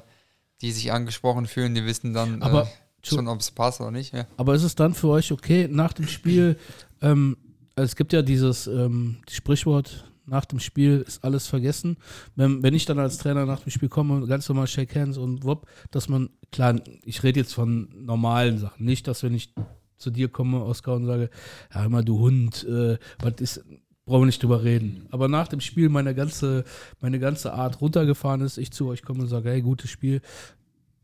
die 0.61 0.71
sich 0.71 0.91
angesprochen 0.91 1.45
fühlen, 1.45 1.75
die 1.75 1.85
wissen 1.85 2.13
dann 2.15 2.41
Aber- 2.41 2.63
äh, 2.63 2.67
schon, 3.03 3.27
ob 3.27 3.39
es 3.41 3.51
passt 3.51 3.79
oder 3.79 3.91
nicht. 3.91 4.11
Ja. 4.13 4.25
Aber 4.37 4.55
ist 4.55 4.63
es 4.63 4.73
dann 4.73 4.95
für 4.95 5.07
euch 5.09 5.31
okay, 5.31 5.67
nach 5.69 5.93
dem 5.93 6.07
Spiel, 6.07 6.57
ähm, 7.01 7.37
es 7.75 7.95
gibt 7.95 8.11
ja 8.11 8.23
dieses 8.23 8.65
ähm, 8.65 9.17
Sprichwort, 9.29 10.03
nach 10.27 10.45
dem 10.45 10.59
Spiel 10.59 11.03
ist 11.07 11.23
alles 11.23 11.47
vergessen. 11.47 11.97
Wenn, 12.35 12.61
wenn 12.61 12.73
ich 12.73 12.85
dann 12.85 12.99
als 12.99 13.17
Trainer 13.17 13.45
nach 13.45 13.61
dem 13.61 13.71
Spiel 13.71 13.89
komme, 13.89 14.27
ganz 14.27 14.47
normal 14.47 14.67
Shake 14.67 14.95
Hands 14.95 15.17
und 15.17 15.43
wupp, 15.43 15.67
dass 15.89 16.09
man, 16.09 16.29
klar, 16.51 16.75
ich 17.03 17.23
rede 17.23 17.39
jetzt 17.39 17.53
von 17.53 17.89
normalen 17.95 18.59
Sachen, 18.59 18.85
nicht, 18.85 19.07
dass 19.07 19.23
wenn 19.23 19.33
ich 19.33 19.53
zu 19.97 20.11
dir 20.11 20.27
komme, 20.27 20.63
Oskar, 20.63 20.95
und 20.95 21.05
sage, 21.05 21.29
ja, 21.73 21.85
immer 21.85 22.03
du 22.03 22.19
Hund, 22.19 22.65
äh, 22.65 22.97
was 23.19 23.33
ist, 23.39 23.65
brauchen 24.05 24.21
wir 24.21 24.25
nicht 24.27 24.43
drüber 24.43 24.63
reden. 24.63 25.07
Aber 25.11 25.27
nach 25.27 25.47
dem 25.47 25.61
Spiel 25.61 25.89
meine 25.89 26.13
ganze, 26.13 26.65
meine 26.99 27.19
ganze 27.19 27.53
Art 27.53 27.81
runtergefahren 27.81 28.41
ist, 28.41 28.57
ich 28.57 28.71
zu 28.71 28.87
euch 28.87 29.03
komme 29.03 29.21
und 29.21 29.27
sage, 29.27 29.49
hey, 29.49 29.61
gutes 29.61 29.89
Spiel, 29.89 30.21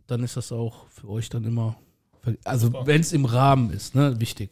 dann 0.07 0.24
ist 0.24 0.38
das 0.38 0.51
auch 0.51 0.88
für 0.89 1.09
euch 1.09 1.30
dann 1.30 1.45
immer, 1.45 1.78
also 2.43 2.71
wenn 2.86 3.01
es 3.01 3.13
im 3.13 3.26
Rahmen 3.26 3.71
ist, 3.71 3.95
ne, 3.95 4.19
wichtig. 4.19 4.51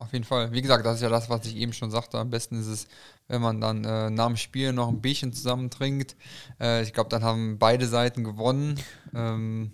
Auf 0.00 0.14
jeden 0.14 0.24
Fall. 0.24 0.50
Wie 0.50 0.62
gesagt, 0.62 0.86
das 0.86 0.96
ist 0.96 1.02
ja 1.02 1.10
das, 1.10 1.28
was 1.28 1.44
ich 1.44 1.56
eben 1.56 1.74
schon 1.74 1.90
sagte. 1.90 2.18
Am 2.18 2.30
besten 2.30 2.58
ist 2.58 2.66
es, 2.66 2.88
wenn 3.28 3.42
man 3.42 3.60
dann 3.60 3.84
äh, 3.84 4.08
nach 4.08 4.28
dem 4.28 4.36
Spiel 4.38 4.72
noch 4.72 4.88
ein 4.88 5.02
Bierchen 5.02 5.34
zusammen 5.34 5.68
trinkt. 5.68 6.16
Äh, 6.58 6.82
ich 6.82 6.94
glaube, 6.94 7.10
dann 7.10 7.22
haben 7.22 7.58
beide 7.58 7.86
Seiten 7.86 8.24
gewonnen. 8.24 8.80
Ähm, 9.14 9.72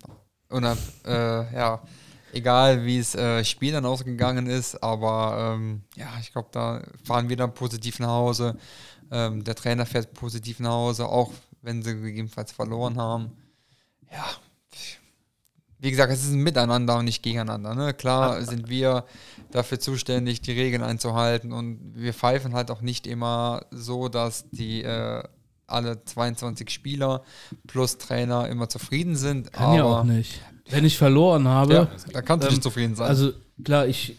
und 0.48 0.64
äh, 0.64 1.54
ja, 1.54 1.80
egal 2.32 2.84
wie 2.84 2.98
es 2.98 3.14
äh, 3.14 3.44
Spiel 3.44 3.72
dann 3.72 3.86
ausgegangen 3.86 4.46
ist, 4.48 4.82
aber 4.82 5.54
ähm, 5.54 5.84
ja, 5.94 6.08
ich 6.20 6.32
glaube, 6.32 6.48
da 6.50 6.82
fahren 7.04 7.28
wir 7.28 7.36
dann 7.36 7.54
positiv 7.54 8.00
nach 8.00 8.08
Hause. 8.08 8.56
Ähm, 9.12 9.44
der 9.44 9.54
Trainer 9.54 9.86
fährt 9.86 10.12
positiv 10.12 10.58
nach 10.58 10.72
Hause, 10.72 11.06
auch 11.06 11.32
wenn 11.62 11.84
sie 11.84 11.94
gegebenenfalls 11.94 12.50
verloren 12.50 12.98
haben. 12.98 13.30
Ja, 14.10 14.26
wie 15.78 15.90
gesagt, 15.90 16.12
es 16.12 16.24
ist 16.24 16.32
ein 16.32 16.42
Miteinander 16.42 16.98
und 16.98 17.04
nicht 17.04 17.22
gegeneinander. 17.22 17.74
Ne? 17.74 17.92
Klar 17.94 18.42
sind 18.42 18.68
wir 18.68 19.04
dafür 19.50 19.78
zuständig, 19.78 20.40
die 20.40 20.52
Regeln 20.52 20.82
einzuhalten 20.82 21.52
und 21.52 21.92
wir 21.94 22.14
pfeifen 22.14 22.54
halt 22.54 22.70
auch 22.70 22.80
nicht 22.80 23.06
immer 23.06 23.66
so, 23.70 24.08
dass 24.08 24.48
die 24.50 24.82
äh, 24.82 25.22
alle 25.66 26.02
22 26.04 26.70
Spieler 26.70 27.22
plus 27.66 27.98
Trainer 27.98 28.48
immer 28.48 28.68
zufrieden 28.68 29.16
sind. 29.16 29.52
Kann 29.52 29.74
ja 29.74 29.84
auch 29.84 30.04
nicht. 30.04 30.40
Wenn 30.70 30.84
ich 30.84 30.96
verloren 30.98 31.46
habe, 31.46 31.74
Ja, 31.74 31.88
da 32.12 32.22
kannst 32.22 32.44
du 32.44 32.48
Ähm, 32.48 32.54
nicht 32.54 32.62
zufrieden 32.62 32.94
sein. 32.94 33.08
Also 33.08 33.32
klar, 33.62 33.86
ich, 33.86 34.16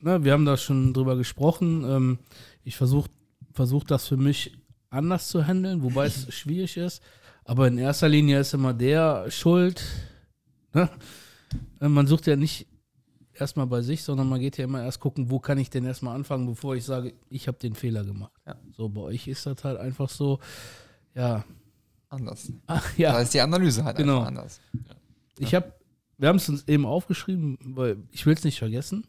ne, 0.00 0.24
wir 0.24 0.32
haben 0.32 0.44
da 0.44 0.56
schon 0.56 0.92
drüber 0.94 1.16
gesprochen. 1.16 1.84
Ähm, 1.84 2.18
ich 2.64 2.76
versuche 2.76 3.10
versuch 3.52 3.84
das 3.84 4.08
für 4.08 4.16
mich 4.16 4.56
anders 4.90 5.28
zu 5.28 5.46
handeln, 5.46 5.82
wobei 5.82 6.06
es 6.06 6.26
schwierig 6.34 6.76
ist. 6.76 7.02
Aber 7.44 7.68
in 7.68 7.78
erster 7.78 8.08
Linie 8.08 8.40
ist 8.40 8.54
immer 8.54 8.72
der 8.72 9.30
schuld. 9.30 9.82
Ne? 10.74 10.90
Äh, 11.80 11.88
Man 11.88 12.06
sucht 12.06 12.26
ja 12.26 12.36
nicht 12.36 12.66
erstmal 13.32 13.66
bei 13.66 13.82
sich, 13.82 14.02
sondern 14.02 14.28
man 14.28 14.40
geht 14.40 14.56
ja 14.58 14.64
immer 14.64 14.82
erst 14.82 15.00
gucken, 15.00 15.30
wo 15.30 15.40
kann 15.40 15.58
ich 15.58 15.70
denn 15.70 15.84
erstmal 15.84 16.14
anfangen, 16.14 16.46
bevor 16.46 16.76
ich 16.76 16.84
sage, 16.84 17.14
ich 17.30 17.48
habe 17.48 17.58
den 17.58 17.74
Fehler 17.74 18.04
gemacht. 18.04 18.32
Ja. 18.46 18.56
So, 18.76 18.88
bei 18.88 19.00
euch 19.00 19.26
ist 19.26 19.46
das 19.46 19.64
halt 19.64 19.78
einfach 19.78 20.08
so, 20.08 20.38
ja, 21.14 21.44
anders. 22.08 22.52
ach, 22.66 22.92
Da 22.96 23.02
ja, 23.02 23.18
ist 23.20 23.34
die 23.34 23.40
Analyse 23.40 23.84
halt 23.84 23.96
Genau. 23.96 24.18
einfach 24.18 24.28
anders. 24.28 24.60
Ich 25.38 25.54
habe, 25.54 25.72
wir 26.18 26.28
haben 26.28 26.36
es 26.36 26.48
uns 26.48 26.66
eben 26.68 26.86
aufgeschrieben, 26.86 27.58
weil 27.60 27.96
ich 28.12 28.24
will 28.24 28.34
es 28.34 28.44
nicht 28.44 28.58
vergessen. 28.58 29.04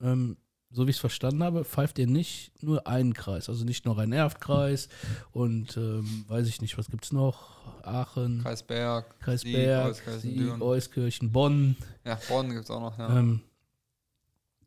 Ähm, 0.00 0.36
so 0.72 0.86
wie 0.86 0.90
ich 0.90 0.96
es 0.96 1.00
verstanden 1.00 1.42
habe, 1.42 1.64
pfeift 1.64 1.98
ihr 1.98 2.06
nicht 2.06 2.62
nur 2.62 2.86
einen 2.86 3.14
Kreis, 3.14 3.48
also 3.48 3.64
nicht 3.64 3.84
nur 3.84 3.98
Rhein-Erft-Kreis 3.98 4.88
und 5.32 5.76
ähm, 5.76 6.24
weiß 6.28 6.48
ich 6.48 6.60
nicht, 6.62 6.78
was 6.78 6.90
gibt 6.90 7.04
es 7.04 7.12
noch? 7.12 7.58
Aachen, 7.84 8.42
Kreisberg, 8.42 9.20
Kreis 9.20 9.42
Sieg. 9.42 10.60
Euskirchen, 10.60 11.30
Bonn. 11.30 11.76
Ja, 12.04 12.18
Bonn 12.28 12.50
gibt 12.50 12.64
es 12.64 12.70
auch 12.70 12.80
noch. 12.80 12.98
Ja. 12.98 13.18
Ähm, 13.18 13.40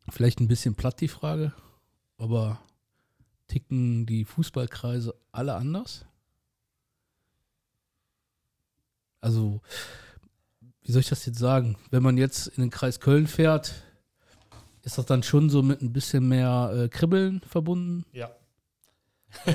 vielleicht 0.08 0.40
ein 0.40 0.48
bisschen 0.48 0.74
platt 0.74 1.00
die 1.00 1.08
Frage, 1.08 1.52
aber 2.18 2.60
ticken 3.48 4.06
die 4.06 4.24
Fußballkreise 4.24 5.14
alle 5.32 5.54
anders? 5.54 6.04
Also, 9.20 9.60
wie 10.82 10.92
soll 10.92 11.00
ich 11.00 11.08
das 11.08 11.26
jetzt 11.26 11.38
sagen? 11.38 11.76
Wenn 11.90 12.02
man 12.02 12.16
jetzt 12.16 12.46
in 12.46 12.60
den 12.60 12.70
Kreis 12.70 13.00
Köln 13.00 13.26
fährt, 13.26 13.74
Ist 14.86 14.96
das 14.98 15.04
dann 15.06 15.22
schon 15.24 15.50
so 15.50 15.62
mit 15.62 15.82
ein 15.82 15.92
bisschen 15.92 16.28
mehr 16.28 16.70
äh, 16.72 16.88
Kribbeln 16.88 17.40
verbunden? 17.40 18.04
Ja. 18.12 18.30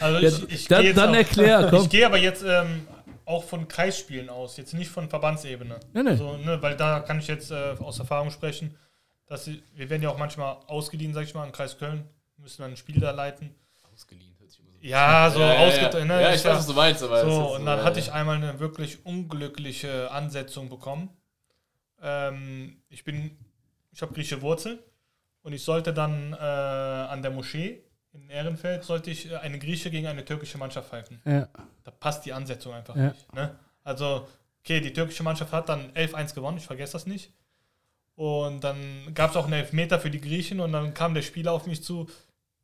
Also 0.00 0.18
Ja, 0.18 0.28
ich, 0.28 0.48
ich 0.52 0.68
dann- 0.68 0.80
gehe 0.80 0.90
jetzt 0.90 0.96
dann 0.98 1.10
auch- 1.10 1.14
erklär, 1.14 1.66
komm. 1.70 1.82
Ich 1.84 1.88
gehe 1.90 2.04
aber 2.04 2.18
jetzt 2.18 2.42
ähm, 2.46 2.86
auch 3.24 3.44
von 3.44 3.68
Kreisspielen 3.68 4.28
aus, 4.28 4.56
jetzt 4.56 4.74
nicht 4.74 4.90
von 4.90 5.08
Verbandsebene. 5.08 5.78
Nee, 5.92 6.02
nee. 6.02 6.10
Also, 6.10 6.36
ne, 6.38 6.60
weil 6.60 6.76
da 6.76 7.00
kann 7.00 7.18
ich 7.20 7.28
jetzt 7.28 7.50
äh, 7.50 7.76
aus 7.78 7.98
Erfahrung 8.00 8.30
sprechen, 8.30 8.74
dass 9.26 9.44
sie, 9.44 9.62
wir 9.74 9.88
werden 9.88 10.02
ja 10.02 10.10
auch 10.10 10.18
manchmal 10.18 10.56
ausgeliehen, 10.66 11.14
sag 11.14 11.22
ich 11.24 11.34
mal, 11.34 11.46
im 11.46 11.52
Kreis 11.52 11.78
Köln, 11.78 12.04
müssen 12.36 12.62
dann 12.62 12.72
ein 12.72 12.76
Spiel 12.76 13.00
da 13.00 13.12
leiten. 13.12 13.54
Ausgeliehen 13.94 14.34
hört 14.38 14.50
sich 14.50 14.60
immer 14.60 14.70
so 14.72 14.78
Ja, 14.86 15.30
so 15.30 15.40
ja, 15.40 15.54
ja, 15.54 15.60
ausget- 15.68 15.94
ja. 15.94 16.04
ne, 16.04 16.20
ja, 16.22 16.34
ich 16.34 16.44
weiß, 16.44 16.56
was 16.56 16.66
du 16.66 16.72
meinst, 16.74 17.02
aber 17.02 17.22
So, 17.24 17.54
und 17.54 17.64
dann 17.64 17.78
äh, 17.78 17.82
hatte 17.82 18.00
ich 18.00 18.12
einmal 18.12 18.36
eine 18.36 18.58
wirklich 18.60 19.06
unglückliche 19.06 20.10
Ansetzung 20.10 20.68
bekommen. 20.68 21.08
Ähm, 22.02 22.82
ich 22.90 23.04
bin, 23.04 23.30
ich 23.94 24.02
habe 24.02 24.12
griechische 24.12 24.42
Wurzeln 24.42 24.78
und 25.42 25.52
ich 25.52 25.62
sollte 25.62 25.94
dann 25.94 26.32
äh, 26.32 26.36
an 26.36 27.22
der 27.22 27.30
Moschee 27.30 27.80
in 28.12 28.30
Ehrenfeld 28.30 28.84
sollte 28.84 29.10
ich 29.10 29.30
äh, 29.30 29.36
eine 29.36 29.58
Grieche 29.58 29.90
gegen 29.90 30.06
eine 30.06 30.24
türkische 30.24 30.56
Mannschaft 30.58 30.88
pfeifen. 30.88 31.20
Ja. 31.24 31.48
Da 31.82 31.90
passt 31.90 32.24
die 32.24 32.32
Ansetzung 32.32 32.72
einfach 32.72 32.94
Ja. 32.96 33.08
nicht. 33.08 33.32
Ne? 33.34 33.54
Also, 33.82 34.28
okay, 34.60 34.80
die 34.80 34.92
türkische 34.92 35.22
Mannschaft 35.22 35.52
hat 35.52 35.68
dann 35.68 35.90
11-1 35.92 36.34
gewonnen, 36.34 36.58
ich 36.58 36.66
vergesse 36.66 36.92
das 36.92 37.06
nicht. 37.06 37.32
Und 38.14 38.62
dann 38.62 39.12
gab 39.14 39.30
es 39.30 39.36
auch 39.36 39.44
einen 39.44 39.54
Elfmeter 39.54 39.98
für 39.98 40.10
die 40.10 40.20
Griechen 40.20 40.60
und 40.60 40.72
dann 40.72 40.94
kam 40.94 41.14
der 41.14 41.22
Spieler 41.22 41.52
auf 41.52 41.66
mich 41.66 41.82
zu, 41.82 42.08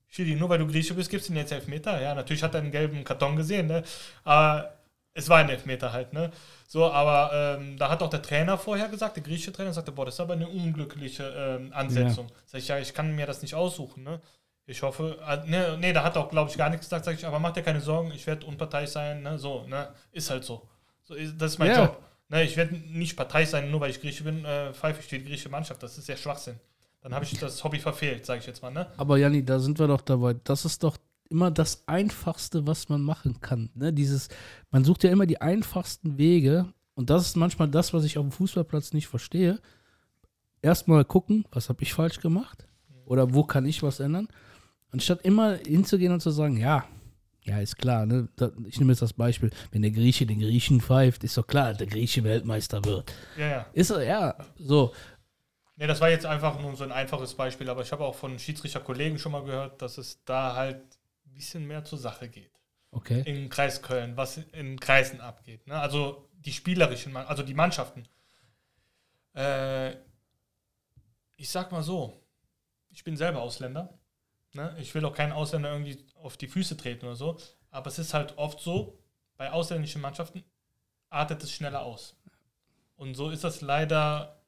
Schiri, 0.07 0.35
nur 0.37 0.49
weil 0.49 0.59
du 0.59 0.66
Grieche 0.66 0.95
bist, 0.95 1.11
gibst 1.11 1.28
du 1.28 1.33
jetzt 1.35 1.53
Elfmeter? 1.53 2.01
Ja, 2.01 2.14
natürlich 2.14 2.43
hat 2.43 2.55
er 2.55 2.61
einen 2.61 2.70
gelben 2.72 3.05
Karton 3.05 3.37
gesehen, 3.37 3.66
ne? 3.68 3.83
Aber 4.24 4.72
es 5.14 5.28
war 5.28 5.39
ein 5.39 5.49
Elfmeter 5.51 5.93
halt, 5.93 6.12
ne? 6.12 6.31
So, 6.73 6.89
aber 6.89 7.33
ähm, 7.59 7.77
da 7.77 7.91
hat 7.91 8.01
auch 8.01 8.11
der 8.11 8.23
Trainer 8.23 8.57
vorher 8.57 8.89
gesagt, 8.89 9.16
der 9.16 9.25
griechische 9.25 9.51
Trainer 9.51 9.73
sagte, 9.73 9.91
boah, 9.91 10.05
das 10.05 10.14
ist 10.14 10.21
aber 10.21 10.35
eine 10.35 10.47
unglückliche 10.47 11.25
ähm, 11.37 11.73
Ansetzung. 11.73 12.29
Sag 12.47 12.61
ich, 12.61 12.68
ja, 12.68 12.79
ich 12.79 12.95
kann 12.95 13.12
mir 13.12 13.27
das 13.27 13.43
nicht 13.43 13.57
aussuchen, 13.57 14.05
ne? 14.05 14.21
Ich 14.66 14.81
hoffe, 14.85 15.18
äh, 15.27 15.45
ne, 15.51 15.77
nee, 15.81 15.93
da 15.93 16.05
hat 16.05 16.16
auch, 16.16 16.31
glaube 16.31 16.49
ich, 16.49 16.57
gar 16.57 16.71
nichts 16.71 16.87
gesagt, 16.87 17.07
sag 17.07 17.16
ich, 17.16 17.27
aber 17.27 17.41
mach 17.41 17.51
dir 17.51 17.64
keine 17.64 17.81
Sorgen, 17.81 18.12
ich 18.12 18.25
werde 18.29 18.47
unparteiisch 18.47 18.91
sein, 18.91 19.21
ne? 19.21 19.37
So, 19.37 19.66
ne? 19.66 19.89
Ist 20.12 20.31
halt 20.31 20.45
so. 20.45 20.62
so 21.03 21.16
das 21.16 21.55
ist 21.55 21.59
mein 21.59 21.71
Ja. 21.73 21.87
Job. 21.87 22.01
Ne, 22.29 22.45
ich 22.45 22.57
werde 22.57 22.77
nicht 22.77 23.16
parteiisch 23.16 23.49
sein, 23.49 23.68
nur 23.68 23.81
weil 23.81 23.91
ich 23.91 24.01
Grieche 24.01 24.23
bin, 24.23 24.45
äh, 24.45 24.73
pfeife 24.73 25.01
ich 25.01 25.09
die 25.09 25.25
griechische 25.25 25.49
Mannschaft. 25.49 25.83
Das 25.83 25.99
ist 25.99 26.09
ja 26.09 26.16
Schwachsinn. 26.16 26.61
Dann 27.01 27.12
habe 27.12 27.25
ich 27.25 27.37
das 27.37 27.64
Hobby 27.64 27.81
verfehlt, 27.81 28.25
sage 28.25 28.39
ich 28.39 28.47
jetzt 28.47 28.62
mal, 28.62 28.71
ne? 28.71 28.87
Aber 28.97 29.18
Janni, 29.18 29.45
da 29.45 29.59
sind 29.59 29.81
wir 29.81 29.89
doch 29.89 30.03
dabei. 30.03 30.37
Das 30.45 30.64
ist 30.64 30.85
doch 30.85 30.97
immer 31.31 31.51
das 31.51 31.85
Einfachste, 31.87 32.66
was 32.66 32.89
man 32.89 33.03
machen 33.03 33.41
kann. 33.41 33.70
Ne? 33.74 33.93
Dieses, 33.93 34.28
man 34.70 34.85
sucht 34.85 35.05
ja 35.05 35.11
immer 35.11 35.26
die 35.26 35.41
einfachsten 35.41 36.18
Wege. 36.18 36.72
Und 36.95 37.09
das 37.09 37.26
ist 37.26 37.37
manchmal 37.37 37.68
das, 37.68 37.95
was 37.95 38.05
ich 38.05 38.18
auf 38.18 38.24
dem 38.24 38.33
Fußballplatz 38.33 38.93
nicht 38.93 39.07
verstehe. 39.07 39.59
Erstmal 40.61 41.05
gucken, 41.05 41.47
was 41.53 41.68
habe 41.68 41.83
ich 41.83 41.95
falsch 41.95 42.20
gemacht? 42.20 42.66
Oder 43.07 43.33
wo 43.33 43.45
kann 43.45 43.64
ich 43.64 43.83
was 43.83 44.01
ändern? 44.01 44.28
Anstatt 44.91 45.22
immer 45.22 45.57
hinzugehen 45.57 46.12
und 46.12 46.20
zu 46.20 46.31
sagen, 46.31 46.59
ja, 46.59 46.85
ja, 47.45 47.59
ist 47.59 47.78
klar. 47.78 48.07
Ne? 48.07 48.28
Ich 48.66 48.78
nehme 48.78 48.93
jetzt 48.93 49.03
das 49.03 49.12
Beispiel. 49.12 49.51
Wenn 49.72 49.83
der 49.83 49.91
Grieche 49.91 50.26
den 50.26 50.41
Griechen 50.41 50.81
pfeift, 50.81 51.24
ist 51.24 51.37
doch 51.37 51.47
klar, 51.47 51.74
der 51.74 51.87
Grieche 51.87 52.22
Weltmeister 52.22 52.85
wird. 52.85 53.12
Ja, 53.37 53.47
ja. 53.47 53.66
Ist 53.72 53.91
ja, 53.91 54.37
so. 54.59 54.93
Ne, 55.76 55.87
das 55.87 56.01
war 56.01 56.11
jetzt 56.11 56.26
einfach 56.26 56.61
nur 56.61 56.76
so 56.76 56.85
ein 56.85 56.93
einfaches 56.93 57.35
Beispiel, 57.35 57.70
aber 57.70 57.83
ich 57.83 57.91
habe 57.93 58.05
auch 58.05 58.14
von 58.14 58.39
Schiedsrichterkollegen 58.39 59.18
schon 59.18 59.33
mal 59.33 59.43
gehört, 59.45 59.81
dass 59.81 59.97
es 59.97 60.22
da 60.24 60.55
halt 60.55 60.83
bisschen 61.41 61.66
mehr 61.66 61.84
zur 61.84 61.99
Sache 61.99 62.28
geht. 62.28 62.53
Okay. 62.91 63.22
Im 63.24 63.49
Kreis 63.49 63.80
Köln, 63.80 64.16
was 64.16 64.36
in 64.36 64.78
Kreisen 64.78 65.22
abgeht. 65.22 65.66
Ne? 65.66 65.80
Also 65.80 66.28
die 66.32 66.53
spielerischen, 66.53 67.16
also 67.16 67.43
die 67.43 67.55
Mannschaften. 67.55 68.07
Äh, 69.34 69.93
ich 71.36 71.49
sag 71.49 71.72
mal 71.72 71.82
so, 71.82 72.22
ich 72.91 73.05
bin 73.05 73.16
selber 73.16 73.41
Ausländer. 73.41 73.99
Ne? 74.53 74.76
Ich 74.80 74.95
will 74.95 75.05
auch 75.07 75.14
keinen 75.14 75.32
Ausländer 75.32 75.72
irgendwie 75.72 76.05
auf 76.16 76.36
die 76.36 76.49
Füße 76.49 76.76
treten 76.76 77.07
oder 77.07 77.16
so. 77.16 77.38
Aber 77.70 77.86
es 77.86 77.99
ist 77.99 78.12
halt 78.12 78.36
oft 78.36 78.61
so, 78.61 78.99
bei 79.38 79.51
ausländischen 79.51 80.03
Mannschaften 80.03 80.45
artet 81.09 81.43
es 81.43 81.53
schneller 81.53 81.82
aus. 81.82 82.16
Und 82.97 83.14
so 83.14 83.30
ist 83.30 83.45
das 83.45 83.62
leider 83.62 84.43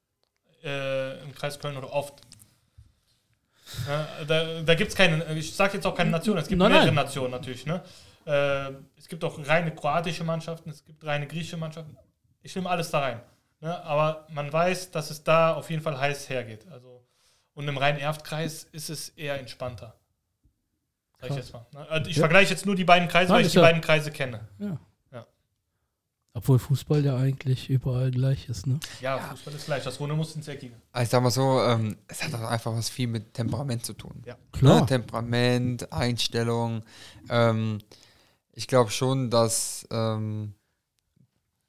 äh, 0.63 1.23
im 1.23 1.35
Kreis 1.35 1.59
Köln 1.59 1.79
oder 1.79 1.91
oft. 1.91 2.21
Ja, 3.89 4.07
da 4.27 4.63
da 4.63 4.75
gibt 4.75 4.91
es 4.91 4.97
keine, 4.97 5.25
ich 5.35 5.55
sage 5.55 5.75
jetzt 5.75 5.87
auch 5.87 5.95
keine 5.95 6.11
Nation, 6.11 6.37
es 6.39 6.49
gibt 6.49 6.59
Nein, 6.59 6.71
mehrere 6.73 6.87
nein. 6.87 6.95
Nationen 6.97 7.31
natürlich. 7.31 7.67
Ne? 7.67 7.83
Äh, 8.27 8.73
es 8.97 9.09
gibt 9.09 9.25
auch 9.25 9.39
reine 9.49 9.75
kroatische 9.75 10.25
Mannschaften, 10.25 10.71
es 10.71 10.85
gibt 10.85 11.05
reine 11.05 11.27
griechische 11.27 11.57
Mannschaften. 11.57 11.97
Ich 12.43 12.55
nehme 12.55 12.69
alles 12.71 12.91
da 12.91 13.01
rein. 13.01 13.21
Ne? 13.61 13.83
Aber 13.85 14.27
man 14.31 14.53
weiß, 14.53 14.91
dass 14.91 15.11
es 15.11 15.23
da 15.25 15.55
auf 15.55 15.71
jeden 15.71 15.83
Fall 15.83 15.99
heiß 15.99 16.29
hergeht. 16.29 16.67
Also, 16.71 17.05
und 17.55 17.69
im 17.69 17.77
Rhein-Erft-Kreis 17.77 18.65
ist 18.73 18.91
es 18.91 19.11
eher 19.11 19.39
entspannter. 19.39 19.95
Sag 21.21 21.31
ich 21.31 21.37
jetzt 21.37 21.53
mal. 21.53 21.67
Ne? 21.73 21.87
Also 21.89 22.11
ich 22.11 22.17
Ja. 22.17 22.21
vergleiche 22.23 22.51
jetzt 22.51 22.67
nur 22.67 22.75
die 22.75 22.85
beiden 22.85 23.09
Kreise, 23.09 23.31
Nein, 23.31 23.39
weil 23.41 23.47
ich 23.47 23.53
die 23.53 23.59
ja- 23.59 23.63
beiden 23.63 23.81
Kreise 23.81 24.11
kenne. 24.11 24.49
Ja. 24.59 24.79
Ja. 26.35 26.39
Obwohl 26.39 26.59
Fußball 26.59 27.05
ja 27.05 27.17
eigentlich 27.17 27.69
überall 27.69 28.11
gleich 28.11 28.49
ist, 28.49 28.67
ne? 28.67 28.81
Ja, 29.01 29.19
Fußball 29.19 29.55
ist 29.55 29.67
gleich. 29.67 29.85
Das 29.85 30.01
Runde 30.01 30.15
muss 30.15 30.35
ins 30.35 30.49
Eckige. 30.49 30.75
Also 30.93 31.05
ich 31.05 31.11
sag 31.11 31.23
mal 31.23 31.31
so, 31.31 31.61
ähm, 31.63 31.97
es 32.09 32.23
hat 32.23 32.35
auch 32.35 32.41
einfach 32.49 32.73
was 32.75 32.89
viel 32.89 33.07
mit 33.07 33.35
Temperament 33.35 33.85
zu 33.85 33.93
tun. 33.93 34.23
Ja. 34.25 34.37
Klar. 34.53 34.81
Ne? 34.81 34.87
Temperament, 34.87 35.93
Einstellung. 35.93 36.83
Ähm, 37.29 37.79
ich 38.53 38.67
glaube 38.67 38.91
schon, 38.91 39.31
dass 39.31 39.87
ähm, 39.91 40.55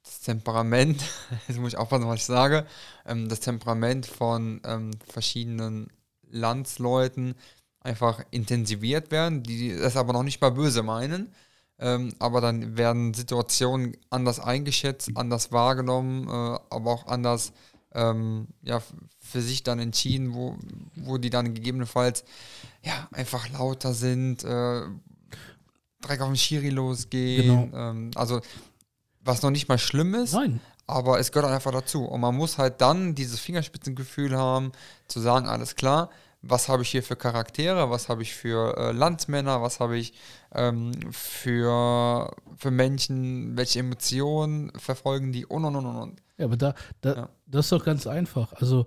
das 0.02 0.20
Temperament, 0.20 1.02
jetzt 1.48 1.58
muss 1.58 1.72
ich 1.72 1.78
aufpassen, 1.78 2.06
was 2.06 2.20
ich 2.20 2.24
sage, 2.24 2.66
ähm, 3.06 3.28
das 3.28 3.40
Temperament 3.40 4.06
von 4.06 4.60
ähm, 4.64 4.92
verschiedenen 5.06 5.88
Landsleuten 6.30 7.34
einfach 7.80 8.24
intensiviert 8.30 9.10
werden, 9.10 9.42
die 9.42 9.76
das 9.76 9.96
aber 9.96 10.12
noch 10.12 10.22
nicht 10.22 10.40
mal 10.40 10.50
böse 10.50 10.82
meinen. 10.82 11.32
Ähm, 11.78 12.14
aber 12.18 12.40
dann 12.40 12.76
werden 12.76 13.14
Situationen 13.14 13.96
anders 14.10 14.38
eingeschätzt, 14.38 15.10
anders 15.14 15.50
wahrgenommen, 15.50 16.28
äh, 16.28 16.58
aber 16.70 16.92
auch 16.92 17.06
anders 17.06 17.52
ähm, 17.92 18.48
ja, 18.62 18.80
für 19.18 19.40
sich 19.40 19.62
dann 19.62 19.78
entschieden, 19.78 20.34
wo, 20.34 20.56
wo 20.96 21.18
die 21.18 21.30
dann 21.30 21.54
gegebenenfalls 21.54 22.24
ja, 22.82 23.08
einfach 23.12 23.48
lauter 23.50 23.94
sind, 23.94 24.44
äh, 24.44 24.82
direkt 26.02 26.22
auf 26.22 26.28
den 26.28 26.36
Schiri 26.36 26.70
losgehen. 26.70 27.70
Genau. 27.70 27.90
Ähm, 27.90 28.10
also, 28.14 28.40
was 29.20 29.42
noch 29.42 29.50
nicht 29.50 29.68
mal 29.68 29.78
schlimm 29.78 30.14
ist, 30.14 30.34
Nein. 30.34 30.60
aber 30.86 31.18
es 31.18 31.32
gehört 31.32 31.50
einfach 31.50 31.72
dazu. 31.72 32.04
Und 32.04 32.20
man 32.20 32.36
muss 32.36 32.58
halt 32.58 32.80
dann 32.80 33.14
dieses 33.14 33.40
Fingerspitzengefühl 33.40 34.36
haben, 34.36 34.72
zu 35.08 35.20
sagen, 35.20 35.48
alles 35.48 35.76
klar, 35.76 36.10
was 36.42 36.68
habe 36.68 36.82
ich 36.82 36.90
hier 36.90 37.02
für 37.02 37.16
Charaktere, 37.16 37.90
was 37.90 38.08
habe 38.08 38.22
ich 38.22 38.34
für 38.34 38.76
äh, 38.76 38.92
Landsmänner, 38.92 39.62
was 39.62 39.80
habe 39.80 39.96
ich 39.96 40.12
ähm, 40.54 40.92
für, 41.12 42.34
für 42.56 42.70
Menschen, 42.70 43.56
welche 43.56 43.80
Emotionen 43.80 44.70
verfolgen 44.76 45.32
die 45.32 45.46
und 45.46 45.64
und 45.64 45.76
und 45.76 45.86
und. 45.86 46.22
Ja, 46.38 46.46
aber 46.46 46.56
da, 46.56 46.74
da 47.00 47.14
Ja. 47.14 47.30
das 47.46 47.66
ist 47.66 47.72
doch 47.72 47.84
ganz 47.84 48.06
einfach. 48.06 48.52
Also 48.54 48.86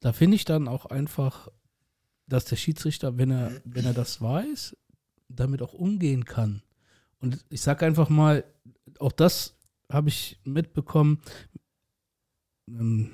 da 0.00 0.12
finde 0.12 0.36
ich 0.36 0.44
dann 0.44 0.68
auch 0.68 0.86
einfach, 0.86 1.48
dass 2.26 2.44
der 2.44 2.56
Schiedsrichter, 2.56 3.18
wenn 3.18 3.30
er, 3.30 3.50
wenn 3.64 3.84
er 3.84 3.94
das 3.94 4.20
weiß, 4.20 4.76
damit 5.28 5.62
auch 5.62 5.72
umgehen 5.74 6.24
kann. 6.24 6.62
Und 7.20 7.44
ich 7.50 7.60
sage 7.60 7.84
einfach 7.86 8.08
mal, 8.08 8.44
auch 8.98 9.12
das 9.12 9.56
habe 9.90 10.08
ich 10.08 10.38
mitbekommen, 10.44 11.20
ähm, 12.68 13.10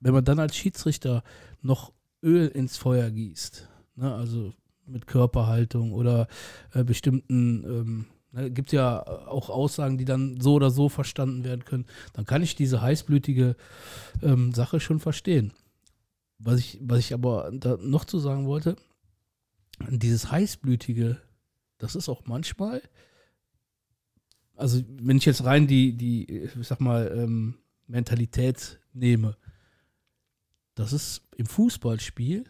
wenn 0.00 0.14
man 0.14 0.24
dann 0.24 0.38
als 0.38 0.56
Schiedsrichter 0.56 1.22
noch 1.62 1.92
Öl 2.22 2.48
ins 2.48 2.76
Feuer 2.76 3.10
gießt, 3.10 3.68
ne, 3.96 4.14
also 4.14 4.52
mit 4.86 5.06
Körperhaltung 5.06 5.92
oder 5.92 6.28
äh, 6.72 6.84
bestimmten, 6.84 7.64
ähm, 7.64 8.06
ne, 8.32 8.50
gibt 8.50 8.72
ja 8.72 9.02
auch 9.06 9.50
Aussagen, 9.50 9.98
die 9.98 10.04
dann 10.04 10.40
so 10.40 10.54
oder 10.54 10.70
so 10.70 10.88
verstanden 10.88 11.44
werden 11.44 11.64
können, 11.64 11.86
dann 12.12 12.26
kann 12.26 12.42
ich 12.42 12.54
diese 12.54 12.82
heißblütige 12.82 13.56
ähm, 14.22 14.52
Sache 14.52 14.80
schon 14.80 15.00
verstehen. 15.00 15.52
Was 16.38 16.58
ich, 16.58 16.78
was 16.82 16.98
ich 16.98 17.14
aber 17.14 17.50
noch 17.80 18.04
zu 18.04 18.18
sagen 18.18 18.46
wollte, 18.46 18.76
dieses 19.88 20.30
heißblütige, 20.30 21.20
das 21.78 21.94
ist 21.96 22.08
auch 22.08 22.26
manchmal, 22.26 22.82
also 24.56 24.82
wenn 24.88 25.16
ich 25.16 25.24
jetzt 25.24 25.44
rein 25.44 25.66
die, 25.66 25.96
die, 25.96 26.28
ich 26.28 26.66
sag 26.66 26.80
mal, 26.80 27.12
ähm, 27.16 27.54
Mentalität 27.86 28.80
nehme, 28.92 29.36
das 30.74 30.92
ist 30.92 31.22
im 31.36 31.46
Fußballspiel 31.46 32.44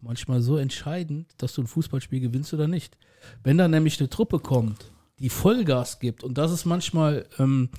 auch 0.00 0.02
manchmal 0.02 0.40
so 0.40 0.56
entscheidend, 0.56 1.28
dass 1.38 1.54
du 1.54 1.62
ein 1.62 1.66
Fußballspiel 1.66 2.20
gewinnst 2.20 2.52
oder 2.54 2.68
nicht. 2.68 2.96
Wenn 3.42 3.58
da 3.58 3.68
nämlich 3.68 3.98
eine 4.00 4.08
Truppe 4.08 4.38
kommt, 4.38 4.84
die 5.18 5.28
Vollgas 5.28 5.98
gibt, 5.98 6.24
und 6.24 6.38
das 6.38 6.50
ist 6.50 6.64
manchmal 6.64 7.26
ähm, 7.38 7.70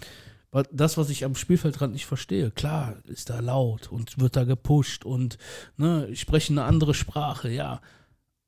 das, 0.71 0.97
was 0.97 1.09
ich 1.09 1.23
am 1.23 1.35
Spielfeldrand 1.35 1.93
nicht 1.93 2.05
verstehe. 2.05 2.51
Klar, 2.51 2.97
ist 3.05 3.29
da 3.29 3.39
laut 3.39 3.91
und 3.91 4.19
wird 4.19 4.35
da 4.35 4.43
gepusht 4.43 5.05
und 5.05 5.37
ne, 5.77 6.09
sprechen 6.15 6.57
eine 6.57 6.67
andere 6.67 6.93
Sprache, 6.93 7.49
ja. 7.49 7.81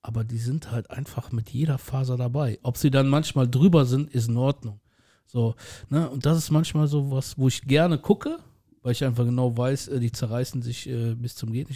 Aber 0.02 0.26
die 0.26 0.38
sind 0.38 0.70
halt 0.72 0.92
einfach 0.92 1.32
mit 1.32 1.50
jeder 1.50 1.78
Faser 1.78 2.18
dabei. 2.18 2.60
Ob 2.62 2.78
sie 2.78 2.92
dann 2.92 3.08
manchmal 3.08 3.50
drüber 3.50 3.86
sind, 3.86 4.14
ist 4.14 4.28
in 4.28 4.36
Ordnung. 4.36 4.82
So, 5.26 5.56
ne, 5.90 6.10
und 6.10 6.26
das 6.26 6.38
ist 6.38 6.52
manchmal 6.52 6.88
so 6.88 7.10
was, 7.10 7.38
wo 7.38 7.48
ich 7.48 7.62
gerne 7.62 7.98
gucke, 7.98 8.38
weil 8.82 8.92
ich 8.92 9.04
einfach 9.06 9.24
genau 9.24 9.58
weiß, 9.58 9.88
äh, 9.88 10.00
die 10.02 10.12
zerreißen 10.12 10.62
sich 10.62 10.90
äh, 10.90 11.16
bis 11.16 11.36
zum 11.36 11.54
Geht. 11.54 11.70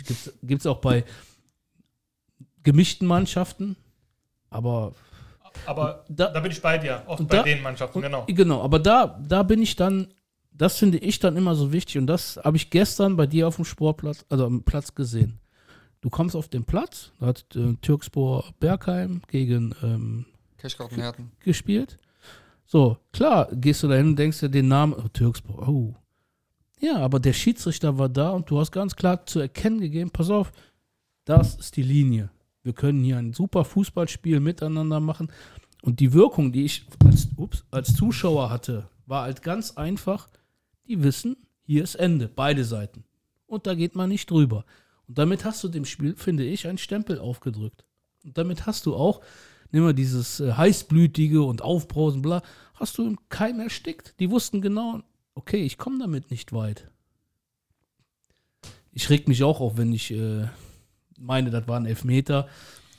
Gibt 0.43 0.61
es 0.61 0.67
auch 0.67 0.79
bei 0.79 1.05
gemischten 2.67 3.07
Mannschaften, 3.07 3.77
aber. 4.49 4.91
Aber 5.65 6.03
da, 6.09 6.29
da 6.29 6.39
bin 6.41 6.51
ich 6.51 6.61
bei 6.61 6.77
dir, 6.77 7.01
oft 7.07 7.25
bei 7.25 7.41
den 7.41 7.63
Mannschaften, 7.63 8.01
genau. 8.01 8.25
Genau, 8.27 8.61
aber 8.61 8.77
da, 8.77 9.19
da 9.25 9.41
bin 9.41 9.61
ich 9.61 9.77
dann, 9.77 10.13
das 10.51 10.77
finde 10.77 10.97
ich 10.97 11.17
dann 11.19 11.37
immer 11.37 11.55
so 11.55 11.71
wichtig 11.71 11.97
und 11.97 12.07
das 12.07 12.37
habe 12.43 12.57
ich 12.57 12.69
gestern 12.69 13.15
bei 13.15 13.25
dir 13.25 13.47
auf 13.47 13.55
dem 13.55 13.65
Sportplatz, 13.65 14.25
also 14.29 14.45
am 14.45 14.63
Platz 14.63 14.93
gesehen. 14.93 15.39
Du 16.01 16.09
kommst 16.09 16.35
auf 16.35 16.49
den 16.49 16.65
Platz, 16.65 17.11
da 17.19 17.27
hat 17.27 17.45
äh, 17.55 17.73
Türkspor 17.81 18.43
Bergheim 18.59 19.21
gegen 19.29 19.73
ähm, 19.81 20.25
gespielt. 21.39 21.97
So, 22.65 22.97
klar, 23.13 23.47
gehst 23.53 23.81
du 23.81 23.87
dahin 23.87 24.07
und 24.07 24.19
denkst 24.19 24.41
dir 24.41 24.49
den 24.49 24.67
Namen, 24.67 24.93
oh, 24.93 25.07
Türkspor, 25.07 25.67
oh. 25.67 25.95
Ja, 26.79 26.97
aber 26.97 27.19
der 27.19 27.33
Schiedsrichter 27.33 27.97
war 27.97 28.09
da 28.09 28.31
und 28.31 28.49
du 28.49 28.59
hast 28.59 28.71
ganz 28.73 28.95
klar 28.95 29.25
zu 29.25 29.39
erkennen 29.39 29.79
gegeben, 29.79 30.11
pass 30.11 30.29
auf, 30.29 30.51
das 31.23 31.55
ist 31.55 31.77
die 31.77 31.83
Linie. 31.83 32.29
Wir 32.67 32.73
können 32.73 33.01
hier 33.01 33.15
ein 33.15 33.31
super 33.31 33.63
Fußballspiel 33.63 34.41
miteinander 34.41 34.99
machen. 34.99 35.31
Und 35.81 36.01
die 36.01 36.11
Wirkung, 36.11 36.51
die 36.51 36.65
ich 36.65 36.85
als, 37.01 37.29
ups, 37.37 37.63
als 37.71 37.95
Zuschauer 37.95 38.49
hatte, 38.49 38.89
war 39.05 39.23
halt 39.23 39.41
ganz 39.41 39.71
einfach, 39.77 40.27
die 40.85 41.01
wissen, 41.01 41.37
hier 41.63 41.81
ist 41.81 41.95
Ende, 41.95 42.27
beide 42.27 42.65
Seiten. 42.65 43.05
Und 43.45 43.67
da 43.67 43.73
geht 43.73 43.95
man 43.95 44.09
nicht 44.09 44.29
drüber. 44.29 44.65
Und 45.07 45.17
damit 45.17 45.45
hast 45.45 45.63
du 45.63 45.69
dem 45.69 45.85
Spiel, 45.85 46.17
finde 46.17 46.43
ich, 46.43 46.67
einen 46.67 46.77
Stempel 46.77 47.19
aufgedrückt. 47.19 47.85
Und 48.25 48.37
damit 48.37 48.65
hast 48.65 48.85
du 48.85 48.97
auch, 48.97 49.21
nimm 49.71 49.83
mal 49.83 49.93
dieses 49.93 50.41
äh, 50.41 50.51
heißblütige 50.51 51.41
und 51.43 51.61
Aufbrausen, 51.61 52.21
bla, 52.21 52.41
hast 52.73 52.97
du 52.97 53.07
im 53.07 53.17
Keim 53.29 53.61
erstickt. 53.61 54.13
Die 54.19 54.29
wussten 54.29 54.61
genau, 54.61 55.03
okay, 55.35 55.63
ich 55.63 55.77
komme 55.77 55.99
damit 55.99 56.31
nicht 56.31 56.51
weit. 56.51 56.91
Ich 58.91 59.09
reg 59.09 59.29
mich 59.29 59.45
auch 59.45 59.61
auf, 59.61 59.77
wenn 59.77 59.93
ich 59.93 60.11
äh, 60.11 60.47
meine, 61.17 61.49
das 61.49 61.67
war 61.67 61.79
ein 61.79 61.85
Elfmeter. 61.85 62.47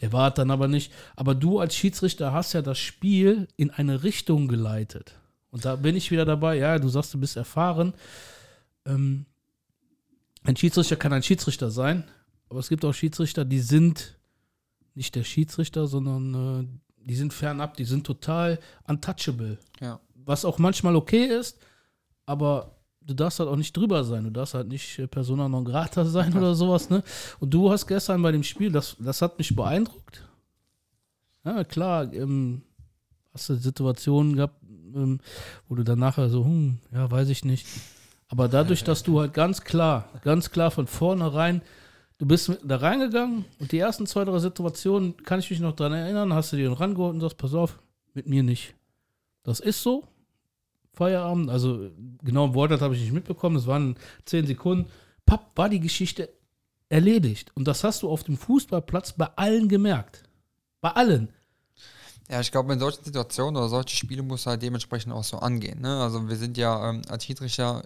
Er 0.01 0.13
war 0.13 0.31
dann 0.31 0.51
aber 0.51 0.69
nicht. 0.69 0.93
Aber 1.17 1.35
du 1.35 1.59
als 1.59 1.75
Schiedsrichter 1.75 2.33
hast 2.33 2.53
ja 2.53 2.63
das 2.63 2.79
Spiel 2.79 3.49
in 3.57 3.71
eine 3.71 4.03
Richtung 4.03 4.49
geleitet. 4.49 5.15
Und 5.51 5.65
da 5.65 5.77
bin 5.77 5.97
ich 5.97 6.11
wieder 6.11 6.25
dabei. 6.25 6.57
Ja, 6.57 6.79
du 6.79 6.89
sagst, 6.89 7.15
du 7.15 7.19
bist 7.19 7.37
erfahren. 7.37 7.95
Ähm, 8.87 9.27
ein 10.45 10.57
Schiedsrichter 10.57 10.97
kann 10.97 11.13
ein 11.13 11.23
Schiedsrichter 11.23 11.71
sein, 11.71 12.05
aber 12.49 12.61
es 12.61 12.69
gibt 12.69 12.85
auch 12.85 12.95
Schiedsrichter, 12.95 13.45
die 13.45 13.61
sind 13.61 14.19
nicht 14.95 15.15
der 15.15 15.25
Schiedsrichter, 15.25 15.87
sondern 15.87 16.35
äh, 16.63 17.07
die 17.07 17.17
sind 17.17 17.33
fernab, 17.33 17.77
die 17.77 17.85
sind 17.85 18.07
total 18.07 18.59
untouchable. 18.87 19.59
Ja. 19.81 20.01
Was 20.15 20.45
auch 20.45 20.59
manchmal 20.59 20.97
okay 20.97 21.25
ist, 21.25 21.59
aber 22.27 22.78
du 23.09 23.15
darfst 23.15 23.41
halt 23.41 23.49
auch 23.49 23.57
nicht 23.57 23.77
drüber 23.77 24.05
sein. 24.05 24.25
Du 24.25 24.31
darfst 24.31 24.55
halt 24.55 24.69
nicht 24.69 24.99
äh, 24.99 25.07
Persona 25.07 25.49
non 25.49 25.65
grata 25.65 26.05
sein 26.17 26.37
oder 26.37 26.55
sowas, 26.55 26.91
ne? 26.91 27.03
Und 27.41 27.53
du 27.53 27.71
hast 27.71 27.87
gestern 27.87 28.23
bei 28.23 28.31
dem 28.31 28.43
Spiel, 28.45 28.71
das, 28.71 28.97
das 29.01 29.23
hat 29.23 29.39
mich 29.39 29.57
beeindruckt. 29.57 30.23
Ja, 31.45 31.65
klar, 31.65 32.13
ähm, 32.13 32.63
hast 33.33 33.49
du 33.49 33.55
Situationen 33.57 34.37
gehabt, 34.37 34.63
ähm, 34.95 35.21
wo 35.69 35.75
du 35.75 35.83
dann 35.83 35.99
nachher 35.99 36.29
so, 36.29 36.45
hm, 36.45 36.79
ja, 36.93 37.11
weiß 37.11 37.31
ich 37.31 37.45
nicht. 37.45 37.67
Aber 38.29 38.49
dadurch, 38.49 38.85
dass 38.85 39.03
du 39.03 39.21
halt 39.21 39.33
ganz 39.33 39.63
klar, 39.63 40.11
ganz 40.23 40.51
klar 40.51 40.71
von 40.71 40.87
vornherein, 40.87 41.63
du 42.19 42.27
bist 42.27 42.59
da 42.63 42.77
reingegangen 42.77 43.47
und 43.59 43.73
die 43.73 43.79
ersten 43.79 44.07
zwei, 44.07 44.25
drei 44.25 44.39
Situationen, 44.39 45.17
kann 45.17 45.41
ich 45.41 45.49
mich 45.49 45.61
noch 45.61 45.75
dran 45.75 45.95
erinnern, 45.95 46.35
hast 46.35 46.53
du 46.53 46.57
dir 46.57 46.71
rangeholt 46.71 47.15
und 47.15 47.21
sagst, 47.21 47.39
pass 47.39 47.55
auf, 47.55 47.79
mit 48.13 48.29
mir 48.29 48.43
nicht. 48.43 48.75
Das 49.45 49.61
ist 49.61 49.83
so. 49.83 50.07
Feierabend, 50.99 51.49
also 51.49 51.91
genau 52.25 52.55
Wortlaut 52.55 52.81
habe 52.81 52.95
ich 52.97 53.01
nicht 53.03 53.13
mitbekommen, 53.13 53.57
es 53.57 53.67
waren 53.67 53.97
zehn 54.25 54.47
Sekunden. 54.47 54.91
Papp, 55.25 55.53
war 55.55 55.69
die 55.69 55.79
Geschichte 55.79 56.29
erledigt. 56.89 57.53
Und 57.55 57.69
das 57.69 57.85
hast 57.85 58.03
du 58.03 58.11
auf 58.11 58.25
dem 58.25 58.37
Fußballplatz 58.37 59.13
bei 59.13 59.29
allen 59.37 59.69
gemerkt. 59.69 60.25
Bei 60.81 60.91
allen. 60.91 61.29
Ja, 62.29 62.41
ich 62.41 62.51
glaube, 62.51 62.73
in 62.73 62.81
solchen 62.81 63.05
Situationen 63.05 63.57
oder 63.57 63.69
solche 63.69 63.97
Spiele 63.97 64.23
muss 64.23 64.47
halt 64.47 64.61
dementsprechend 64.63 65.13
auch 65.13 65.25
so 65.25 65.39
angehen. 65.39 65.81
Ne? 65.81 66.03
Also 66.03 66.29
wir 66.29 66.37
sind 66.37 66.59
ja 66.59 66.91
ähm, 66.91 67.03
als 67.09 67.25
Schiedsrichter 67.25 67.85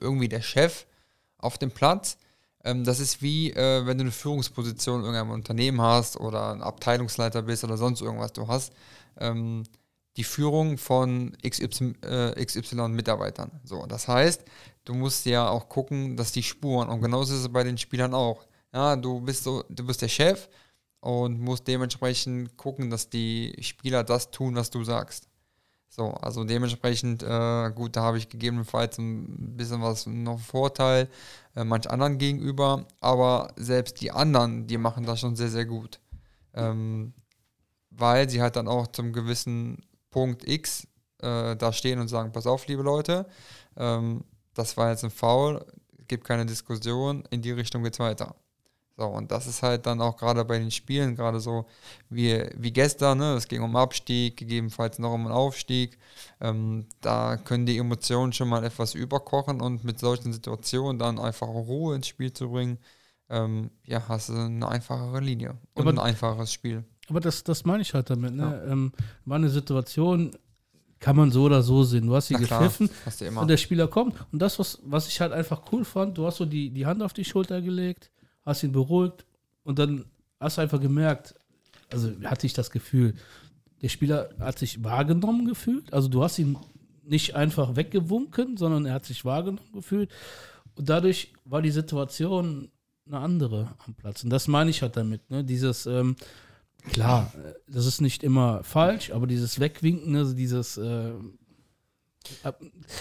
irgendwie 0.00 0.28
der 0.28 0.42
Chef 0.42 0.86
auf 1.38 1.56
dem 1.56 1.70
Platz. 1.70 2.18
Ähm, 2.64 2.84
das 2.84 3.00
ist 3.00 3.22
wie, 3.22 3.50
äh, 3.52 3.86
wenn 3.86 3.96
du 3.96 4.02
eine 4.02 4.12
Führungsposition 4.12 5.00
in 5.00 5.06
irgendeinem 5.06 5.30
Unternehmen 5.30 5.80
hast 5.80 6.18
oder 6.18 6.52
ein 6.52 6.62
Abteilungsleiter 6.62 7.42
bist 7.42 7.64
oder 7.64 7.78
sonst 7.78 8.02
irgendwas 8.02 8.32
du 8.32 8.46
hast. 8.46 8.72
Ähm, 9.18 9.64
die 10.16 10.24
Führung 10.24 10.78
von 10.78 11.36
XY, 11.46 11.94
äh, 12.02 12.44
XY 12.44 12.88
Mitarbeitern. 12.88 13.50
So, 13.64 13.86
das 13.86 14.08
heißt, 14.08 14.44
du 14.84 14.94
musst 14.94 15.24
ja 15.26 15.48
auch 15.48 15.68
gucken, 15.68 16.16
dass 16.16 16.32
die 16.32 16.42
Spuren, 16.42 16.88
und 16.88 17.00
genauso 17.00 17.34
ist 17.34 17.40
es 17.40 17.48
bei 17.48 17.64
den 17.64 17.78
Spielern 17.78 18.14
auch. 18.14 18.46
Ja, 18.74 18.96
du 18.96 19.20
bist 19.20 19.44
so, 19.44 19.64
du 19.68 19.86
bist 19.86 20.02
der 20.02 20.08
Chef 20.08 20.48
und 21.00 21.40
musst 21.40 21.66
dementsprechend 21.66 22.56
gucken, 22.56 22.90
dass 22.90 23.08
die 23.08 23.54
Spieler 23.60 24.04
das 24.04 24.30
tun, 24.30 24.54
was 24.54 24.70
du 24.70 24.84
sagst. 24.84 25.28
So, 25.88 26.12
also 26.14 26.44
dementsprechend, 26.44 27.22
äh, 27.22 27.70
gut, 27.74 27.96
da 27.96 28.02
habe 28.02 28.16
ich 28.16 28.30
gegebenenfalls 28.30 28.96
ein 28.96 29.56
bisschen 29.56 29.82
was 29.82 30.06
noch 30.06 30.40
Vorteil 30.40 31.08
äh, 31.54 31.64
manch 31.64 31.90
anderen 31.90 32.16
gegenüber, 32.16 32.86
aber 33.00 33.52
selbst 33.56 34.00
die 34.00 34.10
anderen, 34.10 34.66
die 34.66 34.78
machen 34.78 35.04
das 35.04 35.20
schon 35.20 35.36
sehr, 35.36 35.50
sehr 35.50 35.66
gut. 35.66 36.00
Ähm, 36.54 37.12
weil 37.90 38.30
sie 38.30 38.40
halt 38.40 38.56
dann 38.56 38.68
auch 38.68 38.86
zum 38.86 39.12
gewissen 39.12 39.84
Punkt 40.12 40.46
X 40.46 40.86
äh, 41.18 41.56
da 41.56 41.72
stehen 41.72 41.98
und 41.98 42.06
sagen, 42.06 42.30
pass 42.30 42.46
auf, 42.46 42.68
liebe 42.68 42.82
Leute, 42.82 43.26
ähm, 43.76 44.24
das 44.54 44.76
war 44.76 44.90
jetzt 44.90 45.02
ein 45.02 45.10
Foul, 45.10 45.64
gibt 46.06 46.24
keine 46.24 46.46
Diskussion, 46.46 47.24
in 47.30 47.42
die 47.42 47.50
Richtung 47.50 47.82
geht's 47.82 47.98
weiter. 47.98 48.36
So, 48.96 49.06
und 49.06 49.32
das 49.32 49.46
ist 49.46 49.62
halt 49.62 49.86
dann 49.86 50.00
auch 50.02 50.16
gerade 50.18 50.44
bei 50.44 50.58
den 50.58 50.70
Spielen, 50.70 51.16
gerade 51.16 51.40
so 51.40 51.66
wie, 52.10 52.44
wie 52.56 52.72
gestern, 52.72 53.18
ne? 53.18 53.34
es 53.34 53.48
ging 53.48 53.62
um 53.62 53.74
Abstieg, 53.74 54.36
gegebenenfalls 54.36 54.98
noch 54.98 55.14
um 55.14 55.22
einen 55.22 55.34
Aufstieg. 55.34 55.98
Ähm, 56.40 56.86
da 57.00 57.38
können 57.38 57.64
die 57.64 57.78
Emotionen 57.78 58.34
schon 58.34 58.48
mal 58.48 58.64
etwas 58.64 58.94
überkochen 58.94 59.62
und 59.62 59.82
mit 59.82 59.98
solchen 59.98 60.32
Situationen 60.32 60.98
dann 60.98 61.18
einfach 61.18 61.48
Ruhe 61.48 61.96
ins 61.96 62.06
Spiel 62.06 62.32
zu 62.34 62.50
bringen, 62.50 62.78
ähm, 63.30 63.70
ja, 63.84 64.06
hast 64.08 64.28
du 64.28 64.34
eine 64.34 64.68
einfachere 64.68 65.20
Linie 65.20 65.56
und 65.72 65.88
aber, 65.88 65.90
ein 65.90 65.98
einfaches 65.98 66.52
Spiel. 66.52 66.84
Aber 67.12 67.20
das, 67.20 67.44
das 67.44 67.64
meine 67.64 67.82
ich 67.82 67.94
halt 67.94 68.10
damit. 68.10 68.34
Ne? 68.34 68.42
Ja. 68.42 68.72
Ähm, 68.72 68.92
war 69.24 69.36
eine 69.36 69.48
Situation, 69.50 70.30
kann 70.98 71.16
man 71.16 71.30
so 71.30 71.44
oder 71.44 71.62
so 71.62 71.82
sehen. 71.84 72.06
Du 72.06 72.14
hast 72.14 72.28
sie 72.28 72.34
gepfiffen 72.34 72.88
und 73.36 73.48
der 73.48 73.56
Spieler 73.56 73.88
kommt. 73.88 74.14
Und 74.32 74.40
das, 74.40 74.58
was, 74.58 74.78
was 74.84 75.08
ich 75.08 75.20
halt 75.20 75.32
einfach 75.32 75.62
cool 75.72 75.84
fand, 75.84 76.16
du 76.16 76.26
hast 76.26 76.36
so 76.36 76.46
die, 76.46 76.70
die 76.70 76.86
Hand 76.86 77.02
auf 77.02 77.12
die 77.12 77.24
Schulter 77.24 77.60
gelegt 77.60 78.10
hast 78.44 78.62
ihn 78.62 78.72
beruhigt 78.72 79.24
und 79.64 79.78
dann 79.78 80.04
hast 80.40 80.58
du 80.58 80.62
einfach 80.62 80.80
gemerkt, 80.80 81.34
also 81.90 82.10
hatte 82.24 82.46
ich 82.46 82.52
das 82.52 82.70
Gefühl, 82.70 83.14
der 83.80 83.88
Spieler 83.88 84.30
hat 84.38 84.58
sich 84.58 84.82
wahrgenommen 84.82 85.46
gefühlt. 85.46 85.92
Also 85.92 86.08
du 86.08 86.22
hast 86.22 86.38
ihn 86.38 86.56
nicht 87.04 87.34
einfach 87.34 87.76
weggewunken, 87.76 88.56
sondern 88.56 88.86
er 88.86 88.94
hat 88.94 89.04
sich 89.04 89.24
wahrgenommen 89.24 89.72
gefühlt. 89.72 90.10
Und 90.76 90.88
dadurch 90.88 91.32
war 91.44 91.62
die 91.62 91.70
Situation 91.70 92.70
eine 93.06 93.18
andere 93.18 93.74
am 93.84 93.94
Platz. 93.94 94.22
Und 94.24 94.30
das 94.30 94.48
meine 94.48 94.70
ich 94.70 94.82
halt 94.82 94.96
damit. 94.96 95.28
Ne? 95.30 95.44
Dieses, 95.44 95.86
ähm, 95.86 96.16
klar, 96.90 97.32
das 97.66 97.86
ist 97.86 98.00
nicht 98.00 98.22
immer 98.22 98.64
falsch, 98.64 99.10
aber 99.10 99.26
dieses 99.26 99.60
Wegwinken, 99.60 100.16
also 100.16 100.34
dieses. 100.34 100.76
Äh, 100.76 101.12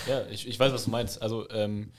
ja, 0.07 0.27
ich, 0.29 0.47
ich 0.47 0.59
weiß, 0.59 0.73
was 0.73 0.85
du 0.85 0.91
meinst. 0.91 1.21
Also, 1.21 1.49
ähm, 1.51 1.91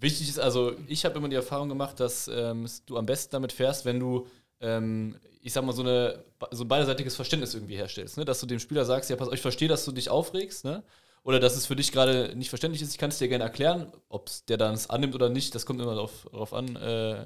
Wichtig 0.00 0.28
ist 0.28 0.38
also, 0.38 0.74
ich 0.88 1.04
habe 1.04 1.16
immer 1.16 1.28
die 1.28 1.36
Erfahrung 1.36 1.68
gemacht, 1.68 2.00
dass 2.00 2.28
ähm, 2.28 2.68
du 2.86 2.98
am 2.98 3.06
besten 3.06 3.32
damit 3.32 3.52
fährst, 3.52 3.84
wenn 3.84 3.98
du, 3.98 4.26
ähm, 4.60 5.16
ich 5.40 5.52
sag 5.52 5.64
mal, 5.64 5.72
so, 5.72 5.82
eine, 5.82 6.24
so 6.50 6.64
ein 6.64 6.68
beidseitiges 6.68 7.16
Verständnis 7.16 7.54
irgendwie 7.54 7.76
herstellst. 7.76 8.18
Ne? 8.18 8.24
Dass 8.24 8.40
du 8.40 8.46
dem 8.46 8.58
Spieler 8.58 8.84
sagst, 8.84 9.08
ja, 9.08 9.16
pass 9.16 9.28
auf, 9.28 9.34
ich 9.34 9.40
verstehe, 9.40 9.68
dass 9.68 9.84
du 9.84 9.92
dich 9.92 10.10
aufregst, 10.10 10.64
ne? 10.64 10.82
Oder 11.26 11.40
dass 11.40 11.56
es 11.56 11.66
für 11.66 11.74
dich 11.74 11.90
gerade 11.90 12.36
nicht 12.36 12.50
verständlich 12.50 12.80
ist. 12.80 12.92
Ich 12.92 12.98
kann 12.98 13.10
es 13.10 13.18
dir 13.18 13.26
gerne 13.26 13.42
erklären, 13.42 13.92
ob 14.08 14.30
der 14.46 14.58
dann 14.58 14.74
es 14.74 14.88
annimmt 14.88 15.12
oder 15.12 15.28
nicht. 15.28 15.56
Das 15.56 15.66
kommt 15.66 15.80
immer 15.80 15.96
darauf, 15.96 16.52
an, 16.52 16.76
äh, 16.76 17.16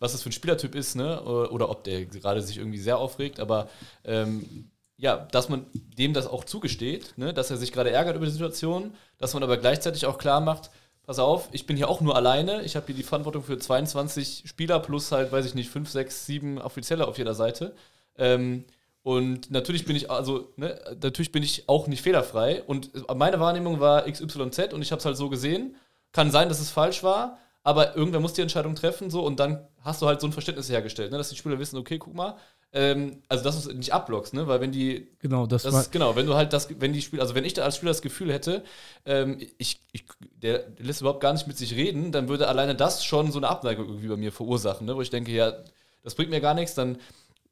was 0.00 0.10
das 0.10 0.22
für 0.24 0.30
ein 0.30 0.32
Spielertyp 0.32 0.74
ist, 0.74 0.96
ne? 0.96 1.22
oder, 1.22 1.52
oder 1.52 1.70
ob 1.70 1.84
der 1.84 2.04
gerade 2.06 2.42
sich 2.42 2.58
irgendwie 2.58 2.80
sehr 2.80 2.98
aufregt. 2.98 3.38
Aber 3.38 3.68
ähm, 4.04 4.72
ja, 4.96 5.28
dass 5.30 5.48
man 5.48 5.66
dem 5.72 6.14
das 6.14 6.26
auch 6.26 6.42
zugesteht, 6.42 7.14
ne? 7.16 7.32
dass 7.32 7.52
er 7.52 7.58
sich 7.58 7.70
gerade 7.70 7.92
ärgert 7.92 8.16
über 8.16 8.26
die 8.26 8.32
Situation, 8.32 8.92
dass 9.18 9.34
man 9.34 9.44
aber 9.44 9.56
gleichzeitig 9.56 10.06
auch 10.06 10.18
klar 10.18 10.40
macht, 10.40 10.72
pass 11.04 11.20
auf, 11.20 11.48
ich 11.52 11.64
bin 11.64 11.76
hier 11.76 11.88
auch 11.88 12.00
nur 12.00 12.16
alleine. 12.16 12.62
Ich 12.62 12.74
habe 12.74 12.86
hier 12.86 12.96
die 12.96 13.04
Verantwortung 13.04 13.44
für 13.44 13.56
22 13.56 14.42
Spieler 14.46 14.80
plus 14.80 15.12
halt, 15.12 15.30
weiß 15.30 15.46
ich 15.46 15.54
nicht, 15.54 15.70
5, 15.70 15.88
6, 15.88 16.26
7 16.26 16.58
Offizielle 16.58 17.06
auf 17.06 17.18
jeder 17.18 17.34
Seite. 17.34 17.76
Ähm, 18.16 18.64
und 19.08 19.50
natürlich 19.50 19.86
bin 19.86 19.96
ich, 19.96 20.10
also, 20.10 20.52
ne, 20.56 20.78
natürlich 21.00 21.32
bin 21.32 21.42
ich 21.42 21.66
auch 21.66 21.86
nicht 21.86 22.02
fehlerfrei. 22.02 22.62
Und 22.64 22.90
meine 23.16 23.40
Wahrnehmung 23.40 23.80
war 23.80 24.02
XYZ 24.02 24.74
und 24.74 24.82
ich 24.82 24.92
habe 24.92 24.98
es 24.98 25.06
halt 25.06 25.16
so 25.16 25.30
gesehen. 25.30 25.76
Kann 26.12 26.30
sein, 26.30 26.50
dass 26.50 26.60
es 26.60 26.68
falsch 26.68 27.02
war, 27.02 27.38
aber 27.62 27.96
irgendwer 27.96 28.20
muss 28.20 28.34
die 28.34 28.42
Entscheidung 28.42 28.74
treffen, 28.74 29.08
so, 29.08 29.24
und 29.24 29.40
dann 29.40 29.66
hast 29.80 30.02
du 30.02 30.06
halt 30.06 30.20
so 30.20 30.26
ein 30.26 30.34
Verständnis 30.34 30.68
hergestellt, 30.68 31.10
ne, 31.10 31.16
dass 31.16 31.30
die 31.30 31.36
Spieler 31.36 31.58
wissen, 31.58 31.78
okay, 31.78 31.96
guck 31.96 32.12
mal, 32.12 32.36
ähm, 32.70 33.22
also 33.30 33.42
dass 33.44 33.62
du 33.62 33.70
es 33.70 33.74
nicht 33.74 33.94
abblockst, 33.94 34.34
ne? 34.34 34.46
Weil 34.46 34.60
wenn 34.60 34.72
die 34.72 35.08
Genau, 35.20 35.46
das, 35.46 35.62
das 35.62 35.74
ist, 35.74 35.90
genau, 35.90 36.14
wenn 36.14 36.26
du 36.26 36.34
halt 36.34 36.52
das, 36.52 36.68
wenn 36.78 36.92
die 36.92 37.00
Spieler, 37.00 37.22
also 37.22 37.34
wenn 37.34 37.46
ich 37.46 37.54
da 37.54 37.64
als 37.64 37.76
Spieler 37.76 37.92
das 37.92 38.02
Gefühl 38.02 38.30
hätte, 38.30 38.62
ähm, 39.06 39.38
ich, 39.56 39.80
ich, 39.90 40.04
der, 40.20 40.58
der 40.68 40.84
lässt 40.84 41.00
überhaupt 41.00 41.22
gar 41.22 41.32
nicht 41.32 41.46
mit 41.46 41.56
sich 41.56 41.74
reden, 41.74 42.12
dann 42.12 42.28
würde 42.28 42.46
alleine 42.46 42.74
das 42.74 43.06
schon 43.06 43.32
so 43.32 43.38
eine 43.38 43.48
Abneigung 43.48 43.86
irgendwie 43.86 44.08
bei 44.08 44.18
mir 44.18 44.32
verursachen, 44.32 44.86
ne? 44.86 44.96
wo 44.96 45.00
ich 45.00 45.08
denke, 45.08 45.32
ja, 45.32 45.54
das 46.02 46.14
bringt 46.14 46.28
mir 46.28 46.42
gar 46.42 46.52
nichts, 46.52 46.74
dann, 46.74 46.98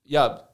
ja, 0.04 0.50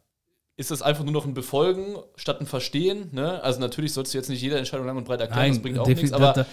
ist 0.62 0.70
das 0.70 0.80
einfach 0.80 1.04
nur 1.04 1.12
noch 1.12 1.26
ein 1.26 1.34
Befolgen 1.34 1.96
statt 2.16 2.40
ein 2.40 2.46
Verstehen, 2.46 3.08
ne? 3.12 3.42
Also 3.42 3.60
natürlich 3.60 3.92
sollst 3.92 4.14
du 4.14 4.18
jetzt 4.18 4.28
nicht 4.30 4.40
jede 4.40 4.56
Entscheidung 4.56 4.86
lang 4.86 4.96
und 4.96 5.04
breit 5.04 5.20
erklären, 5.20 5.40
das 5.50 5.62
bringt 5.62 5.78
auch 5.78 5.86
nichts, 6.02 6.12
aber 6.14 6.32
da- 6.32 6.46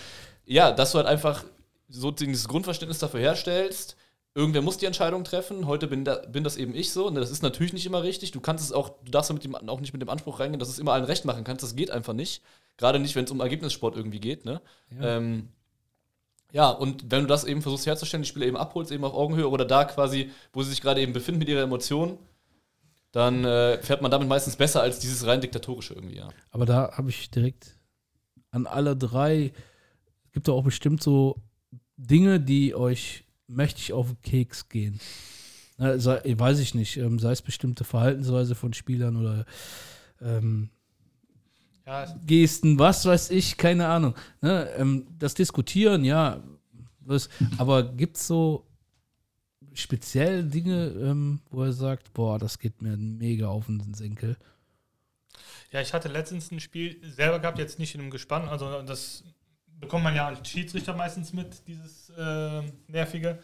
ja, 0.45 0.71
dass 0.71 0.91
du 0.91 0.97
halt 0.97 1.07
einfach 1.07 1.43
so 1.87 2.11
dieses 2.11 2.47
Grundverständnis 2.47 2.99
dafür 2.99 3.19
herstellst, 3.19 3.95
irgendwer 4.35 4.61
muss 4.61 4.77
die 4.77 4.85
Entscheidung 4.85 5.23
treffen, 5.23 5.67
heute 5.67 5.87
bin, 5.87 6.03
da, 6.05 6.15
bin 6.27 6.43
das 6.43 6.57
eben 6.57 6.73
ich 6.75 6.91
so, 6.91 7.09
ne, 7.09 7.19
das 7.19 7.31
ist 7.31 7.43
natürlich 7.43 7.73
nicht 7.73 7.85
immer 7.85 8.03
richtig, 8.03 8.31
du 8.31 8.39
kannst 8.41 8.63
es 8.63 8.71
auch, 8.71 8.89
du 9.03 9.11
darfst 9.11 9.31
mit 9.31 9.43
dem, 9.43 9.55
auch 9.55 9.79
nicht 9.79 9.93
mit 9.93 10.01
dem 10.01 10.09
Anspruch 10.09 10.39
reingehen, 10.39 10.59
dass 10.59 10.69
du 10.69 10.73
es 10.73 10.79
immer 10.79 10.93
allen 10.93 11.05
recht 11.05 11.25
machen 11.25 11.43
kannst, 11.43 11.63
das 11.63 11.75
geht 11.75 11.91
einfach 11.91 12.13
nicht, 12.13 12.41
gerade 12.77 12.99
nicht, 12.99 13.15
wenn 13.15 13.25
es 13.25 13.31
um 13.31 13.39
Ergebnissport 13.39 13.95
irgendwie 13.95 14.19
geht, 14.19 14.45
ne. 14.45 14.61
Ja. 14.99 15.17
Ähm, 15.17 15.49
ja, 16.51 16.69
und 16.71 17.11
wenn 17.11 17.21
du 17.21 17.27
das 17.27 17.43
eben 17.43 17.61
versuchst 17.61 17.85
herzustellen, 17.85 18.23
die 18.23 18.29
Spieler 18.29 18.47
eben 18.47 18.57
abholst, 18.57 18.91
eben 18.91 19.03
auf 19.03 19.13
Augenhöhe 19.13 19.47
oder 19.49 19.65
da 19.65 19.83
quasi, 19.85 20.31
wo 20.51 20.63
sie 20.63 20.71
sich 20.71 20.81
gerade 20.81 20.99
eben 21.01 21.13
befinden 21.13 21.37
mit 21.39 21.47
ihrer 21.49 21.61
Emotion, 21.61 22.17
dann 23.11 23.43
äh, 23.45 23.81
fährt 23.81 24.01
man 24.01 24.11
damit 24.11 24.27
meistens 24.27 24.55
besser 24.55 24.81
als 24.81 24.99
dieses 24.99 25.25
rein 25.25 25.41
diktatorische 25.41 25.93
irgendwie, 25.95 26.17
ja. 26.17 26.29
Aber 26.51 26.65
da 26.65 26.91
habe 26.93 27.09
ich 27.09 27.29
direkt 27.31 27.75
an 28.51 28.67
alle 28.67 28.95
drei, 28.95 29.51
es 30.25 30.31
gibt 30.33 30.47
doch 30.47 30.55
auch 30.55 30.63
bestimmt 30.63 31.01
so 31.01 31.41
Dinge, 31.97 32.39
die 32.39 32.75
euch 32.75 33.25
mächtig 33.47 33.93
auf 33.93 34.07
den 34.07 34.21
Keks 34.21 34.69
gehen. 34.69 34.99
Na, 35.77 35.97
sei, 35.97 36.21
weiß 36.37 36.59
ich 36.59 36.75
nicht, 36.75 36.97
ähm, 36.97 37.19
sei 37.19 37.31
es 37.31 37.41
bestimmte 37.41 37.83
Verhaltensweise 37.83 38.53
von 38.53 38.73
Spielern 38.73 39.15
oder 39.17 39.45
ähm, 40.21 40.69
Ja, 41.85 42.03
es- 42.03 42.13
Gesten, 42.25 42.77
was 42.77 43.05
weiß 43.05 43.31
ich, 43.31 43.57
keine 43.57 43.87
Ahnung. 43.87 44.13
Ne, 44.41 44.69
ähm, 44.77 45.07
das 45.17 45.33
Diskutieren, 45.33 46.03
ja, 46.05 46.43
was, 47.01 47.29
aber 47.57 47.83
gibt 47.83 48.17
es 48.17 48.27
so 48.27 48.65
speziell 49.73 50.43
Dinge, 50.43 50.87
ähm, 50.87 51.41
wo 51.49 51.63
er 51.63 51.73
sagt, 51.73 52.13
boah, 52.13 52.39
das 52.39 52.59
geht 52.59 52.81
mir 52.81 52.97
mega 52.97 53.47
auf 53.47 53.65
den 53.67 53.93
Senkel? 53.93 54.37
Ja, 55.71 55.81
ich 55.81 55.93
hatte 55.93 56.07
letztens 56.07 56.51
ein 56.51 56.59
Spiel 56.59 56.99
selber 57.03 57.39
gehabt, 57.39 57.59
jetzt 57.59 57.79
nicht 57.79 57.93
in 57.95 58.01
einem 58.01 58.11
Gespann. 58.11 58.49
Also 58.49 58.81
das 58.81 59.23
bekommt 59.79 60.03
man 60.03 60.15
ja 60.15 60.27
als 60.27 60.47
Schiedsrichter 60.47 60.95
meistens 60.95 61.33
mit, 61.33 61.67
dieses 61.67 62.09
äh, 62.09 62.61
nervige, 62.87 63.43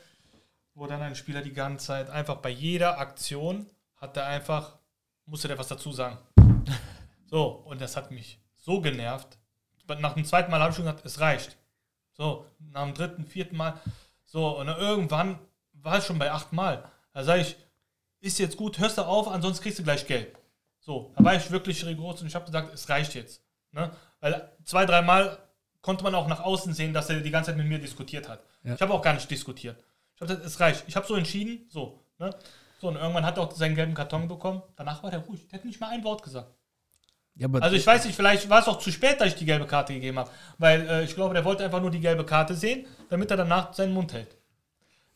wo 0.73 0.88
dann 0.88 1.02
ein 1.02 1.15
Spieler 1.15 1.41
die 1.41 1.53
ganze 1.53 1.88
Zeit 1.88 2.10
einfach 2.10 2.38
bei 2.38 2.49
jeder 2.49 2.99
Aktion 2.99 3.68
hat 3.95 4.18
er 4.18 4.27
einfach, 4.27 4.77
musste 5.26 5.47
der 5.47 5.57
was 5.57 5.68
dazu 5.68 5.91
sagen. 5.91 6.18
So, 7.27 7.47
und 7.47 7.81
das 7.81 7.97
hat 7.97 8.11
mich 8.11 8.39
so 8.56 8.81
genervt. 8.81 9.39
Nach 9.99 10.14
dem 10.14 10.26
zweiten 10.26 10.52
Mal 10.52 10.60
habe 10.60 10.69
ich 10.69 10.76
schon 10.76 10.85
gesagt, 10.85 11.03
es 11.06 11.19
reicht. 11.19 11.57
So, 12.14 12.45
nach 12.60 12.84
dem 12.84 12.93
dritten, 12.93 13.26
vierten 13.26 13.57
Mal. 13.57 13.81
So, 14.26 14.60
und 14.60 14.68
irgendwann 14.68 15.39
war 15.86 15.98
es 15.98 16.06
schon 16.06 16.20
bei 16.20 16.32
acht 16.32 16.52
Mal. 16.52 16.84
Da 17.14 17.24
sage 17.24 17.41
ich, 17.41 17.56
ist 18.20 18.40
jetzt 18.40 18.57
gut, 18.57 18.80
hörst 18.80 18.98
du 18.98 19.03
auf, 19.03 19.28
ansonsten 19.28 19.64
kriegst 19.64 19.80
du 19.80 19.84
gleich 19.84 20.06
Gelb. 20.07 20.38
So, 20.80 21.14
da 21.16 21.24
war 21.24 21.36
ich 21.36 21.49
wirklich 21.52 21.86
rigoros 21.86 22.22
und 22.22 22.28
ich 22.28 22.36
habe 22.36 22.45
gesagt, 22.45 22.74
es 22.74 22.90
reicht 22.90 23.16
jetzt. 23.16 23.41
Ne? 23.72 23.91
Weil 24.20 24.52
zwei, 24.64 24.86
dreimal 24.86 25.38
konnte 25.82 26.03
man 26.03 26.16
auch 26.16 26.28
nach 26.28 26.41
außen 26.41 26.74
sehen, 26.74 26.94
dass 26.94 27.10
er 27.10 27.22
die 27.22 27.32
ganze 27.32 27.52
Zeit 27.52 27.57
mit 27.57 27.68
mir 27.68 27.80
diskutiert 27.80 28.28
hat. 28.28 28.44
Ja. 28.64 28.74
Ich 28.74 28.82
habe 28.82 28.94
auch 28.94 29.02
gar 29.02 29.14
nicht 29.14 29.30
diskutiert. 29.30 29.78
Ich 30.16 30.22
habe 30.22 30.30
gesagt, 30.30 30.45
es 30.45 30.60
reicht. 30.60 30.84
Ich 30.88 30.95
habe 30.95 31.06
so 31.06 31.16
entschieden, 31.16 31.66
so. 31.70 31.99
Ne? 32.18 32.30
So, 32.80 32.88
und 32.88 32.95
irgendwann 32.95 33.26
hat 33.26 33.38
er 33.38 33.44
auch 33.44 33.52
seinen 33.52 33.76
gelben 33.76 33.94
Karton 33.94 34.28
bekommen. 34.28 34.64
Danach 34.76 35.03
war 35.03 35.12
der 35.12 35.20
ruhig. 35.20 35.48
Der 35.48 35.60
hat 35.60 35.66
nicht 35.66 35.80
mal 35.80 35.90
ein 35.90 36.03
Wort 36.03 36.24
gesagt. 36.24 36.52
Ja, 37.36 37.48
Also 37.60 37.76
ich 37.76 37.86
weiß 37.86 38.06
nicht, 38.06 38.16
vielleicht 38.16 38.49
war 38.49 38.62
es 38.62 38.68
auch 38.68 38.80
zu 38.80 38.91
spät, 38.91 39.20
dass 39.20 39.28
ich 39.28 39.36
die 39.36 39.45
gelbe 39.45 39.68
Karte 39.68 39.94
gegeben 39.94 40.18
habe. 40.20 40.32
Weil 40.57 40.88
äh, 40.88 41.03
ich 41.03 41.16
glaube, 41.16 41.34
der 41.34 41.44
wollte 41.44 41.66
einfach 41.66 41.82
nur 41.82 41.91
die 41.91 41.99
gelbe 41.99 42.26
Karte 42.26 42.56
sehen, 42.56 42.86
damit 43.10 43.30
er 43.30 43.38
danach 43.38 43.74
seinen 43.74 43.94
Mund 43.94 44.14
hält. 44.14 44.38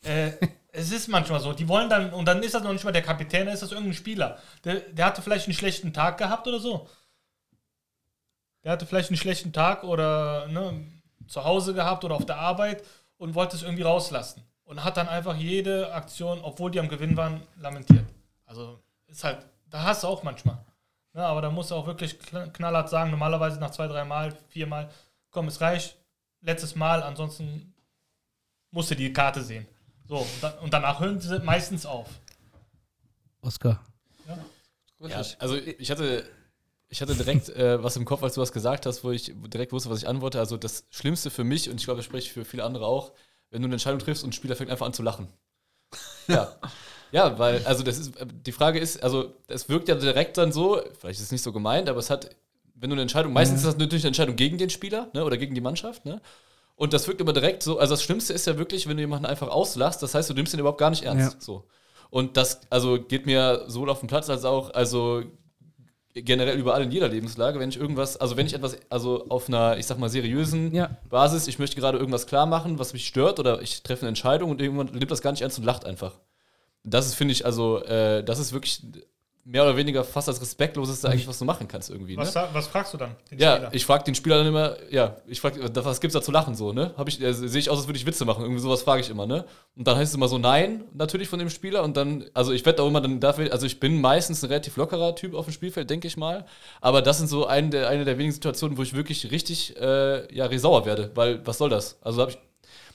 Äh, 0.02 0.32
es 0.72 0.92
ist 0.92 1.08
manchmal 1.08 1.40
so. 1.40 1.52
Die 1.52 1.68
wollen 1.68 1.88
dann, 1.88 2.12
und 2.12 2.24
dann 2.26 2.42
ist 2.42 2.54
das 2.54 2.62
noch 2.62 2.72
nicht 2.72 2.84
mal 2.84 2.92
der 2.92 3.02
Kapitän, 3.02 3.46
dann 3.46 3.54
ist 3.54 3.62
das 3.62 3.72
irgendein 3.72 3.94
Spieler. 3.94 4.38
Der, 4.64 4.80
der 4.80 5.06
hatte 5.06 5.22
vielleicht 5.22 5.46
einen 5.46 5.54
schlechten 5.54 5.92
Tag 5.92 6.18
gehabt 6.18 6.46
oder 6.46 6.58
so. 6.58 6.88
Der 8.64 8.72
hatte 8.72 8.86
vielleicht 8.86 9.10
einen 9.10 9.16
schlechten 9.16 9.52
Tag 9.52 9.84
oder 9.84 10.46
ne, 10.48 10.86
zu 11.26 11.44
Hause 11.44 11.74
gehabt 11.74 12.04
oder 12.04 12.14
auf 12.14 12.26
der 12.26 12.36
Arbeit 12.38 12.84
und 13.16 13.34
wollte 13.34 13.56
es 13.56 13.62
irgendwie 13.62 13.82
rauslassen. 13.82 14.44
Und 14.64 14.84
hat 14.84 14.96
dann 14.96 15.08
einfach 15.08 15.34
jede 15.36 15.92
Aktion, 15.92 16.40
obwohl 16.42 16.70
die 16.70 16.78
am 16.78 16.88
Gewinn 16.88 17.16
waren, 17.16 17.42
lamentiert. 17.56 18.04
Also 18.46 18.78
ist 19.06 19.24
halt, 19.24 19.44
da 19.66 19.82
hast 19.82 20.04
du 20.04 20.08
auch 20.08 20.22
manchmal. 20.22 20.64
Ja, 21.14 21.26
aber 21.26 21.42
da 21.42 21.50
musst 21.50 21.70
du 21.72 21.74
auch 21.74 21.86
wirklich 21.86 22.12
kn- 22.12 22.50
knallhart 22.52 22.88
sagen, 22.88 23.10
normalerweise 23.10 23.58
nach 23.58 23.70
zwei, 23.70 23.88
drei 23.88 24.04
Mal, 24.04 24.32
vier 24.48 24.68
Mal, 24.68 24.88
komm, 25.30 25.48
es 25.48 25.60
reicht, 25.60 25.96
letztes 26.40 26.76
Mal, 26.76 27.02
ansonsten 27.02 27.74
musst 28.70 28.92
du 28.92 28.94
die 28.94 29.12
Karte 29.12 29.42
sehen. 29.42 29.66
So, 30.10 30.26
und, 30.60 30.72
danach 30.72 30.98
hören 30.98 31.20
sie 31.20 31.38
meistens 31.38 31.86
auf. 31.86 32.08
Oskar. 33.42 33.80
Ja, 34.98 35.22
also 35.38 35.54
ich 35.54 35.88
hatte, 35.92 36.28
ich 36.88 37.00
hatte 37.00 37.14
direkt 37.14 37.48
äh, 37.50 37.80
was 37.80 37.96
im 37.96 38.04
Kopf, 38.04 38.24
als 38.24 38.34
du 38.34 38.40
was 38.40 38.50
gesagt 38.50 38.86
hast, 38.86 39.04
wo 39.04 39.12
ich 39.12 39.32
direkt 39.46 39.72
wusste, 39.72 39.88
was 39.88 39.98
ich 39.98 40.08
antworte. 40.08 40.40
Also 40.40 40.56
das 40.56 40.84
Schlimmste 40.90 41.30
für 41.30 41.44
mich, 41.44 41.70
und 41.70 41.76
ich 41.76 41.84
glaube, 41.84 41.98
das 41.98 42.06
spreche 42.06 42.26
ich 42.26 42.32
für 42.32 42.44
viele 42.44 42.64
andere 42.64 42.86
auch, 42.86 43.12
wenn 43.50 43.62
du 43.62 43.66
eine 43.66 43.76
Entscheidung 43.76 44.00
triffst 44.00 44.24
und 44.24 44.30
ein 44.30 44.32
Spieler 44.32 44.56
fängt 44.56 44.72
einfach 44.72 44.84
an 44.84 44.92
zu 44.92 45.04
lachen. 45.04 45.28
Ja. 46.26 46.56
Ja, 47.12 47.38
weil, 47.38 47.64
also 47.64 47.84
das 47.84 47.98
ist, 47.98 48.14
die 48.46 48.52
Frage 48.52 48.80
ist, 48.80 49.02
also 49.04 49.34
es 49.46 49.68
wirkt 49.68 49.88
ja 49.88 49.94
direkt 49.94 50.38
dann 50.38 50.50
so, 50.50 50.80
vielleicht 50.98 51.20
ist 51.20 51.26
es 51.26 51.32
nicht 51.32 51.42
so 51.42 51.52
gemeint, 51.52 51.88
aber 51.88 52.00
es 52.00 52.10
hat, 52.10 52.36
wenn 52.74 52.90
du 52.90 52.94
eine 52.94 53.02
Entscheidung, 53.02 53.32
meistens 53.32 53.60
ist 53.60 53.66
das 53.66 53.76
natürlich 53.78 54.04
eine 54.04 54.08
Entscheidung 54.08 54.34
gegen 54.34 54.58
den 54.58 54.70
Spieler, 54.70 55.08
ne, 55.12 55.24
oder 55.24 55.36
gegen 55.36 55.54
die 55.54 55.60
Mannschaft, 55.60 56.04
ne? 56.04 56.20
Und 56.80 56.94
das 56.94 57.06
wirkt 57.06 57.20
immer 57.20 57.34
direkt 57.34 57.62
so, 57.62 57.78
also 57.78 57.92
das 57.92 58.02
Schlimmste 58.02 58.32
ist 58.32 58.46
ja 58.46 58.56
wirklich, 58.56 58.88
wenn 58.88 58.96
du 58.96 59.02
jemanden 59.02 59.26
einfach 59.26 59.48
auslachst, 59.48 60.02
das 60.02 60.14
heißt, 60.14 60.30
du 60.30 60.32
nimmst 60.32 60.54
ihn 60.54 60.60
überhaupt 60.60 60.78
gar 60.78 60.88
nicht 60.88 61.02
ernst. 61.02 61.34
Ja. 61.34 61.38
So. 61.38 61.64
Und 62.08 62.38
das, 62.38 62.62
also 62.70 62.98
geht 62.98 63.26
mir 63.26 63.64
sowohl 63.66 63.90
auf 63.90 63.98
dem 63.98 64.08
Platz 64.08 64.30
als 64.30 64.46
auch, 64.46 64.72
also 64.72 65.22
generell 66.14 66.58
überall 66.58 66.82
in 66.82 66.90
jeder 66.90 67.08
Lebenslage, 67.08 67.60
wenn 67.60 67.68
ich 67.68 67.76
irgendwas, 67.76 68.16
also 68.16 68.38
wenn 68.38 68.46
ich 68.46 68.54
etwas, 68.54 68.78
also 68.88 69.26
auf 69.28 69.48
einer, 69.48 69.76
ich 69.76 69.84
sag 69.84 69.98
mal, 69.98 70.08
seriösen 70.08 70.74
Ja. 70.74 70.96
Basis, 71.10 71.48
ich 71.48 71.58
möchte 71.58 71.76
gerade 71.76 71.98
irgendwas 71.98 72.26
klar 72.26 72.46
machen, 72.46 72.78
was 72.78 72.94
mich 72.94 73.06
stört 73.06 73.38
oder 73.38 73.60
ich 73.60 73.82
treffe 73.82 74.00
eine 74.00 74.08
Entscheidung 74.08 74.50
und 74.50 74.62
irgendwann 74.62 74.86
nimmt 74.86 75.10
das 75.10 75.20
gar 75.20 75.32
nicht 75.32 75.42
ernst 75.42 75.58
und 75.58 75.64
lacht 75.64 75.84
einfach. 75.84 76.18
Das 76.82 77.06
ist, 77.06 77.14
finde 77.14 77.32
ich, 77.32 77.44
also, 77.44 77.84
äh, 77.84 78.24
das 78.24 78.38
ist 78.38 78.54
wirklich 78.54 78.80
mehr 79.44 79.62
oder 79.62 79.76
weniger 79.76 80.04
fast 80.04 80.28
das 80.28 80.40
Respektloseste 80.40 81.08
eigentlich, 81.08 81.26
was 81.26 81.38
du 81.38 81.44
machen 81.44 81.66
kannst 81.66 81.90
irgendwie. 81.90 82.16
Ne? 82.16 82.22
Was, 82.22 82.34
was 82.34 82.66
fragst 82.68 82.92
du 82.94 82.98
dann? 82.98 83.16
Den 83.30 83.38
Ja, 83.38 83.54
Spieler? 83.56 83.68
ich 83.72 83.86
frage 83.86 84.04
den 84.04 84.14
Spieler 84.14 84.38
dann 84.38 84.46
immer, 84.46 84.76
ja, 84.90 85.16
ich 85.26 85.40
frage, 85.40 85.60
was 85.74 86.00
gibt's 86.00 86.14
da 86.14 86.22
zu 86.22 86.30
lachen 86.30 86.54
so, 86.54 86.72
ne? 86.72 86.92
Hab 86.96 87.08
ich, 87.08 87.20
äh, 87.20 87.32
sehe 87.32 87.58
ich 87.58 87.70
aus, 87.70 87.78
als 87.78 87.88
würde 87.88 87.98
ich 87.98 88.06
Witze 88.06 88.24
machen, 88.24 88.42
irgendwie 88.42 88.60
sowas 88.60 88.82
frage 88.82 89.00
ich 89.00 89.10
immer, 89.10 89.26
ne? 89.26 89.44
Und 89.76 89.86
dann 89.86 89.96
heißt 89.96 90.10
es 90.10 90.14
immer 90.14 90.28
so 90.28 90.38
nein, 90.38 90.84
natürlich 90.94 91.28
von 91.28 91.38
dem 91.38 91.50
Spieler 91.50 91.82
und 91.82 91.96
dann, 91.96 92.24
also 92.34 92.52
ich 92.52 92.64
werde 92.66 92.82
auch 92.82 92.88
immer 92.88 93.00
dann 93.00 93.18
dafür, 93.20 93.52
also 93.52 93.66
ich 93.66 93.80
bin 93.80 94.00
meistens 94.00 94.42
ein 94.42 94.48
relativ 94.48 94.76
lockerer 94.76 95.14
Typ 95.16 95.34
auf 95.34 95.46
dem 95.46 95.52
Spielfeld, 95.52 95.88
denke 95.88 96.06
ich 96.06 96.16
mal, 96.16 96.44
aber 96.80 97.02
das 97.02 97.18
sind 97.18 97.28
so 97.28 97.46
eine 97.46 97.70
der, 97.70 97.88
eine 97.88 98.04
der 98.04 98.18
wenigen 98.18 98.32
Situationen, 98.32 98.76
wo 98.76 98.82
ich 98.82 98.94
wirklich 98.94 99.30
richtig, 99.30 99.76
äh, 99.80 100.32
ja, 100.34 100.48
sauer 100.58 100.84
werde, 100.84 101.10
weil 101.14 101.44
was 101.46 101.58
soll 101.58 101.70
das? 101.70 101.98
Also 102.02 102.22
hab 102.22 102.28
ich, 102.30 102.38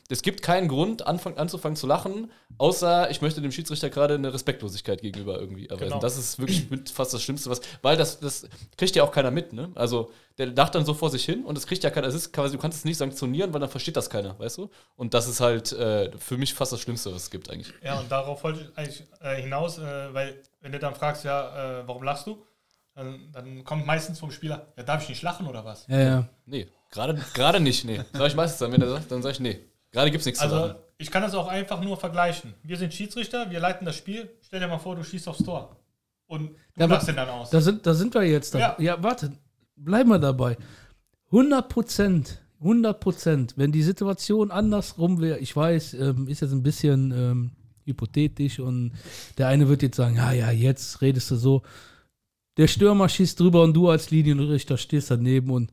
es 0.09 0.21
gibt 0.21 0.43
keinen 0.43 0.67
Grund, 0.67 1.07
anfang, 1.07 1.37
anzufangen 1.37 1.75
zu 1.75 1.87
lachen, 1.87 2.31
außer 2.59 3.09
ich 3.09 3.21
möchte 3.21 3.41
dem 3.41 3.51
Schiedsrichter 3.51 3.89
gerade 3.89 4.13
eine 4.13 4.33
Respektlosigkeit 4.33 5.01
gegenüber 5.01 5.39
irgendwie 5.39 5.67
erweisen. 5.67 5.89
Genau. 5.89 5.99
Das 5.99 6.17
ist 6.17 6.37
wirklich 6.37 6.69
mit 6.69 6.89
fast 6.91 7.13
das 7.13 7.23
Schlimmste, 7.23 7.49
was, 7.49 7.61
weil 7.81 7.97
das, 7.97 8.19
das 8.19 8.47
kriegt 8.77 8.95
ja 8.95 9.03
auch 9.03 9.11
keiner 9.11 9.31
mit, 9.31 9.53
ne? 9.53 9.71
Also 9.73 10.11
der 10.37 10.47
lacht 10.47 10.75
dann 10.75 10.85
so 10.85 10.93
vor 10.93 11.09
sich 11.09 11.25
hin 11.25 11.43
und 11.43 11.57
es 11.57 11.65
kriegt 11.65 11.83
ja 11.83 11.89
keiner, 11.89 12.07
es 12.07 12.13
ist 12.13 12.33
quasi, 12.33 12.55
du 12.55 12.61
kannst 12.61 12.77
es 12.77 12.85
nicht 12.85 12.97
sanktionieren, 12.97 13.51
weil 13.53 13.61
dann 13.61 13.69
versteht 13.69 13.97
das 13.97 14.09
keiner, 14.09 14.37
weißt 14.37 14.59
du? 14.59 14.69
Und 14.95 15.13
das 15.15 15.27
ist 15.27 15.39
halt 15.39 15.71
äh, 15.71 16.11
für 16.19 16.37
mich 16.37 16.53
fast 16.53 16.71
das 16.71 16.81
Schlimmste, 16.81 17.13
was 17.13 17.23
es 17.23 17.31
gibt 17.31 17.49
eigentlich. 17.49 17.73
Ja, 17.81 17.99
und 17.99 18.11
darauf 18.11 18.43
wollte 18.43 18.61
ich 18.61 18.77
eigentlich 18.77 19.03
äh, 19.21 19.41
hinaus, 19.41 19.79
äh, 19.79 20.13
weil 20.13 20.41
wenn 20.61 20.71
du 20.71 20.77
dann 20.77 20.93
fragst, 20.93 21.23
ja, 21.23 21.79
äh, 21.79 21.87
warum 21.87 22.03
lachst 22.03 22.27
du? 22.27 22.43
Dann, 22.93 23.31
dann 23.33 23.63
kommt 23.63 23.85
meistens 23.85 24.19
vom 24.19 24.31
Spieler, 24.31 24.67
ja, 24.77 24.83
darf 24.83 25.03
ich 25.03 25.09
nicht 25.09 25.21
lachen 25.21 25.47
oder 25.47 25.65
was? 25.65 25.85
Ja, 25.87 25.99
ja. 25.99 26.29
Nee, 26.45 26.67
gerade 26.91 27.19
gerade 27.33 27.59
nicht, 27.59 27.83
nee. 27.85 28.01
Sag 28.13 28.27
ich 28.27 28.35
meistens 28.35 28.59
dann, 28.59 28.71
wenn 28.71 28.81
er 28.81 28.89
sagt, 28.89 29.11
dann 29.11 29.21
sag 29.21 29.31
ich, 29.31 29.39
nee. 29.39 29.59
Gerade 29.95 30.11
gibt's 30.11 30.25
nichts 30.25 30.39
zu 30.39 30.45
Also, 30.45 30.57
lachen. 30.57 30.75
ich 30.97 31.09
kann 31.09 31.23
das 31.23 31.33
auch 31.33 31.47
einfach 31.47 31.81
nur 31.81 31.95
vergleichen. 31.95 32.53
Wir 32.63 32.75
sind 32.77 32.93
Schiedsrichter, 32.93 33.49
wir 33.49 33.61
leiten 33.61 33.85
das 33.85 33.95
Spiel. 33.95 34.29
Stell 34.45 34.59
dir 34.59 34.67
mal 34.67 34.77
vor, 34.77 34.95
du 34.97 35.03
schießt 35.03 35.27
aufs 35.29 35.41
Tor. 35.43 35.75
Und 36.27 36.49
du 36.75 36.81
Ja, 36.81 36.85
lachst 36.87 37.07
den 37.07 37.15
dann 37.15 37.29
aus. 37.29 37.49
Da 37.49 37.61
sind, 37.61 37.85
da 37.87 37.93
sind 37.93 38.13
wir 38.13 38.23
jetzt. 38.23 38.53
Da. 38.53 38.59
Ja. 38.59 38.75
Ja. 38.77 39.01
warte, 39.01 39.31
bleiben 39.77 40.09
wir 40.09 40.19
dabei. 40.19 40.57
100 41.27 41.69
Prozent, 41.69 42.41
100 42.59 42.99
Prozent, 42.99 43.53
wenn 43.55 43.71
die 43.71 43.83
Situation 43.83 44.51
andersrum 44.51 45.21
wäre, 45.21 45.39
ich 45.39 45.55
weiß, 45.55 45.93
ähm, 45.95 46.27
ist 46.27 46.41
jetzt 46.41 46.51
ein 46.51 46.63
bisschen 46.63 47.11
ähm, 47.11 47.51
hypothetisch 47.85 48.59
und 48.59 48.91
der 49.37 49.47
eine 49.47 49.69
wird 49.69 49.81
jetzt 49.81 49.95
sagen, 49.97 50.17
ja, 50.17 50.33
ja, 50.33 50.51
jetzt 50.51 51.01
redest 51.01 51.31
du 51.31 51.35
so. 51.37 51.61
Der 52.57 52.67
Stürmer 52.67 53.07
schießt 53.07 53.39
drüber 53.39 53.63
und 53.63 53.73
du 53.73 53.89
als 53.89 54.11
Linienrichter 54.11 54.77
stehst 54.77 55.09
daneben 55.11 55.51
und 55.51 55.71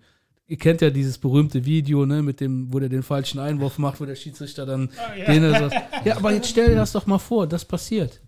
ihr 0.52 0.58
kennt 0.58 0.82
ja 0.82 0.90
dieses 0.90 1.16
berühmte 1.16 1.64
Video, 1.64 2.04
ne, 2.04 2.22
mit 2.22 2.38
dem, 2.40 2.70
wo 2.72 2.78
der 2.78 2.90
den 2.90 3.02
falschen 3.02 3.38
Einwurf 3.40 3.78
macht, 3.78 4.00
wo 4.00 4.04
der 4.04 4.16
Schiedsrichter 4.16 4.66
dann 4.66 4.90
Ah, 4.98 5.14
ja. 5.16 5.24
den 5.24 5.42
er 5.44 5.58
sagt, 5.70 6.06
ja, 6.06 6.16
aber 6.16 6.32
jetzt 6.32 6.48
stell 6.50 6.68
dir 6.68 6.76
das 6.76 6.92
doch 6.92 7.06
mal 7.06 7.18
vor, 7.18 7.46
das 7.46 7.64
passiert. 7.64 8.20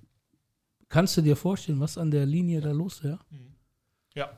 kannst 0.89 1.17
du 1.17 1.23
dir 1.23 1.37
vorstellen, 1.37 1.81
was 1.81 1.99
an 1.99 2.11
der 2.11 2.25
Linie 2.25 2.61
da 2.61 2.71
los 2.71 3.03
wäre? 3.05 3.19
Ja. 4.15 4.31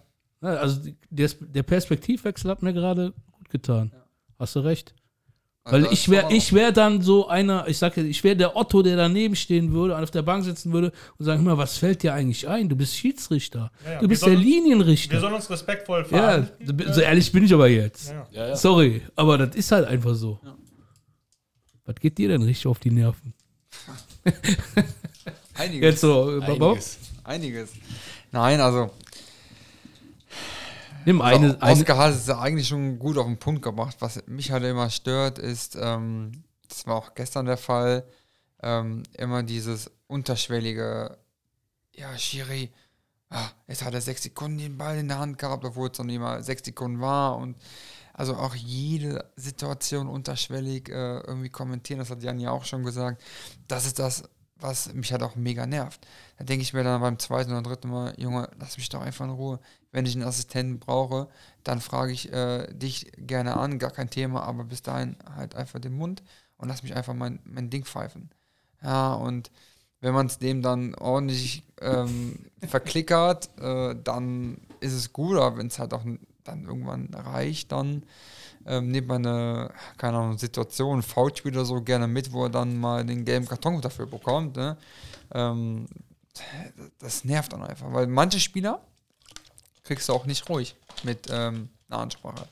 Ja, 0.42 0.48
Also 0.48 0.80
die- 0.82 0.96
der, 1.10 1.28
der 1.40 1.62
Perspektivwechsel 1.62 2.50
hat 2.50 2.62
mir 2.62 2.72
gerade 2.72 3.12
gut 3.32 3.48
getan. 3.50 3.92
Hast 4.38 4.56
du 4.56 4.60
recht. 4.60 4.94
Weil 5.68 5.80
Also, 5.82 5.90
ich 5.92 6.08
wäre 6.08 6.32
ich 6.32 6.52
wär 6.52 6.70
dann 6.70 7.02
so 7.02 7.26
einer, 7.26 7.66
ich 7.66 7.76
sage, 7.78 8.00
ich 8.02 8.22
wäre 8.22 8.36
der 8.36 8.54
Otto, 8.56 8.82
der 8.82 8.96
daneben 8.96 9.34
stehen 9.34 9.72
würde, 9.72 9.98
auf 9.98 10.12
der 10.12 10.22
Bank 10.22 10.44
sitzen 10.44 10.72
würde 10.72 10.92
und 11.18 11.24
sagen, 11.26 11.42
mal, 11.42 11.58
was 11.58 11.76
fällt 11.78 12.04
dir 12.04 12.14
eigentlich 12.14 12.46
ein? 12.46 12.68
Du 12.68 12.76
bist 12.76 12.94
Schiedsrichter. 12.96 13.72
Ja, 13.84 13.92
ja, 13.94 14.00
Du 14.00 14.06
bist 14.06 14.22
der 14.22 14.34
sollen- 14.34 14.44
Wir 14.44 14.60
Linienrichter. 14.62 15.18
sollen 15.18 15.34
uns 15.34 15.50
respektvoll 15.50 16.02
Ja, 16.02 16.06
verhalten. 16.06 16.92
so 16.92 17.00
ehrlich 17.00 17.32
bin 17.32 17.44
ich 17.44 17.52
aber 17.52 17.66
jetzt. 17.68 18.10
Ja. 18.10 18.28
Ja, 18.30 18.48
ja. 18.50 18.56
Sorry, 18.56 19.02
aber 19.16 19.38
das 19.38 19.56
ist 19.56 19.72
halt 19.72 19.88
einfach 19.88 20.14
so. 20.14 20.38
Was 21.84 21.96
geht 21.96 22.16
dir 22.18 22.28
denn 22.28 22.42
richtig 22.42 22.68
auf 22.68 22.78
die 22.78 22.90
Nerven? 22.92 23.34
Einiges. 25.54 25.80
Jetzt 25.84 26.00
so, 26.00 26.40
Bob? 26.58 26.78
Einiges. 26.78 26.98
Einiges. 27.24 27.70
Nein, 28.32 28.60
also, 28.60 28.90
Nimm 31.06 31.22
also 31.22 31.44
eine, 31.44 31.62
eine 31.62 31.72
Oscar 31.72 31.96
hat 31.96 32.14
es 32.14 32.26
ja 32.26 32.40
eigentlich 32.40 32.66
schon 32.66 32.98
gut 32.98 33.16
auf 33.16 33.26
den 33.26 33.38
Punkt 33.38 33.62
gebracht. 33.62 33.96
Was 34.00 34.26
mich 34.26 34.50
halt 34.50 34.64
immer 34.64 34.90
stört, 34.90 35.38
ist, 35.38 35.78
ähm, 35.80 36.32
das 36.68 36.86
war 36.86 36.96
auch 36.96 37.14
gestern 37.14 37.46
der 37.46 37.56
Fall, 37.56 38.04
ähm, 38.60 39.04
immer 39.16 39.44
dieses 39.44 39.90
unterschwellige, 40.08 41.16
ja, 41.94 42.18
Schiri, 42.18 42.72
ah, 43.30 43.48
jetzt 43.68 43.84
hat 43.84 43.94
er 43.94 44.00
sechs 44.00 44.24
Sekunden 44.24 44.58
den 44.58 44.78
Ball 44.78 44.98
in 44.98 45.06
der 45.06 45.20
Hand 45.20 45.38
gehabt, 45.38 45.64
obwohl 45.64 45.90
es 45.90 45.98
noch 45.98 46.06
nicht 46.06 46.18
mal 46.18 46.42
sechs 46.42 46.64
Sekunden 46.64 47.00
war 47.00 47.36
und 47.36 47.56
also 48.12 48.34
auch 48.34 48.56
jede 48.56 49.30
Situation 49.36 50.08
unterschwellig 50.08 50.88
äh, 50.88 51.20
irgendwie 51.20 51.50
kommentieren, 51.50 52.00
das 52.00 52.10
hat 52.10 52.22
Jan 52.22 52.40
ja 52.40 52.50
auch 52.50 52.64
schon 52.64 52.82
gesagt. 52.82 53.22
Das 53.68 53.86
ist 53.86 54.00
das, 54.00 54.24
was 54.56 54.92
mich 54.92 55.12
halt 55.12 55.22
auch 55.22 55.36
mega 55.36 55.66
nervt. 55.66 56.06
Da 56.38 56.44
denke 56.44 56.62
ich 56.62 56.72
mir 56.72 56.82
dann 56.82 57.00
beim 57.00 57.18
zweiten 57.18 57.52
oder 57.52 57.62
dritten 57.62 57.90
Mal, 57.90 58.14
Junge, 58.16 58.48
lass 58.58 58.76
mich 58.76 58.88
doch 58.88 59.02
einfach 59.02 59.26
in 59.26 59.30
Ruhe. 59.30 59.60
Wenn 59.96 60.04
ich 60.04 60.14
einen 60.14 60.28
Assistenten 60.28 60.78
brauche, 60.78 61.26
dann 61.64 61.80
frage 61.80 62.12
ich 62.12 62.30
äh, 62.30 62.70
dich 62.70 63.10
gerne 63.16 63.56
an, 63.56 63.78
gar 63.78 63.90
kein 63.90 64.10
Thema, 64.10 64.42
aber 64.42 64.64
bis 64.64 64.82
dahin 64.82 65.16
halt 65.34 65.54
einfach 65.54 65.80
den 65.80 65.96
Mund 65.96 66.22
und 66.58 66.68
lass 66.68 66.82
mich 66.82 66.94
einfach 66.94 67.14
mein, 67.14 67.38
mein 67.44 67.70
Ding 67.70 67.86
pfeifen. 67.86 68.28
Ja, 68.82 69.14
und 69.14 69.50
wenn 70.02 70.12
man 70.12 70.26
es 70.26 70.38
dem 70.38 70.60
dann 70.60 70.94
ordentlich 70.96 71.62
ähm, 71.80 72.40
verklickert, 72.68 73.48
äh, 73.58 73.96
dann 74.04 74.58
ist 74.80 74.92
es 74.92 75.14
gut, 75.14 75.38
aber 75.38 75.56
wenn 75.56 75.68
es 75.68 75.78
halt 75.78 75.94
auch 75.94 76.04
dann 76.44 76.66
irgendwann 76.66 77.08
reicht, 77.14 77.72
dann 77.72 78.02
ähm, 78.66 78.90
nimmt 78.90 79.08
man 79.08 79.24
eine, 79.24 79.70
keine 79.96 80.18
Ahnung, 80.18 80.36
Situation, 80.36 81.00
Foulspiel 81.00 81.52
oder 81.52 81.64
so 81.64 81.80
gerne 81.80 82.06
mit, 82.06 82.32
wo 82.32 82.44
er 82.44 82.50
dann 82.50 82.76
mal 82.76 83.02
den 83.02 83.24
gelben 83.24 83.48
Karton 83.48 83.80
dafür 83.80 84.04
bekommt. 84.04 84.56
Ne? 84.56 84.76
Ähm, 85.32 85.86
das 86.98 87.24
nervt 87.24 87.54
dann 87.54 87.62
einfach, 87.62 87.90
weil 87.94 88.06
manche 88.08 88.40
Spieler 88.40 88.82
kriegst 89.86 90.08
du 90.08 90.12
auch 90.12 90.26
nicht 90.26 90.48
ruhig 90.48 90.74
mit 91.04 91.28
ähm, 91.30 91.68
einer 91.88 92.00
Ansprache. 92.00 92.46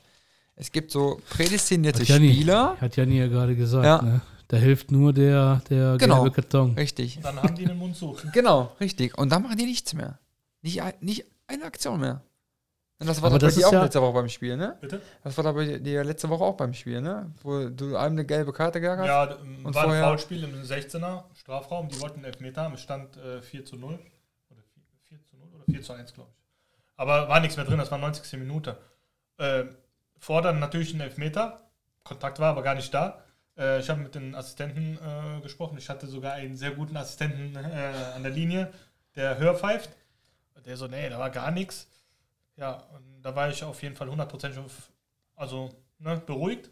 Es 0.55 0.71
gibt 0.71 0.91
so 0.91 1.21
prädestinierte 1.29 1.99
Hat 2.01 2.07
Janni- 2.07 2.31
Spieler, 2.33 2.77
Hat 2.79 2.95
Janni 2.95 3.19
ja 3.19 3.27
gerade 3.27 3.55
gesagt, 3.55 3.85
Ja. 3.85 4.01
ne? 4.01 4.21
Da 4.47 4.57
hilft 4.57 4.91
nur 4.91 5.11
der, 5.11 5.61
der 5.69 5.97
Genau. 5.97 6.21
gelbe 6.21 6.35
Karton. 6.41 6.75
richtig, 6.75 7.19
Dann 7.21 7.41
haben 7.41 7.55
die 7.55 7.65
den 7.65 7.77
Mund 7.77 7.95
zu. 7.97 8.15
Genau, 8.33 8.71
richtig. 8.79 9.17
Und 9.17 9.31
dann 9.31 9.41
machen 9.41 9.57
die 9.57 9.65
nichts 9.65 9.93
mehr. 9.93 10.19
Nicht, 10.61 10.81
ein- 10.83 10.93
nicht 11.01 11.25
eine 11.47 11.65
Aktion 11.65 11.99
mehr. 11.99 12.21
Und 12.99 13.07
das 13.07 13.21
war 13.21 13.27
Aber 13.29 13.39
doch 13.39 13.41
bei 13.41 13.47
das 13.47 13.55
dir 13.55 13.67
auch 13.67 13.73
ja- 13.73 13.83
letzte 13.83 14.01
Woche 14.01 14.13
beim 14.13 14.29
Spiel, 14.29 14.55
ne? 14.55 14.77
Bitte? 14.79 15.01
Das 15.23 15.35
war 15.35 15.43
da 15.43 15.51
bei 15.51 15.79
dir 15.79 16.03
letzte 16.05 16.29
Woche 16.29 16.43
auch 16.43 16.55
beim 16.55 16.73
Spiel, 16.73 17.01
ne? 17.01 17.33
Wo 17.43 17.67
du 17.69 17.97
einem 17.97 18.13
eine 18.13 18.25
gelbe 18.25 18.53
Karte 18.53 18.79
gegeben 18.79 19.01
hast. 19.01 19.07
Ja, 19.07 19.23
Und 19.63 19.73
war 19.75 19.83
ein 19.83 19.89
vorher- 19.89 20.03
Foulspiel 20.05 20.43
im 20.45 20.63
16er 20.63 21.23
Strafraum. 21.33 21.89
Die 21.89 21.99
wollten 21.99 22.17
einen 22.17 22.25
Elfmeter 22.25 22.61
haben. 22.61 22.75
Es 22.75 22.81
stand 22.81 23.17
äh, 23.17 23.41
4 23.41 23.65
zu 23.65 23.75
0. 23.75 23.99
Oder 24.49 24.61
4, 24.73 24.83
4 25.09 25.23
zu 25.25 25.35
0 25.37 25.47
oder 25.55 25.65
4 25.65 25.81
zu 25.81 25.91
1, 25.93 26.13
glaube 26.13 26.29
ich. 26.31 26.44
Aber 26.95 27.27
war 27.27 27.39
nichts 27.39 27.57
mehr 27.57 27.65
drin, 27.65 27.77
das 27.77 27.91
war 27.91 27.97
90. 27.97 28.39
Minute. 28.39 28.77
Äh, 29.37 29.65
fordern 30.17 30.59
natürlich 30.59 30.91
einen 30.91 31.01
Elfmeter. 31.01 31.69
Kontakt 32.03 32.39
war 32.39 32.51
aber 32.51 32.63
gar 32.63 32.75
nicht 32.75 32.93
da. 32.93 33.23
Äh, 33.57 33.79
ich 33.79 33.89
habe 33.89 34.01
mit 34.01 34.15
den 34.15 34.35
Assistenten 34.35 34.97
äh, 34.97 35.41
gesprochen. 35.41 35.77
Ich 35.77 35.89
hatte 35.89 36.07
sogar 36.07 36.33
einen 36.33 36.55
sehr 36.55 36.71
guten 36.71 36.95
Assistenten 36.97 37.55
äh, 37.55 38.13
an 38.15 38.23
der 38.23 38.31
Linie, 38.31 38.71
der 39.15 39.37
höher 39.37 39.55
pfeift. 39.55 39.89
Der 40.65 40.77
so, 40.77 40.87
nee, 40.87 41.09
da 41.09 41.19
war 41.19 41.29
gar 41.29 41.51
nichts. 41.51 41.87
Ja, 42.55 42.83
und 42.93 43.21
da 43.21 43.35
war 43.35 43.49
ich 43.49 43.63
auf 43.63 43.83
jeden 43.83 43.95
Fall 43.95 44.09
100% 44.09 44.57
auf, 44.59 44.91
also 45.35 45.69
ne, 45.99 46.17
beruhigt. 46.25 46.69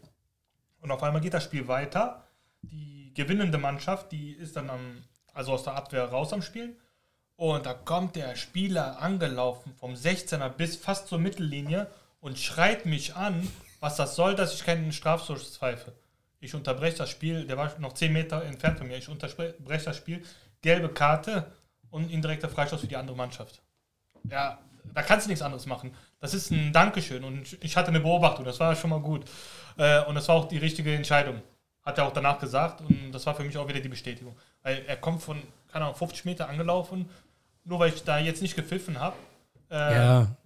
Und 0.80 0.90
auf 0.90 1.02
einmal 1.02 1.20
geht 1.20 1.34
das 1.34 1.44
Spiel 1.44 1.68
weiter. 1.68 2.24
Die 2.62 3.12
gewinnende 3.14 3.58
Mannschaft, 3.58 4.10
die 4.12 4.32
ist 4.32 4.56
dann 4.56 4.70
am, 4.70 5.04
also 5.32 5.52
aus 5.52 5.62
der 5.62 5.74
Abwehr 5.74 6.04
raus 6.06 6.32
am 6.32 6.42
Spielen. 6.42 6.76
Und 7.36 7.66
da 7.66 7.74
kommt 7.74 8.16
der 8.16 8.36
Spieler 8.36 9.00
angelaufen 9.00 9.74
vom 9.74 9.94
16er 9.94 10.48
bis 10.48 10.76
fast 10.76 11.08
zur 11.08 11.18
Mittellinie 11.18 11.88
und 12.20 12.38
schreit 12.38 12.86
mich 12.86 13.16
an, 13.16 13.48
was 13.80 13.96
das 13.96 14.14
soll, 14.14 14.34
dass 14.34 14.54
ich 14.54 14.64
keinen 14.64 14.92
Strafstoß 14.92 15.56
pfeife. 15.56 15.92
Ich 16.40 16.54
unterbreche 16.54 16.98
das 16.98 17.10
Spiel, 17.10 17.46
der 17.46 17.56
war 17.56 17.76
noch 17.78 17.94
10 17.94 18.12
Meter 18.12 18.44
entfernt 18.44 18.78
von 18.78 18.86
mir. 18.86 18.98
Ich 18.98 19.08
unterbreche 19.08 19.84
das 19.84 19.96
Spiel, 19.96 20.22
gelbe 20.62 20.88
Karte 20.90 21.50
und 21.90 22.10
indirekter 22.10 22.48
Freistoß 22.48 22.82
für 22.82 22.86
die 22.86 22.96
andere 22.96 23.16
Mannschaft. 23.16 23.62
Ja, 24.30 24.58
da 24.92 25.02
kannst 25.02 25.26
du 25.26 25.30
nichts 25.30 25.42
anderes 25.42 25.66
machen. 25.66 25.94
Das 26.20 26.34
ist 26.34 26.50
ein 26.50 26.72
Dankeschön 26.72 27.24
und 27.24 27.58
ich 27.60 27.76
hatte 27.76 27.88
eine 27.88 28.00
Beobachtung, 28.00 28.44
das 28.44 28.60
war 28.60 28.74
schon 28.76 28.90
mal 28.90 29.00
gut. 29.00 29.24
Äh, 29.76 30.04
Und 30.04 30.14
das 30.14 30.28
war 30.28 30.36
auch 30.36 30.48
die 30.48 30.58
richtige 30.58 30.94
Entscheidung. 30.94 31.42
Hat 31.82 31.98
er 31.98 32.06
auch 32.06 32.12
danach 32.12 32.38
gesagt 32.38 32.80
und 32.80 33.12
das 33.12 33.26
war 33.26 33.34
für 33.34 33.44
mich 33.44 33.56
auch 33.58 33.68
wieder 33.68 33.80
die 33.80 33.88
Bestätigung. 33.88 34.36
Weil 34.62 34.82
er 34.86 34.96
kommt 34.96 35.22
von, 35.22 35.42
keine 35.70 35.84
Ahnung, 35.84 35.96
50 35.96 36.24
Meter 36.24 36.48
angelaufen, 36.48 37.10
nur 37.64 37.78
weil 37.78 37.90
ich 37.92 38.02
da 38.04 38.18
jetzt 38.18 38.42
nicht 38.42 38.56
gepfiffen 38.56 38.98
habe. 39.00 39.16
Äh, 39.70 39.74
Ja, 39.94 40.36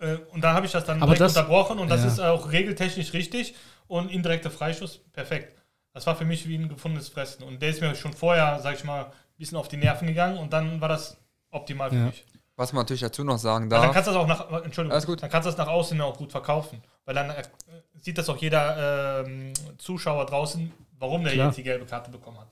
äh, 0.00 0.16
und 0.32 0.42
dann 0.42 0.54
habe 0.54 0.66
ich 0.66 0.72
das 0.72 0.84
dann 0.84 0.98
Aber 1.02 1.14
direkt 1.14 1.20
das- 1.22 1.36
unterbrochen 1.36 1.78
und 1.78 1.88
das 1.88 2.02
ja. 2.02 2.08
ist 2.08 2.20
auch 2.20 2.52
regeltechnisch 2.52 3.12
richtig 3.12 3.54
und 3.88 4.10
indirekter 4.10 4.50
Freischuss, 4.50 4.98
perfekt. 5.12 5.52
Das 5.92 6.06
war 6.06 6.14
für 6.16 6.24
mich 6.24 6.46
wie 6.46 6.56
ein 6.56 6.68
gefundenes 6.68 7.08
Fressen. 7.08 7.42
Und 7.44 7.60
der 7.62 7.70
ist 7.70 7.80
mir 7.80 7.94
schon 7.94 8.12
vorher, 8.12 8.60
sag 8.60 8.74
ich 8.74 8.84
mal, 8.84 9.04
ein 9.06 9.12
bisschen 9.38 9.56
auf 9.56 9.68
die 9.68 9.78
Nerven 9.78 10.06
gegangen 10.06 10.36
und 10.38 10.52
dann 10.52 10.80
war 10.80 10.88
das 10.88 11.16
optimal 11.50 11.88
für 11.90 11.96
Ja. 11.96 12.04
mich. 12.06 12.24
Was 12.56 12.72
man 12.72 12.82
natürlich 12.82 13.02
dazu 13.02 13.22
noch 13.24 13.38
sagen 13.38 13.64
Weil 13.70 13.78
dann 13.80 13.82
darf. 13.88 13.94
kannst 13.94 14.08
du 14.08 14.12
das 14.12 14.20
auch 14.22 14.26
nach, 14.26 14.62
Entschuldigung, 14.64 15.16
dann 15.18 15.30
kannst 15.30 15.46
du 15.46 15.50
das 15.50 15.58
nach 15.58 15.68
außen 15.68 16.00
auch 16.00 16.16
gut 16.16 16.32
verkaufen. 16.32 16.82
Weil 17.04 17.14
dann 17.14 17.30
äh, 17.30 17.42
sieht 18.00 18.16
das 18.18 18.28
auch 18.30 18.36
jeder 18.38 19.24
ähm, 19.26 19.52
Zuschauer 19.78 20.24
draußen, 20.26 20.72
warum 20.98 21.22
der 21.24 21.32
Klar. 21.34 21.46
jetzt 21.48 21.56
die 21.56 21.62
gelbe 21.62 21.84
Karte 21.86 22.10
bekommen 22.10 22.38
hat. 22.38 22.48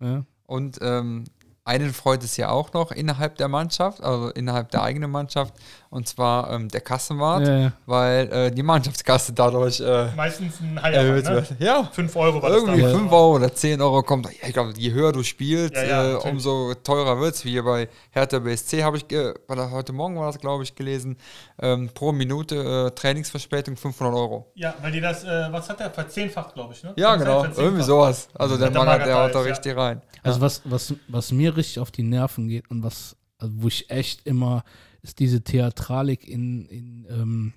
ja. 0.00 0.24
Und 0.46 0.78
ähm, 0.82 1.24
einen 1.64 1.92
freut 1.92 2.24
es 2.24 2.36
ja 2.36 2.48
auch 2.50 2.72
noch 2.72 2.90
innerhalb 2.90 3.36
der 3.36 3.46
Mannschaft, 3.46 4.02
also 4.02 4.30
innerhalb 4.30 4.70
der 4.72 4.82
eigenen 4.82 5.10
Mannschaft, 5.10 5.54
und 5.90 6.08
zwar 6.08 6.50
ähm, 6.50 6.68
der 6.68 6.80
Kassenwart, 6.80 7.46
Ja, 7.46 7.56
ja. 7.58 7.72
weil 7.86 8.32
äh, 8.32 8.50
die 8.50 8.62
Mannschaftskasse 8.64 9.32
dadurch 9.32 9.78
äh, 9.80 10.06
Meistens 10.16 10.58
ein 10.60 10.76
erhöht 10.78 11.24
Higher, 11.26 11.34
ne? 11.34 11.48
wird. 11.48 11.60
Ja, 11.60 11.84
5 11.84 12.16
Euro 12.16 12.42
war 12.42 12.50
das 12.50 12.62
irgendwie 12.62 12.80
damals. 12.80 12.98
5 12.98 13.12
Euro 13.12 13.36
oder 13.36 13.54
10 13.54 13.80
Euro 13.80 14.02
kommt. 14.02 14.26
Ja, 14.26 14.48
ich 14.48 14.52
glaube, 14.54 14.72
je 14.76 14.90
höher 14.90 15.12
du 15.12 15.22
spielst, 15.22 15.74
Ja, 15.76 15.84
ja, 15.84 16.12
äh, 16.14 16.14
umso 16.30 16.74
teurer 16.82 17.20
wird 17.20 17.34
es. 17.34 17.44
Wie 17.44 17.50
hier 17.50 17.62
bei 17.62 17.88
Hertha 18.10 18.38
BSC 18.40 18.82
habe 18.82 18.96
ich, 18.96 19.04
heute 19.48 19.92
Morgen 19.92 20.18
war 20.18 20.26
das, 20.26 20.40
glaube 20.40 20.64
ich, 20.64 20.74
gelesen, 20.74 21.16
ähm, 21.60 21.90
pro 21.94 22.10
Minute 22.10 22.88
äh, 22.88 22.90
Trainingsverspätung 22.90 23.76
500 23.76 24.14
Euro. 24.16 24.50
Ja, 24.54 24.74
weil 24.80 24.90
die 24.92 25.00
das, 25.00 25.22
äh, 25.24 25.46
was 25.52 25.68
hat 25.68 25.78
der, 25.78 25.90
verzehnfacht, 25.90 26.54
glaube 26.54 26.72
ich, 26.74 26.82
ne? 26.82 26.92
Ja, 26.96 27.14
genau, 27.16 27.44
irgendwie 27.56 27.82
sowas. 27.84 28.28
Also 28.34 28.56
der 28.56 28.70
der 28.70 28.78
Mann 28.80 28.88
hat 28.88 29.06
der 29.06 29.22
haut 29.22 29.34
da 29.34 29.40
richtig 29.40 29.76
rein. 29.76 30.02
Also 30.24 30.40
was, 30.40 30.62
was, 30.64 30.94
was 31.08 31.32
mir 31.32 31.51
richtig 31.56 31.78
auf 31.78 31.90
die 31.90 32.02
Nerven 32.02 32.48
geht 32.48 32.70
und 32.70 32.82
was, 32.82 33.16
also 33.38 33.62
wo 33.62 33.68
ich 33.68 33.90
echt 33.90 34.26
immer, 34.26 34.64
ist 35.02 35.18
diese 35.18 35.42
Theatralik 35.42 36.26
in, 36.26 36.66
in 36.66 37.06
ähm, 37.10 37.52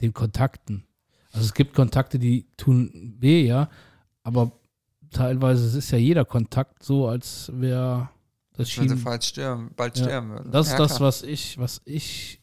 den 0.00 0.12
Kontakten. 0.12 0.84
Also 1.32 1.46
es 1.46 1.54
gibt 1.54 1.74
Kontakte, 1.74 2.18
die 2.18 2.46
tun 2.56 3.16
weh, 3.18 3.46
ja, 3.46 3.68
aber 4.22 4.52
teilweise 5.10 5.76
ist 5.78 5.90
ja 5.90 5.98
jeder 5.98 6.24
Kontakt 6.24 6.82
so, 6.82 7.08
als 7.08 7.50
wäre 7.54 8.08
das 8.54 8.76
Wenn 8.78 8.88
sie 8.88 8.96
bald 8.96 9.24
sterben, 9.24 9.70
bald 9.76 9.98
Ja. 9.98 10.04
sterben 10.04 10.30
würden. 10.30 10.50
Das 10.50 10.66
ist 10.66 10.72
Ja, 10.72 10.78
das, 10.78 10.96
klar. 10.96 11.08
was 11.08 11.22
ich, 11.22 11.58
was 11.58 11.82
ich 11.84 12.40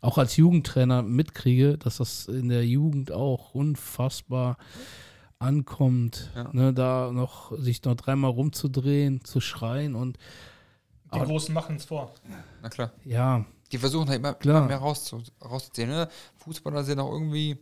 auch 0.00 0.18
als 0.18 0.36
Jugendtrainer 0.36 1.02
mitkriege, 1.02 1.78
dass 1.78 1.96
das 1.96 2.26
in 2.28 2.48
der 2.48 2.64
Jugend 2.64 3.10
auch 3.10 3.54
unfassbar 3.54 4.56
ankommt, 5.38 6.30
Ja. 6.34 6.48
ne, 6.52 6.72
da 6.72 7.10
noch 7.12 7.52
sich 7.58 7.82
noch 7.84 7.94
dreimal 7.94 8.30
rumzudrehen, 8.30 9.24
zu 9.24 9.40
schreien 9.40 9.94
und 9.94 10.16
Die 11.04 11.20
Aber- 11.20 11.26
Großen 11.26 11.54
machen 11.54 11.76
es 11.76 11.84
vor. 11.84 12.10
Na 12.62 12.68
klar. 12.68 12.90
ja, 13.04 13.44
Die 13.72 13.78
versuchen 13.78 14.08
halt 14.08 14.18
immer, 14.20 14.34
Klar. 14.34 14.58
immer 14.58 14.66
mehr 14.68 14.78
rauszu, 14.78 15.22
rauszuziehen. 15.44 15.88
Ne? 15.88 16.08
Fußballer 16.36 16.84
sind 16.84 16.98
auch 17.00 17.10
irgendwie 17.12 17.56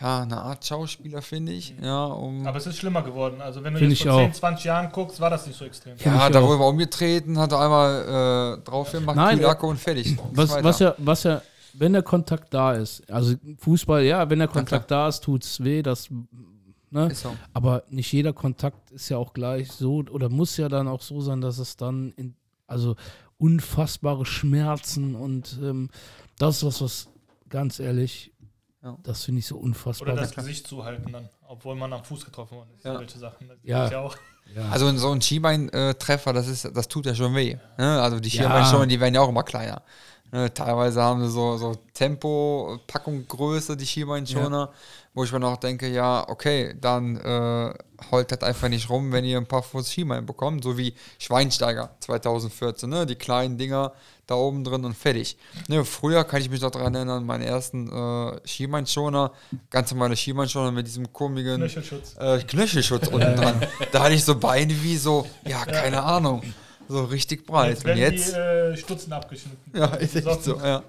ja, 0.00 0.22
eine 0.22 0.38
Art 0.40 0.64
Schauspieler, 0.64 1.20
finde 1.22 1.52
ich. 1.52 1.74
Ja, 1.82 2.06
um, 2.06 2.46
Aber 2.46 2.56
es 2.58 2.66
ist 2.66 2.76
schlimmer 2.78 3.02
geworden. 3.02 3.40
Also 3.42 3.62
wenn 3.62 3.74
du 3.74 3.78
Finde 3.78 3.94
jetzt 3.94 4.02
vor 4.04 4.18
10, 4.18 4.30
auch. 4.30 4.34
20 4.34 4.64
Jahren 4.64 4.90
guckst, 4.90 5.20
war 5.20 5.28
das 5.30 5.46
nicht 5.46 5.58
so 5.58 5.64
extrem. 5.66 5.96
Ja 5.98 6.26
ich 6.26 6.32
da 6.32 6.40
auch. 6.40 6.48
wurde 6.48 6.60
wir 6.60 6.66
umgetreten, 6.66 7.38
hat 7.38 7.52
einmal 7.52 8.58
äh, 8.58 8.64
drauf 8.64 8.90
gemacht, 8.90 9.16
Nein, 9.16 9.36
Kühlacke 9.38 9.66
und 9.66 9.78
fertig. 9.78 10.16
was, 10.32 10.62
was 10.64 10.78
ja, 10.78 10.94
was 10.98 11.22
ja, 11.24 11.42
wenn 11.74 11.92
der 11.92 12.02
Kontakt 12.02 12.52
da 12.54 12.72
ist, 12.72 13.08
also 13.10 13.34
Fußball, 13.58 14.02
ja, 14.04 14.28
wenn 14.30 14.38
der 14.40 14.48
Kontakt 14.48 14.90
da 14.90 15.08
ist, 15.08 15.20
tut's 15.24 15.62
weh, 15.62 15.82
das, 15.82 16.08
ne, 16.92 17.08
Ist 17.08 17.22
so. 17.22 17.34
aber 17.52 17.82
nicht 17.90 18.12
jeder 18.12 18.32
Kontakt 18.32 18.90
ist 18.92 19.08
ja 19.08 19.16
auch 19.18 19.32
gleich 19.32 19.72
so 19.72 20.04
oder 20.10 20.28
muss 20.28 20.56
ja 20.56 20.68
dann 20.68 20.86
auch 20.86 21.02
so 21.02 21.20
sein, 21.20 21.40
dass 21.40 21.58
es 21.58 21.76
dann 21.76 22.12
in, 22.16 22.34
Also 22.68 22.94
unfassbare 23.38 24.24
Schmerzen 24.24 25.14
und 25.16 25.58
ähm, 25.62 25.90
das 26.38 26.58
ist 26.58 26.64
was, 26.64 26.80
was 26.82 27.08
ganz 27.48 27.80
ehrlich, 27.80 28.32
Ja. 28.82 28.96
das 29.02 29.24
finde 29.24 29.40
ich 29.40 29.46
so 29.46 29.56
unfassbar. 29.58 30.12
Oder 30.12 30.22
das 30.22 30.34
Gesicht 30.34 30.66
zuhalten 30.66 31.12
dann, 31.12 31.28
obwohl 31.48 31.74
man 31.74 31.92
am 31.92 32.04
Fuß 32.04 32.24
getroffen 32.24 32.56
worden 32.58 32.70
ist. 32.76 32.84
Ja. 32.84 32.94
Solche 32.94 33.18
Sachen. 33.18 33.48
Das 33.48 33.58
Ja. 33.62 33.90
ja 33.90 34.00
auch. 34.00 34.16
ja. 34.54 34.68
Also 34.70 34.90
so 34.96 35.10
ein 35.10 35.20
Skibein-Treffer, 35.20 36.32
das, 36.32 36.48
ist, 36.48 36.70
das 36.74 36.88
tut 36.88 37.06
ja 37.06 37.14
schon 37.14 37.34
weh. 37.34 37.56
Ne? 37.78 38.00
Also 38.00 38.20
die 38.20 38.28
Ja. 38.30 38.44
Skibeinschoner, 38.44 38.86
die 38.86 39.00
werden 39.00 39.14
ja 39.14 39.20
auch 39.20 39.28
immer 39.28 39.42
kleiner. 39.42 39.82
Ne? 40.32 40.52
Teilweise 40.54 41.02
haben 41.02 41.20
sie 41.22 41.30
so, 41.30 41.56
so 41.58 41.74
Tempo, 41.92 42.78
Packungsgröße, 42.86 43.76
die 43.76 43.86
Skibeinschoner, 43.86 44.72
wo 45.14 45.24
ich 45.24 45.32
mir 45.32 45.40
noch 45.40 45.58
denke, 45.58 45.88
ja, 45.88 46.26
okay, 46.28 46.74
dann 46.80 47.16
äh, 47.16 47.74
heult 48.10 48.32
das 48.32 48.40
einfach 48.40 48.68
nicht 48.68 48.88
rum, 48.88 49.12
wenn 49.12 49.24
ihr 49.24 49.36
ein 49.36 49.46
paar 49.46 49.62
Fuß 49.62 49.90
Skibein 49.90 50.24
bekommt, 50.24 50.64
so 50.64 50.78
wie 50.78 50.94
Schweinsteiger 51.18 51.90
2014, 52.00 52.88
ne? 52.88 53.04
die 53.04 53.16
kleinen 53.16 53.58
Dinger 53.58 53.92
da 54.26 54.36
oben 54.36 54.64
drin 54.64 54.84
und 54.86 54.96
fertig. 54.96 55.36
Ne? 55.68 55.84
Früher 55.84 56.24
kann 56.24 56.40
ich 56.40 56.48
mich 56.48 56.62
noch 56.62 56.70
daran 56.70 56.94
erinnern, 56.94 57.26
meine 57.26 57.44
ersten 57.44 57.90
äh, 57.90 58.40
Skibeinschoner, 58.46 59.32
ganz 59.68 59.90
normale 59.90 60.16
Skibeinschoner 60.16 60.72
mit 60.72 60.86
diesem 60.86 61.12
komischen 61.12 61.56
Knöchelschutz. 61.56 62.16
äh, 62.18 62.38
Knöchelschutz 62.38 63.08
unten 63.08 63.36
dran. 63.36 63.60
Da 63.92 64.04
hatte 64.04 64.14
ich 64.14 64.24
so 64.24 64.34
Beine 64.38 64.74
wie 64.82 64.96
so, 64.96 65.26
ja, 65.46 65.64
keine 65.66 66.02
Ahnung, 66.02 66.42
so 66.88 67.04
richtig 67.04 67.46
breit. 67.46 67.70
Jetzt 67.70 67.80
Und 67.80 67.86
werden 67.88 67.98
jetzt, 67.98 68.32
die 68.32 68.38
äh, 68.38 68.76
Stutzen 68.78 69.12
abgeschnitten. 69.12 69.76
ja, 69.76 69.86
ist 69.96 70.16
echt 70.16 70.42
so, 70.42 70.56
ja. 70.56 70.82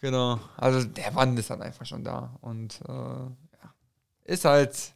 Genau. 0.00 0.40
Also 0.56 0.86
der 0.86 1.14
Wand 1.14 1.38
ist 1.38 1.50
dann 1.50 1.62
einfach 1.62 1.86
schon 1.86 2.04
da. 2.04 2.36
Und 2.40 2.80
äh, 2.88 2.92
ja. 2.92 3.74
ist 4.24 4.44
halt 4.44 4.94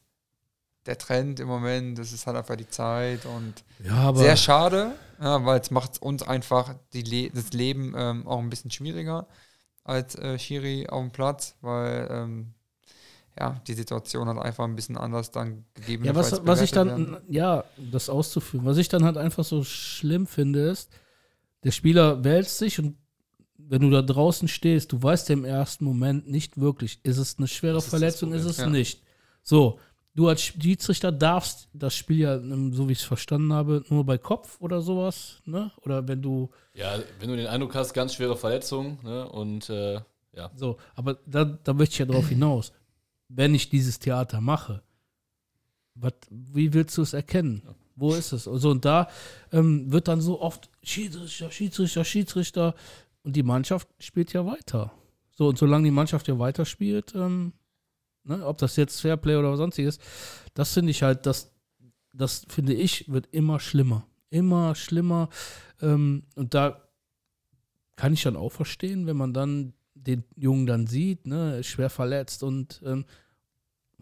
der 0.87 0.99
Trend 0.99 1.41
im 1.41 1.49
Moment, 1.49 1.99
das 1.99 2.13
ist 2.13 2.27
halt 2.27 2.37
einfach 2.37 2.57
die 2.57 2.69
Zeit 2.69 3.25
und 3.25 3.65
ja, 3.83 4.15
sehr 4.15 4.37
schade, 4.37 4.93
ja, 5.21 5.45
weil 5.45 5.61
es 5.61 5.71
macht 5.71 6.03
uns 6.03 6.23
einfach 6.23 6.75
Le 6.93 7.31
das 7.31 7.53
Leben 7.53 7.95
ähm, 7.97 8.27
auch 8.27 8.39
ein 8.39 8.51
bisschen 8.51 8.71
schwieriger 8.71 9.27
als 9.83 10.15
äh, 10.17 10.39
Schiri 10.39 10.87
auf 10.89 11.01
dem 11.01 11.11
Platz, 11.11 11.57
weil 11.63 12.09
ähm, 12.11 12.55
ja, 13.39 13.61
die 13.67 13.75
Situation 13.75 14.29
hat 14.29 14.39
einfach 14.39 14.65
ein 14.65 14.77
bisschen 14.77 14.97
anders 14.97 15.31
dann 15.31 15.65
gegeben. 15.75 16.05
Ja, 16.05 16.15
was, 16.15 16.47
was 16.47 16.61
ich 16.61 16.71
dann, 16.71 17.19
ja, 17.29 17.65
das 17.77 18.09
auszuführen, 18.09 18.65
was 18.65 18.77
ich 18.77 18.89
dann 18.89 19.05
halt 19.05 19.17
einfach 19.17 19.45
so 19.45 19.65
schlimm 19.65 20.27
finde, 20.27 20.69
ist, 20.71 20.91
der 21.65 21.73
Spieler 21.73 22.23
wälzt 22.23 22.59
sich 22.59 22.79
und 22.79 22.97
wenn 23.69 23.83
du 23.83 23.91
da 23.91 24.03
draußen 24.03 24.49
stehst, 24.49 24.93
du 24.93 25.03
weißt 25.03 25.29
ja 25.29 25.35
im 25.35 25.45
ersten 25.45 25.85
Moment 25.85 26.29
nicht 26.29 26.61
wirklich, 26.61 27.01
ist 27.03 27.19
es 27.19 27.39
eine 27.39 27.49
schwere 27.49 27.79
ist 27.79 27.89
Verletzung, 27.89 28.33
ist 28.33 28.45
es 28.45 28.59
ja. 28.59 28.69
nicht. 28.69 29.03
So, 29.43 29.79
du 30.15 30.29
als 30.29 30.43
Schiedsrichter 30.43 31.13
darfst 31.13 31.69
das 31.73 31.95
Spiel 31.95 32.19
ja, 32.19 32.37
ähm, 32.37 32.73
so 32.73 32.89
wie 32.89 32.93
ich 32.93 33.01
es 33.01 33.05
verstanden 33.05 33.53
habe, 33.53 33.85
nur 33.89 34.05
bei 34.05 34.19
Kopf 34.19 34.61
oder 34.61 34.81
sowas, 34.81 35.43
ne? 35.45 35.71
Oder 35.83 36.07
wenn 36.09 36.23
du, 36.23 36.51
Ja, 36.75 36.99
wenn 37.21 37.29
du 37.29 37.37
den 37.37 37.47
Eindruck 37.47 37.75
hast, 37.75 37.93
ganz 37.93 38.15
schwere 38.15 38.37
Verletzung, 38.37 38.99
ne? 39.03 39.29
Und 39.29 39.69
äh, 39.71 40.01
ja. 40.35 40.51
so, 40.55 40.79
aber 40.95 41.19
da, 41.27 41.45
da 41.45 41.73
möchte 41.73 41.95
ich 41.95 41.99
ja 41.99 42.07
drauf 42.07 42.29
hinaus. 42.29 42.73
Wenn 43.29 43.55
ich 43.55 43.69
dieses 43.69 43.99
Theater 43.99 44.41
mache, 44.41 44.83
wat, 45.95 46.15
wie 46.31 46.73
willst 46.73 46.97
du 46.97 47.03
es 47.03 47.13
erkennen? 47.13 47.63
Wo 47.97 48.13
ist 48.13 48.33
es? 48.33 48.49
Also, 48.49 48.71
und 48.71 48.85
da 48.85 49.09
ähm, 49.53 49.93
wird 49.93 50.09
dann 50.09 50.21
so 50.21 50.41
oft 50.41 50.69
Schiedsrichter, 50.83 51.51
Schiedsrichter, 51.51 52.05
Schiedsrichter 52.05 52.75
und 53.25 53.35
die 53.35 53.43
Mannschaft 53.43 53.89
spielt 53.99 54.33
ja 54.33 54.47
weiter. 54.47 54.93
So, 55.33 55.49
und 55.49 55.59
solange 55.59 55.85
die 55.85 55.91
Mannschaft 55.91 56.29
ja 56.29 56.39
weiterspielt, 56.39 57.15
ähm, 57.17 57.53
ne, 58.23 58.47
ob 58.47 58.59
das 58.59 58.77
jetzt 58.77 59.01
Fairplay 59.01 59.37
oder 59.37 59.57
sonstiges, 59.57 59.99
das 60.55 60.73
finde 60.73 60.93
ich 60.93 61.03
halt, 61.03 61.27
das, 61.27 61.53
das 62.13 62.47
finde 62.49 62.75
ich, 62.75 63.11
wird 63.11 63.29
immer 63.33 63.59
schlimmer. 63.59 64.07
Immer 64.31 64.75
schlimmer. 64.75 65.29
Ähm, 65.81 66.25
und 66.37 66.55
da 66.55 66.83
kann 67.97 68.13
ich 68.13 68.23
dann 68.23 68.37
auch 68.37 68.53
verstehen, 68.53 69.07
wenn 69.07 69.17
man 69.17 69.33
dann 69.35 69.73
den 69.95 70.25
Jungen 70.37 70.67
dann 70.67 70.87
sieht, 70.87 71.27
ne, 71.27 71.65
schwer 71.65 71.91
verletzt 71.91 72.43
und 72.43 72.83
ähm, 72.85 73.05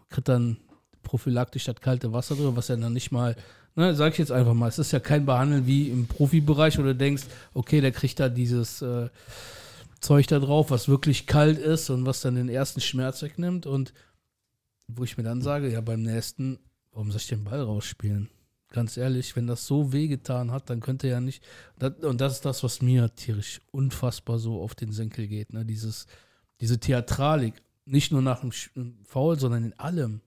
kriegt 0.09 0.29
dann 0.29 0.59
prophylaktisch 1.03 1.65
das 1.65 1.81
kalte 1.81 2.13
Wasser 2.13 2.35
drüber, 2.35 2.57
was 2.57 2.69
er 2.71 2.77
dann 2.77 2.93
nicht 2.93 3.13
mal, 3.13 3.37
ne, 3.75 3.95
sag 3.95 4.13
ich 4.13 4.19
jetzt 4.19 4.33
einfach 4.33 4.55
mal, 4.55 4.69
es 4.69 4.79
ist 4.79 4.93
ja 4.93 5.01
kein 5.01 5.27
Behandeln 5.27 5.67
wie 5.67 5.89
im 5.89 6.07
Profibereich, 6.07 6.79
wo 6.79 6.83
du 6.83 6.95
denkst, 6.95 7.25
okay, 7.55 7.81
der 7.81 7.93
kriegt 7.93 8.21
da 8.21 8.29
dieses 8.29 8.83
äh, 8.83 9.09
Zeug 10.01 10.27
da 10.27 10.39
drauf, 10.39 10.71
was 10.71 10.89
wirklich 10.89 11.27
kalt 11.27 11.59
ist 11.59 11.91
und 11.91 12.05
was 12.07 12.21
dann 12.21 12.35
den 12.35 12.49
ersten 12.49 12.81
Schmerz 12.81 13.23
wegnimmt 13.23 13.67
und 13.67 13.93
wo 14.89 15.05
ich 15.05 15.17
mir 15.17 15.23
dann 15.23 15.43
sage, 15.43 15.71
ja, 15.71 15.81
beim 15.81 16.03
nächsten, 16.03 16.59
warum 16.93 17.11
soll 17.11 17.21
ich 17.21 17.29
den 17.29 17.45
Ball 17.45 17.61
rausspielen? 17.61 18.29
Ganz 18.71 18.97
ehrlich, 18.97 19.37
wenn 19.37 19.47
das 19.47 19.67
so 19.67 19.93
wehgetan 19.93 20.51
hat, 20.51 20.71
dann 20.71 20.81
könnte 20.81 21.07
er 21.07 21.15
ja 21.15 21.21
nicht. 21.21 21.43
Und 22.01 22.21
das 22.21 22.35
ist 22.35 22.45
das, 22.45 22.63
was 22.63 22.81
mir 22.81 23.15
tierisch 23.15 23.61
unfassbar 23.71 24.39
so 24.39 24.63
auf 24.63 24.75
den 24.75 24.93
Senkel 24.93 25.29
geht. 25.29 25.53
Ne? 25.53 25.65
Dieses, 25.65 26.07
diese 26.61 26.81
Theatralik, 26.81 27.55
nicht 27.85 28.13
nur 28.13 28.23
nach 28.23 28.41
dem 28.41 28.53
Foul, 29.05 29.39
sondern 29.39 29.65
in 29.65 29.79
allem. 29.79 30.21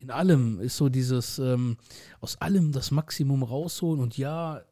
In 0.00 0.10
allem 0.10 0.60
ist 0.60 0.76
so 0.76 0.88
dieses, 0.88 1.38
ähm, 1.38 1.76
aus 2.20 2.40
allem 2.40 2.72
das 2.72 2.90
Maximum 2.90 3.42
rausholen 3.42 4.00
und 4.00 4.16
ja, 4.16 4.62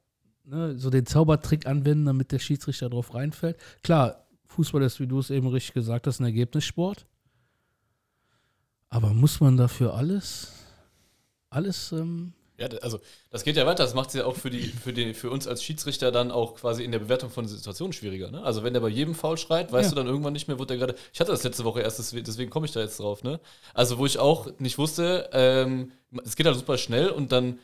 ne, 0.45 0.79
so 0.79 0.91
den 0.91 1.07
Zaubertrick 1.07 1.67
anwenden, 1.67 2.07
damit 2.07 2.33
der 2.33 2.39
Schiedsrichter 2.39 2.89
drauf 2.89 3.15
reinfällt. 3.15 3.59
Klar, 3.83 4.27
Fußball 4.47 4.83
ist, 4.83 5.01
wie 5.01 5.07
du 5.07 5.19
es 5.19 5.31
eben 5.31 5.49
richtig 5.49 5.75
gesagt 5.75 6.07
hast, 6.07 6.21
ein 6.21 6.25
Ergebnissport. 6.25 7.07
Aber 8.89 9.13
muss 9.13 9.41
man 9.41 9.57
dafür 9.57 9.95
alles, 9.95 10.53
alles, 11.51 11.93
ähm, 11.93 12.33
Ja, 12.59 12.69
also 12.81 13.01
das 13.31 13.45
geht 13.45 13.57
ja 13.57 13.67
weiter. 13.67 13.83
Das 13.85 13.93
macht 13.95 14.09
es 14.09 14.15
ja 14.15 14.25
auch 14.25 14.35
für, 14.37 14.49
die, 14.51 14.63
für, 14.69 14.93
die, 14.93 15.13
für 15.13 15.31
uns 15.31 15.47
als 15.47 15.63
Schiedsrichter 15.63 16.11
dann 16.11 16.31
auch 16.31 16.55
quasi 16.55 16.85
in 16.85 16.91
der 16.93 17.01
Bewertung 17.01 17.29
von 17.31 17.47
Situationen 17.47 17.93
schwieriger. 17.93 18.31
Ne? 18.31 18.43
Also 18.43 18.63
wenn 18.65 18.73
der 18.73 18.81
bei 18.81 18.89
jedem 18.89 19.15
Foul 19.15 19.37
schreit, 19.37 19.73
weißt 19.73 19.91
Ja. 19.91 19.91
du 19.91 19.97
dann 19.97 20.07
irgendwann 20.07 20.33
nicht 20.33 20.49
mehr, 20.49 20.59
wo 20.59 20.65
der 20.65 20.79
gerade. 20.79 20.95
Ich 21.13 21.21
hatte 21.21 21.33
das 21.33 21.45
letzte 21.45 21.65
Woche 21.65 21.81
erst, 21.83 21.99
deswegen, 21.99 22.25
deswegen 22.25 22.51
komme 22.51 22.65
ich 22.67 22.73
da 22.73 22.81
jetzt 22.81 22.99
drauf. 22.99 23.23
Ne? 23.23 23.41
Also 23.75 23.99
wo 23.99 24.07
ich 24.07 24.19
auch 24.19 24.49
nicht 24.59 24.79
wusste, 24.79 25.29
ähm, 25.33 25.93
es 26.25 26.35
geht 26.37 26.47
halt 26.47 26.57
super 26.57 26.79
schnell 26.79 27.11
und 27.11 27.31
dann 27.33 27.59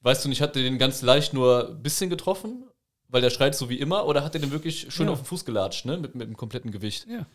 weißt 0.00 0.24
du 0.24 0.28
nicht, 0.30 0.40
hat 0.40 0.54
der 0.56 0.62
den 0.62 0.78
ganz 0.78 1.02
leicht 1.02 1.34
nur 1.34 1.68
ein 1.68 1.82
bisschen 1.82 2.08
getroffen, 2.08 2.64
weil 3.08 3.20
der 3.20 3.30
schreit 3.30 3.54
so 3.54 3.68
wie 3.68 3.78
immer, 3.78 4.06
oder 4.06 4.24
hat 4.24 4.32
der 4.34 4.40
den 4.40 4.50
wirklich 4.52 4.86
schön 4.92 5.06
Ja. 5.08 5.12
auf 5.12 5.20
den 5.20 5.26
Fuß 5.26 5.44
gelatscht, 5.44 5.84
ne? 5.84 5.98
mit, 5.98 6.14
mit 6.14 6.26
dem 6.28 6.36
kompletten 6.36 6.70
Gewicht. 6.70 7.06
ja. 7.08 7.26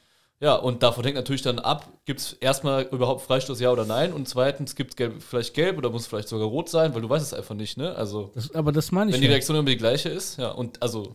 Ja, 0.44 0.56
und 0.56 0.84
davon 0.84 1.06
hängt 1.06 1.16
natürlich 1.16 1.42
dann 1.42 1.58
ab, 1.58 1.88
gibt 2.04 2.20
es 2.20 2.34
erstmal 2.34 2.84
überhaupt 2.92 3.22
Freistoß, 3.22 3.62
ja 3.62 3.72
oder 3.72 3.86
nein? 3.86 4.12
Und 4.12 4.28
zweitens, 4.28 4.76
gibt 4.76 5.00
es 5.00 5.24
vielleicht 5.24 5.54
gelb 5.54 5.78
oder 5.78 5.90
muss 5.90 6.06
vielleicht 6.06 6.28
sogar 6.28 6.48
rot 6.50 6.68
sein, 6.68 6.94
weil 6.94 7.02
du 7.02 7.08
weißt 7.10 7.26
es 7.26 7.34
einfach 7.34 7.56
nicht, 7.56 7.78
ne? 7.78 7.96
Also, 7.96 8.30
Das, 8.36 8.54
aber 8.54 8.74
das 8.74 8.92
meine 8.92 9.12
ich 9.12 9.14
wenn 9.14 9.22
die 9.22 9.28
ja. 9.28 9.32
Reaktion 9.32 9.56
immer 9.56 9.70
die 9.70 9.78
gleiche 9.78 10.10
ist, 10.10 10.38
ja, 10.38 10.50
und 10.52 10.82
also 10.84 11.14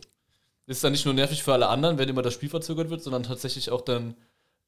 ist 0.65 0.83
dann 0.83 0.93
nicht 0.93 1.05
nur 1.05 1.13
nervig 1.13 1.43
für 1.43 1.53
alle 1.53 1.67
anderen, 1.67 1.99
wenn 1.99 2.09
immer 2.09 2.23
das 2.23 2.33
Spiel 2.33 2.49
verzögert 2.49 2.89
wird, 2.89 3.03
sondern 3.03 3.21
tatsächlich 3.21 3.69
auch 3.69 3.81
dann 3.81 4.15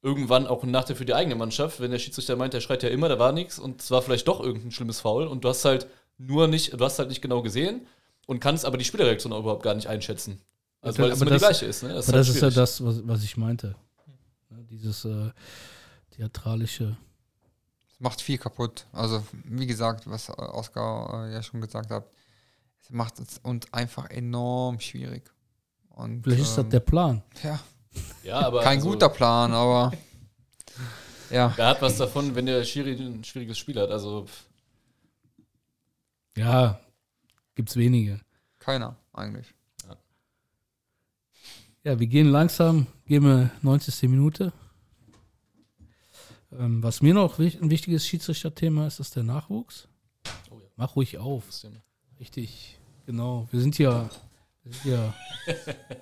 irgendwann 0.00 0.46
auch 0.46 0.62
ein 0.62 0.70
Nachteil 0.70 0.94
für 0.94 1.04
die 1.04 1.14
eigene 1.14 1.34
Mannschaft, 1.34 1.80
wenn 1.80 1.90
der 1.90 1.98
Schiedsrichter 1.98 2.36
meint, 2.36 2.54
der 2.54 2.60
schreit 2.60 2.84
ja 2.84 2.88
immer, 2.88 3.08
da 3.08 3.18
war 3.18 3.32
nichts 3.32 3.58
und 3.58 3.80
es 3.82 3.90
war 3.90 4.00
vielleicht 4.00 4.28
doch 4.28 4.38
irgendein 4.40 4.70
schlimmes 4.70 5.00
Foul 5.00 5.26
und 5.26 5.42
du 5.42 5.48
hast 5.48 5.64
halt 5.64 5.88
nur 6.18 6.46
nicht, 6.46 6.72
du 6.72 6.84
hast 6.84 7.00
halt 7.00 7.08
nicht 7.08 7.20
genau 7.20 7.42
gesehen 7.42 7.84
und 8.28 8.38
kannst 8.38 8.64
aber 8.64 8.78
die 8.78 8.84
Spielerreaktion 8.84 9.32
auch 9.32 9.40
überhaupt 9.40 9.64
gar 9.64 9.74
nicht 9.74 9.88
einschätzen. 9.88 10.40
Also 10.80 10.98
Ja, 10.98 11.04
weil 11.08 11.12
es 11.14 11.20
immer 11.20 11.30
die 11.32 11.34
das- 11.34 11.42
gleiche 11.42 11.66
ist, 11.66 11.82
ne? 11.82 11.88
Aber 11.90 11.98
halt 11.98 12.14
das 12.14 12.28
ist 12.28 12.40
ja 12.42 12.50
das, 12.50 12.84
was, 12.84 13.00
was 13.08 13.24
ich 13.24 13.36
meinte. 13.36 13.74
Dieses 14.72 15.04
äh, 15.04 15.30
theatralische. 16.12 16.96
macht 17.98 18.20
viel 18.22 18.38
kaputt. 18.38 18.86
Also, 18.92 19.22
wie 19.44 19.66
gesagt, 19.66 20.08
was 20.08 20.30
Oskar 20.30 21.26
äh, 21.28 21.32
ja 21.34 21.42
schon 21.42 21.60
gesagt 21.60 21.90
hat, 21.90 22.06
es 22.80 22.90
macht 22.90 23.18
es 23.20 23.38
uns 23.42 23.70
einfach 23.72 24.08
enorm 24.10 24.80
schwierig. 24.80 25.30
Und, 25.90 26.22
Vielleicht 26.24 26.42
ist 26.42 26.56
das 26.56 26.64
ähm, 26.64 26.70
der 26.70 26.80
Plan. 26.80 27.22
ja, 27.42 27.60
Ja, 28.24 28.40
aber 28.40 28.62
kein 28.62 28.78
also- 28.78 28.90
guter 28.90 29.10
Plan, 29.10 29.52
aber 29.52 29.92
ja, 31.30 31.52
Wer 31.54 31.66
hat 31.66 31.82
was 31.82 31.98
davon, 31.98 32.34
wenn 32.34 32.46
der 32.46 32.64
Schiri 32.64 32.92
ein 32.94 33.22
schwieriges 33.24 33.58
Spiel 33.58 33.78
hat? 33.78 33.90
Also, 33.90 34.24
pff, 34.24 34.44
Ja, 36.36 36.80
gibt's 37.54 37.76
wenige. 37.76 38.20
keiner 38.58 38.96
eigentlich. 39.12 39.52
Ja, 41.84 41.98
wir 41.98 42.06
gehen 42.06 42.28
langsam, 42.30 42.86
gehen 43.06 43.24
wir 43.24 43.50
90. 43.62 44.08
Minute. 44.08 44.52
Ähm, 46.58 46.82
was 46.82 47.02
mir 47.02 47.14
noch 47.14 47.38
ein 47.38 47.70
wichtiges 47.70 48.06
Schiedsrichterthema 48.06 48.86
ist, 48.86 49.00
ist 49.00 49.16
der 49.16 49.22
Nachwuchs. 49.22 49.88
Oh 50.50 50.58
ja. 50.60 50.66
Mach 50.76 50.96
ruhig 50.96 51.18
auf. 51.18 51.44
Richtig, 52.20 52.78
genau. 53.06 53.48
Wir 53.50 53.60
sind 53.60 53.78
ja, 53.78 54.10
wir 54.62 54.72
sind 54.72 54.84
ja, 54.84 55.14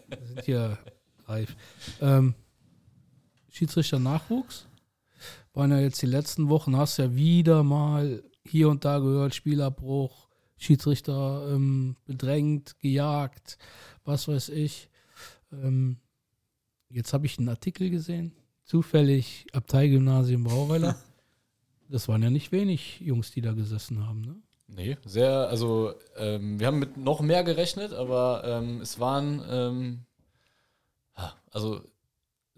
wir 0.09 0.27
sind 0.27 0.47
ja 0.47 0.79
reif. 1.27 1.57
Ähm, 2.01 2.35
Schiedsrichter 3.51 3.99
Nachwuchs. 3.99 4.67
Waren 5.53 5.73
ja 5.73 5.81
jetzt 5.81 6.01
die 6.03 6.07
letzten 6.07 6.49
Wochen, 6.49 6.77
hast 6.77 6.99
ja 6.99 7.15
wieder 7.15 7.63
mal 7.63 8.23
hier 8.45 8.69
und 8.69 8.85
da 8.85 8.99
gehört, 8.99 9.35
Spielabbruch, 9.35 10.29
Schiedsrichter 10.57 11.49
ähm, 11.53 11.97
bedrängt, 12.05 12.79
gejagt, 12.79 13.59
was 14.05 14.29
weiß 14.29 14.51
ich. 14.51 14.89
Ähm, 15.53 15.99
jetzt 16.89 17.13
habe 17.13 17.27
ich 17.27 17.39
einen 17.39 17.49
Artikel 17.49 17.91
gesehen, 17.91 18.33
zufällig 18.71 19.47
Abteigymnasium 19.53 20.45
Brauweiler. 20.45 20.97
Das 21.93 22.07
waren 22.07 22.23
ja 22.23 22.31
nicht 22.31 22.53
wenig 22.53 23.01
Jungs, 23.01 23.33
die 23.33 23.41
da 23.41 23.51
gesessen 23.51 24.07
haben. 24.07 24.21
Ne? 24.21 24.37
Nee, 24.69 24.97
sehr, 25.05 25.49
also 25.49 25.93
ähm, 26.17 26.61
wir 26.61 26.69
haben 26.69 26.79
mit 26.79 26.97
noch 26.97 27.21
mehr 27.21 27.43
gerechnet, 27.43 27.93
aber 27.93 28.45
ähm, 28.45 28.81
es 28.81 29.01
waren, 29.01 29.45
ähm, 29.51 30.05
also 31.51 31.81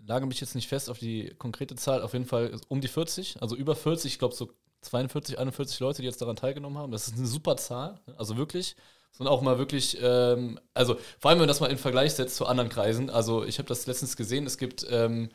lage 0.06 0.26
mich 0.26 0.38
jetzt 0.38 0.54
nicht 0.54 0.68
fest 0.68 0.90
auf 0.90 0.98
die 0.98 1.32
konkrete 1.38 1.76
Zahl, 1.76 2.02
auf 2.02 2.12
jeden 2.12 2.26
Fall 2.26 2.60
um 2.68 2.82
die 2.82 2.88
40, 2.88 3.40
also 3.40 3.56
über 3.56 3.74
40, 3.74 4.12
ich 4.12 4.18
glaube 4.18 4.34
so 4.34 4.50
42, 4.82 5.38
41 5.38 5.80
Leute, 5.80 6.02
die 6.02 6.08
jetzt 6.08 6.20
daran 6.20 6.36
teilgenommen 6.36 6.76
haben. 6.76 6.92
Das 6.92 7.08
ist 7.08 7.16
eine 7.16 7.26
super 7.26 7.56
Zahl, 7.56 8.00
also 8.18 8.36
wirklich. 8.36 8.76
Und 9.18 9.28
auch 9.28 9.40
mal 9.40 9.56
wirklich, 9.56 9.96
ähm, 10.02 10.60
also 10.74 10.98
vor 11.18 11.30
allem, 11.30 11.38
wenn 11.38 11.46
man 11.46 11.48
das 11.48 11.60
mal 11.60 11.70
in 11.70 11.78
Vergleich 11.78 12.12
setzt 12.12 12.36
zu 12.36 12.44
anderen 12.44 12.68
Kreisen. 12.68 13.08
Also 13.08 13.44
ich 13.44 13.56
habe 13.56 13.68
das 13.68 13.86
letztens 13.86 14.14
gesehen, 14.14 14.44
es 14.44 14.58
gibt, 14.58 14.86
ähm, 14.90 15.30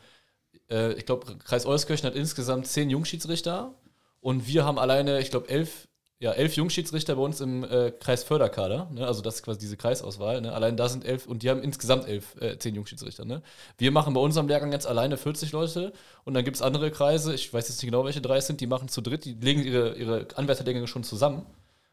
äh, 0.70 0.92
ich 0.92 1.06
glaube, 1.06 1.36
Kreis 1.44 1.66
Euskirchen 1.66 2.06
hat 2.06 2.14
insgesamt 2.14 2.66
zehn 2.66 2.90
Jungschiedsrichter 2.90 3.74
und 4.20 4.46
wir 4.46 4.64
haben 4.64 4.78
alleine, 4.78 5.20
ich 5.20 5.30
glaube, 5.30 5.48
elf 5.48 5.88
ja, 6.20 6.32
elf 6.32 6.56
Jungschiedsrichter 6.56 7.14
bei 7.14 7.22
uns 7.22 7.40
im 7.40 7.62
äh, 7.62 7.92
Kreisförderkader, 7.92 8.90
ne? 8.92 9.06
also 9.06 9.22
das 9.22 9.36
ist 9.36 9.42
quasi 9.44 9.60
diese 9.60 9.76
Kreisauswahl. 9.76 10.40
Ne? 10.40 10.52
Allein 10.52 10.76
da 10.76 10.88
sind 10.88 11.04
elf 11.04 11.26
und 11.26 11.44
die 11.44 11.50
haben 11.50 11.62
insgesamt 11.62 12.08
elf, 12.08 12.34
äh, 12.40 12.58
zehn 12.58 12.74
Jungschiedsrichter. 12.74 13.24
Ne? 13.24 13.40
Wir 13.76 13.92
machen 13.92 14.14
bei 14.14 14.20
unserem 14.20 14.48
Lehrgang 14.48 14.72
jetzt 14.72 14.88
alleine 14.88 15.16
40 15.16 15.52
Leute 15.52 15.92
und 16.24 16.34
dann 16.34 16.44
gibt 16.44 16.56
es 16.56 16.62
andere 16.62 16.90
Kreise, 16.90 17.34
ich 17.34 17.52
weiß 17.54 17.68
jetzt 17.68 17.80
nicht 17.80 17.88
genau, 17.88 18.04
welche 18.04 18.20
drei 18.20 18.38
es 18.38 18.48
sind, 18.48 18.60
die 18.60 18.66
machen 18.66 18.88
zu 18.88 19.00
dritt, 19.00 19.26
die 19.26 19.34
legen 19.34 19.62
ihre, 19.62 19.94
ihre 19.94 20.26
Anwärterlehrgänge 20.34 20.88
schon 20.88 21.04
zusammen, 21.04 21.46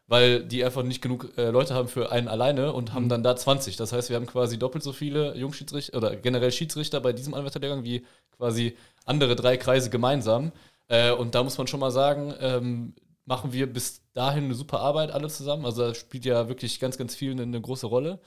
weil 0.08 0.44
die 0.44 0.64
einfach 0.64 0.82
nicht 0.82 1.02
genug 1.02 1.36
äh, 1.36 1.50
Leute 1.50 1.74
haben 1.74 1.88
für 1.88 2.12
einen 2.12 2.28
alleine 2.28 2.72
und 2.72 2.92
haben 2.92 3.04
mhm. 3.04 3.08
dann 3.08 3.22
da 3.22 3.36
20. 3.36 3.76
Das 3.76 3.92
heißt, 3.92 4.08
wir 4.08 4.16
haben 4.16 4.26
quasi 4.26 4.58
doppelt 4.58 4.84
so 4.84 4.92
viele 4.92 5.36
Jungschiedsrichter 5.36 5.96
oder 5.96 6.16
generell 6.16 6.52
Schiedsrichter 6.52 7.00
bei 7.00 7.12
diesem 7.12 7.34
Anwärterlehrgang 7.34 7.84
wie 7.84 8.04
quasi 8.36 8.76
andere 9.04 9.36
drei 9.36 9.56
Kreise 9.56 9.90
gemeinsam. 9.90 10.52
Äh, 10.88 11.12
und 11.12 11.34
da 11.34 11.42
muss 11.42 11.58
man 11.58 11.66
schon 11.66 11.80
mal 11.80 11.90
sagen, 11.90 12.34
ähm, 12.40 12.94
machen 13.24 13.52
wir 13.52 13.66
bis 13.72 14.02
dahin 14.12 14.44
eine 14.44 14.54
super 14.54 14.80
Arbeit 14.80 15.10
alle 15.10 15.28
zusammen. 15.28 15.66
Also 15.66 15.88
da 15.88 15.94
spielt 15.94 16.24
ja 16.24 16.48
wirklich 16.48 16.78
ganz, 16.80 16.96
ganz 16.96 17.14
viel 17.14 17.32
eine, 17.32 17.42
eine 17.42 17.60
große 17.60 17.86
Rolle. 17.86 18.20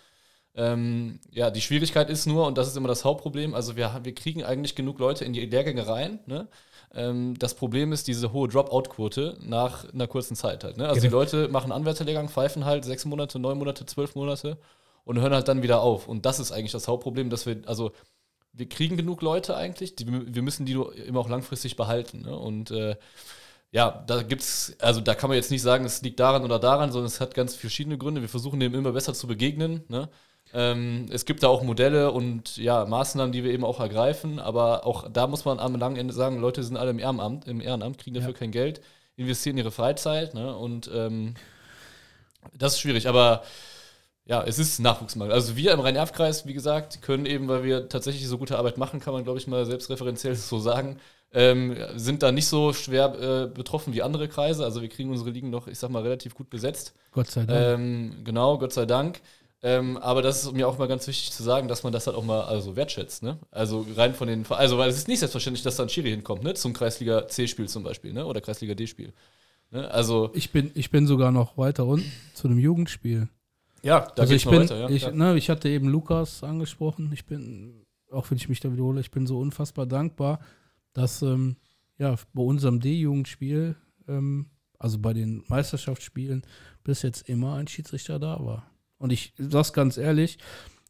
Ähm, 0.55 1.19
ja, 1.31 1.51
die 1.51 1.61
Schwierigkeit 1.61 2.09
ist 2.09 2.25
nur, 2.25 2.47
und 2.47 2.57
das 2.57 2.67
ist 2.67 2.75
immer 2.75 2.87
das 2.87 3.05
Hauptproblem, 3.05 3.53
also 3.53 3.75
wir, 3.75 3.99
wir 4.03 4.15
kriegen 4.15 4.43
eigentlich 4.43 4.75
genug 4.75 4.99
Leute 4.99 5.23
in 5.23 5.33
die 5.33 5.45
Lehrgänge 5.45 5.87
rein. 5.87 6.19
Ne? 6.25 6.47
Ähm, 6.93 7.37
das 7.37 7.53
Problem 7.53 7.91
ist 7.91 8.07
diese 8.07 8.33
hohe 8.33 8.47
Dropout-Quote 8.47 9.37
nach 9.41 9.91
einer 9.93 10.07
kurzen 10.07 10.35
Zeit 10.35 10.63
halt. 10.63 10.77
Ne? 10.77 10.87
Also 10.87 11.01
genau. 11.01 11.09
die 11.09 11.13
Leute 11.13 11.47
machen 11.49 11.71
Anwärterlehrgang, 11.71 12.29
pfeifen 12.29 12.65
halt 12.65 12.83
sechs 12.83 13.05
Monate, 13.05 13.39
neun 13.39 13.57
Monate, 13.57 13.85
zwölf 13.85 14.15
Monate 14.15 14.57
und 15.05 15.19
hören 15.19 15.33
halt 15.33 15.47
dann 15.47 15.61
wieder 15.61 15.81
auf. 15.81 16.07
Und 16.07 16.25
das 16.25 16.39
ist 16.39 16.51
eigentlich 16.51 16.71
das 16.71 16.87
Hauptproblem, 16.87 17.29
dass 17.29 17.45
wir, 17.45 17.61
also 17.65 17.91
wir 18.53 18.67
kriegen 18.67 18.97
genug 18.97 19.21
Leute 19.21 19.55
eigentlich, 19.55 19.95
die, 19.95 20.05
wir 20.07 20.41
müssen 20.41 20.65
die 20.65 20.73
nur 20.73 20.95
immer 20.95 21.19
auch 21.19 21.29
langfristig 21.29 21.75
behalten. 21.75 22.23
Ne? 22.23 22.37
Und 22.37 22.71
äh, 22.71 22.95
ja, 23.71 24.03
da 24.07 24.23
gibt's, 24.23 24.75
also 24.79 24.99
da 24.99 25.13
kann 25.13 25.29
man 25.29 25.37
jetzt 25.37 25.51
nicht 25.51 25.61
sagen, 25.61 25.85
es 25.85 26.01
liegt 26.01 26.19
daran 26.19 26.43
oder 26.43 26.57
daran, 26.57 26.91
sondern 26.91 27.07
es 27.07 27.21
hat 27.21 27.35
ganz 27.35 27.55
verschiedene 27.55 27.99
Gründe. 27.99 28.21
Wir 28.21 28.29
versuchen 28.29 28.59
dem 28.59 28.73
immer 28.73 28.91
besser 28.91 29.13
zu 29.13 29.27
begegnen. 29.27 29.83
Ne? 29.89 30.09
Ähm, 30.53 31.05
es 31.11 31.25
gibt 31.25 31.43
da 31.43 31.47
auch 31.47 31.61
Modelle 31.61 32.11
und 32.11 32.57
ja, 32.57 32.85
Maßnahmen, 32.85 33.31
die 33.31 33.43
wir 33.43 33.51
eben 33.51 33.63
auch 33.63 33.79
ergreifen, 33.79 34.39
aber 34.39 34.85
auch 34.85 35.07
da 35.11 35.27
muss 35.27 35.45
man 35.45 35.59
am 35.59 35.75
langen 35.75 35.95
Ende 35.95 36.13
sagen, 36.13 36.39
Leute 36.39 36.63
sind 36.63 36.77
alle 36.77 36.89
im 36.91 36.99
Ehrenamt, 36.99 37.47
im 37.47 37.61
Ehrenamt 37.61 37.99
kriegen 37.99 38.15
dafür 38.15 38.31
ja. 38.33 38.37
kein 38.37 38.51
Geld, 38.51 38.81
investieren 39.15 39.57
ihre 39.57 39.71
Freizeit 39.71 40.33
ne? 40.33 40.55
und 40.55 40.89
ähm, 40.93 41.35
das 42.57 42.73
ist 42.73 42.79
schwierig, 42.79 43.07
aber 43.07 43.43
ja, 44.25 44.43
es 44.43 44.59
ist 44.59 44.79
Nachwuchsmangel. 44.79 45.33
Also 45.33 45.55
wir 45.55 45.71
im 45.71 45.79
Rhein-Erf-Kreis, 45.79 46.45
wie 46.45 46.53
gesagt, 46.53 47.01
können 47.01 47.25
eben, 47.25 47.47
weil 47.47 47.63
wir 47.63 47.89
tatsächlich 47.89 48.27
so 48.27 48.37
gute 48.37 48.57
Arbeit 48.57 48.77
machen, 48.77 48.99
kann 48.99 49.13
man 49.13 49.23
glaube 49.23 49.39
ich 49.39 49.47
mal 49.47 49.65
selbstreferenziell 49.65 50.35
so 50.35 50.59
sagen, 50.59 50.99
ähm, 51.31 51.75
sind 51.95 52.23
da 52.23 52.31
nicht 52.31 52.47
so 52.47 52.73
schwer 52.73 53.13
äh, 53.19 53.47
betroffen 53.47 53.93
wie 53.93 54.01
andere 54.01 54.27
Kreise. 54.27 54.63
Also 54.65 54.81
wir 54.81 54.89
kriegen 54.89 55.11
unsere 55.11 55.29
Ligen 55.29 55.49
noch, 55.49 55.67
ich 55.67 55.77
sag 55.77 55.91
mal, 55.91 56.01
relativ 56.01 56.33
gut 56.33 56.49
besetzt. 56.49 56.93
Gott 57.11 57.27
sei 57.27 57.45
Dank. 57.45 57.79
Ähm, 57.79 58.15
genau, 58.23 58.57
Gott 58.57 58.73
sei 58.73 58.85
Dank. 58.85 59.21
Ähm, 59.61 59.97
aber 59.97 60.21
das 60.21 60.43
ist 60.43 60.53
mir 60.53 60.67
auch 60.67 60.77
mal 60.77 60.87
ganz 60.87 61.05
wichtig 61.07 61.31
zu 61.31 61.43
sagen, 61.43 61.67
dass 61.67 61.83
man 61.83 61.91
das 61.91 62.07
halt 62.07 62.15
auch 62.15 62.23
mal 62.23 62.41
also 62.43 62.75
wertschätzt. 62.75 63.23
Ne? 63.23 63.37
Also 63.51 63.85
rein 63.95 64.13
von 64.13 64.27
den, 64.27 64.45
also 64.49 64.77
weil 64.77 64.89
es 64.89 64.97
ist 64.97 65.07
nicht 65.09 65.19
selbstverständlich, 65.19 65.63
dass 65.63 65.75
da 65.75 65.83
ein 65.83 65.89
Schiri 65.89 66.11
hinkommt, 66.11 66.43
ne? 66.43 66.53
zum 66.53 66.71
Kreisliga 66.71 67.27
C-Spiel 67.27 67.67
zum 67.67 67.83
Beispiel, 67.83 68.13
ne? 68.13 68.25
oder 68.25 68.39
Kreisliga 68.39 68.73
D-Spiel. 68.73 69.11
Ne? 69.71 69.89
Also 69.91 70.31
ich 70.33 70.51
bin, 70.51 70.71
ich 70.75 70.91
bin 70.91 71.07
sogar 71.07 71.31
noch 71.31 71.57
weiter 71.57 71.85
unten 71.85 72.09
zu 72.33 72.47
einem 72.47 72.59
Jugendspiel. 72.59 73.27
Ja, 73.83 74.11
da 74.15 74.23
also 74.23 74.33
ich 74.33 74.45
bin, 74.45 74.61
weiter, 74.61 74.77
ja. 74.77 74.89
Ich, 74.89 75.11
ne, 75.11 75.37
ich 75.37 75.49
hatte 75.49 75.69
eben 75.69 75.87
Lukas 75.87 76.43
angesprochen. 76.43 77.11
Ich 77.13 77.25
bin, 77.25 77.85
auch 78.11 78.29
wenn 78.29 78.37
ich 78.37 78.49
mich 78.49 78.59
da 78.59 78.71
wiederhole, 78.71 78.99
ich 79.01 79.11
bin 79.11 79.27
so 79.27 79.39
unfassbar 79.39 79.85
dankbar, 79.85 80.39
dass 80.93 81.21
ähm, 81.21 81.57
ja, 81.97 82.15
bei 82.33 82.41
unserem 82.41 82.79
D-Jugendspiel, 82.79 83.75
ähm, 84.07 84.47
also 84.77 84.99
bei 84.99 85.13
den 85.13 85.43
Meisterschaftsspielen, 85.47 86.43
bis 86.83 87.01
jetzt 87.03 87.27
immer 87.29 87.55
ein 87.55 87.67
Schiedsrichter 87.67 88.19
da 88.19 88.43
war. 88.43 88.68
Und 88.99 89.11
ich 89.11 89.33
sag's 89.37 89.73
ganz 89.73 89.97
ehrlich, 89.97 90.37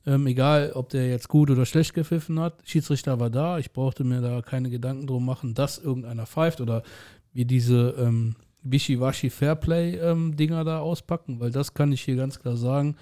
ähm, 0.06 0.28
egal 0.28 0.72
ob 0.74 0.90
der 0.90 1.10
jetzt 1.10 1.30
gut 1.30 1.50
oder 1.50 1.66
schlecht 1.66 1.94
gepfiffen 1.94 2.40
hat, 2.40 2.62
Schiedsrichter 2.66 3.20
war 3.20 3.30
da, 3.30 3.60
ich 3.60 3.72
brauchte 3.72 4.04
mir 4.04 4.22
da 4.22 4.42
keine 4.42 4.70
Gedanken 4.70 5.08
drum 5.08 5.26
machen, 5.26 5.54
dass 5.54 5.78
irgendeiner 5.78 6.26
pfeift 6.26 6.62
oder 6.62 6.84
wie 7.32 7.46
diese 7.46 7.96
ähm, 7.98 8.36
Wischiwaschi 8.64 9.30
Fairplay-Dinger 9.30 10.60
ähm, 10.60 10.66
da 10.66 10.80
auspacken, 10.80 11.40
weil 11.40 11.52
das 11.52 11.74
kann 11.74 11.92
ich 11.92 12.02
hier 12.02 12.16
ganz 12.16 12.40
klar 12.40 12.58
sagen. 12.58 12.96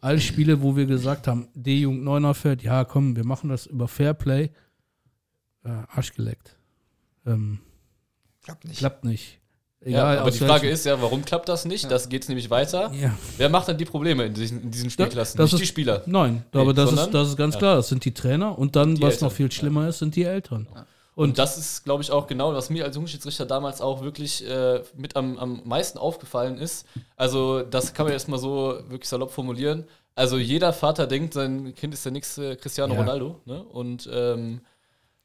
Alle 0.00 0.20
Spiele, 0.20 0.60
wo 0.62 0.76
wir 0.76 0.86
gesagt 0.86 1.26
haben, 1.26 1.48
D-Jugend 1.54 2.02
Neunerfeld, 2.02 2.62
ja 2.62 2.84
komm, 2.84 3.16
wir 3.16 3.24
machen 3.24 3.48
das 3.48 3.66
über 3.66 3.88
Fairplay, 3.88 4.50
äh, 5.64 5.68
Arsch 5.88 6.14
geleckt. 6.14 6.58
Ähm, 7.26 7.60
klappt 8.42 8.64
nicht. 8.64 8.78
Klappt 8.78 9.04
nicht. 9.04 9.39
Egal, 9.82 10.16
ja, 10.16 10.20
aber 10.20 10.30
die 10.30 10.38
Frage 10.38 10.68
ist 10.68 10.84
ja, 10.84 11.00
warum 11.00 11.24
klappt 11.24 11.48
das 11.48 11.64
nicht? 11.64 11.84
Ja. 11.84 11.88
Das 11.88 12.10
geht 12.10 12.28
nämlich 12.28 12.50
weiter. 12.50 12.92
Ja. 12.92 13.16
Wer 13.38 13.48
macht 13.48 13.68
dann 13.68 13.78
die 13.78 13.86
Probleme 13.86 14.26
in 14.26 14.34
diesen, 14.34 14.62
in 14.62 14.70
diesen 14.70 14.90
Spielklassen? 14.90 15.38
Das 15.38 15.46
nicht 15.46 15.54
ist, 15.54 15.60
die 15.60 15.66
Spieler. 15.66 16.02
Nein, 16.04 16.44
nee, 16.52 16.60
aber 16.60 16.74
das 16.74 16.92
ist, 16.92 17.10
das 17.10 17.28
ist 17.28 17.36
ganz 17.38 17.56
klar. 17.56 17.76
Das 17.76 17.88
sind 17.88 18.04
die 18.04 18.12
Trainer 18.12 18.58
und 18.58 18.76
dann, 18.76 18.96
die 18.96 19.02
was 19.02 19.14
Eltern. 19.14 19.28
noch 19.28 19.32
viel 19.34 19.50
schlimmer 19.50 19.88
ist, 19.88 20.00
sind 20.00 20.16
die 20.16 20.24
Eltern. 20.24 20.68
Und, 21.14 21.30
und, 21.30 21.38
das 21.38 21.56
ist, 21.56 21.84
glaube 21.84 22.02
ich, 22.02 22.10
auch 22.10 22.26
genau, 22.26 22.52
was 22.52 22.68
mir 22.68 22.84
als 22.84 22.96
Jungschiedsrichter 22.96 23.46
damals 23.46 23.80
auch 23.80 24.02
wirklich 24.02 24.46
äh, 24.46 24.82
mit 24.96 25.16
am, 25.16 25.38
am 25.38 25.62
meisten 25.64 25.98
aufgefallen 25.98 26.58
ist. 26.58 26.86
Also, 27.16 27.62
das 27.62 27.94
kann 27.94 28.04
man 28.04 28.12
jetzt 28.12 28.28
mal 28.28 28.38
so 28.38 28.80
wirklich 28.88 29.08
salopp 29.08 29.32
formulieren. 29.32 29.86
Also, 30.14 30.36
jeder 30.36 30.74
Vater 30.74 31.06
denkt, 31.06 31.32
sein 31.32 31.74
Kind 31.74 31.94
ist 31.94 32.04
der 32.04 32.12
nächste 32.12 32.56
Cristiano 32.56 32.94
Ronaldo. 32.94 33.40
Ne? 33.46 33.62
Und 33.62 34.08
ähm, 34.12 34.60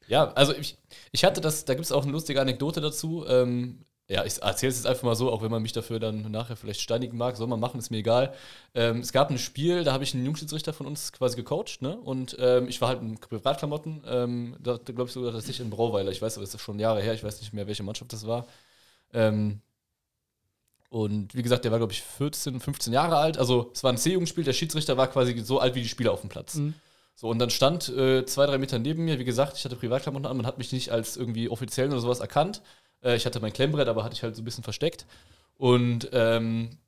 ja, 0.08 0.32
also 0.34 0.54
ich, 0.54 0.78
ich 1.12 1.24
hatte 1.24 1.40
das, 1.40 1.64
da 1.64 1.74
gibt 1.74 1.84
es 1.84 1.92
auch 1.92 2.04
eine 2.04 2.12
lustige 2.12 2.40
Anekdote 2.40 2.80
dazu. 2.80 3.24
Ähm, 3.28 3.80
ja, 4.08 4.24
ich 4.24 4.40
erzähle 4.40 4.70
es 4.70 4.78
jetzt 4.78 4.86
einfach 4.86 5.02
mal 5.02 5.16
so, 5.16 5.32
auch 5.32 5.42
wenn 5.42 5.50
man 5.50 5.62
mich 5.62 5.72
dafür 5.72 5.98
dann 5.98 6.30
nachher 6.30 6.56
vielleicht 6.56 6.80
steinigen 6.80 7.16
mag, 7.16 7.36
soll 7.36 7.48
man 7.48 7.58
machen, 7.58 7.78
ist 7.78 7.90
mir 7.90 7.98
egal. 7.98 8.34
Ähm, 8.74 9.00
es 9.00 9.12
gab 9.12 9.30
ein 9.30 9.38
Spiel, 9.38 9.82
da 9.82 9.92
habe 9.92 10.04
ich 10.04 10.14
einen 10.14 10.24
Jungschiedsrichter 10.24 10.72
von 10.72 10.86
uns 10.86 11.12
quasi 11.12 11.36
gecoacht, 11.36 11.82
ne? 11.82 11.96
Und 11.96 12.36
ähm, 12.38 12.68
ich 12.68 12.80
war 12.80 12.88
halt 12.88 13.02
in 13.02 13.18
Privatklamotten, 13.18 14.04
ähm, 14.06 14.56
da 14.60 14.76
glaube 14.76 15.04
ich 15.04 15.12
sogar, 15.12 15.32
dass 15.32 15.48
ich 15.48 15.58
in 15.58 15.70
Brauweiler, 15.70 16.12
ich 16.12 16.22
weiß, 16.22 16.36
aber 16.36 16.44
es 16.44 16.54
ist 16.54 16.60
schon 16.60 16.78
Jahre 16.78 17.02
her, 17.02 17.14
ich 17.14 17.24
weiß 17.24 17.40
nicht 17.40 17.52
mehr, 17.52 17.66
welche 17.66 17.82
Mannschaft 17.82 18.12
das 18.12 18.26
war. 18.28 18.46
Ähm, 19.12 19.60
und 20.88 21.34
wie 21.34 21.42
gesagt, 21.42 21.64
der 21.64 21.72
war, 21.72 21.78
glaube 21.78 21.92
ich, 21.92 22.02
14, 22.02 22.60
15 22.60 22.92
Jahre 22.92 23.16
alt. 23.16 23.38
Also 23.38 23.70
es 23.74 23.82
war 23.82 23.92
ein 23.92 23.98
C-Jugendspiel, 23.98 24.44
der 24.44 24.52
Schiedsrichter 24.52 24.96
war 24.96 25.08
quasi 25.08 25.36
so 25.40 25.58
alt 25.58 25.74
wie 25.74 25.82
die 25.82 25.88
Spieler 25.88 26.12
auf 26.12 26.20
dem 26.20 26.30
Platz. 26.30 26.54
Mhm. 26.54 26.74
So, 27.16 27.28
und 27.28 27.38
dann 27.38 27.50
stand 27.50 27.88
äh, 27.88 28.24
zwei, 28.26 28.46
drei 28.46 28.58
Meter 28.58 28.78
neben 28.78 29.04
mir, 29.04 29.18
wie 29.18 29.24
gesagt, 29.24 29.56
ich 29.56 29.64
hatte 29.64 29.74
Privatklamotten 29.74 30.26
an, 30.26 30.36
man 30.36 30.46
hat 30.46 30.58
mich 30.58 30.72
nicht 30.72 30.92
als 30.92 31.16
irgendwie 31.16 31.48
offiziellen 31.48 31.90
oder 31.90 32.00
sowas 32.00 32.20
erkannt. 32.20 32.62
Äh, 33.02 33.16
ich 33.16 33.26
hatte 33.26 33.40
mein 33.40 33.52
Klemmbrett, 33.52 33.88
aber 33.88 34.04
hatte 34.04 34.14
ich 34.14 34.22
halt 34.22 34.36
so 34.36 34.42
ein 34.42 34.44
bisschen 34.44 34.64
versteckt. 34.64 35.06
Und 35.56 36.08
ähm, 36.12 36.78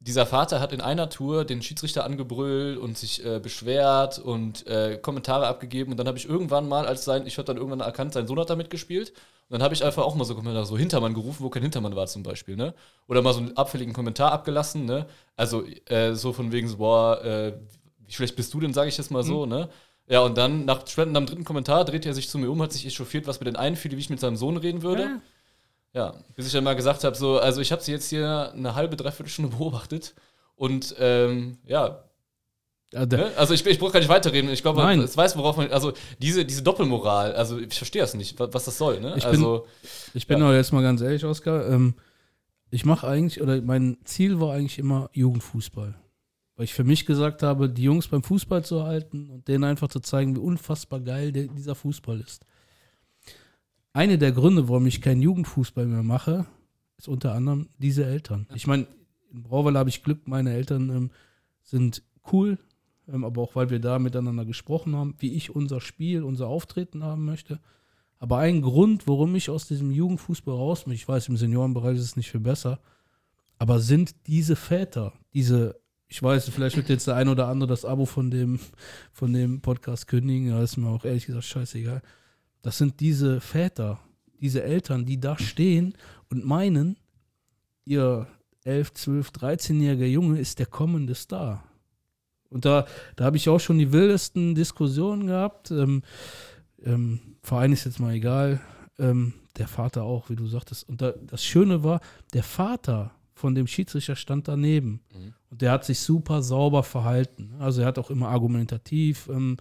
dieser 0.00 0.26
Vater 0.26 0.60
hat 0.60 0.72
in 0.72 0.80
einer 0.80 1.10
Tour 1.10 1.44
den 1.44 1.60
Schiedsrichter 1.60 2.04
angebrüllt 2.04 2.78
und 2.78 2.96
sich 2.96 3.24
äh, 3.24 3.40
beschwert 3.40 4.18
und 4.18 4.66
äh, 4.66 4.96
Kommentare 5.00 5.46
abgegeben. 5.46 5.90
Und 5.90 5.96
dann 5.96 6.06
habe 6.06 6.18
ich 6.18 6.28
irgendwann 6.28 6.68
mal, 6.68 6.86
als 6.86 7.04
sein, 7.04 7.26
ich 7.26 7.36
habe 7.38 7.46
dann 7.46 7.56
irgendwann 7.56 7.80
erkannt, 7.80 8.12
sein 8.12 8.26
Sohn 8.26 8.38
hat 8.38 8.50
da 8.50 8.56
mitgespielt. 8.56 9.10
Und 9.10 9.54
dann 9.54 9.62
habe 9.62 9.74
ich 9.74 9.84
einfach 9.84 10.04
auch 10.04 10.14
mal 10.14 10.24
so 10.24 10.34
Kommentare, 10.34 10.66
so 10.66 10.78
Hintermann 10.78 11.14
gerufen, 11.14 11.42
wo 11.42 11.48
kein 11.48 11.62
Hintermann 11.62 11.96
war 11.96 12.06
zum 12.06 12.22
Beispiel, 12.22 12.54
ne? 12.54 12.74
Oder 13.08 13.22
mal 13.22 13.32
so 13.32 13.40
einen 13.40 13.56
abfälligen 13.56 13.94
Kommentar 13.94 14.30
abgelassen, 14.30 14.84
ne? 14.84 15.06
Also 15.36 15.64
äh, 15.86 16.14
so 16.14 16.32
von 16.32 16.52
wegen 16.52 16.68
so, 16.68 16.76
boah, 16.76 17.24
äh, 17.24 17.54
wie 18.06 18.12
schlecht 18.12 18.36
bist 18.36 18.52
du 18.54 18.60
denn, 18.60 18.74
sage 18.74 18.88
ich 18.88 18.98
jetzt 18.98 19.10
mal 19.10 19.22
so, 19.22 19.46
mhm. 19.46 19.52
ne? 19.52 19.68
Ja, 20.06 20.20
und 20.20 20.38
dann 20.38 20.64
nach 20.64 20.84
am 20.96 21.26
dritten 21.26 21.44
Kommentar 21.44 21.84
dreht 21.84 22.06
er 22.06 22.14
sich 22.14 22.28
zu 22.28 22.38
mir 22.38 22.50
um, 22.50 22.62
hat 22.62 22.72
sich 22.72 22.86
echauffiert, 22.86 23.26
was 23.26 23.40
mir 23.40 23.44
denn 23.44 23.56
einfiel, 23.56 23.90
wie 23.92 24.00
ich 24.00 24.10
mit 24.10 24.20
seinem 24.20 24.36
Sohn 24.36 24.56
reden 24.56 24.82
würde. 24.82 25.02
Ja, 25.02 25.20
ja 25.94 26.14
bis 26.34 26.46
ich 26.46 26.52
dann 26.52 26.64
mal 26.64 26.76
gesagt 26.76 27.04
habe, 27.04 27.16
so, 27.16 27.38
also 27.38 27.60
ich 27.60 27.72
habe 27.72 27.82
sie 27.82 27.92
jetzt 27.92 28.08
hier 28.08 28.52
eine 28.54 28.74
halbe, 28.74 28.96
dreiviertel 28.96 29.30
Stunde 29.30 29.56
beobachtet 29.56 30.14
und 30.54 30.94
ähm, 30.98 31.58
ja, 31.64 32.04
ne? 32.92 33.32
Also 33.36 33.54
ich, 33.54 33.64
ich 33.66 33.78
brauche 33.78 33.92
gar 33.92 34.00
nicht 34.00 34.08
weiterreden. 34.08 34.50
Ich 34.50 34.62
glaube, 34.62 34.82
es 35.02 35.16
weiß, 35.16 35.36
worauf 35.36 35.56
man. 35.56 35.70
Also 35.70 35.92
diese, 36.18 36.44
diese 36.44 36.62
Doppelmoral, 36.62 37.34
also 37.34 37.58
ich 37.58 37.76
verstehe 37.76 38.02
das 38.02 38.14
nicht, 38.14 38.38
was, 38.38 38.64
das 38.64 38.78
soll. 38.78 39.00
Ne? 39.00 39.14
Ich 39.16 39.26
also, 39.26 39.60
bin, 39.60 39.90
ich 40.14 40.26
bin 40.26 40.38
ja. 40.40 40.54
jetzt 40.54 40.72
mal 40.72 40.82
ganz 40.82 41.00
ehrlich, 41.00 41.24
Oskar. 41.24 41.68
Ähm, 41.68 41.94
ich 42.70 42.84
mache 42.84 43.06
eigentlich, 43.06 43.40
oder 43.40 43.60
mein 43.60 43.98
Ziel 44.04 44.40
war 44.40 44.54
eigentlich 44.54 44.78
immer 44.78 45.10
Jugendfußball. 45.12 45.94
Weil 46.56 46.64
ich 46.64 46.74
für 46.74 46.84
mich 46.84 47.06
gesagt 47.06 47.42
habe, 47.42 47.68
die 47.68 47.84
Jungs 47.84 48.08
beim 48.08 48.22
Fußball 48.22 48.64
zu 48.64 48.84
halten 48.84 49.30
und 49.30 49.48
denen 49.48 49.64
einfach 49.64 49.88
zu 49.88 50.00
zeigen, 50.00 50.34
wie 50.34 50.40
unfassbar 50.40 51.00
geil 51.00 51.30
der, 51.30 51.46
dieser 51.46 51.74
Fußball 51.74 52.20
ist. 52.20 52.44
Eine 53.92 54.18
der 54.18 54.32
Gründe, 54.32 54.68
warum 54.68 54.86
ich 54.86 55.00
keinen 55.00 55.22
Jugendfußball 55.22 55.86
mehr 55.86 56.02
mache, 56.02 56.46
ist 56.98 57.08
unter 57.08 57.32
anderem 57.34 57.68
diese 57.78 58.04
Eltern. 58.04 58.46
Ich 58.54 58.66
meine, 58.66 58.86
in 59.32 59.42
Brauweiler 59.42 59.80
habe 59.80 59.90
ich 59.90 60.02
Glück, 60.02 60.26
meine 60.26 60.52
Eltern 60.52 60.90
ähm, 60.90 61.10
sind 61.62 62.02
cool, 62.32 62.58
ähm, 63.08 63.24
aber 63.24 63.42
auch 63.42 63.56
weil 63.56 63.70
wir 63.70 63.78
da 63.78 63.98
miteinander 63.98 64.44
gesprochen 64.44 64.96
haben, 64.96 65.14
wie 65.18 65.32
ich 65.32 65.54
unser 65.54 65.80
Spiel, 65.80 66.22
unser 66.22 66.48
Auftreten 66.48 67.02
haben 67.02 67.24
möchte. 67.24 67.60
Aber 68.18 68.38
ein 68.38 68.62
Grund, 68.62 69.06
warum 69.06 69.34
ich 69.36 69.48
aus 69.48 69.68
diesem 69.68 69.90
Jugendfußball 69.90 70.54
raus 70.54 70.84
bin, 70.84 70.92
ich 70.92 71.06
weiß, 71.06 71.28
im 71.28 71.36
Seniorenbereich 71.36 71.96
ist 71.96 72.04
es 72.04 72.16
nicht 72.16 72.30
viel 72.30 72.40
besser, 72.40 72.80
aber 73.58 73.80
sind 73.80 74.14
diese 74.26 74.56
Väter, 74.56 75.12
diese, 75.34 75.80
ich 76.08 76.22
weiß, 76.22 76.48
vielleicht 76.48 76.76
wird 76.76 76.88
jetzt 76.88 77.06
der 77.06 77.16
ein 77.16 77.28
oder 77.28 77.48
andere 77.48 77.68
das 77.68 77.84
Abo 77.84 78.06
von 78.06 78.30
dem, 78.30 78.58
von 79.12 79.32
dem 79.32 79.60
Podcast 79.60 80.08
kündigen, 80.08 80.50
da 80.50 80.62
ist 80.62 80.76
mir 80.76 80.88
auch 80.88 81.04
ehrlich 81.04 81.26
gesagt 81.26 81.44
scheißegal. 81.44 82.02
Das 82.62 82.78
sind 82.78 83.00
diese 83.00 83.40
Väter, 83.40 84.00
diese 84.40 84.62
Eltern, 84.62 85.06
die 85.06 85.20
da 85.20 85.38
stehen 85.38 85.94
und 86.30 86.44
meinen, 86.44 86.96
ihr 87.84 88.26
11, 88.64 88.92
12, 88.92 89.28
13-jähriger 89.30 90.06
Junge 90.06 90.38
ist 90.38 90.58
der 90.58 90.66
kommende 90.66 91.14
Star. 91.14 91.64
Und 92.50 92.64
da, 92.64 92.86
da 93.16 93.24
habe 93.24 93.36
ich 93.36 93.48
auch 93.48 93.60
schon 93.60 93.78
die 93.78 93.92
wildesten 93.92 94.54
Diskussionen 94.54 95.26
gehabt. 95.26 95.70
Ähm, 95.70 96.02
ähm, 96.82 97.20
Verein 97.42 97.72
ist 97.72 97.84
jetzt 97.84 98.00
mal 98.00 98.14
egal. 98.14 98.60
Ähm, 98.98 99.34
der 99.56 99.68
Vater 99.68 100.04
auch, 100.04 100.30
wie 100.30 100.36
du 100.36 100.46
sagtest. 100.46 100.88
Und 100.88 101.02
da, 101.02 101.12
das 101.12 101.44
Schöne 101.44 101.82
war, 101.82 102.00
der 102.32 102.42
Vater 102.42 103.12
von 103.34 103.54
dem 103.54 103.66
Schiedsrichter 103.66 104.16
stand 104.16 104.48
daneben. 104.48 105.00
Mhm. 105.12 105.34
Und 105.50 105.62
der 105.62 105.72
hat 105.72 105.84
sich 105.84 106.00
super 106.00 106.42
sauber 106.42 106.82
verhalten. 106.82 107.54
Also 107.58 107.82
er 107.82 107.86
hat 107.86 107.98
auch 107.98 108.10
immer 108.10 108.28
argumentativ. 108.28 109.28
Ähm, 109.28 109.56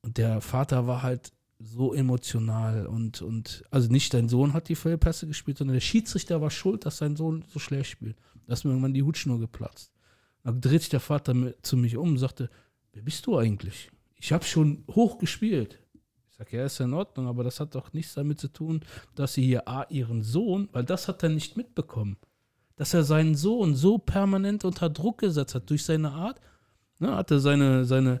und 0.00 0.16
der 0.16 0.40
Vater 0.40 0.86
war 0.86 1.02
halt 1.02 1.32
so 1.58 1.92
emotional 1.92 2.86
und, 2.86 3.20
und 3.20 3.64
also 3.70 3.90
nicht 3.90 4.14
dein 4.14 4.28
Sohn 4.28 4.52
hat 4.52 4.68
die 4.68 4.76
Fehlpässe 4.76 5.26
gespielt, 5.26 5.58
sondern 5.58 5.74
der 5.74 5.80
Schiedsrichter 5.80 6.40
war 6.40 6.50
schuld, 6.50 6.86
dass 6.86 6.98
sein 6.98 7.16
Sohn 7.16 7.44
so 7.48 7.58
schlecht 7.58 7.90
spielt. 7.90 8.16
Da 8.46 8.52
ist 8.52 8.64
mir 8.64 8.70
irgendwann 8.70 8.94
die 8.94 9.02
Hutschnur 9.02 9.40
geplatzt. 9.40 9.92
Dann 10.44 10.60
dreht 10.60 10.82
sich 10.82 10.90
der 10.90 11.00
Vater 11.00 11.34
zu 11.62 11.76
mich 11.76 11.96
um 11.96 12.10
und 12.10 12.18
sagte, 12.18 12.48
wer 12.92 13.02
bist 13.02 13.26
du 13.26 13.36
eigentlich? 13.36 13.90
Ich 14.16 14.32
habe 14.32 14.44
schon 14.44 14.84
hoch 14.88 15.18
gespielt. 15.18 15.80
Ich 16.30 16.36
sage, 16.36 16.56
ja, 16.56 16.64
ist 16.64 16.78
ja 16.78 16.84
in 16.84 16.94
Ordnung, 16.94 17.26
aber 17.26 17.42
das 17.42 17.58
hat 17.58 17.74
doch 17.74 17.92
nichts 17.92 18.14
damit 18.14 18.40
zu 18.40 18.48
tun, 18.48 18.80
dass 19.16 19.34
sie 19.34 19.44
hier 19.44 19.68
A, 19.68 19.84
ihren 19.90 20.22
Sohn, 20.22 20.68
weil 20.72 20.84
das 20.84 21.08
hat 21.08 21.22
er 21.24 21.28
nicht 21.28 21.56
mitbekommen, 21.56 22.16
dass 22.76 22.94
er 22.94 23.02
seinen 23.02 23.34
Sohn 23.34 23.74
so 23.74 23.98
permanent 23.98 24.64
unter 24.64 24.88
Druck 24.88 25.18
gesetzt 25.18 25.56
hat 25.56 25.68
durch 25.68 25.84
seine 25.84 26.12
Art. 26.12 26.40
Ne, 27.00 27.14
hat 27.14 27.30
er 27.30 27.40
seine, 27.40 27.84
seine, 27.84 28.20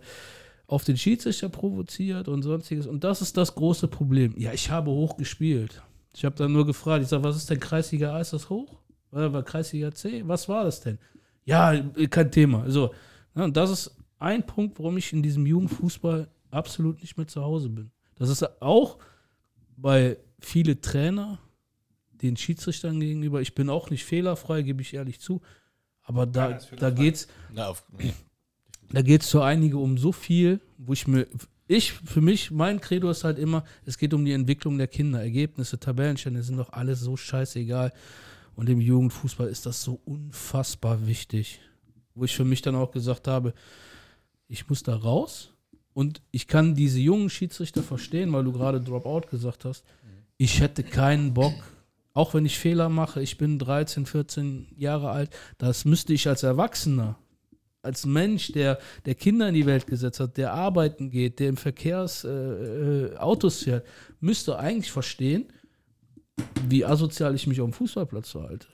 auf 0.68 0.84
den 0.84 0.98
Schiedsrichter 0.98 1.48
provoziert 1.48 2.28
und 2.28 2.42
sonstiges. 2.42 2.86
Und 2.86 3.02
das 3.02 3.22
ist 3.22 3.36
das 3.36 3.54
große 3.54 3.88
Problem. 3.88 4.34
Ja, 4.36 4.52
ich 4.52 4.70
habe 4.70 4.90
hoch 4.90 5.16
gespielt. 5.16 5.82
Ich 6.14 6.24
habe 6.24 6.36
dann 6.36 6.52
nur 6.52 6.66
gefragt, 6.66 7.02
ich 7.02 7.08
sage, 7.08 7.24
was 7.24 7.36
ist 7.36 7.48
denn 7.50 7.58
Kreisliga 7.58 8.12
A, 8.14 8.20
ist 8.20 8.34
das 8.34 8.50
hoch? 8.50 8.78
War, 9.10 9.32
war 9.32 9.42
Kreisliga 9.42 9.90
C? 9.92 10.22
Was 10.26 10.48
war 10.48 10.64
das 10.64 10.80
denn? 10.80 10.98
Ja, 11.44 11.74
kein 12.10 12.30
Thema. 12.30 12.70
So, 12.70 12.92
ja, 13.34 13.44
und 13.44 13.56
das 13.56 13.70
ist 13.70 13.96
ein 14.18 14.44
Punkt, 14.44 14.78
warum 14.78 14.98
ich 14.98 15.12
in 15.12 15.22
diesem 15.22 15.46
Jugendfußball 15.46 16.28
absolut 16.50 17.00
nicht 17.00 17.16
mehr 17.16 17.26
zu 17.26 17.42
Hause 17.42 17.70
bin. 17.70 17.90
Das 18.16 18.28
ist 18.28 18.60
auch 18.60 18.98
bei 19.76 20.18
viele 20.38 20.80
Trainer 20.82 21.38
den 22.12 22.36
Schiedsrichtern 22.36 23.00
gegenüber. 23.00 23.40
Ich 23.40 23.54
bin 23.54 23.70
auch 23.70 23.88
nicht 23.88 24.04
fehlerfrei, 24.04 24.60
gebe 24.60 24.82
ich 24.82 24.92
ehrlich 24.92 25.20
zu. 25.20 25.40
Aber 26.02 26.26
da, 26.26 26.58
da 26.78 26.90
geht's. 26.90 27.28
Na, 27.54 27.68
auf. 27.68 27.86
Da 28.90 29.02
geht 29.02 29.22
es 29.22 29.30
für 29.30 29.44
einige 29.44 29.78
um 29.78 29.98
so 29.98 30.12
viel, 30.12 30.60
wo 30.78 30.92
ich 30.92 31.06
mir, 31.06 31.26
ich, 31.66 31.92
für 31.92 32.22
mich, 32.22 32.50
mein 32.50 32.80
Credo 32.80 33.10
ist 33.10 33.24
halt 33.24 33.38
immer, 33.38 33.64
es 33.84 33.98
geht 33.98 34.14
um 34.14 34.24
die 34.24 34.32
Entwicklung 34.32 34.78
der 34.78 34.88
Kinder. 34.88 35.20
Ergebnisse, 35.20 35.78
Tabellenstände 35.78 36.42
sind 36.42 36.56
doch 36.56 36.72
alles 36.72 37.00
so 37.00 37.16
scheißegal. 37.16 37.92
Und 38.56 38.68
im 38.68 38.80
Jugendfußball 38.80 39.48
ist 39.48 39.66
das 39.66 39.82
so 39.82 40.00
unfassbar 40.04 41.06
wichtig. 41.06 41.60
Wo 42.14 42.24
ich 42.24 42.34
für 42.34 42.44
mich 42.44 42.62
dann 42.62 42.74
auch 42.74 42.90
gesagt 42.90 43.28
habe, 43.28 43.52
ich 44.48 44.68
muss 44.68 44.82
da 44.82 44.96
raus 44.96 45.52
und 45.92 46.22
ich 46.30 46.48
kann 46.48 46.74
diese 46.74 46.98
jungen 46.98 47.28
Schiedsrichter 47.28 47.82
verstehen, 47.82 48.32
weil 48.32 48.44
du 48.44 48.52
gerade 48.52 48.80
Dropout 48.80 49.28
gesagt 49.30 49.64
hast. 49.66 49.84
Ich 50.38 50.60
hätte 50.60 50.82
keinen 50.82 51.34
Bock, 51.34 51.54
auch 52.14 52.32
wenn 52.32 52.46
ich 52.46 52.58
Fehler 52.58 52.88
mache, 52.88 53.20
ich 53.20 53.36
bin 53.36 53.58
13, 53.58 54.06
14 54.06 54.68
Jahre 54.76 55.10
alt, 55.10 55.30
das 55.58 55.84
müsste 55.84 56.14
ich 56.14 56.28
als 56.28 56.42
Erwachsener 56.42 57.18
als 57.82 58.06
Mensch, 58.06 58.52
der, 58.52 58.78
der 59.06 59.14
Kinder 59.14 59.48
in 59.48 59.54
die 59.54 59.66
Welt 59.66 59.86
gesetzt 59.86 60.20
hat, 60.20 60.36
der 60.36 60.52
arbeiten 60.52 61.10
geht, 61.10 61.38
der 61.38 61.48
im 61.48 61.56
Verkehrs 61.56 62.24
äh, 62.24 62.28
äh, 62.28 63.16
Autos 63.16 63.62
fährt, 63.62 63.86
müsste 64.20 64.58
eigentlich 64.58 64.90
verstehen, 64.90 65.46
wie 66.68 66.84
asozial 66.84 67.34
ich 67.34 67.46
mich 67.46 67.60
auf 67.60 67.68
dem 67.68 67.72
Fußballplatz 67.72 68.30
verhalte. 68.30 68.66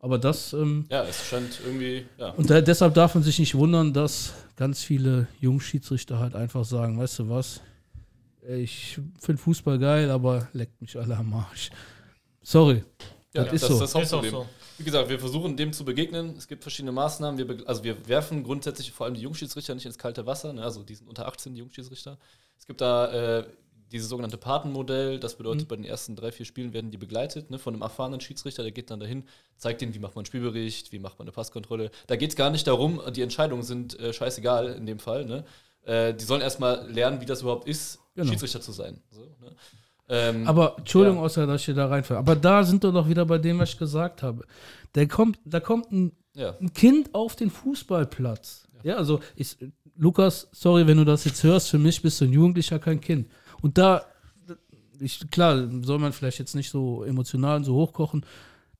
Aber 0.00 0.18
das. 0.18 0.52
Ähm, 0.54 0.86
ja, 0.90 1.04
es 1.04 1.26
scheint 1.26 1.60
irgendwie. 1.64 2.06
Ja. 2.18 2.30
Und 2.30 2.48
da, 2.48 2.60
deshalb 2.60 2.94
darf 2.94 3.14
man 3.14 3.22
sich 3.22 3.38
nicht 3.38 3.54
wundern, 3.54 3.92
dass 3.92 4.32
ganz 4.56 4.82
viele 4.82 5.28
Jungschiedsrichter 5.40 6.18
halt 6.18 6.34
einfach 6.34 6.64
sagen: 6.64 6.98
Weißt 6.98 7.18
du 7.18 7.28
was? 7.28 7.60
Ich 8.48 8.98
finde 9.18 9.42
Fußball 9.42 9.78
geil, 9.78 10.10
aber 10.10 10.48
leckt 10.54 10.80
mich 10.80 10.96
alle 10.98 11.14
am 11.16 11.34
Arsch. 11.34 11.70
Sorry. 12.42 12.82
Ja, 13.34 13.44
das, 13.44 13.52
ist, 13.52 13.62
das, 13.62 13.68
so. 13.68 13.80
das 13.80 13.90
ist 13.90 14.14
auch 14.14 14.24
so. 14.24 14.46
Wie 14.80 14.84
gesagt, 14.84 15.10
wir 15.10 15.20
versuchen 15.20 15.58
dem 15.58 15.74
zu 15.74 15.84
begegnen. 15.84 16.34
Es 16.38 16.48
gibt 16.48 16.62
verschiedene 16.62 16.90
Maßnahmen. 16.90 17.36
Wir 17.36 17.68
also 17.68 17.84
wir 17.84 18.08
werfen 18.08 18.42
grundsätzlich 18.42 18.90
vor 18.92 19.04
allem 19.04 19.14
die 19.14 19.20
Jungschiedsrichter 19.20 19.74
nicht 19.74 19.84
ins 19.84 19.98
kalte 19.98 20.24
Wasser. 20.24 20.54
Ne? 20.54 20.62
Also 20.62 20.82
die 20.82 20.94
sind 20.94 21.06
unter 21.06 21.28
18, 21.28 21.52
die 21.52 21.58
Jungschiedsrichter. 21.58 22.16
Es 22.58 22.64
gibt 22.64 22.80
da 22.80 23.40
äh, 23.40 23.44
dieses 23.92 24.08
sogenannte 24.08 24.38
Patenmodell. 24.38 25.20
Das 25.20 25.36
bedeutet, 25.36 25.64
mhm. 25.64 25.68
bei 25.68 25.76
den 25.76 25.84
ersten 25.84 26.16
drei, 26.16 26.32
vier 26.32 26.46
Spielen 26.46 26.72
werden 26.72 26.90
die 26.90 26.96
begleitet 26.96 27.50
ne? 27.50 27.58
von 27.58 27.74
einem 27.74 27.82
erfahrenen 27.82 28.22
Schiedsrichter. 28.22 28.62
Der 28.62 28.72
geht 28.72 28.90
dann 28.90 29.00
dahin, 29.00 29.24
zeigt 29.58 29.82
ihnen, 29.82 29.92
wie 29.92 29.98
macht 29.98 30.14
man 30.14 30.20
einen 30.20 30.26
Spielbericht, 30.26 30.92
wie 30.92 30.98
macht 30.98 31.18
man 31.18 31.26
eine 31.26 31.32
Passkontrolle. 31.32 31.90
Da 32.06 32.16
geht 32.16 32.30
es 32.30 32.36
gar 32.36 32.48
nicht 32.48 32.66
darum, 32.66 33.02
die 33.14 33.20
Entscheidungen 33.20 33.64
sind 33.64 34.00
äh, 34.00 34.14
scheißegal 34.14 34.70
in 34.70 34.86
dem 34.86 34.98
Fall. 34.98 35.26
Ne? 35.26 35.44
Äh, 35.82 36.14
die 36.14 36.24
sollen 36.24 36.40
erstmal 36.40 36.90
lernen, 36.90 37.20
wie 37.20 37.26
das 37.26 37.42
überhaupt 37.42 37.68
ist, 37.68 37.98
genau. 38.14 38.30
Schiedsrichter 38.30 38.62
zu 38.62 38.72
sein. 38.72 39.02
So, 39.10 39.20
ne? 39.42 39.54
Ähm, 40.12 40.46
aber 40.46 40.74
Entschuldigung, 40.76 41.18
ja. 41.18 41.24
außer 41.24 41.46
dass 41.46 41.66
ich 41.66 41.74
da 41.74 41.86
reinfalle. 41.86 42.18
Aber 42.18 42.34
da 42.34 42.64
sind 42.64 42.82
wir 42.82 42.90
doch 42.90 43.08
wieder 43.08 43.24
bei 43.24 43.38
dem, 43.38 43.60
was 43.60 43.70
ich 43.70 43.78
gesagt 43.78 44.24
habe. 44.24 44.44
Der 44.96 45.06
kommt, 45.06 45.38
da 45.44 45.60
kommt 45.60 45.92
ein, 45.92 46.12
ja. 46.34 46.56
ein 46.60 46.72
Kind 46.72 47.14
auf 47.14 47.36
den 47.36 47.48
Fußballplatz. 47.48 48.64
Ja, 48.82 48.96
also 48.96 49.20
ich, 49.36 49.56
Lukas, 49.96 50.48
sorry, 50.50 50.86
wenn 50.86 50.96
du 50.96 51.04
das 51.04 51.24
jetzt 51.24 51.44
hörst, 51.44 51.70
für 51.70 51.78
mich 51.78 52.02
bist 52.02 52.20
du 52.20 52.24
ein 52.24 52.32
Jugendlicher, 52.32 52.80
kein 52.80 53.00
Kind. 53.00 53.28
Und 53.62 53.78
da, 53.78 54.04
ich, 54.98 55.30
klar, 55.30 55.68
soll 55.82 56.00
man 56.00 56.12
vielleicht 56.12 56.40
jetzt 56.40 56.56
nicht 56.56 56.70
so 56.70 57.04
emotional 57.04 57.58
und 57.58 57.64
so 57.64 57.74
hochkochen. 57.74 58.26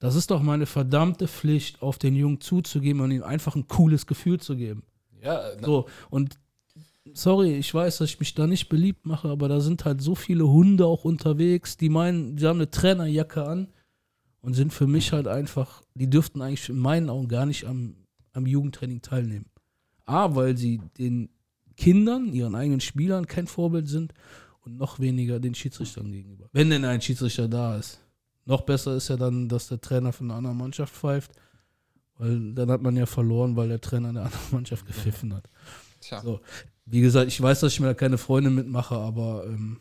Das 0.01 0.17
ist 0.17 0.33
doch 0.33 0.43
meine 0.43 0.67
verdammte 0.67 1.29
Pflicht, 1.29 1.81
auf 1.81 1.99
den 1.99 2.17
Jungen 2.17 2.41
zuzugeben 2.41 3.03
und 3.03 3.13
ihm 3.13 3.23
einfach 3.23 3.55
ein 3.55 3.69
cooles 3.69 4.07
Gefühl 4.07 4.41
zu 4.41 4.57
geben. 4.57 4.83
Ja, 5.23 5.43
so. 5.63 5.87
Und 6.09 6.39
sorry, 7.15 7.57
ich 7.57 7.73
weiß, 7.73 7.99
dass 7.99 8.11
ich 8.11 8.21
mich 8.21 8.35
da 8.35 8.47
nicht 8.47 8.69
beliebt 8.69 9.07
mache, 9.07 9.29
aber 9.29 9.49
da 9.49 9.61
sind 9.61 9.85
halt 9.85 10.01
so 10.01 10.15
viele 10.15 10.47
Hunde 10.49 10.87
auch 10.87 11.05
unterwegs, 11.05 11.77
die 11.77 11.89
meinen, 11.89 12.37
die 12.37 12.47
haben 12.47 12.59
eine 12.59 12.71
Trainerjacke 12.71 13.45
an 13.45 13.69
und 14.41 14.55
sind 14.55 14.73
für 14.73 14.87
mich 14.87 15.13
halt 15.13 15.27
einfach, 15.27 15.83
die 15.95 16.09
dürften 16.09 16.43
eigentlich 16.43 16.69
in 16.69 16.79
meinen 16.79 17.11
Augen 17.11 17.29
gar 17.29 17.47
nicht 17.47 17.67
am, 17.67 17.97
am 18.33 18.47
Jugendtraining 18.47 19.03
teilnehmen. 19.03 19.47
A, 20.07 20.35
weil 20.35 20.57
sie 20.57 20.81
den 20.99 21.31
Kindern, 21.77 22.33
ihren 22.33 22.55
eigenen 22.55 22.81
Spielern 22.81 23.27
kein 23.27 23.47
Vorbild 23.47 23.89
sind 23.89 24.13
und 24.65 24.77
noch 24.77 24.99
weniger 24.99 25.41
den 25.41 25.55
Schiedsrichtern 25.55 26.11
gegenüber. 26.11 26.49
Wenn 26.53 26.71
denn 26.71 26.85
ein 26.85 27.01
Schiedsrichter 27.01 27.49
da 27.49 27.77
ist. 27.77 28.01
Noch 28.45 28.63
besser 28.63 28.97
ist 28.97 29.09
ja 29.09 29.17
dann, 29.17 29.49
dass 29.49 29.69
der 29.69 29.81
Trainer 29.81 30.13
von 30.13 30.27
einer 30.27 30.39
anderen 30.39 30.57
Mannschaft 30.57 30.95
pfeift, 30.95 31.33
weil 32.19 32.53
dann 32.55 32.71
hat 32.71 32.83
man 32.83 32.97
ja 32.97 33.07
verloren, 33.07 33.57
weil 33.57 33.69
der 33.69 33.81
Trainer 33.81 34.13
der 34.13 34.25
anderen 34.25 34.51
Mannschaft 34.51 34.87
gepfiffen 34.87 35.33
hat. 35.35 35.49
Tja. 36.01 36.21
So. 36.21 36.41
Wie 36.87 37.01
gesagt, 37.01 37.29
ich 37.29 37.41
weiß, 37.41 37.61
dass 37.61 37.73
ich 37.73 37.81
mir 37.81 37.87
da 37.87 37.95
keine 37.95 38.19
Freunde 38.19 38.51
mitmache, 38.51 38.97
aber 38.97 39.45
ähm, 39.47 39.81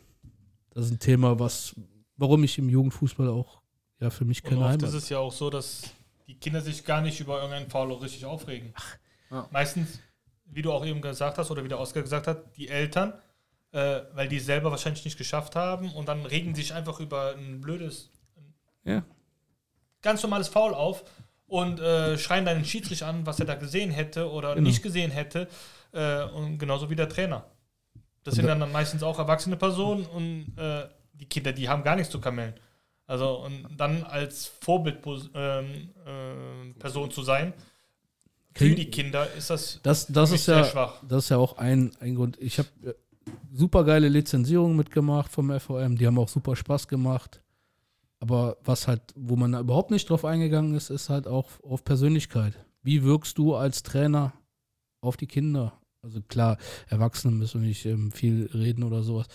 das 0.70 0.86
ist 0.86 0.92
ein 0.92 0.98
Thema, 0.98 1.38
was, 1.38 1.74
warum 2.16 2.44
ich 2.44 2.58
im 2.58 2.68
Jugendfußball 2.68 3.28
auch 3.28 3.60
ja 3.98 4.10
für 4.10 4.24
mich 4.24 4.42
keine 4.42 4.56
Und 4.58 4.62
oft 4.62 4.72
Heimat. 4.72 4.88
ist 4.88 4.94
es 4.94 5.08
ja 5.08 5.18
auch 5.18 5.32
so, 5.32 5.50
dass 5.50 5.82
die 6.26 6.34
Kinder 6.34 6.60
sich 6.60 6.84
gar 6.84 7.00
nicht 7.00 7.20
über 7.20 7.36
irgendeinen 7.36 7.68
Foul 7.68 7.92
richtig 7.94 8.24
aufregen. 8.24 8.72
Ach, 8.74 8.96
ja. 9.30 9.48
Meistens, 9.50 10.00
wie 10.44 10.62
du 10.62 10.72
auch 10.72 10.84
eben 10.84 11.00
gesagt 11.00 11.38
hast 11.38 11.50
oder 11.50 11.64
wie 11.64 11.68
der 11.68 11.80
Oscar 11.80 12.02
gesagt 12.02 12.26
hat, 12.26 12.56
die 12.56 12.68
Eltern, 12.68 13.14
äh, 13.72 14.02
weil 14.14 14.28
die 14.28 14.36
es 14.36 14.46
selber 14.46 14.70
wahrscheinlich 14.70 15.04
nicht 15.04 15.18
geschafft 15.18 15.56
haben 15.56 15.92
und 15.92 16.08
dann 16.08 16.26
regen 16.26 16.54
sich 16.54 16.72
einfach 16.72 17.00
über 17.00 17.34
ein 17.36 17.60
blödes, 17.60 18.10
ja. 18.84 19.04
ganz 20.02 20.22
normales 20.22 20.48
Foul 20.48 20.74
auf 20.74 21.04
und 21.46 21.80
äh, 21.80 22.16
schreien 22.16 22.44
deinen 22.44 22.64
Schiedsrichter 22.64 23.08
an, 23.08 23.26
was 23.26 23.40
er 23.40 23.46
da 23.46 23.56
gesehen 23.56 23.90
hätte 23.90 24.30
oder 24.30 24.54
genau. 24.54 24.68
nicht 24.68 24.82
gesehen 24.82 25.10
hätte. 25.10 25.48
Äh, 25.92 26.24
und 26.24 26.58
genauso 26.58 26.90
wie 26.90 26.96
der 26.96 27.08
Trainer. 27.08 27.44
Das 28.22 28.34
sind 28.34 28.46
dann 28.46 28.70
meistens 28.70 29.02
auch 29.02 29.18
erwachsene 29.18 29.56
Personen 29.56 30.04
und 30.06 30.54
äh, 30.58 30.88
die 31.14 31.26
Kinder, 31.26 31.52
die 31.52 31.68
haben 31.68 31.82
gar 31.82 31.96
nichts 31.96 32.12
zu 32.12 32.20
kamellen. 32.20 32.54
Also 33.06 33.44
und 33.44 33.66
dann 33.76 34.04
als 34.04 34.46
Vorbildperson 34.60 35.30
ähm, 35.34 36.74
äh, 36.80 37.08
zu 37.10 37.22
sein, 37.22 37.54
für 38.54 38.74
die 38.74 38.90
Kinder 38.90 39.32
ist 39.34 39.50
das, 39.50 39.80
das, 39.82 40.06
das 40.08 40.32
ist 40.32 40.46
ja, 40.46 40.64
schwach. 40.64 41.02
Das 41.06 41.24
ist 41.24 41.28
ja 41.30 41.38
auch 41.38 41.56
ein, 41.58 41.92
ein 42.00 42.14
Grund. 42.14 42.36
Ich 42.40 42.58
habe 42.58 42.68
äh, 42.84 42.94
super 43.52 43.84
geile 43.84 44.08
Lizenzierungen 44.08 44.76
mitgemacht 44.76 45.30
vom 45.30 45.58
FOM, 45.58 45.96
die 45.96 46.06
haben 46.06 46.18
auch 46.18 46.28
super 46.28 46.56
Spaß 46.56 46.88
gemacht. 46.88 47.42
Aber 48.18 48.58
was 48.64 48.86
halt, 48.86 49.02
wo 49.16 49.36
man 49.36 49.54
überhaupt 49.54 49.90
nicht 49.90 50.10
drauf 50.10 50.24
eingegangen 50.24 50.74
ist, 50.74 50.90
ist 50.90 51.08
halt 51.08 51.26
auch 51.26 51.48
auf 51.62 51.84
Persönlichkeit. 51.84 52.54
Wie 52.82 53.02
wirkst 53.02 53.38
du 53.38 53.54
als 53.54 53.82
Trainer 53.82 54.32
auf 55.00 55.16
die 55.16 55.26
Kinder? 55.26 55.79
Also 56.02 56.20
klar, 56.22 56.56
Erwachsene 56.88 57.34
müssen 57.34 57.62
nicht 57.62 57.84
ähm, 57.86 58.10
viel 58.10 58.50
reden 58.54 58.82
oder 58.84 59.02
sowas. 59.02 59.26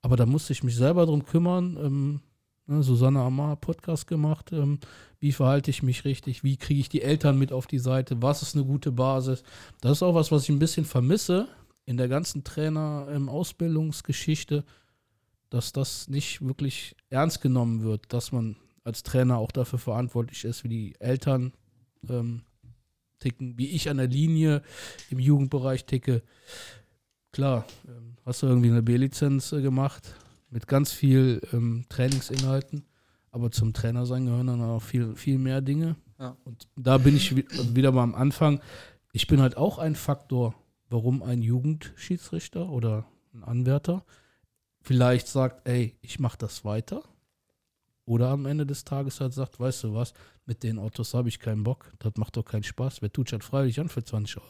Aber 0.00 0.16
da 0.16 0.24
musste 0.26 0.52
ich 0.52 0.62
mich 0.62 0.76
selber 0.76 1.06
drum 1.06 1.24
kümmern. 1.24 1.76
Ähm, 1.76 2.20
ne, 2.66 2.82
Susanne 2.82 3.20
Amar 3.20 3.56
Podcast 3.56 4.06
gemacht. 4.06 4.52
Ähm, 4.52 4.78
wie 5.20 5.32
verhalte 5.32 5.70
ich 5.70 5.82
mich 5.82 6.04
richtig? 6.04 6.44
Wie 6.44 6.56
kriege 6.56 6.80
ich 6.80 6.88
die 6.88 7.02
Eltern 7.02 7.38
mit 7.38 7.52
auf 7.52 7.66
die 7.66 7.78
Seite? 7.78 8.22
Was 8.22 8.40
ist 8.42 8.54
eine 8.54 8.64
gute 8.64 8.92
Basis? 8.92 9.42
Das 9.80 9.98
ist 9.98 10.02
auch 10.02 10.14
was, 10.14 10.32
was 10.32 10.44
ich 10.44 10.48
ein 10.50 10.58
bisschen 10.58 10.86
vermisse 10.86 11.48
in 11.84 11.96
der 11.96 12.08
ganzen 12.08 12.44
Trainer-Ausbildungsgeschichte, 12.44 14.64
dass 15.50 15.72
das 15.72 16.08
nicht 16.08 16.46
wirklich 16.46 16.94
ernst 17.10 17.40
genommen 17.40 17.82
wird, 17.82 18.12
dass 18.12 18.30
man 18.32 18.56
als 18.84 19.02
Trainer 19.02 19.38
auch 19.38 19.52
dafür 19.52 19.78
verantwortlich 19.78 20.44
ist, 20.44 20.64
wie 20.64 20.68
die 20.68 20.94
Eltern 21.00 21.52
ähm, 22.08 22.42
ticken, 23.18 23.58
wie 23.58 23.68
ich 23.68 23.88
an 23.88 23.98
der 23.98 24.08
Linie 24.08 24.62
im 25.10 25.18
Jugendbereich 25.18 25.84
ticke. 25.84 26.22
Klar, 27.32 27.66
ähm, 27.86 28.16
hast 28.24 28.42
du 28.42 28.46
irgendwie 28.46 28.70
eine 28.70 28.82
B-Lizenz 28.82 29.52
äh, 29.52 29.60
gemacht 29.62 30.14
mit 30.50 30.66
ganz 30.66 30.92
viel 30.92 31.40
ähm, 31.52 31.84
Trainingsinhalten, 31.88 32.86
aber 33.30 33.50
zum 33.50 33.72
Trainer 33.74 34.06
sein 34.06 34.24
gehören 34.24 34.46
dann 34.46 34.62
auch 34.62 34.82
viel, 34.82 35.14
viel 35.14 35.38
mehr 35.38 35.60
Dinge. 35.60 35.96
Ja. 36.18 36.36
Und 36.44 36.68
da 36.76 36.98
bin 36.98 37.16
ich 37.16 37.36
wi- 37.36 37.46
wieder 37.74 37.92
mal 37.92 38.02
am 38.02 38.14
Anfang. 38.14 38.60
Ich 39.12 39.26
bin 39.26 39.40
halt 39.40 39.56
auch 39.56 39.78
ein 39.78 39.94
Faktor, 39.94 40.54
warum 40.88 41.22
ein 41.22 41.42
Jugendschiedsrichter 41.42 42.70
oder 42.70 43.04
ein 43.34 43.44
Anwärter 43.44 44.04
vielleicht 44.80 45.28
sagt, 45.28 45.68
ey, 45.68 45.96
ich 46.00 46.18
mache 46.18 46.38
das 46.38 46.64
weiter. 46.64 47.02
Oder 48.06 48.30
am 48.30 48.46
Ende 48.46 48.64
des 48.64 48.84
Tages 48.84 49.20
halt 49.20 49.34
sagt, 49.34 49.60
weißt 49.60 49.84
du 49.84 49.92
was, 49.92 50.14
mit 50.48 50.62
den 50.62 50.78
Autos 50.78 51.14
habe 51.14 51.28
ich 51.28 51.38
keinen 51.38 51.62
Bock, 51.62 51.92
das 51.98 52.12
macht 52.16 52.36
doch 52.36 52.44
keinen 52.44 52.64
Spaß. 52.64 53.02
Wer 53.02 53.12
tut 53.12 53.32
das 53.32 53.44
freiwillig 53.44 53.78
an 53.78 53.88
für 53.88 54.02
20 54.02 54.38
Euro? 54.38 54.46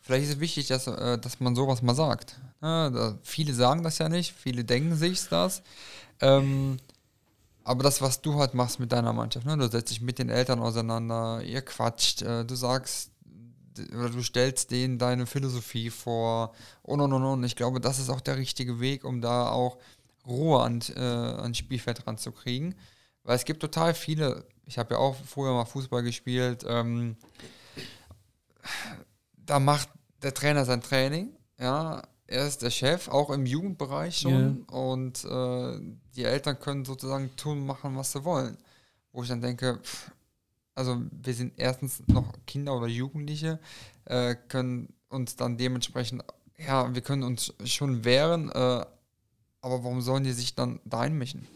Vielleicht 0.00 0.24
ist 0.24 0.34
es 0.34 0.40
wichtig, 0.40 0.66
dass, 0.66 0.88
äh, 0.88 1.18
dass 1.18 1.38
man 1.38 1.54
sowas 1.54 1.80
mal 1.80 1.94
sagt. 1.94 2.40
Ja, 2.60 2.90
da, 2.90 3.18
viele 3.22 3.54
sagen 3.54 3.84
das 3.84 3.98
ja 3.98 4.08
nicht, 4.08 4.34
viele 4.36 4.64
denken 4.64 4.96
sich 4.96 5.28
das. 5.28 5.62
Ähm, 6.20 6.78
aber 7.64 7.84
das, 7.84 8.02
was 8.02 8.20
du 8.20 8.34
halt 8.34 8.54
machst 8.54 8.80
mit 8.80 8.90
deiner 8.90 9.12
Mannschaft, 9.12 9.46
ne? 9.46 9.56
du 9.56 9.70
setzt 9.70 9.92
dich 9.92 10.00
mit 10.00 10.18
den 10.18 10.28
Eltern 10.28 10.58
auseinander, 10.58 11.42
ihr 11.44 11.62
quatscht, 11.62 12.22
äh, 12.22 12.44
du 12.44 12.56
sagst 12.56 13.12
oder 13.96 14.10
du 14.10 14.22
stellst 14.22 14.70
denen 14.70 14.98
deine 14.98 15.26
Philosophie 15.26 15.88
vor 15.90 16.52
und 16.82 17.00
und 17.00 17.12
und 17.12 17.24
und. 17.24 17.44
Ich 17.44 17.56
glaube, 17.56 17.80
das 17.80 17.98
ist 17.98 18.10
auch 18.10 18.20
der 18.20 18.36
richtige 18.36 18.80
Weg, 18.80 19.04
um 19.04 19.20
da 19.20 19.48
auch 19.48 19.78
Ruhe 20.26 20.62
an, 20.62 20.82
äh, 20.94 21.00
ans 21.00 21.58
Spielfeld 21.58 22.06
ranzukriegen. 22.06 22.74
Weil 23.24 23.36
es 23.36 23.44
gibt 23.44 23.60
total 23.60 23.94
viele, 23.94 24.44
ich 24.66 24.78
habe 24.78 24.94
ja 24.94 25.00
auch 25.00 25.16
früher 25.24 25.52
mal 25.52 25.64
Fußball 25.64 26.02
gespielt, 26.02 26.64
ähm, 26.66 27.16
da 29.36 29.58
macht 29.58 29.88
der 30.22 30.34
Trainer 30.34 30.64
sein 30.64 30.82
Training, 30.82 31.30
ja, 31.58 32.02
er 32.26 32.46
ist 32.46 32.62
der 32.62 32.70
Chef, 32.70 33.08
auch 33.08 33.30
im 33.30 33.44
Jugendbereich 33.44 34.18
schon 34.18 34.62
und 34.62 35.24
äh, 35.24 35.80
die 36.16 36.24
Eltern 36.24 36.58
können 36.58 36.84
sozusagen 36.84 37.34
tun, 37.36 37.66
machen, 37.66 37.96
was 37.96 38.12
sie 38.12 38.24
wollen. 38.24 38.56
Wo 39.12 39.22
ich 39.22 39.28
dann 39.28 39.42
denke, 39.42 39.78
pff, 39.82 40.10
also 40.74 41.02
wir 41.10 41.34
sind 41.34 41.52
erstens 41.56 42.02
noch 42.06 42.32
Kinder 42.46 42.74
oder 42.74 42.86
Jugendliche, 42.86 43.60
äh, 44.06 44.34
können 44.48 44.94
uns 45.08 45.36
dann 45.36 45.58
dementsprechend, 45.58 46.24
ja, 46.56 46.94
wir 46.94 47.02
können 47.02 47.22
uns 47.22 47.52
schon 47.64 48.04
wehren, 48.04 48.48
äh, 48.50 48.86
aber 49.60 49.84
warum 49.84 50.00
sollen 50.00 50.24
die 50.24 50.32
sich 50.32 50.54
dann 50.54 50.80
da 50.84 51.00
einmischen? 51.00 51.46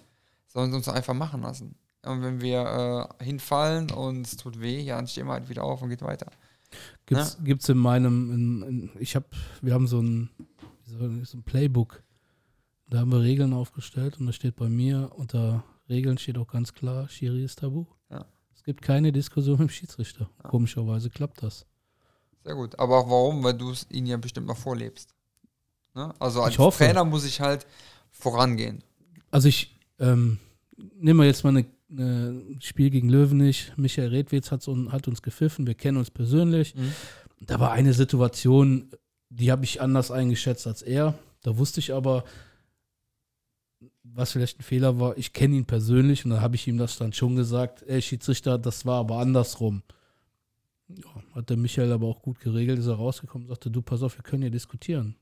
Sollen 0.47 0.71
sie 0.71 0.77
uns 0.77 0.89
einfach 0.89 1.15
machen 1.15 1.43
lassen. 1.43 1.75
Und 2.07 2.23
wenn 2.23 2.41
wir 2.41 3.09
äh, 3.21 3.25
hinfallen 3.25 3.91
und 3.91 4.27
es 4.27 4.37
tut 4.37 4.61
weh, 4.61 4.81
ja, 4.81 4.97
dann 4.97 5.07
stehen 5.07 5.27
wir 5.27 5.35
halt 5.35 5.49
wieder 5.49 5.65
auf 5.65 5.83
und 5.83 5.91
geht 5.91 6.03
weiter. 6.03 6.31
Gibt's, 7.07 7.39
gibt's 7.43 7.69
in 7.69 7.79
meinem, 7.79 8.33
in, 8.33 8.63
in, 8.63 8.91
ich 8.99 9.15
habe, 9.15 9.27
wir 9.63 9.75
haben 9.75 9.87
so 9.87 10.01
ein, 10.01 10.31
so 10.85 11.39
ein 11.39 11.43
Playbook. 11.45 12.03
Da 12.89 12.99
haben 12.99 13.13
wir 13.13 13.21
Regeln 13.21 13.53
aufgestellt 13.53 14.19
und 14.19 14.27
da 14.27 14.33
steht 14.33 14.57
bei 14.57 14.69
mir 14.69 15.11
unter 15.17 15.65
Regeln 15.89 16.19
steht 16.19 16.39
auch 16.39 16.49
ganz 16.49 16.73
klar, 16.73 17.09
Schiri 17.09 17.45
ist 17.45 17.61
tabu. 17.61 17.87
Ja. 18.11 18.25
Es 18.55 18.63
gibt 18.65 18.83
keine 18.83 19.13
Diskussion 19.13 19.59
mit 19.59 19.69
dem 19.69 19.73
Schiedsrichter. 19.73 20.29
Komischerweise 20.43 21.11
klappt 21.11 21.43
das. 21.43 21.67
Sehr 22.45 22.55
gut. 22.55 22.79
Aber 22.79 22.99
auch 22.99 23.11
warum? 23.11 23.43
Weil 23.43 23.55
du 23.55 23.71
es 23.71 23.87
ihnen 23.91 24.07
ja 24.07 24.17
bestimmt 24.17 24.47
noch 24.47 24.57
vorlebst. 24.57 25.15
Ne? 25.95 26.13
Also 26.19 26.43
als. 26.43 26.57
Trainer 26.77 27.05
muss 27.05 27.25
ich 27.25 27.41
halt 27.41 27.67
vorangehen. 28.11 28.83
Also 29.31 29.49
ich 29.49 29.79
ähm, 29.99 30.39
nehme 30.77 31.25
jetzt 31.25 31.45
mal 31.45 31.57
ein 31.57 31.67
ne 31.89 32.43
Spiel 32.61 32.91
gegen 32.91 33.09
Löwenich. 33.09 33.73
Michael 33.77 34.09
Redwitz 34.09 34.51
hat, 34.51 34.67
uns- 34.69 34.93
hat 34.93 35.09
uns 35.09 35.23
gepfiffen, 35.23 35.67
wir 35.67 35.75
kennen 35.75 35.99
uns 35.99 36.11
persönlich. 36.11 36.75
Mhm. 36.75 36.93
Da 37.41 37.61
war 37.61 37.73
eine 37.73 37.93
Situation, 37.93 38.91
die 39.29 39.51
habe 39.53 39.65
ich 39.65 39.81
anders 39.81 40.11
eingeschätzt 40.11 40.67
als 40.67 40.83
er. 40.83 41.19
Da 41.43 41.59
wusste 41.59 41.81
ich 41.81 41.93
aber, 41.93 42.25
was 44.03 44.33
vielleicht 44.33 44.61
ein 44.61 44.63
Fehler 44.63 44.99
war. 44.99 45.17
Ich 45.19 45.33
kenne 45.33 45.57
ihn 45.57 45.67
persönlich 45.67 46.25
und 46.25 46.31
da 46.31 46.41
habe 46.41 46.57
ich 46.57 46.67
ihm 46.67 46.79
das 46.79 46.97
dann 46.97 47.13
schon 47.13 47.37
gesagt. 47.37 47.83
Ey, 47.87 48.01
Schiedsrichter, 48.01 48.59
das 48.59 48.87
war 48.87 49.01
aber 49.01 49.19
andersrum. 49.19 49.83
Ja, 50.89 51.05
hat 51.35 51.51
der 51.51 51.57
Michael 51.57 51.93
aber 51.93 52.07
auch 52.07 52.23
gut 52.23 52.41
geregelt, 52.41 52.79
ist 52.79 52.87
er 52.87 52.95
rausgekommen 52.95 53.47
und 53.47 53.49
sagte, 53.51 53.71
du, 53.71 53.83
pass 53.83 54.03
auf, 54.03 54.17
wir 54.17 54.23
können 54.23 54.43
hier 54.43 54.51
diskutieren. 54.51 55.17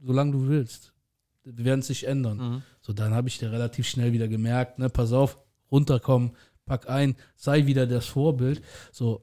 Solange 0.00 0.32
du 0.32 0.48
willst. 0.48 0.92
Wir 1.44 1.64
werden 1.64 1.80
es 1.80 1.88
sich 1.88 2.06
ändern. 2.06 2.38
Mhm. 2.38 2.62
So, 2.80 2.92
dann 2.92 3.12
habe 3.14 3.28
ich 3.28 3.38
dir 3.38 3.52
relativ 3.52 3.86
schnell 3.86 4.12
wieder 4.12 4.28
gemerkt, 4.28 4.78
ne, 4.78 4.88
pass 4.88 5.12
auf, 5.12 5.38
runterkommen, 5.72 6.32
pack 6.66 6.88
ein, 6.88 7.16
sei 7.34 7.66
wieder 7.66 7.86
das 7.88 8.06
Vorbild. 8.06 8.62
So, 8.92 9.22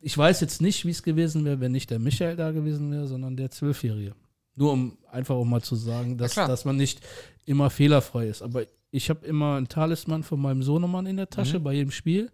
ich 0.00 0.16
weiß 0.16 0.40
jetzt 0.40 0.62
nicht, 0.62 0.86
wie 0.86 0.90
es 0.90 1.02
gewesen 1.02 1.44
wäre, 1.44 1.60
wenn 1.60 1.72
nicht 1.72 1.90
der 1.90 1.98
Michael 1.98 2.36
da 2.36 2.52
gewesen 2.52 2.90
wäre, 2.90 3.06
sondern 3.06 3.36
der 3.36 3.50
Zwölfjährige. 3.50 4.14
Nur 4.56 4.72
um 4.72 4.96
einfach 5.10 5.34
auch 5.34 5.44
mal 5.44 5.62
zu 5.62 5.76
sagen, 5.76 6.16
dass, 6.16 6.32
klar. 6.32 6.48
dass 6.48 6.64
man 6.64 6.76
nicht 6.76 7.00
immer 7.44 7.68
fehlerfrei 7.70 8.28
ist. 8.28 8.42
Aber 8.42 8.64
ich 8.90 9.10
habe 9.10 9.26
immer 9.26 9.56
einen 9.56 9.68
Talisman 9.68 10.22
von 10.22 10.40
meinem 10.40 10.62
Sohnemann 10.62 11.06
in 11.06 11.16
der 11.16 11.28
Tasche 11.30 11.58
Mhm. 11.58 11.64
bei 11.64 11.72
jedem 11.74 11.90
Spiel. 11.90 12.30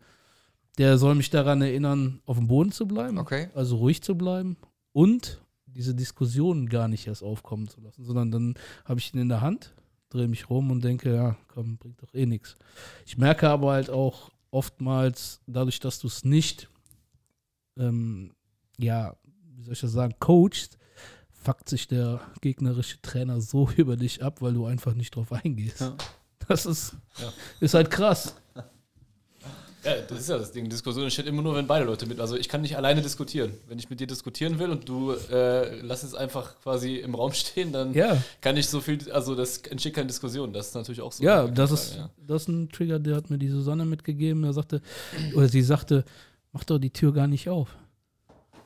Der 0.79 0.99
soll 0.99 1.15
mich 1.15 1.31
daran 1.31 1.63
erinnern, 1.63 2.21
auf 2.27 2.37
dem 2.37 2.49
Boden 2.49 2.71
zu 2.71 2.87
bleiben 2.87 3.19
Okay. 3.19 3.49
also 3.55 3.77
ruhig 3.77 4.03
zu 4.03 4.15
bleiben 4.17 4.57
und 4.93 5.41
diese 5.67 5.95
Diskussionen 5.95 6.69
gar 6.69 6.87
nicht 6.89 7.07
erst 7.07 7.23
aufkommen 7.23 7.69
zu 7.69 7.81
lassen, 7.81 8.05
sondern 8.05 8.31
dann 8.31 8.55
habe 8.85 9.01
ich 9.01 9.13
ihn 9.15 9.21
in 9.21 9.29
der 9.29 9.41
Hand, 9.41 9.75
drehe 10.09 10.29
mich 10.29 10.49
rum 10.51 10.71
und 10.71 10.83
denke, 10.83 11.15
ja, 11.15 11.37
komm, 11.49 11.77
bringt 11.79 12.03
doch 12.03 12.13
eh 12.15 12.27
nichts. 12.27 12.55
Ich 13.05 13.19
merke 13.19 13.49
aber 13.49 13.73
halt 13.73 13.91
auch 13.91 14.31
oftmals, 14.51 15.41
dadurch, 15.47 15.81
dass 15.81 15.99
du 15.99 16.07
es 16.07 16.25
nicht, 16.25 16.69
ähm, 17.79 18.33
ja, 18.79 19.17
wie 19.57 19.63
soll 19.65 19.73
ich 19.73 19.81
das 19.81 19.93
sagen, 19.93 20.15
coachst, 20.21 20.79
fuckt 21.31 21.69
sich 21.69 21.87
der 21.89 22.21
gegnerische 22.41 23.01
Trainer 23.03 23.41
so 23.41 23.69
über 23.77 23.97
dich 23.97 24.23
ab, 24.23 24.41
weil 24.43 24.55
du 24.55 24.67
einfach 24.67 24.95
nicht 24.95 25.15
drauf 25.15 25.33
eingehst. 25.33 25.81
Ja. 25.81 25.97
Das 26.49 26.65
ist, 26.67 26.97
Ja. 27.19 27.33
ist 27.61 27.75
halt 27.75 27.91
krass. 27.91 28.37
Ja, 29.85 30.01
das 30.09 30.21
ist 30.21 30.29
ja 30.29 30.39
das 30.39 30.51
Ding. 30.53 30.69
Diskussion 30.69 31.05
entsteht 31.05 31.27
immer 31.27 31.43
nur, 31.43 31.55
wenn 31.55 31.67
beide 31.67 31.85
Leute 31.85 32.07
mit. 32.07 32.19
Also 32.19 32.37
ich 32.37 32.49
kann 32.49 32.61
nicht 32.61 32.77
alleine 32.77 33.03
diskutieren. 33.03 33.53
Wenn 33.69 33.79
ich 33.79 33.89
mit 33.89 34.01
dir 34.01 34.07
diskutieren 34.07 34.59
will 34.59 34.71
und 34.71 34.89
du 34.89 35.13
äh, 35.13 35.81
lass 35.81 36.03
es 36.03 36.15
einfach 36.15 36.61
quasi 36.61 36.97
im 36.97 37.15
Raum 37.15 37.33
stehen, 37.33 37.73
dann 37.73 37.95
Ja, 37.95 38.21
kann 38.41 38.57
ich 38.57 38.69
so 38.69 38.81
viel, 38.81 39.11
also 39.13 39.35
das 39.35 39.59
entsteht 39.59 39.95
keine 39.95 40.09
Diskussion. 40.09 40.53
Das 40.53 40.69
ist 40.69 40.75
natürlich 40.75 41.01
auch 41.01 41.13
so. 41.13 41.23
Ja, 41.23 41.47
das 41.47 41.71
Frage, 41.71 41.83
ist, 41.83 41.97
ja. 41.97 42.11
das 42.27 42.43
ist 42.43 42.49
ein 42.49 42.69
Trigger, 42.71 42.99
der 42.99 43.17
hat 43.17 43.31
mir 43.31 43.39
die 43.39 43.49
Susanne 43.49 43.85
mitgegeben. 43.85 44.43
Er 44.45 44.53
sagte, 44.53 44.83
oder 45.35 45.49
sie 45.49 45.63
sagte, 45.63 46.05
mach 46.53 46.65
doch 46.65 46.79
die 46.79 46.91
Tür 46.91 47.13
gar 47.13 47.29
nicht 47.29 47.49
auf. 47.49 47.77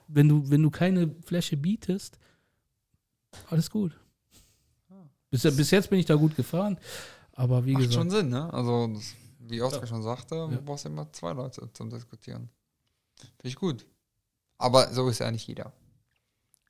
Wenn 0.08 0.28
du, 0.28 0.48
wenn 0.50 0.62
du 0.62 0.70
keine 0.70 1.14
Fläche 1.24 1.56
bietest, 1.56 2.18
alles 3.48 3.70
gut. 3.70 3.92
Bis, 5.30 5.42
bis 5.42 5.70
jetzt 5.70 5.90
bin 5.90 6.00
ich 6.00 6.06
da 6.06 6.16
gut 6.16 6.34
gefahren, 6.34 6.76
aber 7.34 7.64
wie 7.64 7.72
Macht 7.72 7.82
gesagt, 7.82 7.94
schon 7.94 8.10
Sinn, 8.10 8.30
ne? 8.30 8.52
Also, 8.52 8.88
das, 8.88 9.14
wie 9.50 9.62
Oskar 9.62 9.82
Ja. 9.82 9.86
schon 9.86 10.02
sagte, 10.02 10.34
Ja. 10.36 10.46
du 10.48 10.62
brauchst 10.62 10.86
immer 10.86 11.12
zwei 11.12 11.32
Leute 11.32 11.68
zum 11.72 11.90
Diskutieren. 11.90 12.48
Finde 13.16 13.48
ich 13.48 13.56
gut. 13.56 13.86
Aber 14.58 14.92
so 14.92 15.08
ist 15.08 15.18
ja 15.20 15.30
nicht 15.30 15.46
jeder. 15.46 15.72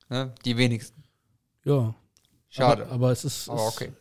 Ne? 0.09 0.35
Die 0.44 0.57
wenigsten. 0.57 1.02
ja. 1.65 1.94
Schade. 2.52 2.82
Aber, 2.86 2.93
aber 2.94 3.12
es 3.12 3.24
ist, 3.24 3.48
Aber 3.48 3.65
okay. 3.69 3.93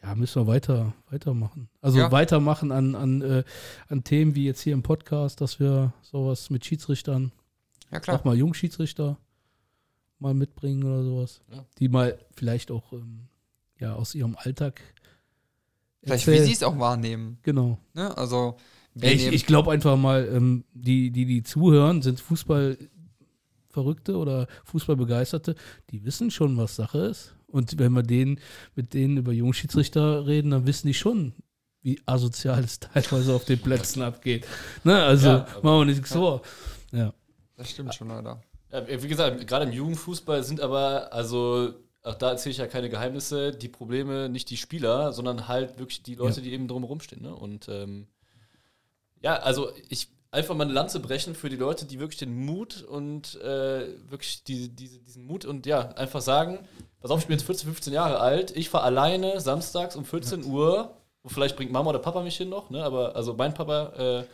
Ja, 0.00 0.14
müssen 0.14 0.40
wir 0.42 0.46
weiter, 0.46 0.94
weitermachen. 1.10 1.68
Also 1.80 1.98
Ja. 1.98 2.12
weitermachen 2.12 2.70
an, 2.70 2.94
an, 2.94 3.20
äh, 3.20 3.42
an 3.88 4.04
Themen 4.04 4.36
wie 4.36 4.44
jetzt 4.44 4.60
hier 4.60 4.74
im 4.74 4.84
Podcast, 4.84 5.40
dass 5.40 5.58
wir 5.58 5.92
sowas 6.02 6.50
mit 6.50 6.64
Schiedsrichtern 6.64 7.32
Ja, 7.90 7.98
klar. 7.98 8.20
auch 8.20 8.24
mal 8.24 8.36
Jungschiedsrichter 8.36 9.18
mal 10.20 10.34
mitbringen 10.34 10.84
oder 10.84 11.02
sowas. 11.02 11.40
Ja. 11.50 11.64
Die 11.80 11.88
mal 11.88 12.16
vielleicht 12.30 12.70
auch 12.70 12.92
ähm, 12.92 13.26
ja, 13.80 13.94
aus 13.94 14.14
ihrem 14.14 14.36
Alltag 14.36 14.80
Vielleicht, 16.02 16.26
wie 16.26 16.30
erzählen. 16.32 16.46
sie 16.46 16.52
es 16.52 16.62
auch 16.62 16.78
wahrnehmen. 16.78 17.38
Genau. 17.42 17.78
Ne? 17.94 18.16
Also, 18.16 18.56
ich 19.00 19.26
ich 19.28 19.46
glaube 19.46 19.70
einfach 19.72 19.96
mal, 19.96 20.28
ähm, 20.32 20.64
die, 20.72 21.10
die, 21.10 21.24
die 21.24 21.42
zuhören, 21.42 22.02
sind 22.02 22.20
Fußballverrückte 22.20 24.16
oder 24.16 24.46
Fußballbegeisterte, 24.64 25.54
die 25.90 26.04
wissen 26.04 26.30
schon, 26.30 26.56
was 26.56 26.76
Sache 26.76 26.98
ist. 26.98 27.34
Und 27.46 27.78
wenn 27.78 27.92
wir 27.92 28.02
denen, 28.02 28.40
mit 28.74 28.94
denen 28.94 29.16
über 29.16 29.32
Jungschiedsrichter 29.32 30.26
reden, 30.26 30.50
dann 30.50 30.66
wissen 30.66 30.86
die 30.86 30.94
schon, 30.94 31.32
wie 31.82 32.00
asozial 32.06 32.62
es 32.64 32.80
teilweise 32.80 33.34
auf 33.34 33.44
den 33.44 33.60
Plätzen 33.60 34.02
abgeht. 34.02 34.46
Ne? 34.84 35.02
Also 35.02 35.28
Ja, 35.28 35.46
machen 35.62 35.80
wir 35.80 35.84
nichts 35.86 36.12
vor. 36.12 36.42
Ja. 36.92 37.14
Das 37.56 37.70
stimmt 37.70 37.94
schon 37.94 38.08
leider. 38.08 38.40
Ja, 38.70 38.86
wie 38.86 39.08
gesagt, 39.08 39.46
gerade 39.46 39.64
im 39.64 39.72
Jugendfußball 39.72 40.42
sind 40.44 40.60
aber, 40.60 41.12
also 41.12 41.72
auch 42.02 42.14
da 42.14 42.30
erzähle 42.30 42.52
ich 42.52 42.58
ja 42.58 42.66
keine 42.66 42.88
Geheimnisse, 42.88 43.52
die 43.52 43.68
Probleme 43.68 44.28
nicht 44.28 44.50
die 44.50 44.56
Spieler, 44.56 45.12
sondern 45.12 45.48
halt 45.48 45.78
wirklich 45.78 46.02
die 46.02 46.14
Leute, 46.14 46.36
Ja. 46.40 46.44
die 46.44 46.52
eben 46.52 46.68
drumherum 46.68 47.00
stehen. 47.00 47.22
Ne? 47.22 47.34
Und 47.34 47.68
ähm, 47.68 48.06
ja, 49.20 49.36
also 49.36 49.70
ich 49.88 50.08
einfach 50.30 50.54
mal 50.54 50.64
eine 50.64 50.72
Lanze 50.74 51.00
brechen 51.00 51.34
für 51.34 51.48
die 51.48 51.56
Leute, 51.56 51.86
die 51.86 51.98
wirklich 52.00 52.18
den 52.18 52.34
Mut 52.44 52.82
und 52.82 53.36
äh, 53.40 53.86
wirklich 54.10 54.44
die, 54.44 54.68
diese, 54.68 55.00
diesen 55.00 55.24
Mut 55.26 55.44
und 55.44 55.64
ja, 55.66 55.88
einfach 55.92 56.20
sagen, 56.20 56.58
pass 57.00 57.10
auf, 57.10 57.20
ich 57.20 57.26
bin 57.26 57.36
jetzt 57.38 57.46
14, 57.46 57.66
15 57.66 57.92
Jahre 57.92 58.20
alt, 58.20 58.54
ich 58.56 58.68
fahre 58.68 58.84
alleine 58.84 59.40
samstags 59.40 59.96
um 59.96 60.04
14 60.04 60.44
Uhr, 60.44 60.94
und 61.22 61.30
vielleicht 61.30 61.56
bringt 61.56 61.72
Mama 61.72 61.90
oder 61.90 61.98
Papa 61.98 62.22
mich 62.22 62.36
hin 62.36 62.48
noch, 62.50 62.70
ne? 62.70 62.84
aber 62.84 63.16
also 63.16 63.34
mein 63.34 63.54
Papa, 63.54 63.92
äh, 63.94 64.24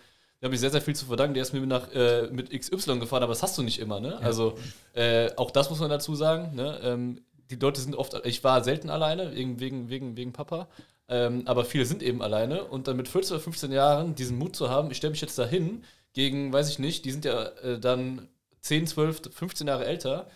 der 0.41 0.49
habe 0.49 0.55
ich 0.55 0.61
sehr, 0.61 0.71
sehr 0.71 0.83
viel 0.83 0.95
zu 0.97 1.07
verdanken, 1.07 1.35
der 1.35 1.43
ist 1.45 1.53
mir 1.55 1.65
nach, 1.65 1.91
äh, 1.93 2.27
mit 2.31 2.51
XY 2.51 2.99
gefahren, 2.99 3.23
aber 3.23 3.33
das 3.33 3.43
hast 3.43 3.57
du 3.57 3.63
nicht 3.63 3.79
immer, 3.79 4.01
ne? 4.01 4.19
Also 4.19 4.59
äh, 4.93 5.31
auch 5.37 5.51
das 5.51 5.71
muss 5.71 5.79
man 5.81 5.89
dazu 5.89 6.15
sagen, 6.15 6.55
ne? 6.55 6.79
Ähm, 6.83 7.25
die 7.51 7.57
Leute 7.57 7.81
sind 7.81 7.95
oft, 7.95 8.21
ich 8.25 8.43
war 8.45 8.65
selten 8.65 8.91
alleine, 8.91 9.35
wegen, 9.35 9.61
wegen, 9.89 10.17
wegen, 10.17 10.33
Papa, 10.33 10.69
ähm, 11.09 11.43
aber 11.47 11.65
viele 11.65 11.85
sind 11.85 12.03
eben 12.03 12.23
alleine 12.23 12.65
und 12.65 12.89
dann 12.89 12.97
mit 12.97 13.09
14 13.09 13.35
oder 13.37 13.45
15 13.45 13.73
Jahren 13.73 14.15
diesen 14.15 14.39
Mut 14.39 14.57
zu 14.57 14.71
haben, 14.71 14.91
ich 14.91 14.97
stelle 14.97 15.11
mich 15.11 15.21
jetzt 15.21 15.39
dahin 15.39 15.85
gegen, 16.13 16.53
weiß 16.53 16.69
ich 16.71 16.79
nicht, 16.79 17.05
die 17.05 17.13
sind 17.13 17.25
ja 17.25 17.45
äh, 17.63 17.79
dann 17.79 18.29
10, 18.61 18.87
12, 18.87 19.35
15 19.35 19.67
Jahre 19.67 19.85
älter. 19.85 20.27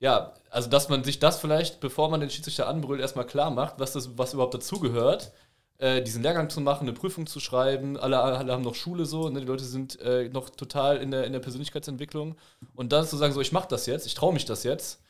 Ja, 0.00 0.34
also 0.50 0.68
dass 0.68 0.88
man 0.88 1.04
sich 1.04 1.20
das 1.20 1.38
vielleicht, 1.40 1.80
bevor 1.80 2.10
man 2.10 2.20
den 2.20 2.28
Schiedsrichter 2.28 2.66
anbrüllt, 2.68 3.00
erstmal 3.00 3.26
klar 3.26 3.50
macht, 3.50 3.78
was, 3.78 3.92
das, 3.92 4.18
was 4.18 4.34
überhaupt 4.34 4.54
dazugehört, 4.54 5.32
äh, 5.78 6.02
diesen 6.02 6.22
Lehrgang 6.22 6.50
zu 6.50 6.60
machen, 6.60 6.82
eine 6.82 6.92
Prüfung 6.92 7.26
zu 7.26 7.40
schreiben. 7.40 7.96
Alle, 7.96 8.20
alle 8.20 8.52
haben 8.52 8.62
noch 8.62 8.74
Schule 8.74 9.04
so, 9.06 9.28
ne? 9.28 9.40
die 9.40 9.46
Leute 9.46 9.64
sind 9.64 10.00
äh, 10.00 10.28
noch 10.28 10.50
total 10.50 10.98
in 10.98 11.10
der, 11.10 11.24
in 11.24 11.32
der 11.32 11.40
Persönlichkeitsentwicklung. 11.40 12.36
Und 12.74 12.92
dann 12.92 13.06
zu 13.06 13.16
sagen, 13.16 13.32
so, 13.32 13.40
ich 13.40 13.52
mache 13.52 13.68
das 13.68 13.86
jetzt, 13.86 14.06
ich 14.06 14.14
traue 14.14 14.32
mich 14.32 14.44
das 14.44 14.64
jetzt. 14.64 15.00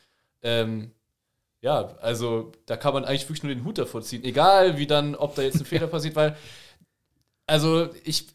Ähm, 0.43 0.91
ja, 1.61 1.95
also 2.01 2.51
da 2.65 2.75
kann 2.75 2.93
man 2.93 3.05
eigentlich 3.05 3.23
wirklich 3.23 3.43
nur 3.43 3.55
den 3.55 3.63
Hut 3.63 3.77
davor 3.77 4.01
ziehen. 4.01 4.23
Egal, 4.25 4.77
wie 4.77 4.85
dann, 4.85 5.15
ob 5.15 5.35
da 5.35 5.41
jetzt 5.41 5.59
ein 5.59 5.65
Fehler 5.65 5.87
passiert, 5.87 6.15
weil, 6.15 6.35
also 7.47 7.89
ich, 8.03 8.27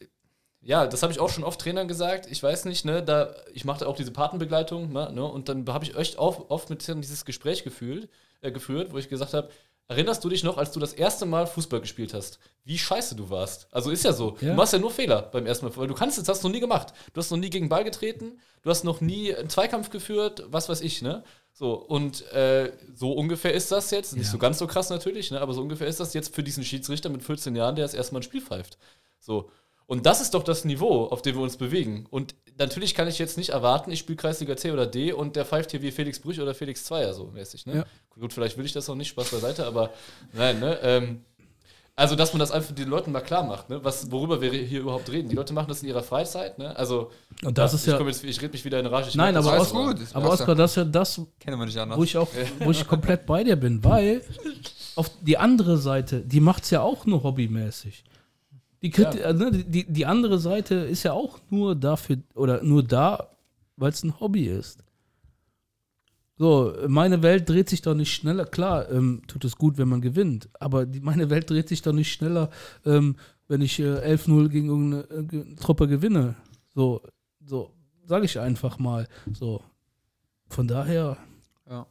ja, 0.62 0.86
das 0.86 1.02
habe 1.02 1.12
ich 1.12 1.20
auch 1.20 1.28
schon 1.28 1.44
oft 1.44 1.60
Trainern 1.60 1.88
gesagt. 1.88 2.26
Ich 2.30 2.42
weiß 2.42 2.64
nicht, 2.64 2.86
ne, 2.86 3.02
da, 3.02 3.34
ich 3.52 3.66
machte 3.66 3.86
auch 3.86 3.96
diese 3.96 4.12
Patenbegleitung, 4.12 4.92
ne, 4.92 5.12
ne, 5.12 5.24
und 5.24 5.48
dann 5.50 5.66
habe 5.68 5.84
ich 5.84 5.94
echt 5.96 6.18
oft, 6.18 6.50
oft 6.50 6.70
mit 6.70 6.86
dieses 6.86 7.24
Gespräch 7.26 7.64
gefühlt, 7.64 8.08
äh, 8.40 8.50
geführt, 8.50 8.92
wo 8.92 8.98
ich 8.98 9.10
gesagt 9.10 9.34
habe, 9.34 9.50
erinnerst 9.88 10.24
du 10.24 10.28
dich 10.28 10.42
noch, 10.44 10.58
als 10.58 10.72
du 10.72 10.80
das 10.80 10.94
erste 10.94 11.26
Mal 11.26 11.46
Fußball 11.46 11.80
gespielt 11.80 12.14
hast, 12.14 12.38
wie 12.64 12.78
scheiße 12.78 13.14
du 13.14 13.30
warst? 13.30 13.68
Also 13.70 13.90
ist 13.90 14.04
ja 14.04 14.12
so. 14.12 14.36
Ja. 14.40 14.50
Du 14.50 14.54
machst 14.54 14.72
ja 14.72 14.78
nur 14.78 14.90
Fehler 14.90 15.22
beim 15.22 15.46
ersten 15.46 15.66
Mal, 15.66 15.76
weil 15.76 15.86
du 15.86 15.94
kannst 15.94 16.18
es, 16.18 16.28
hast 16.28 16.44
du 16.44 16.48
noch 16.48 16.54
nie 16.54 16.60
gemacht. 16.60 16.92
Du 17.12 17.18
hast 17.18 17.30
noch 17.30 17.38
nie 17.38 17.50
gegen 17.50 17.68
Ball 17.68 17.84
getreten, 17.84 18.38
du 18.62 18.70
hast 18.70 18.84
noch 18.84 19.00
nie 19.00 19.34
einen 19.34 19.48
Zweikampf 19.48 19.90
geführt, 19.90 20.44
was 20.48 20.68
weiß 20.68 20.80
ich, 20.82 21.02
ne? 21.02 21.24
So, 21.58 21.72
und 21.74 22.22
äh, 22.30 22.70
so 22.94 23.10
ungefähr 23.14 23.52
ist 23.52 23.72
das 23.72 23.90
jetzt, 23.90 24.14
nicht 24.14 24.26
Ja. 24.26 24.30
so 24.30 24.38
ganz 24.38 24.58
so 24.58 24.68
krass 24.68 24.90
natürlich, 24.90 25.32
ne, 25.32 25.40
aber 25.40 25.52
so 25.54 25.60
ungefähr 25.60 25.88
ist 25.88 25.98
das 25.98 26.14
jetzt 26.14 26.32
für 26.32 26.44
diesen 26.44 26.62
Schiedsrichter 26.62 27.08
mit 27.08 27.24
14 27.24 27.56
Jahren, 27.56 27.74
der 27.74 27.84
das 27.84 27.94
erstmal 27.94 28.20
ein 28.20 28.22
Spiel 28.22 28.40
pfeift. 28.40 28.78
So. 29.18 29.50
Und 29.86 30.06
das 30.06 30.20
ist 30.20 30.34
doch 30.34 30.44
das 30.44 30.64
Niveau, 30.64 31.06
auf 31.06 31.20
dem 31.20 31.34
wir 31.34 31.42
uns 31.42 31.56
bewegen. 31.56 32.06
Und 32.10 32.36
natürlich 32.58 32.94
kann 32.94 33.08
ich 33.08 33.18
jetzt 33.18 33.36
nicht 33.36 33.48
erwarten, 33.48 33.90
ich 33.90 33.98
spiele 33.98 34.14
Kreisliga 34.14 34.56
C 34.56 34.70
oder 34.70 34.86
D 34.86 35.12
und 35.12 35.34
der 35.34 35.44
pfeift 35.44 35.72
hier 35.72 35.82
wie 35.82 35.90
Felix 35.90 36.20
Brüch 36.20 36.38
oder 36.40 36.54
Felix 36.54 36.84
Zweier, 36.84 37.12
so 37.12 37.24
mäßig. 37.24 37.66
Ne? 37.66 37.74
Ja. 37.78 37.86
Gut, 38.10 38.32
vielleicht 38.32 38.56
will 38.56 38.64
ich 38.64 38.72
das 38.72 38.88
auch 38.88 38.94
nicht, 38.94 39.08
Spaß 39.08 39.30
beiseite, 39.32 39.66
aber 39.66 39.90
nein, 40.34 40.60
ne? 40.60 40.78
Ähm, 40.82 41.24
also, 41.98 42.14
dass 42.14 42.32
man 42.32 42.38
das 42.38 42.52
einfach 42.52 42.72
den 42.72 42.88
Leuten 42.88 43.10
mal 43.10 43.20
klar 43.22 43.42
macht, 43.44 43.68
ne? 43.70 43.82
Was, 43.82 44.08
worüber 44.12 44.40
wir 44.40 44.52
hier 44.52 44.80
überhaupt 44.82 45.10
reden. 45.10 45.28
Die 45.28 45.34
Leute 45.34 45.52
machen 45.52 45.66
das 45.68 45.82
in 45.82 45.88
ihrer 45.88 46.04
Freizeit, 46.04 46.56
ne? 46.56 46.76
Also, 46.76 47.10
Und 47.44 47.58
das 47.58 47.74
ist 47.74 47.88
ich, 47.88 47.92
ja. 47.92 48.00
jetzt, 48.00 48.22
ich 48.22 48.40
rede 48.40 48.52
mich 48.52 48.64
wieder 48.64 48.78
in 48.78 48.86
Rage. 48.86 49.18
Nein, 49.18 49.36
aber 49.36 49.56
das 49.56 49.72
gut. 49.72 49.96
aber- 50.14 50.30
Oskar, 50.30 50.54
das 50.54 50.70
ist 50.70 50.76
ja 50.76 50.84
das, 50.84 51.20
wo 51.20 52.04
ich 52.04 52.16
auch, 52.16 52.28
wo 52.60 52.70
ich 52.70 52.86
komplett 52.86 53.26
bei 53.26 53.42
dir 53.42 53.56
bin, 53.56 53.82
weil 53.82 54.22
auf 54.94 55.10
die 55.22 55.38
andere 55.38 55.76
Seite, 55.76 56.20
die 56.20 56.38
macht 56.40 56.62
es 56.62 56.70
ja 56.70 56.82
auch 56.82 57.04
nur 57.04 57.24
hobbymäßig. 57.24 58.04
Die, 58.80 58.92
Ja. 58.96 59.32
ne, 59.32 59.50
die, 59.50 59.84
die 59.92 60.06
andere 60.06 60.38
Seite 60.38 60.76
ist 60.76 61.02
ja 61.02 61.12
auch 61.14 61.40
nur 61.50 61.74
dafür 61.74 62.18
oder 62.36 62.62
nur 62.62 62.84
da, 62.84 63.26
weil 63.76 63.90
es 63.90 64.04
ein 64.04 64.20
Hobby 64.20 64.44
ist. 64.46 64.78
So, 66.38 66.72
meine 66.86 67.22
Welt 67.22 67.48
dreht 67.48 67.68
sich 67.68 67.82
doch 67.82 67.94
nicht 67.94 68.14
schneller. 68.14 68.46
Klar, 68.46 68.88
ähm, 68.90 69.22
tut 69.26 69.44
es 69.44 69.56
gut, 69.56 69.76
wenn 69.76 69.88
man 69.88 70.00
gewinnt, 70.00 70.48
aber 70.60 70.86
die, 70.86 71.00
meine 71.00 71.30
Welt 71.30 71.50
dreht 71.50 71.68
sich 71.68 71.82
doch 71.82 71.92
nicht 71.92 72.12
schneller, 72.12 72.50
ähm, 72.86 73.16
wenn 73.48 73.60
ich 73.60 73.80
äh, 73.80 74.14
11-0 74.14 74.48
gegen 74.48 74.68
irgendeine 74.68 75.52
äh, 75.52 75.54
Truppe 75.56 75.88
gewinne. 75.88 76.36
So, 76.74 77.02
so 77.44 77.72
sage 78.06 78.24
ich 78.24 78.38
einfach 78.38 78.78
mal. 78.78 79.08
So, 79.32 79.62
von 80.48 80.68
daher, 80.68 81.16
ja. 81.68 81.86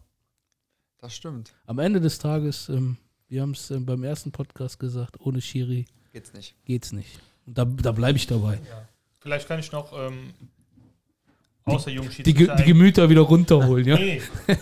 Das 1.00 1.14
stimmt. 1.14 1.54
am 1.66 1.80
Ende 1.80 2.00
des 2.00 2.18
Tages, 2.18 2.70
ähm, 2.70 2.98
wir 3.28 3.42
haben 3.42 3.52
es 3.52 3.70
ähm, 3.70 3.86
beim 3.86 4.04
ersten 4.04 4.32
Podcast 4.32 4.80
gesagt, 4.80 5.20
ohne 5.20 5.42
Schiri 5.42 5.86
Geht's 6.14 6.32
nicht. 6.34 6.56
geht's 6.64 6.92
nicht. 6.94 7.20
Und 7.46 7.58
da, 7.58 7.66
da 7.66 7.92
bleibe 7.92 8.18
ich 8.18 8.28
dabei. 8.28 8.60
Vielleicht 9.20 9.48
kann 9.48 9.60
ich 9.60 9.72
noch 9.74 9.92
außer 11.68 11.90
Die, 11.90 11.96
Jugendschiedsrichter 11.98 12.56
Ge 12.56 12.64
die 12.64 12.64
Gemüter 12.64 13.10
wieder 13.10 13.22
runterholen, 13.22 13.86
ja? 13.86 13.96
Nee, 13.96 14.22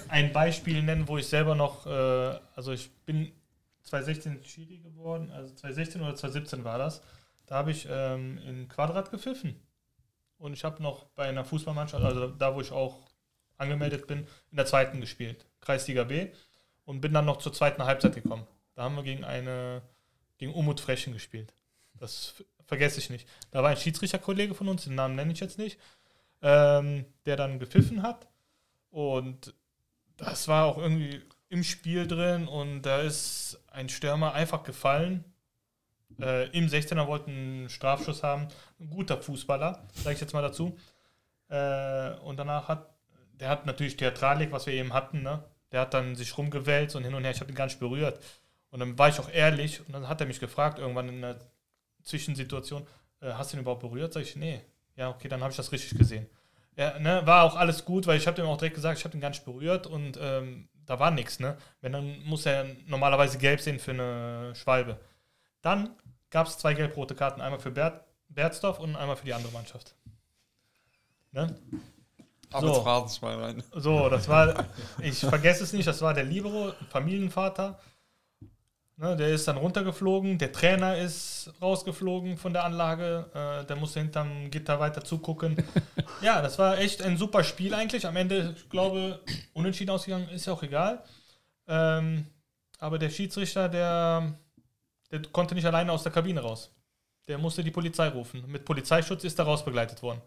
ein 0.10 0.32
Beispiel 0.34 0.82
nennen, 0.84 1.08
wo 1.08 1.18
ich 1.18 1.28
selber 1.28 1.56
noch, 1.56 1.86
äh, 1.86 2.40
also 2.56 2.72
ich 2.72 2.90
bin 3.06 3.32
2016 3.84 4.44
Schiri 4.44 4.80
geworden, 4.80 5.32
also 5.32 5.54
2016 5.54 6.02
oder 6.02 6.16
2017 6.16 6.64
war 6.64 6.78
das. 6.78 7.02
Da 7.46 7.56
habe 7.56 7.72
ich 7.72 7.88
ähm, 7.90 8.40
in 8.40 8.68
Quadrat 8.68 9.12
gepfiffen. 9.12 9.56
Und 10.38 10.54
ich 10.54 10.64
habe 10.64 10.82
noch 10.82 11.06
bei 11.16 11.26
einer 11.28 11.46
Fußballmannschaft, 11.46 12.04
also 12.04 12.28
da, 12.28 12.56
wo 12.56 12.62
ich 12.62 12.72
auch 12.72 13.00
angemeldet 13.58 14.08
bin, 14.08 14.28
in 14.52 14.58
der 14.58 14.66
zweiten 14.66 15.00
gespielt, 15.00 15.46
Kreisliga 15.62 16.04
B. 16.04 16.30
Und 16.84 17.02
bin 17.02 17.14
dann 17.14 17.26
noch 17.26 17.38
zur 17.38 17.54
zweiten 17.54 17.84
Halbzeit 17.84 18.14
gekommen. 18.14 18.46
Da 18.76 18.84
haben 18.84 18.96
wir 18.96 19.04
gegen 19.04 19.24
eine, 19.24 19.82
gegen 20.38 20.54
Umut 20.54 20.80
Frechen 20.80 21.14
gespielt. 21.14 21.54
Das 21.94 22.44
vergesse 22.68 23.00
ich 23.00 23.10
nicht. 23.10 23.28
Da 23.52 23.64
war 23.64 23.70
ein 23.70 23.78
Schiedsrichterkollege 23.78 24.54
von 24.54 24.68
uns, 24.68 24.84
den 24.84 24.96
Namen 24.96 25.16
nenne 25.16 25.32
ich 25.32 25.40
jetzt 25.40 25.58
nicht, 25.58 25.80
ähm, 26.46 27.06
der 27.26 27.36
dann 27.36 27.58
gepfiffen 27.58 28.04
hat. 28.04 28.28
Und 28.92 29.54
das 30.16 30.48
war 30.48 30.66
auch 30.66 30.78
irgendwie 30.78 31.22
im 31.50 31.64
Spiel 31.64 32.08
drin 32.08 32.48
und 32.48 32.84
da 32.84 33.02
ist 33.02 33.60
ein 33.72 33.90
Stürmer 33.90 34.34
einfach 34.34 34.64
gefallen. 34.64 35.26
Äh, 36.22 36.50
Im 36.52 36.68
16er 36.68 37.08
wollten 37.08 37.32
einen 37.32 37.70
Strafschuss 37.70 38.24
haben. 38.24 38.48
Ein 38.80 38.90
guter 38.90 39.22
Fußballer, 39.22 39.84
sage 39.96 40.14
ich 40.14 40.22
jetzt 40.22 40.34
mal 40.34 40.44
dazu. 40.44 40.78
Äh, 41.50 42.12
und 42.20 42.38
danach 42.38 42.68
hat, 42.68 42.94
der 43.34 43.50
hat 43.50 43.66
natürlich 43.66 43.98
Theatralik, 43.98 44.52
was 44.52 44.68
wir 44.68 44.74
eben 44.74 44.94
hatten, 44.94 45.24
ne? 45.24 45.44
Der 45.72 45.82
hat 45.82 45.94
dann 45.94 46.16
sich 46.16 46.38
rumgewälzt 46.38 46.96
und 46.96 47.04
hin 47.04 47.16
und 47.16 47.24
her, 47.24 47.32
ich 47.32 47.42
habe 47.42 47.52
ihn 47.52 47.56
gar 47.56 47.66
nicht 47.66 47.80
berührt. 47.80 48.24
Und 48.70 48.80
dann 48.80 48.98
war 48.98 49.10
ich 49.10 49.20
auch 49.20 49.30
ehrlich 49.30 49.82
und 49.86 49.94
dann 49.94 50.08
hat 50.08 50.22
er 50.22 50.28
mich 50.28 50.40
gefragt, 50.40 50.80
irgendwann 50.80 51.10
in 51.10 51.24
einer 51.24 51.40
Zwischensituation, 52.04 52.88
äh, 53.20 53.34
hast 53.34 53.52
du 53.52 53.58
ihn 53.58 53.62
überhaupt 53.62 53.82
berührt? 53.82 54.14
Sag 54.14 54.22
ich, 54.22 54.36
nee. 54.36 54.62
Ja, 54.96 55.10
okay, 55.10 55.28
dann 55.28 55.42
habe 55.42 55.52
ich 55.52 55.58
das 55.58 55.72
richtig 55.72 55.98
gesehen. 55.98 56.28
Ja, 56.78 57.00
ne, 57.00 57.22
war 57.26 57.44
auch 57.44 57.56
alles 57.56 57.86
gut, 57.86 58.06
weil 58.08 58.18
ich 58.18 58.28
habe 58.28 58.36
dem 58.36 58.46
auch 58.46 58.58
direkt 58.58 58.76
gesagt, 58.76 59.00
ich 59.00 59.06
habe 59.06 59.16
ihn 59.16 59.22
gar 59.22 59.30
nicht 59.30 59.46
berührt 59.46 59.88
und 59.88 60.18
ähm, 60.22 60.68
da 60.86 61.00
war 61.00 61.12
nichts, 61.12 61.40
ne? 61.40 61.58
Wenn 61.82 61.94
dann 61.94 62.20
muss 62.24 62.46
er 62.46 62.66
normalerweise 62.86 63.38
gelb 63.38 63.62
sehen 63.62 63.80
für 63.80 63.92
eine 63.92 64.54
Schwalbe. 64.56 65.00
Dann 65.62 65.90
gab 66.30 66.48
es 66.48 66.58
zwei 66.58 66.74
gelb-rote 66.74 67.16
Karten, 67.16 67.42
einmal 67.42 67.60
für 67.60 67.72
Bert, 67.72 68.04
Berzdorf 68.30 68.80
und 68.80 68.96
einmal 68.96 69.16
für 69.16 69.26
die 69.26 69.34
andere 69.34 69.52
Mannschaft. 69.54 69.96
Ne? 71.32 71.56
Ab 72.52 72.62
So. 72.62 72.82
Phrasenschwein 72.84 73.40
rein. 73.40 73.64
So, 73.74 74.10
das 74.10 74.28
war, 74.28 74.66
ich 75.02 75.20
vergesse 75.20 75.64
es 75.64 75.74
nicht, 75.74 75.88
das 75.88 76.02
war 76.02 76.14
der 76.14 76.24
Libero, 76.24 76.74
Familienvater. 76.90 77.80
Ne, 78.98 79.14
der 79.18 79.28
ist 79.28 79.46
dann 79.46 79.58
runtergeflogen, 79.58 80.38
der 80.38 80.54
Trainer 80.54 80.98
ist 80.98 81.52
rausgeflogen 81.62 82.38
von 82.38 82.54
der 82.54 82.64
Anlage, 82.64 83.30
äh, 83.34 83.66
der 83.66 83.76
musste 83.76 84.00
hinterm 84.00 84.50
Gitter 84.50 84.80
weiter 84.80 85.04
zugucken. 85.04 85.58
ja, 86.22 86.42
das 86.42 86.58
war 86.60 86.78
echt 86.78 87.02
ein 87.02 87.18
super 87.18 87.44
Spiel 87.44 87.74
eigentlich. 87.74 88.08
Am 88.08 88.16
Ende, 88.16 88.56
ich 88.56 88.70
glaube, 88.70 89.20
unentschieden 89.54 89.92
ausgegangen, 89.92 90.30
ist 90.30 90.46
ja 90.46 90.54
auch 90.54 90.64
egal. 90.64 91.04
Ähm, 91.68 92.28
aber 92.80 92.98
der 92.98 93.10
Schiedsrichter, 93.10 93.68
der, 93.68 94.34
der 95.12 95.24
konnte 95.24 95.56
nicht 95.56 95.66
alleine 95.66 95.92
aus 95.92 96.04
der 96.04 96.14
Kabine 96.14 96.40
raus. 96.40 96.74
Der 97.28 97.38
musste 97.38 97.66
die 97.66 97.72
Polizei 97.72 98.08
rufen. 98.08 98.46
Mit 98.48 98.64
Polizeischutz 98.64 99.26
ist 99.26 99.38
er 99.40 99.46
rausbegleitet 99.46 100.02
worden. 100.04 100.22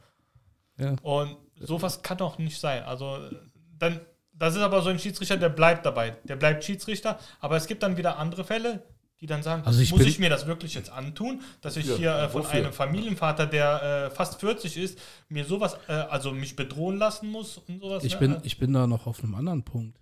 Ja. 0.76 0.94
Und 1.00 1.38
sowas 1.58 2.02
kann 2.02 2.18
doch 2.18 2.36
nicht 2.36 2.60
sein. 2.60 2.82
Also 2.82 3.30
dann, 3.78 4.00
das 4.38 4.54
ist 4.54 4.60
aber 4.60 4.82
so 4.82 4.90
ein 4.90 4.98
Schiedsrichter, 4.98 5.36
der 5.36 5.48
bleibt 5.48 5.84
dabei. 5.84 6.16
Der 6.24 6.36
bleibt 6.36 6.64
Schiedsrichter. 6.64 7.18
Aber 7.40 7.56
es 7.56 7.66
gibt 7.66 7.82
dann 7.82 7.96
wieder 7.96 8.18
andere 8.18 8.44
Fälle, 8.44 8.84
die 9.20 9.26
dann 9.26 9.42
sagen, 9.42 9.62
Also 9.64 9.80
ich 9.80 9.90
muss 9.90 10.02
ich 10.02 10.18
mir 10.18 10.30
das 10.30 10.46
wirklich 10.46 10.74
jetzt 10.74 10.90
antun, 10.90 11.40
dass 11.60 11.76
ich 11.76 11.86
Ja, 11.86 11.96
hier 11.96 12.14
äh, 12.14 12.28
von 12.28 12.42
wofür? 12.42 12.60
einem 12.60 12.72
Familienvater, 12.72 13.46
der 13.46 14.10
äh, 14.12 14.14
fast 14.14 14.38
40 14.40 14.76
ist, 14.76 14.98
mir 15.28 15.44
sowas, 15.44 15.76
äh, 15.88 15.92
also 15.92 16.32
mich 16.32 16.54
bedrohen 16.54 16.98
lassen 16.98 17.30
muss 17.30 17.58
und 17.58 17.80
sowas. 17.80 18.04
Ich 18.04 18.14
ne? 18.14 18.20
bin, 18.20 18.36
ich 18.44 18.58
bin 18.58 18.72
da 18.72 18.86
noch 18.86 19.06
auf 19.06 19.22
einem 19.22 19.34
anderen 19.34 19.64
Punkt. 19.64 19.98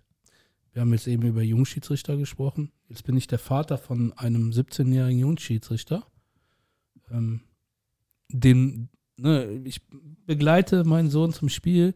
Wir 0.71 0.81
haben 0.81 0.93
jetzt 0.93 1.07
eben 1.07 1.23
über 1.23 1.41
Jungschiedsrichter 1.41 2.17
gesprochen. 2.17 2.71
Jetzt 2.87 3.03
bin 3.03 3.17
ich 3.17 3.25
der 3.25 3.39
Vater 3.39 3.79
von 3.79 4.13
einem 4.13 4.51
17-jährigen 4.51 5.19
Jungschiedsrichter, 5.19 6.05
ähm, 7.11 7.41
dem 8.29 8.89
ne, 9.15 9.61
ich 9.65 9.81
begleite 10.27 10.83
meinen 10.83 11.09
Sohn 11.09 11.33
zum 11.33 11.49
Spiel 11.49 11.95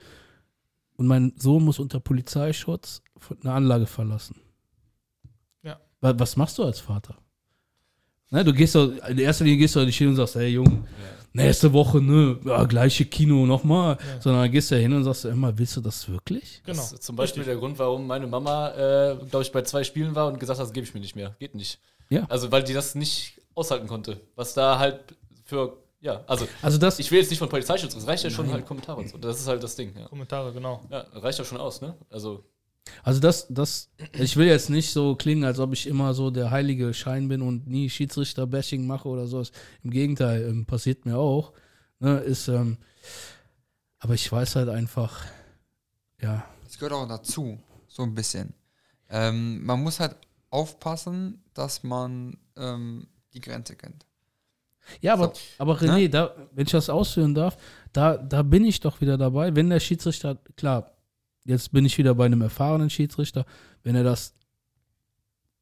und 0.98 1.08
mein 1.08 1.34
Sohn 1.38 1.64
muss 1.64 1.80
unter 1.80 2.00
Polizeischutz 2.00 3.02
eine 3.44 3.54
Anlage 3.54 3.86
verlassen. 3.88 4.42
Ja. 5.64 5.80
Was, 6.00 6.20
was 6.20 6.36
machst 6.38 6.58
du 6.58 6.64
als 6.64 6.80
Vater? 6.80 7.18
Ne, 8.30 8.44
du 8.46 8.54
gehst 8.54 8.76
doch, 8.76 8.92
in 9.10 9.18
erster 9.18 9.44
Linie 9.44 9.60
gehst 9.60 9.76
du 9.76 9.84
nicht 9.86 9.98
hin 9.98 10.08
und 10.10 10.16
sagst, 10.16 10.36
hey 10.36 10.48
Junge, 10.48 10.86
nächste 11.34 11.74
Woche, 11.74 12.00
ne, 12.02 12.40
ja, 12.46 12.64
gleiche 12.64 13.06
Kino 13.06 13.46
nochmal, 13.46 13.98
Ja. 14.00 14.22
sondern 14.22 14.44
dann 14.44 14.52
gehst 14.52 14.72
du 14.72 14.78
hin 14.78 14.94
und 14.94 15.04
sagst 15.04 15.26
immer, 15.26 15.58
willst 15.58 15.76
du 15.76 15.82
das 15.82 16.08
wirklich? 16.08 16.62
Genau. 16.66 16.78
Das 16.78 16.94
ist 16.94 17.04
zum 17.04 17.16
Beispiel 17.18 17.44
der 17.44 17.58
Grund, 17.58 17.78
warum 17.78 18.08
meine 18.08 18.28
Mama, 18.28 18.70
äh, 18.70 19.18
glaube 19.30 19.44
ich, 19.44 19.52
bei 19.52 19.64
zwei 19.64 19.84
Spielen 19.84 20.16
war 20.16 20.28
und 20.28 20.40
gesagt 20.40 20.60
hat, 20.60 20.66
das 20.66 20.72
gebe 20.74 20.86
ich 20.88 20.94
mir 20.94 21.02
nicht 21.02 21.16
mehr. 21.16 21.36
Geht 21.40 21.56
nicht. 21.56 21.80
Ja. 22.10 22.26
Also, 22.30 22.52
weil 22.54 22.64
die 22.64 22.74
das 22.74 22.96
nicht 22.96 23.42
aushalten 23.54 23.88
konnte. 23.88 24.22
Was 24.36 24.54
da 24.54 24.80
halt 24.80 25.16
für, 25.44 25.78
ja, 26.02 26.24
also, 26.28 26.48
Also 26.62 26.78
das, 26.78 27.00
ich 27.00 27.10
will 27.12 27.20
jetzt 27.20 27.30
nicht 27.30 27.40
von 27.40 27.50
Polizeischutz, 27.50 27.96
es 27.96 28.08
reicht 28.08 28.24
ja 28.24 28.30
schon 28.30 28.52
halt 28.52 28.66
Kommentare 28.66 29.00
und 29.00 29.10
so. 29.10 29.18
Das 29.18 29.40
ist 29.40 29.48
halt 29.48 29.64
das 29.64 29.76
Ding, 29.76 29.96
ja. 29.98 30.08
Kommentare, 30.08 30.52
genau. 30.52 30.82
Ja, 30.90 31.06
reicht 31.14 31.40
ja 31.40 31.46
schon 31.46 31.60
aus, 31.60 31.82
ne? 31.82 31.96
Also, 32.10 32.44
Also 33.04 33.20
das, 33.20 33.46
das, 33.50 33.92
ich 34.14 34.36
will 34.36 34.48
jetzt 34.48 34.70
nicht 34.70 34.92
so 34.92 35.16
klingen, 35.16 35.44
als 35.44 35.60
ob 35.60 35.74
ich 35.74 35.86
immer 35.88 36.14
so 36.14 36.32
der 36.32 36.50
heilige 36.50 36.94
Schein 36.94 37.28
bin 37.28 37.42
und 37.42 37.68
nie 37.68 37.90
Schiedsrichter-Bashing 37.90 38.86
mache 38.88 39.08
oder 39.08 39.28
sowas. 39.28 39.52
Im 39.84 39.92
Gegenteil, 39.92 40.42
ähm, 40.50 40.66
passiert 40.66 41.06
mir 41.06 41.18
auch. 41.18 41.54
Ne, 42.00 42.18
ist, 42.18 42.48
ähm, 42.48 42.78
aber 44.00 44.16
ich 44.16 44.32
weiß 44.32 44.56
halt 44.56 44.70
einfach, 44.70 45.24
ja, 46.20 46.44
Das 46.64 46.78
gehört 46.80 46.94
auch 46.94 47.08
dazu, 47.08 47.60
so 47.88 48.02
ein 48.02 48.16
bisschen. 48.16 48.56
Ähm, 49.10 49.64
man 49.64 49.84
muss 49.84 50.00
halt 50.00 50.16
aufpassen, 50.50 51.44
dass 51.54 51.84
man 51.84 52.38
ähm, 52.58 53.08
die 53.34 53.42
Grenze 53.42 53.76
kennt. 53.76 54.08
Ja, 55.02 55.14
aber, 55.14 55.28
So. 55.34 55.42
aber 55.60 55.78
René, 55.80 56.10
da, 56.10 56.36
wenn 56.54 56.66
ich 56.66 56.72
das 56.72 56.90
ausführen 56.90 57.34
darf, 57.34 57.58
da, 57.94 58.18
da 58.18 58.42
bin 58.42 58.66
ich 58.66 58.80
doch 58.80 59.00
wieder 59.02 59.18
dabei. 59.18 59.56
Wenn 59.56 59.70
der 59.70 59.80
Schiedsrichter, 59.80 60.38
klar, 60.58 60.92
jetzt 61.46 61.72
bin 61.72 61.86
ich 61.86 61.98
wieder 61.98 62.16
bei 62.16 62.26
einem 62.26 62.42
erfahrenen 62.42 62.90
Schiedsrichter, 62.90 63.46
wenn 63.84 63.96
er 63.96 64.04
das 64.04 64.34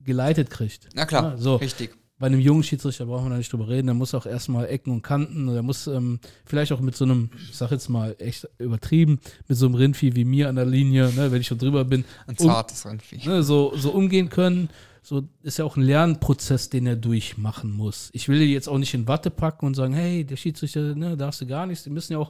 geleitet 0.01 0.49
kriegt. 0.49 0.89
Na 0.93 1.05
klar, 1.05 1.31
Ja, 1.31 1.37
so. 1.37 1.55
richtig. 1.57 1.95
Bei 2.17 2.27
einem 2.27 2.41
jungen 2.41 2.63
Schiedsrichter 2.63 3.05
brauchen 3.05 3.25
wir 3.25 3.29
da 3.29 3.37
nicht 3.37 3.51
drüber 3.53 3.69
reden. 3.69 3.87
Der 3.87 3.93
muss 3.93 4.13
auch 4.13 4.25
erstmal 4.25 4.67
Ecken 4.67 4.91
und 4.91 5.01
Kanten, 5.03 5.47
der 5.53 5.61
muss 5.63 5.87
ähm, 5.87 6.19
vielleicht 6.45 6.73
auch 6.73 6.81
mit 6.81 6.93
so 6.93 7.05
einem, 7.05 7.29
ich 7.49 7.55
sag 7.55 7.71
jetzt 7.71 7.87
mal 7.87 8.13
echt 8.19 8.45
übertrieben, 8.57 9.21
mit 9.47 9.57
so 9.57 9.67
einem 9.67 9.75
Rindvieh 9.75 10.15
wie 10.15 10.25
mir 10.25 10.49
an 10.49 10.57
der 10.57 10.65
Linie, 10.65 11.13
ne, 11.13 11.31
wenn 11.31 11.39
ich 11.39 11.47
schon 11.47 11.57
drüber 11.59 11.85
bin, 11.85 12.03
Ein 12.27 12.35
Um- 12.37 12.47
zartes 12.47 12.85
Rindvieh. 12.85 13.25
ne, 13.25 13.41
so, 13.41 13.71
so 13.77 13.91
umgehen 13.91 14.27
können. 14.27 14.69
So 15.09 15.27
ist 15.41 15.57
ja 15.57 15.65
auch 15.65 15.75
ein 15.75 15.81
Lernprozess, 15.81 16.69
den 16.69 16.85
er 16.85 16.95
durchmachen 16.95 17.71
muss. 17.71 18.11
Ich 18.13 18.29
will 18.29 18.43
jetzt 18.43 18.69
auch 18.69 18.77
nicht 18.77 18.93
in 18.93 19.07
Watte 19.07 19.31
packen 19.31 19.65
und 19.65 19.73
sagen, 19.73 19.91
hey, 19.91 20.23
der 20.23 20.35
Schiedsrichter, 20.35 20.93
ne, 20.93 21.17
darfst 21.17 21.41
du 21.41 21.47
gar 21.47 21.65
nichts. 21.65 21.83
Die 21.83 21.89
müssen 21.89 22.13
ja 22.13 22.19
auch 22.19 22.29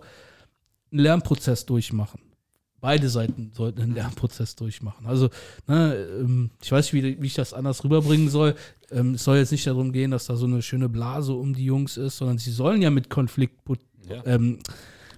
einen 0.89 1.01
Lernprozess 1.01 1.65
durchmachen. 1.65 2.21
Beide 2.79 3.09
Seiten 3.09 3.51
sollten 3.53 3.81
einen 3.81 3.95
Lernprozess 3.95 4.55
durchmachen. 4.55 5.07
Also, 5.07 5.29
ne, 5.67 5.93
ähm, 6.21 6.51
ich 6.63 6.71
weiß 6.71 6.93
nicht, 6.93 7.03
wie, 7.03 7.21
wie 7.21 7.27
ich 7.27 7.33
das 7.33 7.53
anders 7.53 7.83
rüberbringen 7.83 8.29
soll. 8.29 8.55
Ähm, 8.91 9.15
es 9.15 9.25
soll 9.25 9.35
jetzt 9.35 9.51
nicht 9.51 9.67
darum 9.67 9.91
gehen, 9.91 10.11
dass 10.11 10.27
da 10.27 10.37
so 10.37 10.45
eine 10.45 10.61
schöne 10.61 10.87
Blase 10.87 11.33
um 11.33 11.53
die 11.53 11.65
Jungs 11.65 11.97
ist, 11.97 12.15
sondern 12.15 12.37
sie 12.37 12.51
sollen 12.51 12.81
ja 12.81 12.91
mit 12.91 13.09
Konflikt, 13.09 13.59
ja. 14.07 14.25
ähm, 14.25 14.59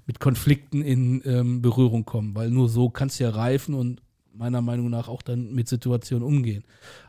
mit 0.08 0.20
Konflikten 0.20 0.82
in 0.82 1.22
ähm, 1.26 1.62
Berührung 1.62 2.06
kommen, 2.06 2.34
weil 2.34 2.50
nur 2.50 2.70
so 2.70 2.90
kannst 2.90 3.20
du 3.20 3.26
ja 3.26 3.30
reifen 3.30 3.76
und 3.76 4.02
meiner 4.34 4.62
Meinung 4.62 4.90
nach 4.90 5.08
auch 5.08 5.22
dann 5.22 5.54
mit 5.54 5.68
Situationen 5.68 6.26
umgehen. 6.28 6.64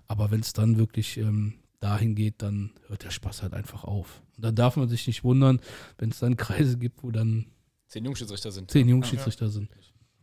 Aber 0.08 0.30
wenn 0.30 0.40
es 0.40 0.52
dann 0.52 0.78
wirklich 0.78 1.16
ähm, 1.18 1.54
dahin 1.80 2.14
geht, 2.14 2.42
dann 2.42 2.70
hört 2.88 3.04
der 3.04 3.10
Spaß 3.10 3.42
halt 3.42 3.54
einfach 3.54 3.84
auf. 3.84 4.22
Und 4.36 4.44
dann 4.44 4.54
darf 4.54 4.76
man 4.76 4.88
sich 4.88 5.06
nicht 5.06 5.24
wundern, 5.24 5.60
wenn 5.98 6.10
es 6.10 6.18
dann 6.18 6.36
Kreise 6.36 6.78
gibt, 6.78 7.02
wo 7.02 7.10
dann 7.10 7.46
Zehn 7.88 8.04
Jungschiedsrichter 8.04 8.50
sind. 8.50 8.70
zehn 8.70 8.88
Jugendschiedsrichter 8.88 9.48
sind. 9.50 9.68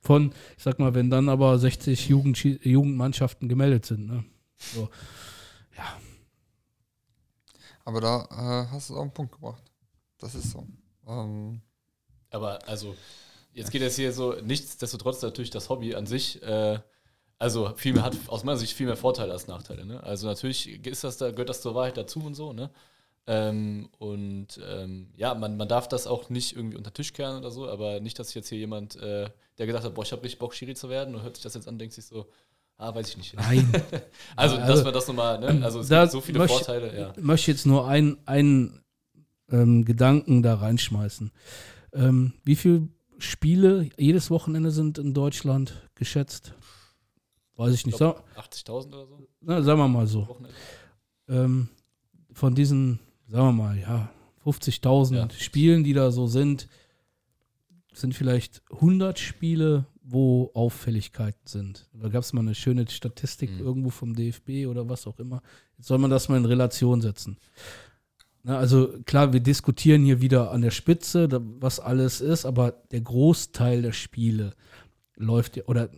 Von, 0.02 0.32
ich 0.58 0.64
sag 0.64 0.80
mal, 0.80 0.94
wenn 0.96 1.10
dann 1.10 1.30
aber 1.30 1.60
60 1.60 2.10
Jugendschi- 2.10 2.60
Jugendmannschaften 2.68 3.48
gemeldet 3.50 3.86
sind. 3.86 4.08
Ne? 4.08 4.24
So. 4.58 4.90
Ja, 5.78 5.98
Aber 7.86 8.02
da 8.02 8.24
äh, 8.32 8.68
hast 8.72 8.90
du 8.90 8.96
auch 8.96 9.02
einen 9.02 9.14
Punkt 9.14 9.34
gebracht. 9.34 9.64
Das 10.20 10.36
ist 10.36 10.52
so. 10.52 10.66
Ähm, 11.08 11.62
Aber 12.32 12.60
also, 12.68 12.96
jetzt 13.54 13.72
geht 13.72 13.82
es 13.82 13.96
hier 13.96 14.12
so, 14.14 14.34
nichtsdestotrotz 14.44 15.22
natürlich 15.22 15.50
das 15.50 15.70
Hobby 15.70 15.96
an 15.96 16.06
sich, 16.06 16.42
äh, 16.44 16.80
also 17.38 17.74
viel 17.76 17.94
mehr, 17.94 18.04
hat 18.04 18.16
aus 18.28 18.44
meiner 18.44 18.58
Sicht 18.58 18.74
viel 18.74 18.86
mehr 18.86 18.98
Vorteile 18.98 19.32
als 19.32 19.48
Nachteile. 19.48 19.86
Ne? 19.86 20.02
Also 20.04 20.28
natürlich 20.28 20.86
ist 20.86 21.04
das 21.04 21.18
da, 21.18 21.32
gehört 21.32 21.50
das 21.50 21.62
zur 21.62 21.74
Wahrheit 21.76 21.98
dazu 21.98 22.20
und 22.24 22.36
so, 22.36 22.54
ne? 22.54 22.70
Ähm, 23.28 23.90
und 24.00 24.60
ähm, 24.68 25.10
ja, 25.16 25.36
man, 25.36 25.56
man 25.56 25.68
darf 25.68 25.88
das 25.88 26.08
auch 26.08 26.30
nicht 26.32 26.56
irgendwie 26.56 26.78
unter 26.78 26.90
den 26.90 26.96
Tisch 26.96 27.14
kehren 27.14 27.38
oder 27.38 27.52
so, 27.52 27.70
aber 27.70 28.00
nicht, 28.00 28.18
dass 28.18 28.34
jetzt 28.34 28.50
hier 28.50 28.58
jemand, 28.58 28.96
äh, 28.96 29.30
der 29.60 29.68
gesagt 29.68 29.86
hat, 29.86 29.94
boah, 29.94 30.04
ich 30.04 30.12
habe 30.12 30.24
richtig 30.24 30.40
Bock, 30.40 30.56
Schiri 30.56 30.74
zu 30.74 30.90
werden 30.90 31.14
und 31.14 31.22
hört 31.22 31.36
sich 31.36 31.44
das 31.44 31.54
jetzt 31.54 31.68
an, 31.68 31.78
denkt 31.78 31.94
sich 31.94 32.06
so, 32.06 32.28
ah, 32.78 32.94
weiß 32.96 33.08
ich 33.10 33.18
nicht. 33.18 33.36
nein. 33.36 33.72
Also, 34.36 34.56
Ja, 34.56 34.62
dass 34.62 34.70
also, 34.72 34.84
man 34.86 34.94
das 34.94 35.08
nochmal, 35.08 35.40
ne? 35.40 35.64
Also 35.64 35.82
es 35.82 35.90
gibt 35.90 36.12
so 36.12 36.22
viele 36.22 36.40
möchte- 36.40 36.56
Vorteile, 36.58 36.98
ja. 37.00 37.14
Ich 37.16 37.24
möchte 37.24 37.52
jetzt 37.52 37.68
nur 37.68 37.88
einen, 37.88 38.18
einen 38.26 38.84
ähm, 39.52 39.86
Gedanken 39.86 40.42
da 40.42 40.56
reinschmeißen. 40.56 41.32
Ähm, 41.94 42.34
wie 42.44 42.56
viele 42.56 42.88
Spiele 43.20 43.90
jedes 43.98 44.30
Wochenende 44.32 44.72
sind 44.72 44.98
in 44.98 45.14
Deutschland 45.14 45.88
geschätzt? 45.96 46.54
Weiß 47.56 47.74
ich 47.74 47.82
Ich 47.82 47.86
nicht. 47.88 47.98
glaub, 47.98 48.24
Sag, 48.36 48.46
80.000 48.52 48.88
oder 48.88 49.06
so. 49.08 49.28
na, 49.42 49.62
sagen 49.62 49.80
wir 49.80 49.88
mal 49.88 50.08
so. 50.08 50.38
Ähm, 51.28 51.70
von 52.32 52.56
diesen, 52.56 53.00
sagen 53.28 53.48
wir 53.48 53.52
mal, 53.64 53.78
ja, 53.78 54.10
50.000 54.46 55.16
Ja. 55.16 55.30
Spielen, 55.38 55.84
die 55.84 55.94
da 55.94 56.12
so 56.12 56.26
sind, 56.28 56.68
sind 57.94 58.16
vielleicht 58.16 58.62
100 58.72 59.20
Spiele, 59.20 59.86
wo 60.02 60.50
Auffälligkeiten 60.54 61.46
sind. 61.46 61.88
Da 61.94 62.08
gab 62.08 62.24
es 62.24 62.32
mal 62.34 62.42
eine 62.42 62.56
schöne 62.56 62.90
Statistik 62.90 63.52
Mhm. 63.52 63.60
irgendwo 63.60 63.90
vom 63.90 64.16
DFB 64.16 64.66
oder 64.68 64.88
was 64.88 65.06
auch 65.06 65.20
immer. 65.20 65.42
Jetzt 65.78 65.88
soll 65.88 65.98
man 66.00 66.10
das 66.10 66.30
mal 66.30 66.38
in 66.38 66.46
Relation 66.46 67.02
setzen. 67.02 67.38
Na, 68.44 68.58
also 68.58 68.94
klar, 69.06 69.34
wir 69.34 69.42
diskutieren 69.42 70.06
hier 70.06 70.22
wieder 70.22 70.52
an 70.52 70.62
der 70.62 70.72
Spitze, 70.72 71.28
was 71.60 71.80
alles 71.80 72.22
ist, 72.22 72.46
aber 72.46 72.72
der 72.92 73.02
Großteil 73.02 73.82
der 73.82 73.92
Spiele 73.92 74.54
läuft 75.16 75.58
ja, 75.58 75.64
oder 75.66 75.90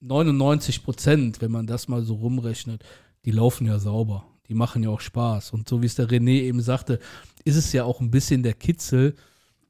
99 0.00 0.82
Prozent, 0.82 1.40
wenn 1.42 1.50
man 1.50 1.66
das 1.66 1.88
mal 1.88 2.02
so 2.02 2.14
rumrechnet, 2.14 2.82
die 3.24 3.30
laufen 3.30 3.66
ja 3.66 3.78
sauber. 3.78 4.26
Die 4.48 4.54
machen 4.54 4.82
ja 4.82 4.88
auch 4.88 5.00
Spaß. 5.00 5.52
Und 5.52 5.68
so 5.68 5.82
wie 5.82 5.86
es 5.86 5.94
der 5.94 6.08
René 6.08 6.42
eben 6.42 6.62
sagte, 6.62 6.98
ist 7.44 7.56
es 7.56 7.72
ja 7.72 7.84
auch 7.84 8.00
ein 8.00 8.10
bisschen 8.10 8.42
der 8.42 8.54
Kitzel, 8.54 9.14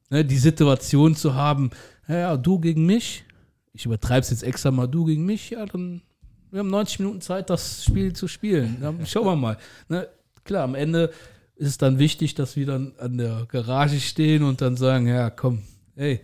ne, 0.08 0.24
die 0.24 0.38
Situation 0.38 1.16
zu 1.16 1.34
haben, 1.34 1.70
ja, 2.08 2.18
ja, 2.18 2.36
du 2.36 2.58
gegen 2.60 2.86
mich, 2.86 3.24
ich 3.72 3.86
übertreibe 3.86 4.20
es 4.20 4.30
jetzt 4.30 4.42
extra 4.42 4.70
mal, 4.70 4.86
du 4.86 5.04
gegen 5.04 5.26
mich, 5.26 5.50
ja, 5.50 5.66
dann, 5.66 6.02
wir 6.50 6.60
haben 6.60 6.70
90 6.70 7.00
Minuten 7.00 7.20
Zeit, 7.20 7.50
das 7.50 7.84
Spiel 7.84 8.12
zu 8.12 8.28
spielen. 8.28 8.78
Dann 8.80 9.04
schauen 9.06 9.26
wir 9.26 9.36
mal. 9.36 9.58
Ne, 9.88 10.08
klar, 10.44 10.64
am 10.64 10.74
Ende 10.74 11.12
ist 11.60 11.68
es 11.68 11.78
dann 11.78 11.98
wichtig, 11.98 12.34
dass 12.34 12.56
wir 12.56 12.64
dann 12.66 12.94
an 12.98 13.18
der 13.18 13.46
Garage 13.46 14.00
stehen 14.00 14.42
und 14.42 14.60
dann 14.62 14.76
sagen, 14.76 15.06
ja, 15.06 15.28
komm, 15.30 15.62
hey, 15.94 16.20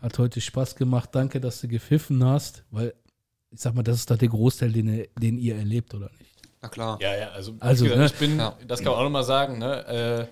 hat 0.00 0.18
heute 0.18 0.40
Spaß 0.40 0.76
gemacht, 0.76 1.10
danke, 1.12 1.40
dass 1.40 1.60
du 1.60 1.68
gepfiffen 1.68 2.24
hast, 2.24 2.62
weil 2.70 2.94
ich 3.50 3.60
sag 3.60 3.74
mal, 3.74 3.82
das 3.82 3.96
ist 3.96 4.10
doch 4.10 4.18
der 4.18 4.28
Großteil, 4.28 4.70
den, 4.72 4.88
ihr- 4.88 5.08
den 5.18 5.38
ihr 5.38 5.56
erlebt, 5.56 5.92
oder 5.94 6.10
nicht? 6.18 6.30
na 6.62 6.68
klar. 6.68 6.98
Ja, 7.00 7.14
ja, 7.16 7.28
also, 7.30 7.54
Also, 7.60 7.84
gesagt, 7.84 7.98
ne? 8.00 8.06
ich 8.06 8.14
bin, 8.14 8.38
Ja. 8.38 8.56
das 8.66 8.80
kann 8.80 8.92
man 8.92 9.00
auch 9.00 9.04
nochmal 9.04 9.24
sagen, 9.24 9.58
ne? 9.58 9.86
Äh, 9.86 10.26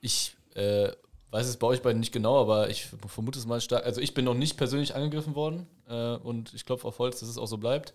ich 0.00 0.36
äh, 0.54 0.90
weiß 1.30 1.46
es 1.48 1.56
bei 1.58 1.66
euch 1.66 1.82
beiden 1.82 2.00
nicht 2.00 2.12
genau, 2.12 2.40
aber 2.40 2.70
ich 2.70 2.86
vermute 3.08 3.38
es 3.38 3.46
mal 3.46 3.60
stark. 3.60 3.84
Also 3.84 4.00
ich 4.00 4.14
bin 4.14 4.24
noch 4.24 4.34
nicht 4.34 4.56
persönlich 4.56 4.94
angegriffen 4.94 5.34
worden 5.34 5.66
äh, 5.88 6.14
und 6.16 6.54
ich 6.54 6.64
klopfe 6.64 6.86
auf 6.88 6.98
Holz, 6.98 7.20
dass 7.20 7.28
es 7.28 7.38
auch 7.38 7.46
so 7.46 7.58
bleibt. 7.58 7.92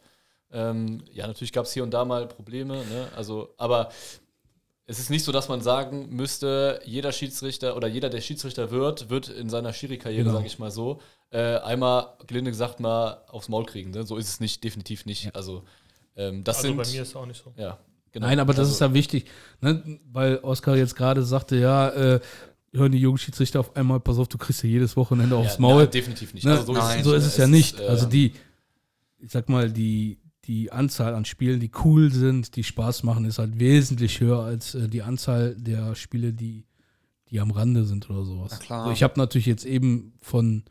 Ähm, 0.51 1.03
ja, 1.11 1.27
natürlich 1.27 1.53
gab 1.53 1.65
es 1.65 1.71
hier 1.73 1.83
und 1.83 1.91
da 1.91 2.03
mal 2.05 2.27
Probleme, 2.27 2.75
ne? 2.85 3.07
Also, 3.15 3.53
aber 3.57 3.89
es 4.91 4.99
ist 4.99 5.09
nicht 5.09 5.23
so, 5.25 5.31
dass 5.31 5.47
man 5.49 5.61
sagen 5.61 6.09
müsste, 6.15 6.81
jeder 6.85 7.11
Schiedsrichter 7.11 7.75
oder 7.77 7.87
jeder, 7.87 8.09
der 8.09 8.21
Schiedsrichter 8.21 8.71
wird, 8.71 9.09
wird 9.09 9.29
in 9.29 9.49
seiner 9.49 9.73
Schiri-Karriere, 9.73 10.23
Genau. 10.23 10.35
sage 10.35 10.47
ich 10.47 10.59
mal 10.59 10.69
so, 10.71 10.99
äh, 11.31 11.57
einmal, 11.59 12.07
gelinde 12.27 12.51
gesagt, 12.51 12.79
mal 12.79 13.23
aufs 13.29 13.47
Maul 13.49 13.65
kriegen. 13.65 13.91
Ne? 13.91 14.05
So 14.05 14.17
ist 14.17 14.27
es 14.27 14.39
nicht, 14.39 14.63
definitiv 14.63 15.05
nicht. 15.05 15.33
Also, 15.35 15.63
ähm, 16.15 16.43
das 16.43 16.57
Also 16.57 16.67
sind. 16.67 16.77
bei 16.77 16.83
mir 16.87 17.01
ist 17.01 17.07
es 17.09 17.15
auch 17.15 17.25
nicht 17.25 17.41
so. 17.43 17.53
ja, 17.55 17.77
genau. 18.11 18.27
Nein, 18.27 18.39
aber 18.39 18.53
das 18.53 18.59
Also- 18.67 18.73
ist 18.73 18.79
ja 18.81 18.93
wichtig, 18.93 19.25
ne? 19.61 19.99
weil 20.11 20.37
Oskar 20.39 20.75
jetzt 20.75 20.95
gerade 20.95 21.23
sagte, 21.23 21.55
ja, 21.55 21.89
äh, 21.89 22.19
hören 22.73 22.91
die 22.91 22.99
Jugendschiedsrichter 22.99 23.59
auf 23.61 23.75
einmal, 23.75 23.99
pass 23.99 24.17
auf, 24.17 24.27
du 24.27 24.37
kriegst 24.37 24.61
ja 24.63 24.69
jedes 24.69 24.95
Wochenende 24.97 25.35
aufs 25.35 25.55
ja, 25.55 25.61
Maul. 25.61 25.83
nein, 25.83 25.91
definitiv 25.91 26.33
nicht. 26.33 26.43
Ne? 26.45 26.51
Also 26.51 26.65
so 26.67 26.73
Nein. 26.73 26.99
ist, 26.99 27.05
so 27.05 27.13
ist 27.13 27.25
es 27.25 27.37
ja 27.37 27.47
nicht. 27.47 27.79
äh, 27.79 27.87
also 27.87 28.05
die, 28.05 28.33
ich 29.19 29.31
sag 29.31 29.47
mal, 29.49 29.69
die, 29.71 30.17
die 30.45 30.71
Anzahl 30.71 31.13
an 31.13 31.25
Spielen, 31.25 31.59
die 31.59 31.71
cool 31.83 32.11
sind, 32.11 32.55
die 32.55 32.63
Spaß 32.63 33.03
machen, 33.03 33.25
ist 33.25 33.39
halt 33.39 33.59
wesentlich 33.59 34.19
höher 34.19 34.39
als 34.39 34.75
äh, 34.75 34.87
die 34.87 35.03
Anzahl 35.03 35.55
der 35.55 35.95
Spiele, 35.95 36.33
die, 36.33 36.65
die 37.29 37.39
am 37.39 37.51
Rande 37.51 37.85
sind 37.85 38.09
oder 38.09 38.25
sowas. 38.25 38.51
Na 38.53 38.57
klar. 38.57 38.81
Also 38.81 38.93
ich 38.93 39.03
habe 39.03 39.19
natürlich 39.19 39.45
jetzt 39.45 39.65
eben 39.65 40.13
von 40.21 40.63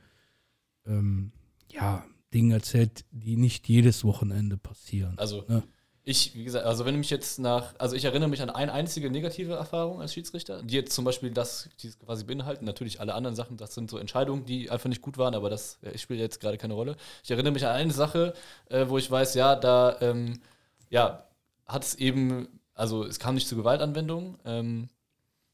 ähm, 0.86 1.32
ja, 1.70 2.04
Dingen 2.34 2.50
erzählt, 2.50 3.04
die 3.10 3.36
nicht 3.36 3.68
jedes 3.68 4.04
Wochenende 4.04 4.56
passieren. 4.56 5.18
Also 5.18 5.44
Ja. 5.48 5.62
Ich, 6.02 6.34
wie 6.34 6.44
gesagt, 6.44 6.64
also 6.64 6.86
wenn 6.86 6.96
mich 6.96 7.10
jetzt 7.10 7.38
nach, 7.38 7.74
also 7.78 7.94
ich 7.94 8.04
erinnere 8.04 8.30
mich 8.30 8.40
an 8.40 8.48
eine 8.48 8.72
einzige 8.72 9.10
negative 9.10 9.52
Erfahrung 9.52 10.00
als 10.00 10.14
Schiedsrichter, 10.14 10.62
die 10.62 10.74
jetzt 10.74 10.94
zum 10.94 11.04
Beispiel 11.04 11.30
das, 11.30 11.68
die 11.82 11.90
quasi 11.90 12.24
beinhalten. 12.24 12.64
Natürlich 12.64 13.00
alle 13.00 13.14
anderen 13.14 13.36
Sachen, 13.36 13.58
das 13.58 13.74
sind 13.74 13.90
so 13.90 13.98
Entscheidungen, 13.98 14.46
die 14.46 14.70
einfach 14.70 14.88
nicht 14.88 15.02
gut 15.02 15.18
waren, 15.18 15.34
aber 15.34 15.50
das 15.50 15.78
ja, 15.82 15.96
spielt 15.98 16.20
jetzt 16.20 16.40
gerade 16.40 16.56
keine 16.56 16.74
Rolle. 16.74 16.96
Ich 17.22 17.30
erinnere 17.30 17.52
mich 17.52 17.66
an 17.66 17.72
eine 17.72 17.92
Sache, 17.92 18.32
äh, 18.70 18.86
wo 18.88 18.96
ich 18.96 19.10
weiß, 19.10 19.34
ja, 19.34 19.56
da, 19.56 19.98
ähm, 20.00 20.40
ja, 20.88 21.26
hat 21.66 21.84
es 21.84 21.94
eben, 21.96 22.48
also 22.74 23.04
es 23.04 23.18
kam 23.18 23.34
nicht 23.34 23.46
zu 23.46 23.56
Gewaltanwendungen, 23.56 24.38
ähm, 24.46 24.88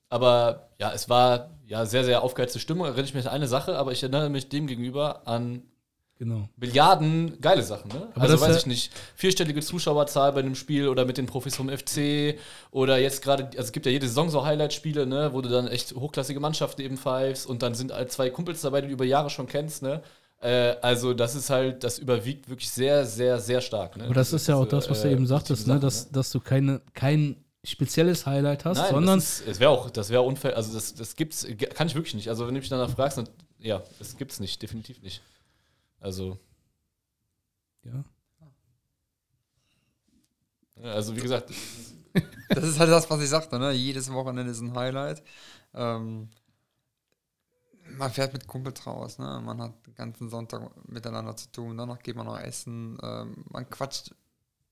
aber 0.09 0.71
ja, 0.79 0.93
es 0.93 1.09
war 1.09 1.51
ja 1.67 1.85
sehr, 1.87 2.05
sehr 2.05 2.23
aufgeheizte 2.23 2.61
Stimmung. 2.61 2.87
Erinnere 2.87 3.07
ich 3.07 3.15
mich 3.15 3.27
an 3.27 3.33
eine 3.33 3.49
Sache, 3.49 3.77
aber 3.77 3.93
ich 3.93 4.03
erinnere 4.03 4.31
mich 4.31 4.49
dem 4.49 4.69
gegenüber 4.69 5.27
an 5.27 5.65
Genau. 6.19 6.49
Milliarden 6.57 7.39
geile 7.43 7.63
Sachen, 7.63 7.89
ne? 7.89 8.09
Aber 8.15 8.23
also 8.23 8.35
das 8.35 8.41
weiß 8.41 8.51
ja- 8.55 8.57
ich 8.61 8.67
nicht, 8.67 8.93
vierstellige 9.17 9.61
Zuschauerzahl 9.61 10.33
bei 10.33 10.41
einem 10.41 10.55
Spiel 10.55 10.89
oder 10.89 11.05
mit 11.05 11.19
den 11.19 11.27
Profis 11.27 11.57
vom 11.57 11.69
FC 11.69 12.39
oder 12.71 12.97
jetzt 12.99 13.21
gerade, 13.21 13.45
also 13.45 13.59
es 13.59 13.73
gibt 13.73 13.85
ja 13.85 13.93
jede 13.93 14.09
Saison 14.09 14.31
so 14.31 14.45
Highlight-Spiele, 14.45 15.07
ne, 15.07 15.31
wo 15.35 15.43
du 15.43 15.51
dann 15.51 15.69
echt 15.69 15.95
hochklassige 15.95 16.41
Mannschaften 16.41 16.81
eben 16.81 16.97
pfeifst 16.97 17.47
und 17.47 17.63
dann 17.63 17.75
sind 17.75 17.93
halt 17.93 18.11
zwei 18.13 18.31
Kumpels 18.31 18.63
dabei, 18.63 18.81
die 18.81 18.87
du 18.89 18.95
über 18.95 19.05
Jahre 19.05 19.29
schon 19.29 19.47
kennst, 19.47 19.83
ne? 19.83 20.03
Äh, 20.41 20.77
also 20.81 21.13
das 21.13 21.35
ist 21.35 21.51
halt, 21.51 21.85
das 21.85 21.99
überwiegt 21.99 22.49
wirklich 22.49 22.71
sehr, 22.71 23.05
sehr, 23.05 23.39
sehr 23.39 23.61
stark. 23.61 23.97
Ne? 23.99 24.05
Aber 24.05 24.15
das 24.15 24.33
ist 24.33 24.47
ja 24.49 24.55
auch 24.57 24.67
das, 24.67 24.89
was 24.89 25.03
du 25.03 25.09
äh, 25.09 25.13
eben 25.13 25.27
sagtest, 25.27 25.67
ne? 25.67 25.79
Dass, 25.81 26.11
dass 26.11 26.31
du 26.31 26.41
keine, 26.41 26.81
kein 26.95 27.37
spezielles 27.65 28.25
Highlight 28.25 28.65
hast, 28.65 28.79
Nein, 28.79 28.91
sondern 28.95 29.19
das, 29.19 29.41
ist- 29.41 29.49
es 29.49 29.61
wäre 29.61 29.71
auch, 29.71 29.91
das 29.91 30.09
wäre 30.09 30.23
unfair, 30.23 30.57
also 30.57 30.73
das, 30.73 30.95
das 30.95 31.15
gibt's, 31.17 31.47
kann 31.75 31.87
ich 31.89 31.95
wirklich 31.95 32.15
nicht. 32.15 32.29
Also 32.31 32.47
wenn 32.47 32.55
du 32.55 32.61
mich 32.61 32.69
danach 32.71 32.91
fragst, 32.91 33.19
dann, 33.19 33.29
ja, 33.59 33.83
das 33.99 34.17
gibt's 34.17 34.41
nicht, 34.41 34.63
definitiv 34.63 35.03
nicht. 35.03 35.21
Also, 36.07 36.39
ja. 37.83 38.05
also 40.83 41.17
wie 41.17 41.21
gesagt, 41.21 41.51
Das 42.49 42.65
ist 42.65 42.79
halt 42.79 42.91
das, 42.91 43.11
was 43.11 43.23
ich 43.23 43.29
sagte, 43.29 43.59
ne? 43.59 43.73
Jedes 43.73 44.13
Wochenende 44.13 44.53
ist 44.53 44.61
ein 44.61 44.75
Highlight. 44.75 45.23
Ähm, 45.75 46.31
man 47.99 48.11
fährt 48.13 48.33
mit 48.33 48.47
Kumpels 48.47 48.87
raus, 48.87 49.19
ne? 49.19 49.41
Man 49.45 49.61
hat 49.61 49.87
den 49.87 49.95
ganzen 49.97 50.31
Sonntag 50.31 50.71
miteinander 50.89 51.37
zu 51.37 51.51
tun, 51.51 51.77
danach 51.77 51.99
geht 52.01 52.17
man 52.17 52.27
noch 52.27 52.39
essen, 52.39 52.99
ähm, 53.03 53.45
man 53.51 53.69
quatscht 53.69 54.15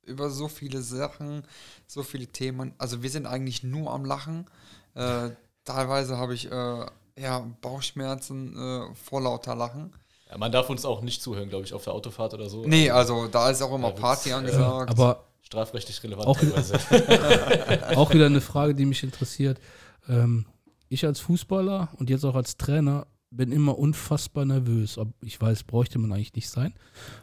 über 0.04 0.30
so 0.30 0.48
viele 0.48 0.82
Sachen, 0.82 1.44
so 1.86 2.02
viele 2.04 2.28
Themen. 2.28 2.74
Also 2.78 3.02
wir 3.02 3.10
sind 3.10 3.26
eigentlich 3.26 3.64
nur 3.64 3.92
am 3.92 4.04
Lachen. 4.04 4.46
Äh, 4.94 5.30
teilweise 5.64 6.16
habe 6.18 6.34
ich 6.34 6.50
äh, 6.52 6.86
ja, 7.18 7.40
Bauchschmerzen 7.60 8.56
äh, 8.56 8.94
vor 8.94 9.22
lauter 9.22 9.56
Lachen. 9.56 9.92
Ja, 10.30 10.38
man 10.38 10.50
darf 10.52 10.70
uns 10.70 10.84
auch 10.84 11.00
nicht 11.02 11.22
zuhören, 11.22 11.48
glaube 11.48 11.64
ich, 11.64 11.74
auf 11.74 11.84
der 11.84 11.92
Autofahrt 11.92 12.34
oder 12.34 12.48
so. 12.48 12.64
Nee, 12.64 12.90
also 12.90 13.28
da 13.28 13.50
ist 13.50 13.62
auch 13.62 13.74
immer 13.74 13.90
Party 13.92 14.32
angesagt. 14.32 14.90
aber 14.90 15.24
Strafrechtlich 15.42 16.02
relevant 16.02 16.26
Auch- 16.26 16.38
teilweise. 16.38 16.74
auch 17.96 18.12
wieder 18.14 18.26
eine 18.26 18.40
Frage, 18.40 18.74
die 18.74 18.86
mich 18.86 19.02
interessiert. 19.02 19.60
Ähm, 20.08 20.46
ich 20.88 21.04
als 21.04 21.20
Fußballer 21.20 21.90
und 21.98 22.08
jetzt 22.08 22.24
auch 22.24 22.34
als 22.34 22.56
Trainer 22.56 23.06
bin 23.30 23.52
immer 23.52 23.78
unfassbar 23.78 24.46
nervös. 24.46 24.96
Ob, 24.96 25.08
ich 25.20 25.38
weiß, 25.40 25.64
bräuchte 25.64 25.98
man 25.98 26.12
eigentlich 26.12 26.34
nicht 26.34 26.48
sein. 26.48 26.72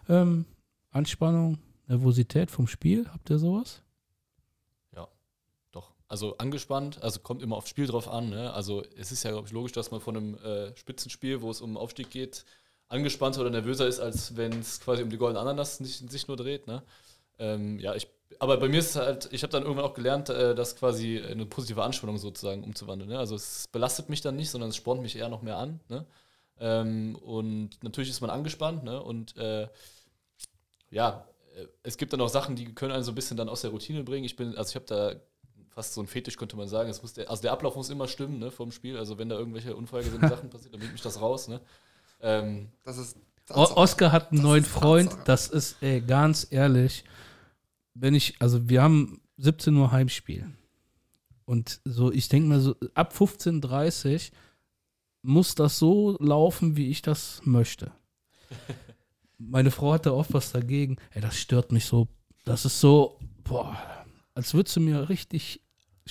Ähm, 0.08 0.46
Anspannung, 0.92 1.58
Nervosität 1.88 2.52
vom 2.52 2.68
Spiel, 2.68 3.08
habt 3.12 3.30
ihr 3.32 3.40
sowas? 3.40 3.82
Doch. 5.72 5.94
Also 6.08 6.38
angespannt, 6.38 7.02
also 7.02 7.22
kommt 7.22 7.42
immer 7.42 7.56
aufs 7.56 7.70
Spiel 7.70 7.88
drauf 7.88 8.08
an. 8.10 8.30
Ne? 8.30 8.54
Also 8.54 8.84
es 8.98 9.12
ist 9.12 9.24
ja, 9.24 9.32
glaube 9.32 9.48
ich, 9.48 9.54
logisch, 9.54 9.72
dass 9.72 9.90
man 9.90 10.02
von 10.02 10.18
einem 10.18 10.36
äh, 10.36 10.76
Spitzenspiel, 10.76 11.42
wo 11.42 11.50
es 11.50 11.62
um 11.62 11.78
Aufstieg 11.78 12.10
geht, 12.10 12.46
angespannter 12.92 13.42
oder 13.42 13.50
nervöser 13.50 13.88
ist, 13.88 14.00
als 14.00 14.36
wenn 14.36 14.60
es 14.60 14.82
quasi 14.82 15.02
um 15.02 15.10
die 15.10 15.18
goldene 15.18 15.40
Ananas 15.40 15.80
nicht, 15.80 16.10
sich 16.12 16.28
nur 16.28 16.36
dreht. 16.36 16.68
Ne? 16.68 16.84
Ähm, 17.40 17.80
ja, 17.80 17.96
ich, 17.96 18.08
aber 18.40 18.58
bei 18.58 18.68
mir 18.68 18.80
ist 18.80 18.92
es 18.92 18.96
halt, 18.98 19.30
ich 19.32 19.44
habe 19.44 19.52
dann 19.52 19.64
irgendwann 19.64 19.86
auch 19.86 19.94
gelernt, 19.94 20.30
äh, 20.30 20.54
das 20.54 20.76
quasi 20.76 21.20
eine 21.20 21.46
positive 21.46 21.82
Anspannung 21.84 22.18
sozusagen 22.18 22.64
umzuwandeln. 22.64 23.10
Ne? 23.10 23.18
Also 23.18 23.36
es 23.36 23.68
belastet 23.72 24.10
mich 24.10 24.22
dann 24.22 24.36
nicht, 24.36 24.50
sondern 24.50 24.70
es 24.70 24.76
spornt 24.76 25.02
mich 25.02 25.16
eher 25.16 25.30
noch 25.30 25.42
mehr 25.42 25.58
an. 25.58 25.80
Ne? 25.88 26.06
Ähm, 26.60 27.16
und 27.16 27.82
natürlich 27.82 28.10
ist 28.10 28.20
man 28.20 28.30
angespannt 28.30 28.84
ne? 28.84 29.02
und 29.02 29.38
äh, 29.38 29.70
ja, 30.90 31.26
äh, 31.56 31.68
es 31.84 31.98
gibt 31.98 32.12
dann 32.12 32.20
auch 32.20 32.30
Sachen, 32.30 32.58
die 32.58 32.76
können 32.76 32.92
einen 32.92 33.06
so 33.06 33.12
ein 33.12 33.16
bisschen 33.16 33.38
dann 33.38 33.48
aus 33.48 33.62
der 33.62 33.72
Routine 33.72 34.04
bringen. 34.04 34.26
Ich 34.26 34.36
bin, 34.36 34.58
also 34.58 34.70
ich 34.70 34.76
habe 34.76 34.86
da 34.86 35.16
fast 35.70 35.94
so 35.94 36.02
ein 36.02 36.08
Fetisch, 36.08 36.36
könnte 36.36 36.58
man 36.58 36.68
sagen. 36.68 36.90
Es 36.90 37.02
muss 37.02 37.14
der, 37.14 37.30
also 37.30 37.42
der 37.42 37.54
Ablauf 37.54 37.78
muss 37.78 37.90
immer 37.90 38.10
stimmen, 38.10 38.40
ne, 38.40 38.52
vom 38.52 38.74
Spiel. 38.74 38.98
Also 38.98 39.18
wenn 39.18 39.30
da 39.30 39.38
irgendwelche 39.38 39.78
unvorhergesehenen 39.78 40.30
Sachen 40.36 40.50
passieren, 40.50 40.74
dann 40.74 40.82
bringt 40.82 40.92
mich 40.92 41.02
das 41.02 41.22
raus, 41.22 41.48
ne. 41.48 41.62
Ähm, 42.22 42.70
das 42.84 42.98
ist 42.98 43.18
O 43.54 43.64
Oscar 43.76 44.12
hat 44.12 44.32
einen 44.32 44.38
Das 44.42 44.44
neuen 44.44 44.64
Freund, 44.64 45.10
Tatsache. 45.10 45.26
das 45.26 45.48
ist, 45.50 45.78
ey, 45.82 46.00
ganz 46.02 46.48
ehrlich, 46.52 47.04
wenn 47.94 48.14
ich, 48.16 48.36
also 48.40 48.70
wir 48.70 48.82
haben 48.82 49.22
17 49.38 49.76
Uhr 49.76 49.92
Heimspiel. 49.92 50.50
Und 51.46 51.82
so, 51.84 52.12
ich 52.12 52.30
denke 52.30 52.48
mal 52.48 52.62
so, 52.62 52.76
ab 52.94 53.14
15.30 53.14 54.14
Uhr 54.32 54.38
muss 55.24 55.56
das 55.56 55.78
so 55.78 56.16
laufen, 56.20 56.78
wie 56.78 56.90
ich 56.90 57.02
das 57.02 57.42
möchte. 57.44 57.92
Meine 59.38 59.72
Frau 59.72 59.94
hatte 59.94 60.14
oft 60.14 60.34
was 60.34 60.52
dagegen. 60.52 60.98
Ey, 61.12 61.22
das 61.22 61.38
stört 61.38 61.72
mich 61.72 61.86
so. 61.86 62.08
Das 62.46 62.64
ist 62.64 62.80
so, 62.80 63.20
boah, 63.44 63.78
als 64.34 64.54
würdest 64.54 64.76
du 64.78 64.80
mir 64.80 65.10
richtig 65.10 65.62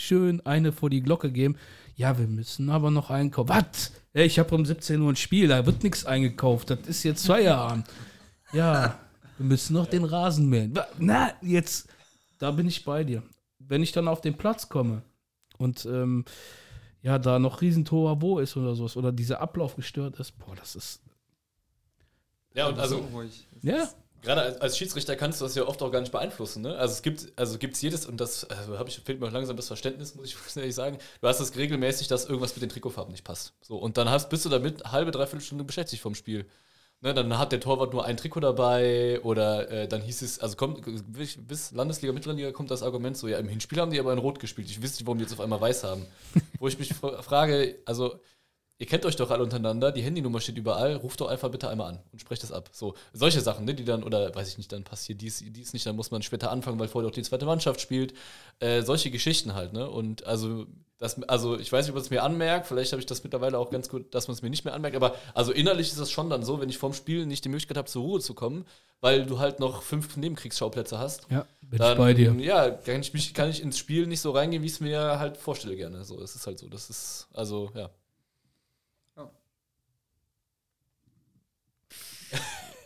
schön 0.00 0.44
eine 0.46 0.72
vor 0.72 0.90
die 0.90 1.02
Glocke 1.02 1.30
geben. 1.30 1.56
Ja, 1.94 2.18
wir 2.18 2.26
müssen 2.26 2.70
aber 2.70 2.90
noch 2.90 3.10
einkaufen. 3.10 3.48
Was? 3.50 3.92
Ich 4.12 4.38
habe 4.38 4.54
um 4.54 4.64
17 4.64 5.00
Uhr 5.00 5.12
ein 5.12 5.16
Spiel, 5.16 5.48
da 5.48 5.64
wird 5.66 5.82
nichts 5.82 6.04
eingekauft. 6.04 6.70
Das 6.70 6.80
ist 6.80 7.02
jetzt 7.02 7.26
Feierabend. 7.26 7.86
Ja, 8.52 8.98
wir 9.38 9.46
müssen 9.46 9.74
noch 9.74 9.86
den 9.86 10.04
Rasen 10.04 10.48
mähen. 10.48 10.78
Na, 10.98 11.32
jetzt, 11.42 11.88
da 12.38 12.50
bin 12.50 12.66
ich 12.66 12.84
bei 12.84 13.04
dir. 13.04 13.22
Wenn 13.58 13.82
ich 13.82 13.92
dann 13.92 14.08
auf 14.08 14.20
den 14.20 14.36
Platz 14.36 14.68
komme 14.68 15.02
und 15.58 15.86
ähm, 15.86 16.24
ja, 17.02 17.18
da 17.18 17.38
noch 17.38 17.60
Riesentor 17.60 18.20
wo 18.20 18.38
ist 18.38 18.56
oder 18.56 18.74
sowas 18.74 18.96
oder 18.96 19.12
dieser 19.12 19.40
Ablauf 19.40 19.76
gestört 19.76 20.18
ist, 20.18 20.32
boah, 20.38 20.54
das 20.56 20.74
ist. 20.74 21.02
ja, 22.54 22.66
und 22.66 22.78
also 22.78 22.96
so 22.96 23.16
ruhig. 23.16 23.46
Ja, 23.62 23.88
gerade 24.22 24.42
als, 24.42 24.60
als 24.60 24.78
Schiedsrichter 24.78 25.16
kannst 25.16 25.40
du 25.40 25.44
das 25.44 25.54
ja 25.54 25.66
oft 25.66 25.82
auch 25.82 25.90
gar 25.90 26.00
nicht 26.00 26.12
beeinflussen. 26.12 26.62
Ne? 26.62 26.76
Also 26.76 26.92
es 26.94 27.02
gibt, 27.02 27.32
also 27.36 27.58
gibt's 27.58 27.80
jedes, 27.82 28.06
und 28.06 28.20
das 28.20 28.44
also 28.44 28.78
habe 28.78 28.88
ich, 28.88 28.98
fehlt 29.00 29.20
mir 29.20 29.28
auch 29.28 29.32
langsam 29.32 29.56
das 29.56 29.68
Verständnis, 29.68 30.14
muss 30.14 30.26
ich 30.26 30.36
ehrlich 30.56 30.74
sagen. 30.74 30.98
Du 31.20 31.28
hast 31.28 31.40
das 31.40 31.56
regelmäßig, 31.56 32.08
dass 32.08 32.26
irgendwas 32.26 32.54
mit 32.54 32.62
den 32.62 32.70
Trikotfarben 32.70 33.12
nicht 33.12 33.24
passt. 33.24 33.54
So, 33.62 33.76
und 33.76 33.96
dann 33.96 34.08
hast, 34.10 34.28
bist 34.30 34.44
du 34.44 34.48
damit 34.48 34.84
halbe, 34.84 35.10
dreiviertel 35.10 35.44
Stunde 35.44 35.64
beschäftigt 35.64 36.02
vom 36.02 36.14
Spiel. 36.14 36.46
Ne, 37.02 37.14
dann 37.14 37.38
hat 37.38 37.50
der 37.50 37.60
Torwart 37.60 37.94
nur 37.94 38.04
ein 38.04 38.18
Trikot 38.18 38.40
dabei 38.40 39.20
oder 39.22 39.70
äh, 39.70 39.88
dann 39.88 40.02
hieß 40.02 40.20
es, 40.20 40.38
also 40.38 40.54
kommt 40.56 40.82
bis 41.48 41.72
Landesliga, 41.72 42.12
Mittelliga 42.12 42.52
kommt 42.52 42.70
das 42.70 42.82
Argument 42.82 43.16
so, 43.16 43.26
ja, 43.26 43.38
im 43.38 43.48
Hinspiel 43.48 43.80
haben 43.80 43.90
die 43.90 43.98
aber 43.98 44.12
in 44.12 44.18
Rot 44.18 44.38
gespielt. 44.38 44.68
Ich 44.68 44.82
wüsste 44.82 44.98
nicht, 44.98 45.06
warum 45.06 45.16
die 45.16 45.24
jetzt 45.24 45.32
auf 45.32 45.40
einmal 45.40 45.62
weiß 45.62 45.84
haben. 45.84 46.04
Wo 46.58 46.68
ich 46.68 46.78
mich 46.78 46.92
fra- 46.92 47.22
frage, 47.22 47.78
also 47.86 48.20
ihr 48.80 48.86
kennt 48.86 49.04
euch 49.04 49.14
doch 49.14 49.30
alle 49.30 49.42
untereinander, 49.44 49.92
die 49.92 50.00
Handynummer 50.00 50.40
steht 50.40 50.56
überall, 50.56 50.96
ruft 50.96 51.20
doch 51.20 51.28
einfach 51.28 51.50
bitte 51.50 51.68
einmal 51.68 51.90
an 51.90 51.98
und 52.12 52.18
sprecht 52.18 52.42
das 52.42 52.50
ab. 52.50 52.70
So, 52.72 52.94
solche 53.12 53.42
Sachen, 53.42 53.66
ne, 53.66 53.74
die 53.74 53.84
dann, 53.84 54.02
oder 54.02 54.34
weiß 54.34 54.48
ich 54.48 54.56
nicht, 54.56 54.72
dann 54.72 54.84
passiert 54.84 55.20
dies, 55.20 55.44
dies 55.46 55.74
nicht, 55.74 55.84
dann 55.84 55.96
muss 55.96 56.10
man 56.10 56.22
später 56.22 56.50
anfangen, 56.50 56.78
weil 56.80 56.88
vorher 56.88 57.08
doch 57.08 57.14
die 57.14 57.22
zweite 57.22 57.44
Mannschaft 57.44 57.80
spielt. 57.80 58.14
Äh, 58.58 58.80
solche 58.80 59.10
Geschichten 59.10 59.54
halt, 59.54 59.74
ne? 59.74 59.88
Und 59.88 60.26
also, 60.26 60.66
das, 60.96 61.22
also 61.24 61.58
ich 61.58 61.70
weiß 61.70 61.84
nicht, 61.84 61.90
ob 61.90 61.96
man 61.96 62.04
es 62.04 62.10
mir 62.10 62.22
anmerkt, 62.22 62.66
vielleicht 62.66 62.92
habe 62.92 63.00
ich 63.00 63.06
das 63.06 63.22
mittlerweile 63.22 63.58
auch 63.58 63.70
ganz 63.70 63.90
gut, 63.90 64.14
dass 64.14 64.28
man 64.28 64.34
es 64.34 64.40
mir 64.40 64.48
nicht 64.48 64.64
mehr 64.64 64.72
anmerkt, 64.72 64.96
aber 64.96 65.14
also 65.34 65.52
innerlich 65.52 65.88
ist 65.88 66.00
das 66.00 66.10
schon 66.10 66.30
dann 66.30 66.42
so, 66.42 66.60
wenn 66.60 66.70
ich 66.70 66.78
vorm 66.78 66.94
Spiel 66.94 67.26
nicht 67.26 67.44
die 67.44 67.50
Möglichkeit 67.50 67.76
habe, 67.76 67.88
zur 67.88 68.02
Ruhe 68.02 68.20
zu 68.20 68.32
kommen, 68.32 68.64
weil 69.02 69.26
du 69.26 69.38
halt 69.38 69.60
noch 69.60 69.82
fünf 69.82 70.16
Nebenkriegsschauplätze 70.16 70.98
hast. 70.98 71.26
ja, 71.30 71.46
bin 71.60 71.78
Dann, 71.78 71.92
ich 71.92 71.98
bei 71.98 72.14
dir. 72.14 72.34
Ja, 72.38 72.70
kann 72.70 73.00
ich, 73.00 73.12
mich, 73.12 73.34
kann 73.34 73.50
ich 73.50 73.62
ins 73.62 73.78
Spiel 73.78 74.06
nicht 74.06 74.20
so 74.20 74.30
reingehen, 74.30 74.62
wie 74.62 74.66
ich 74.66 74.72
es 74.72 74.80
mir 74.80 75.18
halt 75.18 75.36
vorstelle 75.36 75.76
gerne. 75.76 76.04
So, 76.04 76.20
es 76.20 76.34
ist 76.34 76.46
halt 76.46 76.58
so. 76.58 76.68
Das 76.68 76.90
ist, 76.90 77.28
also, 77.32 77.70
ja. 77.74 77.90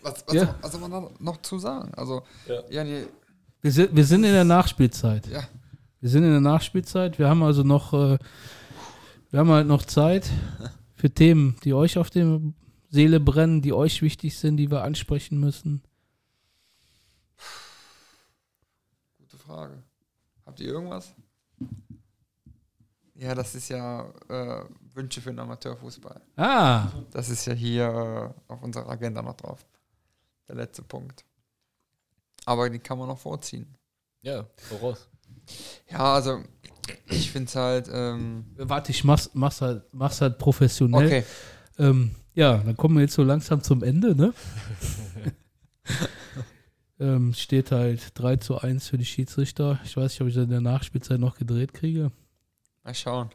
Was, 0.05 0.24
was, 0.26 0.35
Ja. 0.35 0.55
was 0.60 0.70
soll 0.72 0.81
man 0.82 0.90
da 0.90 1.10
noch 1.18 1.39
zu 1.43 1.59
sagen? 1.59 1.93
Also, 1.94 2.22
Ja. 2.47 2.62
ja, 2.70 2.85
nee, 2.85 3.06
Wir 3.62 3.72
sind, 3.72 3.97
wir 3.97 4.05
sind 4.05 4.22
in 4.24 4.32
der 4.32 4.44
Nachspielzeit. 4.44 5.26
ja. 5.26 5.43
Wir 6.01 6.10
sind 6.10 6.22
in 6.24 6.31
der 6.32 6.40
Nachspielzeit. 6.40 7.18
Wir 7.18 7.28
haben 7.31 7.43
also 7.43 7.62
noch, 7.62 7.94
äh, 7.94 8.18
wir 9.31 9.40
haben 9.40 9.48
halt 9.51 9.66
noch 9.66 9.82
Zeit 9.85 10.31
für 10.94 11.10
Themen, 11.10 11.56
die 11.64 11.72
euch 11.72 11.97
auf 11.97 12.10
der 12.10 12.40
Seele 12.90 13.20
brennen, 13.20 13.62
die 13.62 13.72
euch 13.72 14.02
wichtig 14.02 14.39
sind, 14.39 14.59
die 14.59 14.70
wir 14.70 14.82
ansprechen 14.85 15.40
müssen. 15.40 15.82
Gute 19.18 19.39
Frage. 19.39 19.82
Habt 20.44 20.60
ihr 20.60 20.68
irgendwas? 20.68 21.14
Ja, 23.14 23.35
das 23.35 23.55
ist 23.55 23.68
ja 23.70 24.10
äh, 24.28 24.64
Wünsche 24.93 25.20
für 25.20 25.31
den 25.31 25.39
Amateurfußball. 25.39 26.20
Ah, 26.36 26.89
Das 27.12 27.31
ist 27.31 27.47
ja 27.47 27.55
hier 27.55 28.35
äh, 28.48 28.52
auf 28.52 28.62
unserer 28.62 28.89
Agenda 28.90 29.22
noch 29.22 29.36
drauf. 29.36 29.64
Der 30.49 30.57
letzte 30.57 30.83
Punkt. 30.83 31.25
Aber 32.45 32.69
die 32.69 32.79
kann 32.79 32.99
man 32.99 33.09
noch 33.09 33.19
vorziehen. 33.19 33.66
Ja, 34.23 34.47
voraus. 34.57 35.09
Ja, 35.91 36.15
also 36.15 36.43
ich 37.07 37.31
finde 37.31 37.49
es 37.49 37.57
halt. 37.57 37.89
Ähm, 37.93 38.45
warte, 38.57 38.91
ich 38.91 39.05
mach's, 39.05 39.31
mach's, 39.35 39.61
halt, 39.61 39.83
mach's 39.93 40.21
halt 40.21 40.39
professionell. 40.39 41.07
okay, 41.07 41.25
Ähm, 41.79 42.15
ja, 42.35 42.59
dann 42.59 42.77
kommen 42.77 42.97
wir 42.97 43.03
jetzt 43.03 43.15
so 43.15 43.23
langsam 43.23 43.62
zum 43.62 43.83
Ende, 43.83 44.15
ne? 44.15 44.33
Ähm, 47.01 47.35
steht 47.35 47.73
halt 47.73 48.12
3 48.15 48.37
zu 48.37 48.59
1 48.59 48.89
für 48.89 48.97
die 48.99 49.05
Schiedsrichter. 49.05 49.81
Ich 49.85 49.97
weiß 49.97 50.12
nicht, 50.12 50.21
ob 50.21 50.29
ich 50.29 50.35
das 50.35 50.45
in 50.45 50.51
der 50.51 50.61
Nachspielzeit 50.61 51.19
noch 51.19 51.37
gedreht 51.37 51.75
kriege. 51.75 52.12
Mal 52.85 52.95
schauen. 52.95 53.31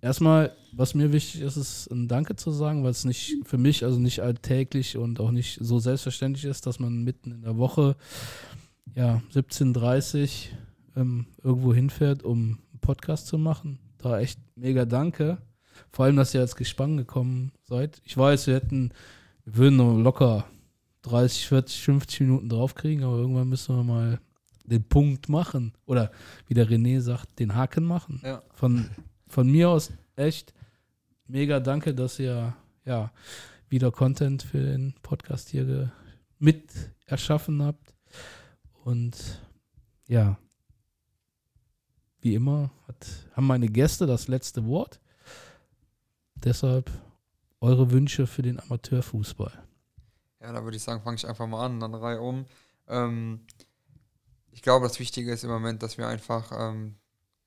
Erstmal, 0.00 0.54
was 0.72 0.94
mir 0.94 1.12
wichtig 1.12 1.40
ist, 1.40 1.56
ist 1.56 1.88
ein 1.88 2.08
Danke 2.08 2.36
zu 2.36 2.50
sagen, 2.50 2.84
weil 2.84 2.90
es 2.90 3.04
nicht 3.04 3.36
für 3.44 3.58
mich, 3.58 3.84
also 3.84 3.98
nicht 3.98 4.20
alltäglich 4.20 4.96
und 4.96 5.18
auch 5.18 5.30
nicht 5.30 5.58
so 5.60 5.78
selbstverständlich 5.78 6.44
ist, 6.44 6.66
dass 6.66 6.78
man 6.78 7.02
mitten 7.02 7.32
in 7.32 7.42
der 7.42 7.56
Woche, 7.56 7.96
ja, 8.94 9.22
17.30 9.34 10.46
ähm, 10.96 11.26
irgendwo 11.42 11.74
hinfährt, 11.74 12.22
um 12.22 12.58
einen 12.70 12.80
Podcast 12.80 13.26
zu 13.26 13.38
machen. 13.38 13.78
Da 13.98 14.20
echt 14.20 14.38
mega 14.56 14.84
Danke. 14.84 15.38
Vor 15.90 16.04
allem, 16.04 16.16
dass 16.16 16.34
ihr 16.34 16.40
als 16.40 16.56
Gespann 16.56 16.96
gekommen 16.96 17.52
seid. 17.64 18.00
Ich 18.04 18.16
weiß, 18.16 18.46
wir 18.46 18.54
hätten, 18.54 18.92
wir 19.44 19.56
würden 19.56 19.76
nur 19.76 20.00
locker 20.00 20.44
30, 21.02 21.46
40, 21.48 21.82
50 21.82 22.20
Minuten 22.20 22.48
draufkriegen, 22.48 23.04
aber 23.04 23.16
irgendwann 23.16 23.48
müssen 23.48 23.76
wir 23.76 23.82
mal 23.82 24.20
den 24.64 24.84
Punkt 24.84 25.28
machen. 25.28 25.72
Oder 25.86 26.10
wie 26.46 26.54
der 26.54 26.68
René 26.68 27.00
sagt, 27.00 27.38
den 27.38 27.54
Haken 27.54 27.84
machen. 27.84 28.20
Ja. 28.24 28.42
Von, 28.52 28.90
von 29.28 29.50
mir 29.50 29.70
aus 29.70 29.92
echt 30.16 30.52
mega 31.26 31.60
danke, 31.60 31.94
dass 31.94 32.18
ihr 32.18 32.54
ja 32.84 33.12
wieder 33.68 33.90
Content 33.90 34.42
für 34.42 34.62
den 34.62 34.94
Podcast 35.02 35.48
hier 35.50 35.92
mit 36.38 36.70
erschaffen 37.06 37.62
habt. 37.62 37.94
Und 38.84 39.42
ja, 40.06 40.38
wie 42.20 42.34
immer 42.34 42.70
hat, 42.86 43.06
haben 43.32 43.46
meine 43.46 43.68
Gäste 43.68 44.06
das 44.06 44.28
letzte 44.28 44.66
Wort. 44.66 45.00
Deshalb 46.34 46.90
eure 47.60 47.90
Wünsche 47.90 48.26
für 48.26 48.42
den 48.42 48.60
Amateurfußball. 48.60 49.52
Ja, 50.40 50.52
da 50.52 50.62
würde 50.62 50.76
ich 50.76 50.82
sagen, 50.82 51.02
fange 51.02 51.16
ich 51.16 51.26
einfach 51.26 51.46
mal 51.46 51.64
an, 51.66 51.80
dann 51.80 51.94
Reihe 51.94 52.20
um. 52.20 52.46
Ähm, 52.86 53.40
ich 54.52 54.62
glaube, 54.62 54.86
das 54.86 55.00
Wichtige 55.00 55.32
ist 55.32 55.44
im 55.44 55.50
Moment, 55.50 55.82
dass 55.82 55.98
wir 55.98 56.06
einfach 56.06 56.52
ähm, 56.52 56.96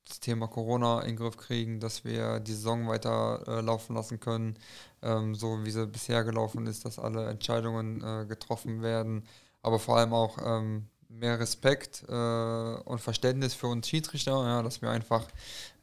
das 0.06 0.20
Thema 0.20 0.46
Corona 0.48 1.00
in 1.00 1.08
den 1.08 1.16
Griff 1.16 1.36
kriegen, 1.36 1.80
dass 1.80 2.04
wir 2.04 2.40
die 2.40 2.52
Saison 2.52 2.88
weiter 2.88 3.42
äh, 3.46 3.60
laufen 3.60 3.94
lassen 3.94 4.20
können, 4.20 4.56
ähm, 5.02 5.34
so 5.34 5.64
wie 5.64 5.70
sie 5.70 5.86
bisher 5.86 6.24
gelaufen 6.24 6.66
ist, 6.66 6.84
dass 6.84 6.98
alle 6.98 7.28
Entscheidungen 7.28 8.02
äh, 8.02 8.26
getroffen 8.26 8.82
werden, 8.82 9.24
aber 9.62 9.78
vor 9.78 9.98
allem 9.98 10.12
auch 10.12 10.38
ähm, 10.44 10.86
mehr 11.08 11.38
Respekt 11.38 12.04
äh, 12.08 12.12
und 12.12 13.00
Verständnis 13.00 13.54
für 13.54 13.66
uns 13.68 13.88
Schiedsrichter, 13.88 14.32
ja, 14.32 14.62
dass 14.62 14.82
wir 14.82 14.90
einfach 14.90 15.26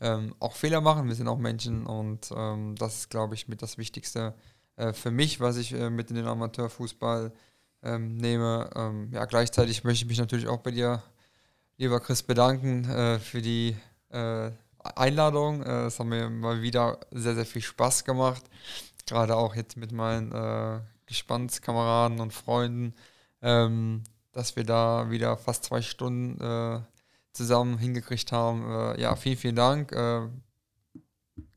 ähm, 0.01 0.35
auch 0.39 0.53
Fehler 0.53 0.81
machen, 0.81 1.07
wir 1.07 1.15
sind 1.15 1.27
auch 1.27 1.37
Menschen 1.37 1.85
und 1.85 2.31
ähm, 2.35 2.75
das 2.75 2.99
ist, 2.99 3.09
glaube 3.09 3.35
ich, 3.35 3.47
mit 3.47 3.61
das 3.61 3.77
Wichtigste 3.77 4.33
äh, 4.75 4.93
für 4.93 5.11
mich, 5.11 5.39
was 5.39 5.57
ich 5.57 5.73
äh, 5.73 5.89
mit 5.89 6.09
in 6.09 6.15
den 6.15 6.27
Amateurfußball 6.27 7.31
ähm, 7.83 8.17
nehme. 8.17 8.69
Ähm, 8.75 9.09
ja, 9.11 9.25
gleichzeitig 9.25 9.83
möchte 9.83 10.03
ich 10.03 10.09
mich 10.09 10.19
natürlich 10.19 10.47
auch 10.47 10.59
bei 10.59 10.71
dir, 10.71 11.03
lieber 11.77 11.99
Chris, 11.99 12.23
bedanken 12.23 12.89
äh, 12.89 13.19
für 13.19 13.41
die 13.41 13.75
äh, 14.10 14.52
Einladung. 14.95 15.64
Äh, 15.64 15.86
Es 15.88 15.99
hat 15.99 16.07
mir 16.07 16.30
mal 16.30 16.61
wieder 16.61 16.99
sehr, 17.11 17.36
sehr 17.36 17.45
viel 17.45 17.61
Spaß 17.61 18.06
gemacht. 18.06 18.44
Gerade 19.06 19.36
auch 19.36 19.56
jetzt 19.56 19.77
mit 19.77 19.91
meinen 19.91 20.31
äh, 20.31 20.80
Gespannskameraden 21.07 22.19
und 22.19 22.34
Freunden, 22.34 22.94
ähm, 23.41 24.03
dass 24.31 24.56
wir 24.56 24.64
da 24.64 25.10
wieder 25.10 25.38
fast 25.38 25.65
zwei 25.65 25.81
Stunden 25.81 26.40
äh, 26.40 26.81
zusammen 27.34 27.77
hingekriegt 27.77 28.31
haben. 28.31 28.69
Äh, 28.69 29.02
ja, 29.02 29.15
vielen, 29.15 29.38
vielen 29.38 29.56
Dank. 29.56 29.91
Äh, 29.91 30.27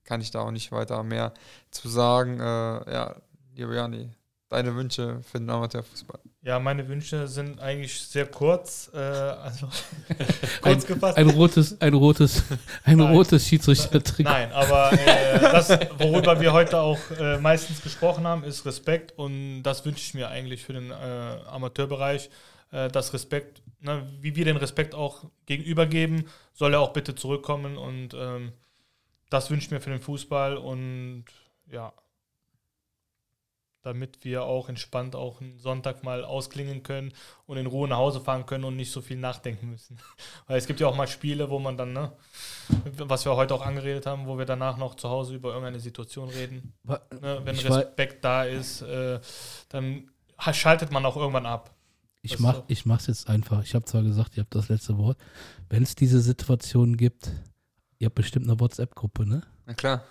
kann 0.05 0.20
ich 0.20 0.31
da 0.31 0.41
auch 0.41 0.51
nicht 0.51 0.73
weiter 0.73 1.03
mehr 1.03 1.33
zu 1.70 1.89
sagen. 1.89 2.39
Ja, 2.39 3.15
lieber 3.55 3.74
Jani, 3.74 4.11
deine 4.49 4.74
Wünsche 4.74 5.23
für 5.23 5.39
den 5.39 5.49
Amateurfußball. 5.49 6.20
Ja, 6.44 6.59
meine 6.59 6.89
Wünsche 6.89 7.28
sind 7.28 7.60
eigentlich 7.60 8.01
sehr 8.01 8.27
kurz. 8.27 8.90
Äh, 8.93 8.98
also 8.98 9.69
kurz 10.60 10.86
gefasst. 10.86 11.16
Ein 11.16 11.31
rotes, 11.31 11.81
ein 11.81 11.94
rotes, 11.94 12.43
ein 12.85 12.97
Nein. 12.98 13.14
rotes 13.14 13.47
Schiedsrichter-Trikot. 13.47 14.28
Nein, 14.28 14.51
aber 14.51 14.93
äh, 14.93 15.39
das, 15.39 15.69
worüber 15.98 16.40
wir 16.40 16.52
heute 16.52 16.81
auch 16.81 16.98
äh, 17.16 17.39
meistens 17.39 17.81
gesprochen 17.81 18.27
haben, 18.27 18.43
ist 18.43 18.66
Respekt 18.66 19.16
und 19.16 19.62
das 19.62 19.85
wünsche 19.85 20.01
ich 20.01 20.14
mir 20.14 20.31
eigentlich 20.31 20.64
für 20.64 20.73
den 20.73 20.90
äh, 20.90 20.94
Amateurbereich. 21.47 22.28
Äh, 22.73 22.89
das 22.89 23.14
Respekt, 23.14 23.62
ne, 23.81 24.05
wie 24.20 24.35
wir 24.35 24.44
den 24.44 24.56
Respekt 24.56 24.97
auch 24.97 25.24
gegenübergeben, 25.47 26.24
soll 26.55 26.74
er 26.74 26.81
auch 26.81 26.93
bitte 26.93 27.14
zurückkommen 27.14 27.78
und 27.78 28.14
ähm, 28.14 28.51
das 29.31 29.48
wünsche 29.48 29.66
ich 29.66 29.70
mir 29.70 29.81
für 29.81 29.90
den 29.90 30.01
Fußball 30.01 30.56
und 30.56 31.24
ja, 31.70 31.93
damit 33.83 34.25
wir 34.25 34.45
auch 34.45 34.69
entspannt 34.69 35.17
auch 35.17 35.41
einen 35.41 35.59
Sonntag 35.59 36.05
mal 36.05 36.25
ausklingen 36.25 36.83
können 36.83 37.13
und 37.47 37.57
in 37.57 37.67
Ruhe 37.67 37.89
nach 37.89 37.97
Hause 37.97 38.21
fahren 38.21 38.47
können 38.47 38.65
und 38.65 38.77
nicht 38.77 38.93
so 38.93 39.01
viel 39.01 39.17
nachdenken 39.17 39.71
müssen. 39.71 39.99
Weil 40.47 40.59
es 40.59 40.67
gibt 40.67 40.81
ja 40.81 40.87
auch 40.87 40.97
mal 40.97 41.09
Spiele, 41.09 41.51
wo 41.51 41.59
man 41.59 41.77
dann, 41.77 41.93
ne, 41.93 42.13
was 42.99 43.25
wir 43.25 43.35
heute 43.37 43.55
auch 43.55 43.63
angeredet 43.67 44.07
haben, 44.07 44.27
wo 44.27 44.39
wir 44.39 44.47
danach 44.47 44.77
noch 44.77 44.95
zu 44.95 45.09
Hause 45.09 45.35
über 45.35 45.51
irgendeine 45.51 45.81
Situation 45.81 46.29
reden. 46.29 46.73
Ne, 46.85 47.41
wenn 47.45 47.55
Ich 47.57 47.69
Respekt 47.69 48.25
da 48.25 48.45
ist, 48.45 48.83
äh, 48.83 49.21
dann 49.69 50.11
ha- 50.39 50.55
schaltet 50.55 50.91
man 50.93 51.05
auch 51.05 51.17
irgendwann 51.17 51.47
ab. 51.47 51.75
Ich 52.25 52.39
mach, 52.39 52.55
so. 52.55 52.65
ich 52.69 52.87
mach's 52.87 53.09
jetzt 53.09 53.29
einfach. 53.29 53.65
Ich 53.65 53.75
habe 53.75 53.85
zwar 53.85 54.03
gesagt, 54.03 54.37
ihr 54.37 54.45
habt 54.45 54.55
das 54.55 54.69
letzte 54.69 54.97
Wort. 54.97 55.19
Wenn 55.69 55.83
es 55.83 55.97
diese 55.97 56.21
Situation 56.21 56.97
gibt, 56.97 57.33
ihr 57.99 58.07
habt 58.07 58.15
bestimmt 58.15 58.49
eine 58.49 58.61
WhatsApp-Gruppe, 58.61 59.27
ne? 59.27 59.43
Na 59.67 59.75
klar. 59.75 60.05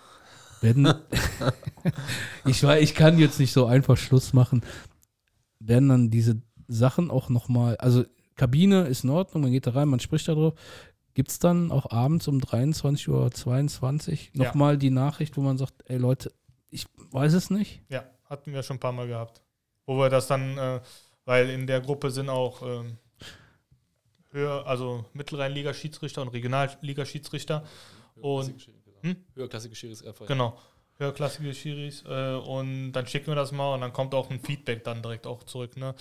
Wenn, 0.62 0.86
ich 2.46 2.62
weiß, 2.62 2.82
ich 2.82 2.94
kann 2.94 3.18
jetzt 3.18 3.38
nicht 3.38 3.52
so 3.52 3.66
einfach 3.66 3.96
Schluss 3.96 4.32
machen. 4.32 4.62
Werden 5.58 5.88
dann 5.88 6.10
diese 6.10 6.40
Sachen 6.68 7.10
auch 7.10 7.28
nochmal, 7.28 7.76
also 7.76 8.04
Kabine 8.36 8.86
ist 8.86 9.04
in 9.04 9.10
Ordnung, 9.10 9.42
man 9.42 9.52
geht 9.52 9.66
da 9.66 9.72
rein, 9.72 9.88
man 9.88 10.00
spricht 10.00 10.28
darüber. 10.28 10.54
Gibt 11.14 11.30
es 11.30 11.38
dann 11.38 11.70
auch 11.70 11.90
abends 11.90 12.26
um 12.28 12.40
23 12.40 13.08
Uhr 13.08 13.30
22 13.30 14.30
Ja. 14.34 14.44
nochmal 14.44 14.78
die 14.78 14.90
Nachricht, 14.90 15.36
wo 15.36 15.42
man 15.42 15.58
sagt, 15.58 15.74
ey 15.86 15.98
Leute, 15.98 16.32
ich 16.70 16.86
weiß 17.10 17.34
es 17.34 17.50
nicht? 17.50 17.82
Ja, 17.90 18.04
hatten 18.30 18.52
wir 18.52 18.62
schon 18.62 18.76
ein 18.76 18.80
paar 18.80 18.92
Mal 18.92 19.08
gehabt. 19.08 19.42
Wo 19.84 19.98
wir 19.98 20.08
das 20.08 20.26
dann, 20.28 20.56
äh, 20.56 20.80
weil 21.26 21.50
in 21.50 21.66
der 21.66 21.80
Gruppe 21.82 22.10
sind 22.10 22.30
auch 22.30 22.62
ähm, 22.62 22.96
höher, 24.30 24.66
also 24.66 25.04
Mittelrhein-Liga-Schiedsrichter 25.12 26.22
und 26.22 26.28
Regionalliga-Schiedsrichter. 26.28 27.64
Und 28.16 28.54
hm? 29.02 29.16
Höherklassige 29.34 29.74
Schiris 29.74 30.04
einfach. 30.04 30.26
Genau, 30.26 30.58
höherklassige 30.98 31.54
Schiris. 31.54 32.04
Äh, 32.06 32.34
und 32.34 32.92
dann 32.92 33.06
schicken 33.06 33.28
wir 33.28 33.34
das 33.34 33.52
mal 33.52 33.74
und 33.74 33.80
dann 33.80 33.92
kommt 33.92 34.14
auch 34.14 34.30
ein 34.30 34.40
Feedback 34.40 34.84
dann 34.84 35.02
direkt 35.02 35.26
auch 35.26 35.44
zurück. 35.44 35.76
Ne? 35.76 35.94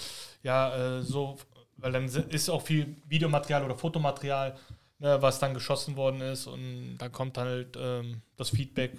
Ja, 0.43 0.99
äh, 0.99 1.01
so, 1.01 1.37
weil 1.77 1.91
dann 1.91 2.05
ist 2.05 2.49
auch 2.49 2.61
viel 2.61 2.95
Videomaterial 3.07 3.63
oder 3.63 3.75
Fotomaterial, 3.75 4.57
ne, 4.99 5.21
was 5.21 5.39
dann 5.39 5.53
geschossen 5.53 5.95
worden 5.95 6.21
ist 6.21 6.47
und 6.47 6.97
dann 6.97 7.11
kommt 7.11 7.37
halt 7.37 7.77
ähm, 7.79 8.21
das 8.37 8.51
Feedback, 8.51 8.93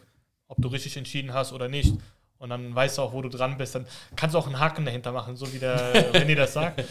ob 0.48 0.60
du 0.60 0.68
richtig 0.68 0.96
entschieden 0.96 1.32
hast 1.32 1.52
oder 1.52 1.68
nicht. 1.68 1.94
Und 2.43 2.51
dann 2.51 2.74
weißt 2.74 2.98
du 2.98 3.02
auch, 3.02 3.12
wo 3.12 3.23
du 3.23 3.28
dran 3.28 3.56
bist. 3.56 3.77
Dann 3.77 3.86
kannst 4.16 4.35
du 4.35 4.39
auch 4.40 4.47
einen 4.47 4.59
Haken 4.59 4.85
dahinter 4.85 5.12
machen, 5.12 5.36
so 5.36 5.52
wie 5.52 5.60
der 5.60 6.12
René 6.12 6.35
das 6.35 6.52
sagt. 6.55 6.82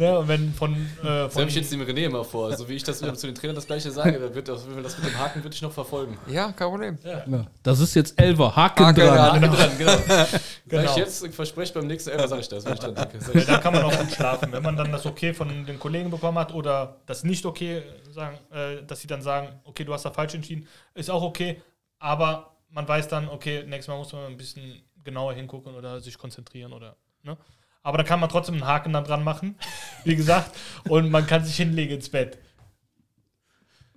ne? 0.00 0.18
Und 0.18 0.26
wenn 0.26 0.52
von, 0.52 0.74
äh, 0.74 1.28
von 1.28 1.42
habe 1.42 1.48
ich 1.48 1.54
jetzt 1.54 1.70
dem 1.70 1.80
René 1.82 2.06
immer 2.06 2.24
vor. 2.24 2.52
So 2.56 2.68
wie 2.68 2.74
ich 2.74 2.82
das 2.82 2.98
zu 2.98 3.26
den 3.26 3.34
Trainern 3.36 3.54
das 3.54 3.68
gleiche 3.68 3.92
sage, 3.92 4.18
dann 4.18 4.34
wird 4.34 4.48
das, 4.48 4.66
das 4.82 4.98
mit 4.98 5.06
dem 5.12 5.16
Haken 5.18 5.44
würde 5.44 5.54
ich 5.54 5.62
noch 5.62 5.70
verfolgen. 5.70 6.18
Ja, 6.26 6.50
kein 6.50 6.68
Problem. 6.68 6.98
Ja. 7.04 7.46
Das 7.62 7.78
ist 7.78 7.94
jetzt 7.94 8.20
Elver, 8.20 8.56
Haken, 8.56 8.84
Haken 8.86 9.00
dran. 9.06 9.18
Haken 9.20 9.50
dran, 9.52 9.70
genau. 9.78 9.92
Sag 10.06 10.40
Genau. 10.66 10.90
ich 10.90 10.96
jetzt, 10.96 11.24
verspreche 11.32 11.72
beim 11.74 11.86
nächsten 11.86 12.10
Elfer 12.10 12.26
sage 12.26 12.40
ich 12.40 12.48
das, 12.48 12.64
wenn 12.64 12.72
ich 12.72 12.80
dran 12.80 12.94
denke. 12.96 13.20
Sag 13.20 13.34
Ja, 13.36 13.44
da 13.44 13.58
kann 13.58 13.72
man 13.72 13.84
auch 13.84 13.96
gut 13.96 14.10
schlafen. 14.10 14.50
Wenn 14.50 14.62
man 14.64 14.76
dann 14.76 14.90
das 14.90 15.06
Okay 15.06 15.32
von 15.32 15.64
den 15.64 15.78
Kollegen 15.78 16.10
bekommen 16.10 16.36
hat 16.38 16.52
oder 16.52 16.96
das 17.06 17.22
nicht 17.22 17.46
okay 17.46 17.82
sagen, 18.10 18.36
äh, 18.50 18.82
dass 18.84 19.00
sie 19.00 19.06
dann 19.06 19.22
sagen, 19.22 19.60
okay, 19.62 19.84
du 19.84 19.92
hast 19.94 20.04
da 20.04 20.10
falsch 20.10 20.34
entschieden, 20.34 20.66
ist 20.94 21.10
auch 21.10 21.22
okay, 21.22 21.62
aber 22.00 22.56
man 22.70 22.86
weiß 22.88 23.08
dann, 23.08 23.28
okay, 23.28 23.62
nächstes 23.66 23.88
Mal 23.88 23.96
muss 23.98 24.12
man 24.12 24.24
ein 24.26 24.36
bisschen 24.36 24.82
genauer 25.06 25.32
hingucken 25.32 25.74
oder 25.74 26.00
sich 26.00 26.18
konzentrieren 26.18 26.74
oder, 26.74 26.96
ne? 27.22 27.38
Aber 27.82 27.98
da 27.98 28.04
kann 28.04 28.20
man 28.20 28.28
trotzdem 28.28 28.56
einen 28.56 28.66
Haken 28.66 28.92
dann 28.92 29.04
dran 29.04 29.24
machen, 29.24 29.56
wie 30.04 30.16
gesagt, 30.16 30.54
und 30.88 31.10
man 31.10 31.26
kann 31.26 31.44
sich 31.44 31.56
hinlegen 31.56 31.94
ins 31.94 32.10
Bett. 32.10 32.38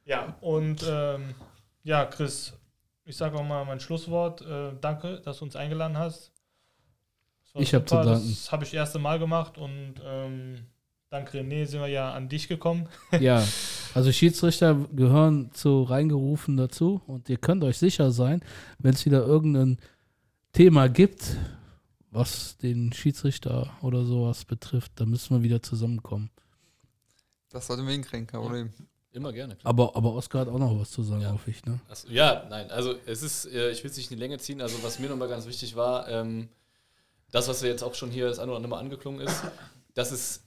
Ja, 0.05 0.37
und 0.41 0.85
ähm, 0.87 1.35
ja, 1.83 2.05
Chris, 2.05 2.53
ich 3.05 3.17
sage 3.17 3.37
auch 3.37 3.43
mal 3.43 3.65
mein 3.65 3.79
Schlusswort. 3.79 4.41
Äh, 4.41 4.73
danke, 4.79 5.19
dass 5.21 5.39
du 5.39 5.45
uns 5.45 5.55
eingeladen 5.55 5.97
hast. 5.97 6.31
Ich 7.55 7.73
hab 7.73 7.89
zu 7.89 7.95
danken. 7.95 8.29
Das 8.29 8.51
habe 8.51 8.63
ich 8.63 8.69
das 8.69 8.75
erste 8.77 8.99
Mal 8.99 9.17
gemacht 9.17 9.57
und 9.57 9.95
ähm, 10.05 10.65
dank 11.09 11.31
René 11.33 11.65
sind 11.65 11.81
wir 11.81 11.87
ja 11.87 12.13
an 12.13 12.29
dich 12.29 12.47
gekommen. 12.47 12.87
Ja, 13.19 13.43
also 13.95 14.11
Schiedsrichter 14.11 14.75
gehören 14.95 15.51
zu 15.51 15.83
reingerufen 15.83 16.57
dazu 16.57 17.01
und 17.07 17.27
ihr 17.27 17.37
könnt 17.37 17.63
euch 17.63 17.79
sicher 17.79 18.11
sein, 18.11 18.41
wenn 18.77 18.93
es 18.93 19.05
wieder 19.05 19.25
irgendein 19.25 19.79
Thema 20.53 20.87
gibt, 20.89 21.37
was 22.11 22.57
den 22.57 22.91
Schiedsrichter 22.93 23.71
oder 23.81 24.03
sowas 24.05 24.45
betrifft, 24.45 24.91
dann 24.95 25.09
müssen 25.09 25.35
wir 25.35 25.43
wieder 25.43 25.61
zusammenkommen. 25.61 26.29
Das 27.49 27.67
sollten 27.67 27.85
wir 27.85 27.93
hinkriegen, 27.93 28.27
kein 28.27 28.41
Problem. 28.41 28.73
immer 29.11 29.33
gerne. 29.33 29.55
Klar. 29.55 29.69
Aber, 29.69 29.95
aber 29.95 30.13
Oskar 30.13 30.41
hat 30.41 30.47
auch 30.49 30.59
noch 30.59 30.79
was 30.79 30.91
zu 30.91 31.01
sagen, 31.03 31.21
Ja. 31.21 31.31
hoffe 31.31 31.49
ich, 31.49 31.65
ne? 31.65 31.79
Achso, 31.89 32.07
ja, 32.09 32.45
nein, 32.49 32.69
also 32.71 32.95
es 33.05 33.23
ist, 33.23 33.45
äh, 33.45 33.71
ich 33.71 33.83
will 33.83 33.89
es 33.91 33.97
nicht 33.97 34.11
in 34.11 34.17
die 34.17 34.21
Länge 34.21 34.37
ziehen, 34.37 34.61
also 34.61 34.81
was 34.83 34.99
mir 34.99 35.09
nochmal 35.09 35.27
ganz 35.29 35.45
wichtig 35.47 35.75
war, 35.75 36.07
ähm, 36.07 36.47
das, 37.31 37.47
was 37.47 37.61
wir 37.63 37.69
jetzt 37.69 37.83
auch 37.83 37.93
schon 37.95 38.11
hier 38.11 38.27
das 38.27 38.39
eine 38.39 38.47
oder 38.51 38.57
andere 38.57 38.69
Mal 38.71 38.79
angeklungen 38.79 39.21
ist, 39.21 39.43
dass 39.93 40.11
es 40.11 40.41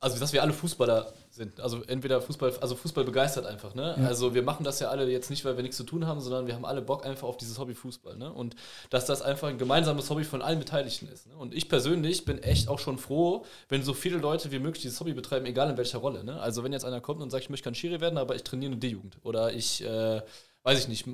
also 0.00 0.18
dass 0.18 0.32
wir 0.32 0.42
alle 0.42 0.52
Fußballer 0.52 1.12
sind. 1.30 1.60
Also 1.60 1.82
entweder 1.84 2.20
Fußball, 2.20 2.52
also 2.60 2.76
Fußball 2.76 3.04
begeistert 3.04 3.46
einfach, 3.46 3.74
ne? 3.74 3.96
Ja. 3.98 4.06
Also 4.06 4.34
wir 4.34 4.42
machen 4.42 4.64
das 4.64 4.80
ja 4.80 4.88
alle 4.88 5.08
jetzt 5.10 5.30
nicht, 5.30 5.44
weil 5.44 5.56
wir 5.56 5.62
nichts 5.62 5.76
zu 5.76 5.84
tun 5.84 6.06
haben, 6.06 6.20
sondern 6.20 6.46
wir 6.46 6.54
haben 6.54 6.64
alle 6.64 6.82
Bock 6.82 7.04
einfach 7.04 7.26
auf 7.26 7.36
dieses 7.36 7.58
Hobby 7.58 7.74
Fußball, 7.74 8.16
ne? 8.16 8.32
Und 8.32 8.56
dass 8.90 9.06
das 9.06 9.22
einfach 9.22 9.48
ein 9.48 9.58
gemeinsames 9.58 10.08
Hobby 10.10 10.24
von 10.24 10.42
allen 10.42 10.58
Beteiligten 10.58 11.08
ist. 11.08 11.26
Ne? 11.26 11.36
Und 11.36 11.54
ich 11.54 11.68
persönlich 11.68 12.24
bin 12.24 12.38
echt 12.38 12.68
auch 12.68 12.78
schon 12.78 12.98
froh, 12.98 13.44
wenn 13.68 13.82
so 13.82 13.94
viele 13.94 14.18
Leute 14.18 14.52
wie 14.52 14.58
möglich 14.58 14.82
dieses 14.82 15.00
Hobby 15.00 15.14
betreiben, 15.14 15.46
egal 15.46 15.70
in 15.70 15.76
welcher 15.76 15.98
Rolle. 15.98 16.24
Ne? 16.24 16.40
Also 16.40 16.64
wenn 16.64 16.72
jetzt 16.72 16.84
einer 16.84 17.00
kommt 17.00 17.20
und 17.20 17.30
sagt, 17.30 17.44
ich 17.44 17.50
möchte 17.50 17.64
kein 17.64 17.74
Schiri 17.74 18.00
werden, 18.00 18.18
aber 18.18 18.36
ich 18.36 18.44
trainiere 18.44 18.72
eine 18.72 18.80
D-Jugend 18.80 19.18
oder 19.22 19.52
ich, 19.52 19.84
äh, 19.84 20.22
weiß 20.62 20.80
ich 20.80 20.88
nicht, 20.88 21.06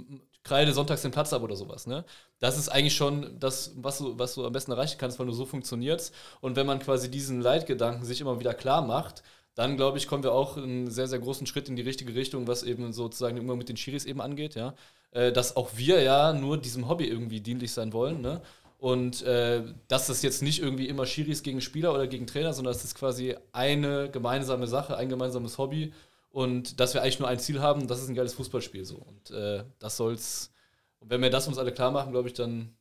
kreide 0.45 0.73
sonntags 0.73 1.03
den 1.03 1.11
Platz 1.11 1.33
ab 1.33 1.43
oder 1.43 1.57
sowas. 1.57 1.87
Ne? 1.87 2.05
Das 2.39 2.59
ist 2.59 2.69
eigentlich 2.69 2.95
schon 2.95 3.39
das, 3.41 3.73
was 3.77 3.99
du, 3.99 4.19
was 4.19 4.35
du 4.35 4.47
am 4.47 4.53
besten 4.53 4.73
erreichen 4.73 4.99
kannst, 4.99 5.19
weil 5.19 5.27
du 5.27 5.33
so 5.33 5.47
funktionierst. 5.47 6.15
Und 6.41 6.57
wenn 6.57 6.67
man 6.67 6.79
quasi 6.79 7.11
diesen 7.11 7.41
Leitgedanken 7.41 8.05
sich 8.05 8.21
immer 8.21 8.39
wieder 8.39 8.55
klar 8.55 8.83
macht, 8.83 9.23
dann 9.55 9.77
glaube 9.77 9.99
ich, 9.99 10.07
kommen 10.07 10.23
wir 10.23 10.33
auch 10.33 10.57
einen 10.57 10.91
sehr, 10.91 11.07
sehr 11.07 11.19
großen 11.19 11.47
Schritt 11.47 11.69
in 11.69 11.77
die 11.77 11.83
richtige 11.83 12.15
Richtung, 12.15 12.47
was 12.47 12.63
eben 12.63 12.93
sozusagen 12.93 13.39
Umgang 13.39 13.59
mit 13.59 13.69
den 13.69 13.77
Schiris 13.77 14.05
eben 14.05 14.21
angeht, 14.21 14.55
ja. 14.55 14.75
Äh, 15.13 15.33
dass 15.33 15.57
auch 15.57 15.71
wir 15.77 16.03
ja 16.03 16.33
nur 16.33 16.59
diesem 16.59 16.89
Hobby 16.89 17.07
irgendwie 17.07 17.41
dienlich 17.41 17.73
sein 17.73 17.93
wollen, 17.93 18.21
ne? 18.21 18.41
Und 18.79 19.23
äh, 19.23 19.63
dass 19.89 20.09
das 20.09 20.23
jetzt 20.23 20.43
nicht 20.43 20.61
irgendwie 20.61 20.89
immer 20.89 21.07
Schiris 21.07 21.43
gegen 21.43 21.61
Spieler 21.63 21.95
oder 21.95 22.07
gegen 22.07 22.27
Trainer, 22.27 22.53
sondern 22.53 22.75
es 22.75 22.85
ist 22.85 22.95
quasi 22.95 23.35
eine 23.53 24.11
gemeinsame 24.11 24.67
Sache, 24.67 24.97
ein 24.99 25.09
gemeinsames 25.09 25.57
Hobby 25.57 25.93
und 26.35 26.81
dass 26.81 26.95
wir 26.95 27.03
eigentlich 27.03 27.21
nur 27.21 27.29
ein 27.29 27.39
Ziel 27.39 27.61
haben, 27.61 27.87
das 27.87 28.03
ist 28.03 28.09
ein 28.09 28.17
geiles 28.17 28.35
Fußballspiel 28.35 28.85
so. 28.85 28.97
Und 28.97 29.31
äh, 29.31 29.63
das 29.79 29.97
soll's, 29.97 30.53
und 30.99 31.09
wenn 31.09 31.23
wir 31.23 31.31
das 31.31 31.47
uns 31.47 31.59
alle 31.59 31.71
klar 31.71 31.93
machen, 31.93 32.11
glaube 32.11 32.27
ich, 32.27 32.35
dann. 32.35 32.75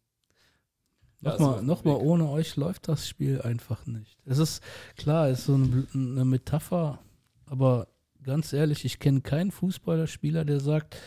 ja, 1.21 1.33
Nochmal, 1.33 1.61
nochmal, 1.61 1.95
ohne 1.97 2.29
euch 2.29 2.55
läuft 2.55 2.87
das 2.87 3.07
Spiel 3.07 3.43
einfach 3.43 3.85
nicht. 3.85 4.17
Es 4.25 4.39
ist 4.39 4.63
klar, 4.97 5.27
es 5.27 5.39
ist 5.39 5.45
so 5.45 5.53
eine, 5.53 5.85
eine 5.93 6.25
Metapher, 6.25 6.97
aber 7.45 7.89
ganz 8.23 8.53
ehrlich, 8.53 8.85
ich 8.85 8.97
kenne 8.97 9.21
keinen 9.21 9.51
Fußballerspieler, 9.51 10.45
der 10.45 10.59
sagt, 10.59 10.97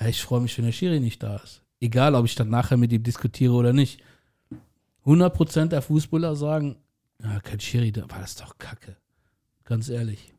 ja, 0.00 0.08
ich 0.08 0.22
freue 0.22 0.40
mich, 0.40 0.58
wenn 0.58 0.64
der 0.64 0.72
Schiri 0.72 0.98
nicht 0.98 1.22
da 1.22 1.36
ist. 1.36 1.62
Egal, 1.78 2.16
ob 2.16 2.24
ich 2.24 2.34
dann 2.34 2.50
nachher 2.50 2.78
mit 2.78 2.92
ihm 2.92 3.04
diskutiere 3.04 3.52
oder 3.52 3.72
nicht. 3.72 4.02
100% 5.06 5.68
der 5.68 5.82
Fußballer 5.82 6.34
sagen, 6.34 6.78
ja, 7.22 7.38
kein 7.38 7.60
Schiri, 7.60 7.92
da 7.92 8.10
war 8.10 8.18
das 8.18 8.34
doch 8.34 8.58
kacke. 8.58 8.96
Ganz 9.62 9.88
ehrlich. 9.88 10.31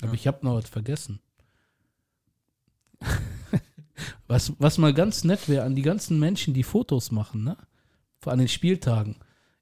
Aber 0.00 0.08
Ja. 0.12 0.14
ich 0.14 0.26
habe 0.26 0.44
noch 0.44 0.54
was 0.56 0.68
vergessen. 0.68 1.20
was, 4.26 4.52
was 4.58 4.78
mal 4.78 4.94
ganz 4.94 5.24
nett 5.24 5.48
wäre 5.48 5.64
an 5.64 5.74
die 5.76 5.82
ganzen 5.82 6.18
Menschen, 6.18 6.54
die 6.54 6.62
Fotos 6.62 7.10
machen, 7.10 7.44
ne? 7.44 7.56
Vor 8.18 8.32
an 8.32 8.38
den 8.38 8.48
Spieltagen. 8.48 9.16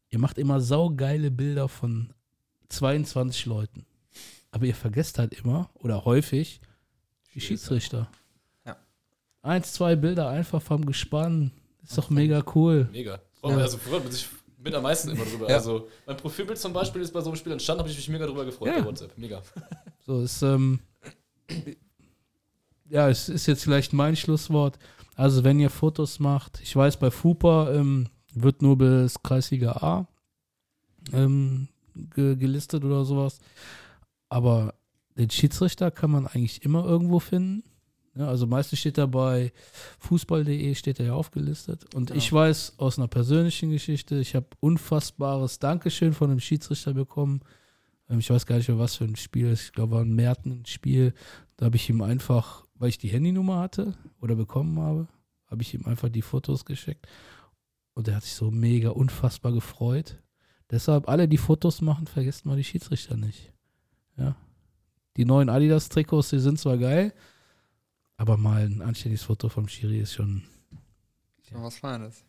Ihr 0.09 0.19
macht 0.19 0.39
immer 0.39 0.61
saugeile 0.61 1.31
Bilder 1.31 1.69
von 1.69 2.13
22 2.69 3.47
Leuten. 3.47 3.87
Aber 4.51 4.67
ihr 4.67 4.75
vergesst 4.75 5.19
halt 5.19 5.33
immer 5.33 5.71
oder 5.75 6.05
häufig 6.05 6.61
die 7.35 7.41
Schiedsrichter. 7.41 8.11
Ja. 8.67 8.77
Eins, 9.41 9.73
zwei 9.73 9.97
Bilder 9.97 10.29
einfach 10.29 10.61
vom 10.63 10.85
Gespann. 10.87 11.51
Ist 11.83 11.97
doch 11.99 12.11
mega 12.11 12.45
cool. 12.55 12.89
Mega. 12.93 13.21
Ja. 13.43 13.57
Also 13.57 13.79
freut 13.79 14.05
man 14.05 14.13
sich 14.13 14.29
mit 14.63 14.75
am 14.75 14.83
meisten 14.83 15.11
immer 15.11 15.25
drüber. 15.25 15.49
Ja. 15.49 15.57
Also 15.57 15.89
mein 16.07 16.17
Profilbild 16.17 16.59
zum 16.59 16.73
Beispiel 16.73 17.03
ist 17.03 17.13
bei 17.13 17.21
so 17.21 17.31
einem 17.31 17.37
Spiel 17.37 17.53
entstanden, 17.53 17.81
habe 17.81 17.91
ich 17.91 17.97
mich 17.97 18.09
mega 18.09 18.27
drüber 18.27 18.45
gefreut 18.45 18.69
Ja. 18.69 18.81
bei 18.81 18.87
WhatsApp. 18.87 19.17
Mega. 19.19 19.43
So 20.07 20.21
ist, 20.21 20.43
ähm, 20.43 20.81
ja, 22.89 23.09
es 23.09 23.29
ist 23.29 23.47
jetzt 23.47 23.63
vielleicht 23.65 23.93
mein 23.93 24.17
Schlusswort. 24.17 24.79
Also, 25.15 25.45
wenn 25.45 25.61
ihr 25.61 25.71
Fotos 25.71 26.19
macht, 26.21 26.61
ich 26.63 26.75
weiß, 26.75 26.97
bei 26.99 27.11
FUPA 27.11 27.73
ähm, 27.73 28.09
wird 28.35 28.63
nur 28.63 28.79
bis 28.79 29.23
Kreisliga 29.23 29.73
A 29.73 30.09
ähm, 31.13 31.69
ge 31.95 32.37
gelistet 32.37 32.85
oder 32.85 33.05
sowas. 33.05 33.39
Aber 34.29 34.75
den 35.17 35.29
Schiedsrichter 35.31 35.91
kann 35.91 36.11
man 36.11 36.27
eigentlich 36.27 36.65
immer 36.65 36.85
irgendwo 36.85 37.19
finden. 37.21 37.63
Ja, 38.15 38.29
also 38.29 38.47
meistens 38.47 38.79
steht 38.81 38.99
da 38.99 39.07
bei 39.07 39.53
fußball.de 39.99 40.75
steht 40.75 41.01
er 41.01 41.07
ja 41.07 41.13
aufgelistet. 41.15 41.95
Und 41.95 42.07
Genau. 42.09 42.19
ich 42.19 42.31
weiß 42.33 42.75
aus 42.79 42.99
einer 42.99 43.09
persönlichen 43.09 43.71
Geschichte, 43.71 44.17
ich 44.17 44.35
habe 44.35 44.47
unfassbares 44.61 45.59
Dankeschön 45.59 46.13
von 46.13 46.31
einem 46.31 46.41
Schiedsrichter 46.41 46.93
bekommen. 46.93 47.41
Ähm, 48.11 48.19
Ich 48.19 48.29
weiß 48.29 48.45
gar 48.45 48.57
nicht 48.57 48.69
mehr, 48.69 48.79
was 48.79 48.97
für 48.97 49.05
ein 49.05 49.17
Spiel. 49.17 49.53
Ich 49.53 49.73
glaube, 49.73 49.95
war 49.97 50.03
ein 50.03 50.15
Merten 50.15 50.61
ein 50.61 50.67
Spiel. 50.67 51.15
Da 51.57 51.67
habe 51.67 51.77
ich 51.77 51.89
ihm 51.89 52.03
einfach, 52.03 52.67
weil 52.75 52.91
ich 52.91 52.99
die 52.99 53.09
Handynummer 53.09 53.61
hatte 53.61 53.95
oder 54.21 54.35
bekommen 54.35 54.79
habe, 54.79 55.09
habe 55.47 55.63
ich 55.63 55.73
ihm 55.73 55.87
einfach 55.87 56.11
die 56.11 56.23
Fotos 56.23 56.65
geschickt. 56.67 57.07
Und 57.95 58.09
er 58.09 58.17
hat 58.17 58.25
sich 58.25 58.35
so 58.35 58.51
mega 58.51 58.91
unfassbar 58.91 59.53
gefreut. 59.53 60.19
Deshalb, 60.71 61.09
alle, 61.09 61.29
die 61.29 61.39
Fotos 61.39 61.81
machen, 61.81 62.07
vergesst 62.07 62.45
mal 62.47 62.57
die 62.57 62.65
Schiedsrichter 62.65 63.17
nicht. 63.17 63.53
Ja. 64.19 64.37
Die 65.17 65.25
neuen 65.27 65.49
Adidas-Trikots, 65.51 66.31
die 66.31 66.39
sind 66.39 66.59
zwar 66.59 66.79
geil, 66.79 67.13
aber 68.17 68.37
mal 68.37 68.65
ein 68.65 68.83
anständiges 68.83 69.25
Foto 69.25 69.49
vom 69.49 69.69
Schiri 69.69 70.01
ist 70.01 70.15
schon. 70.15 70.43
Schon 71.49 71.63
was 71.63 71.77
Feines. 71.77 72.25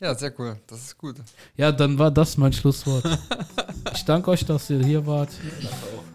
Ja, 0.00 0.14
sehr 0.14 0.32
cool. 0.38 0.58
Das 0.66 0.80
ist 0.80 0.98
gut. 0.98 1.16
Ja, 1.56 1.70
dann 1.72 1.98
war 1.98 2.10
das 2.10 2.38
mein 2.38 2.52
Schlusswort. 2.52 3.04
ich 3.94 4.04
danke 4.04 4.30
euch, 4.30 4.44
dass 4.46 4.70
ihr 4.70 4.82
hier 4.82 5.06
wart. 5.06 5.30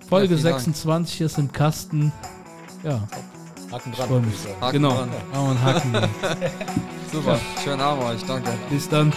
Folge 0.09 0.33
Ja, 0.33 0.39
vielen 0.39 0.43
Dank. 0.43 0.59
26 0.59 1.21
ist 1.21 1.37
im 1.37 1.51
Kasten. 1.51 2.11
Ja, 2.83 3.07
Haken 3.71 3.91
ich 3.91 3.97
dran. 3.99 4.33
Haken 4.61 4.71
genau. 4.71 4.95
dran. 5.31 5.63
Haken. 5.63 5.93
Super. 7.11 7.39
Schönen 7.63 7.81
Abend 7.81 8.03
euch. 8.03 8.23
Danke. 8.23 8.51
Bis 8.69 8.89
dann. 8.89 9.13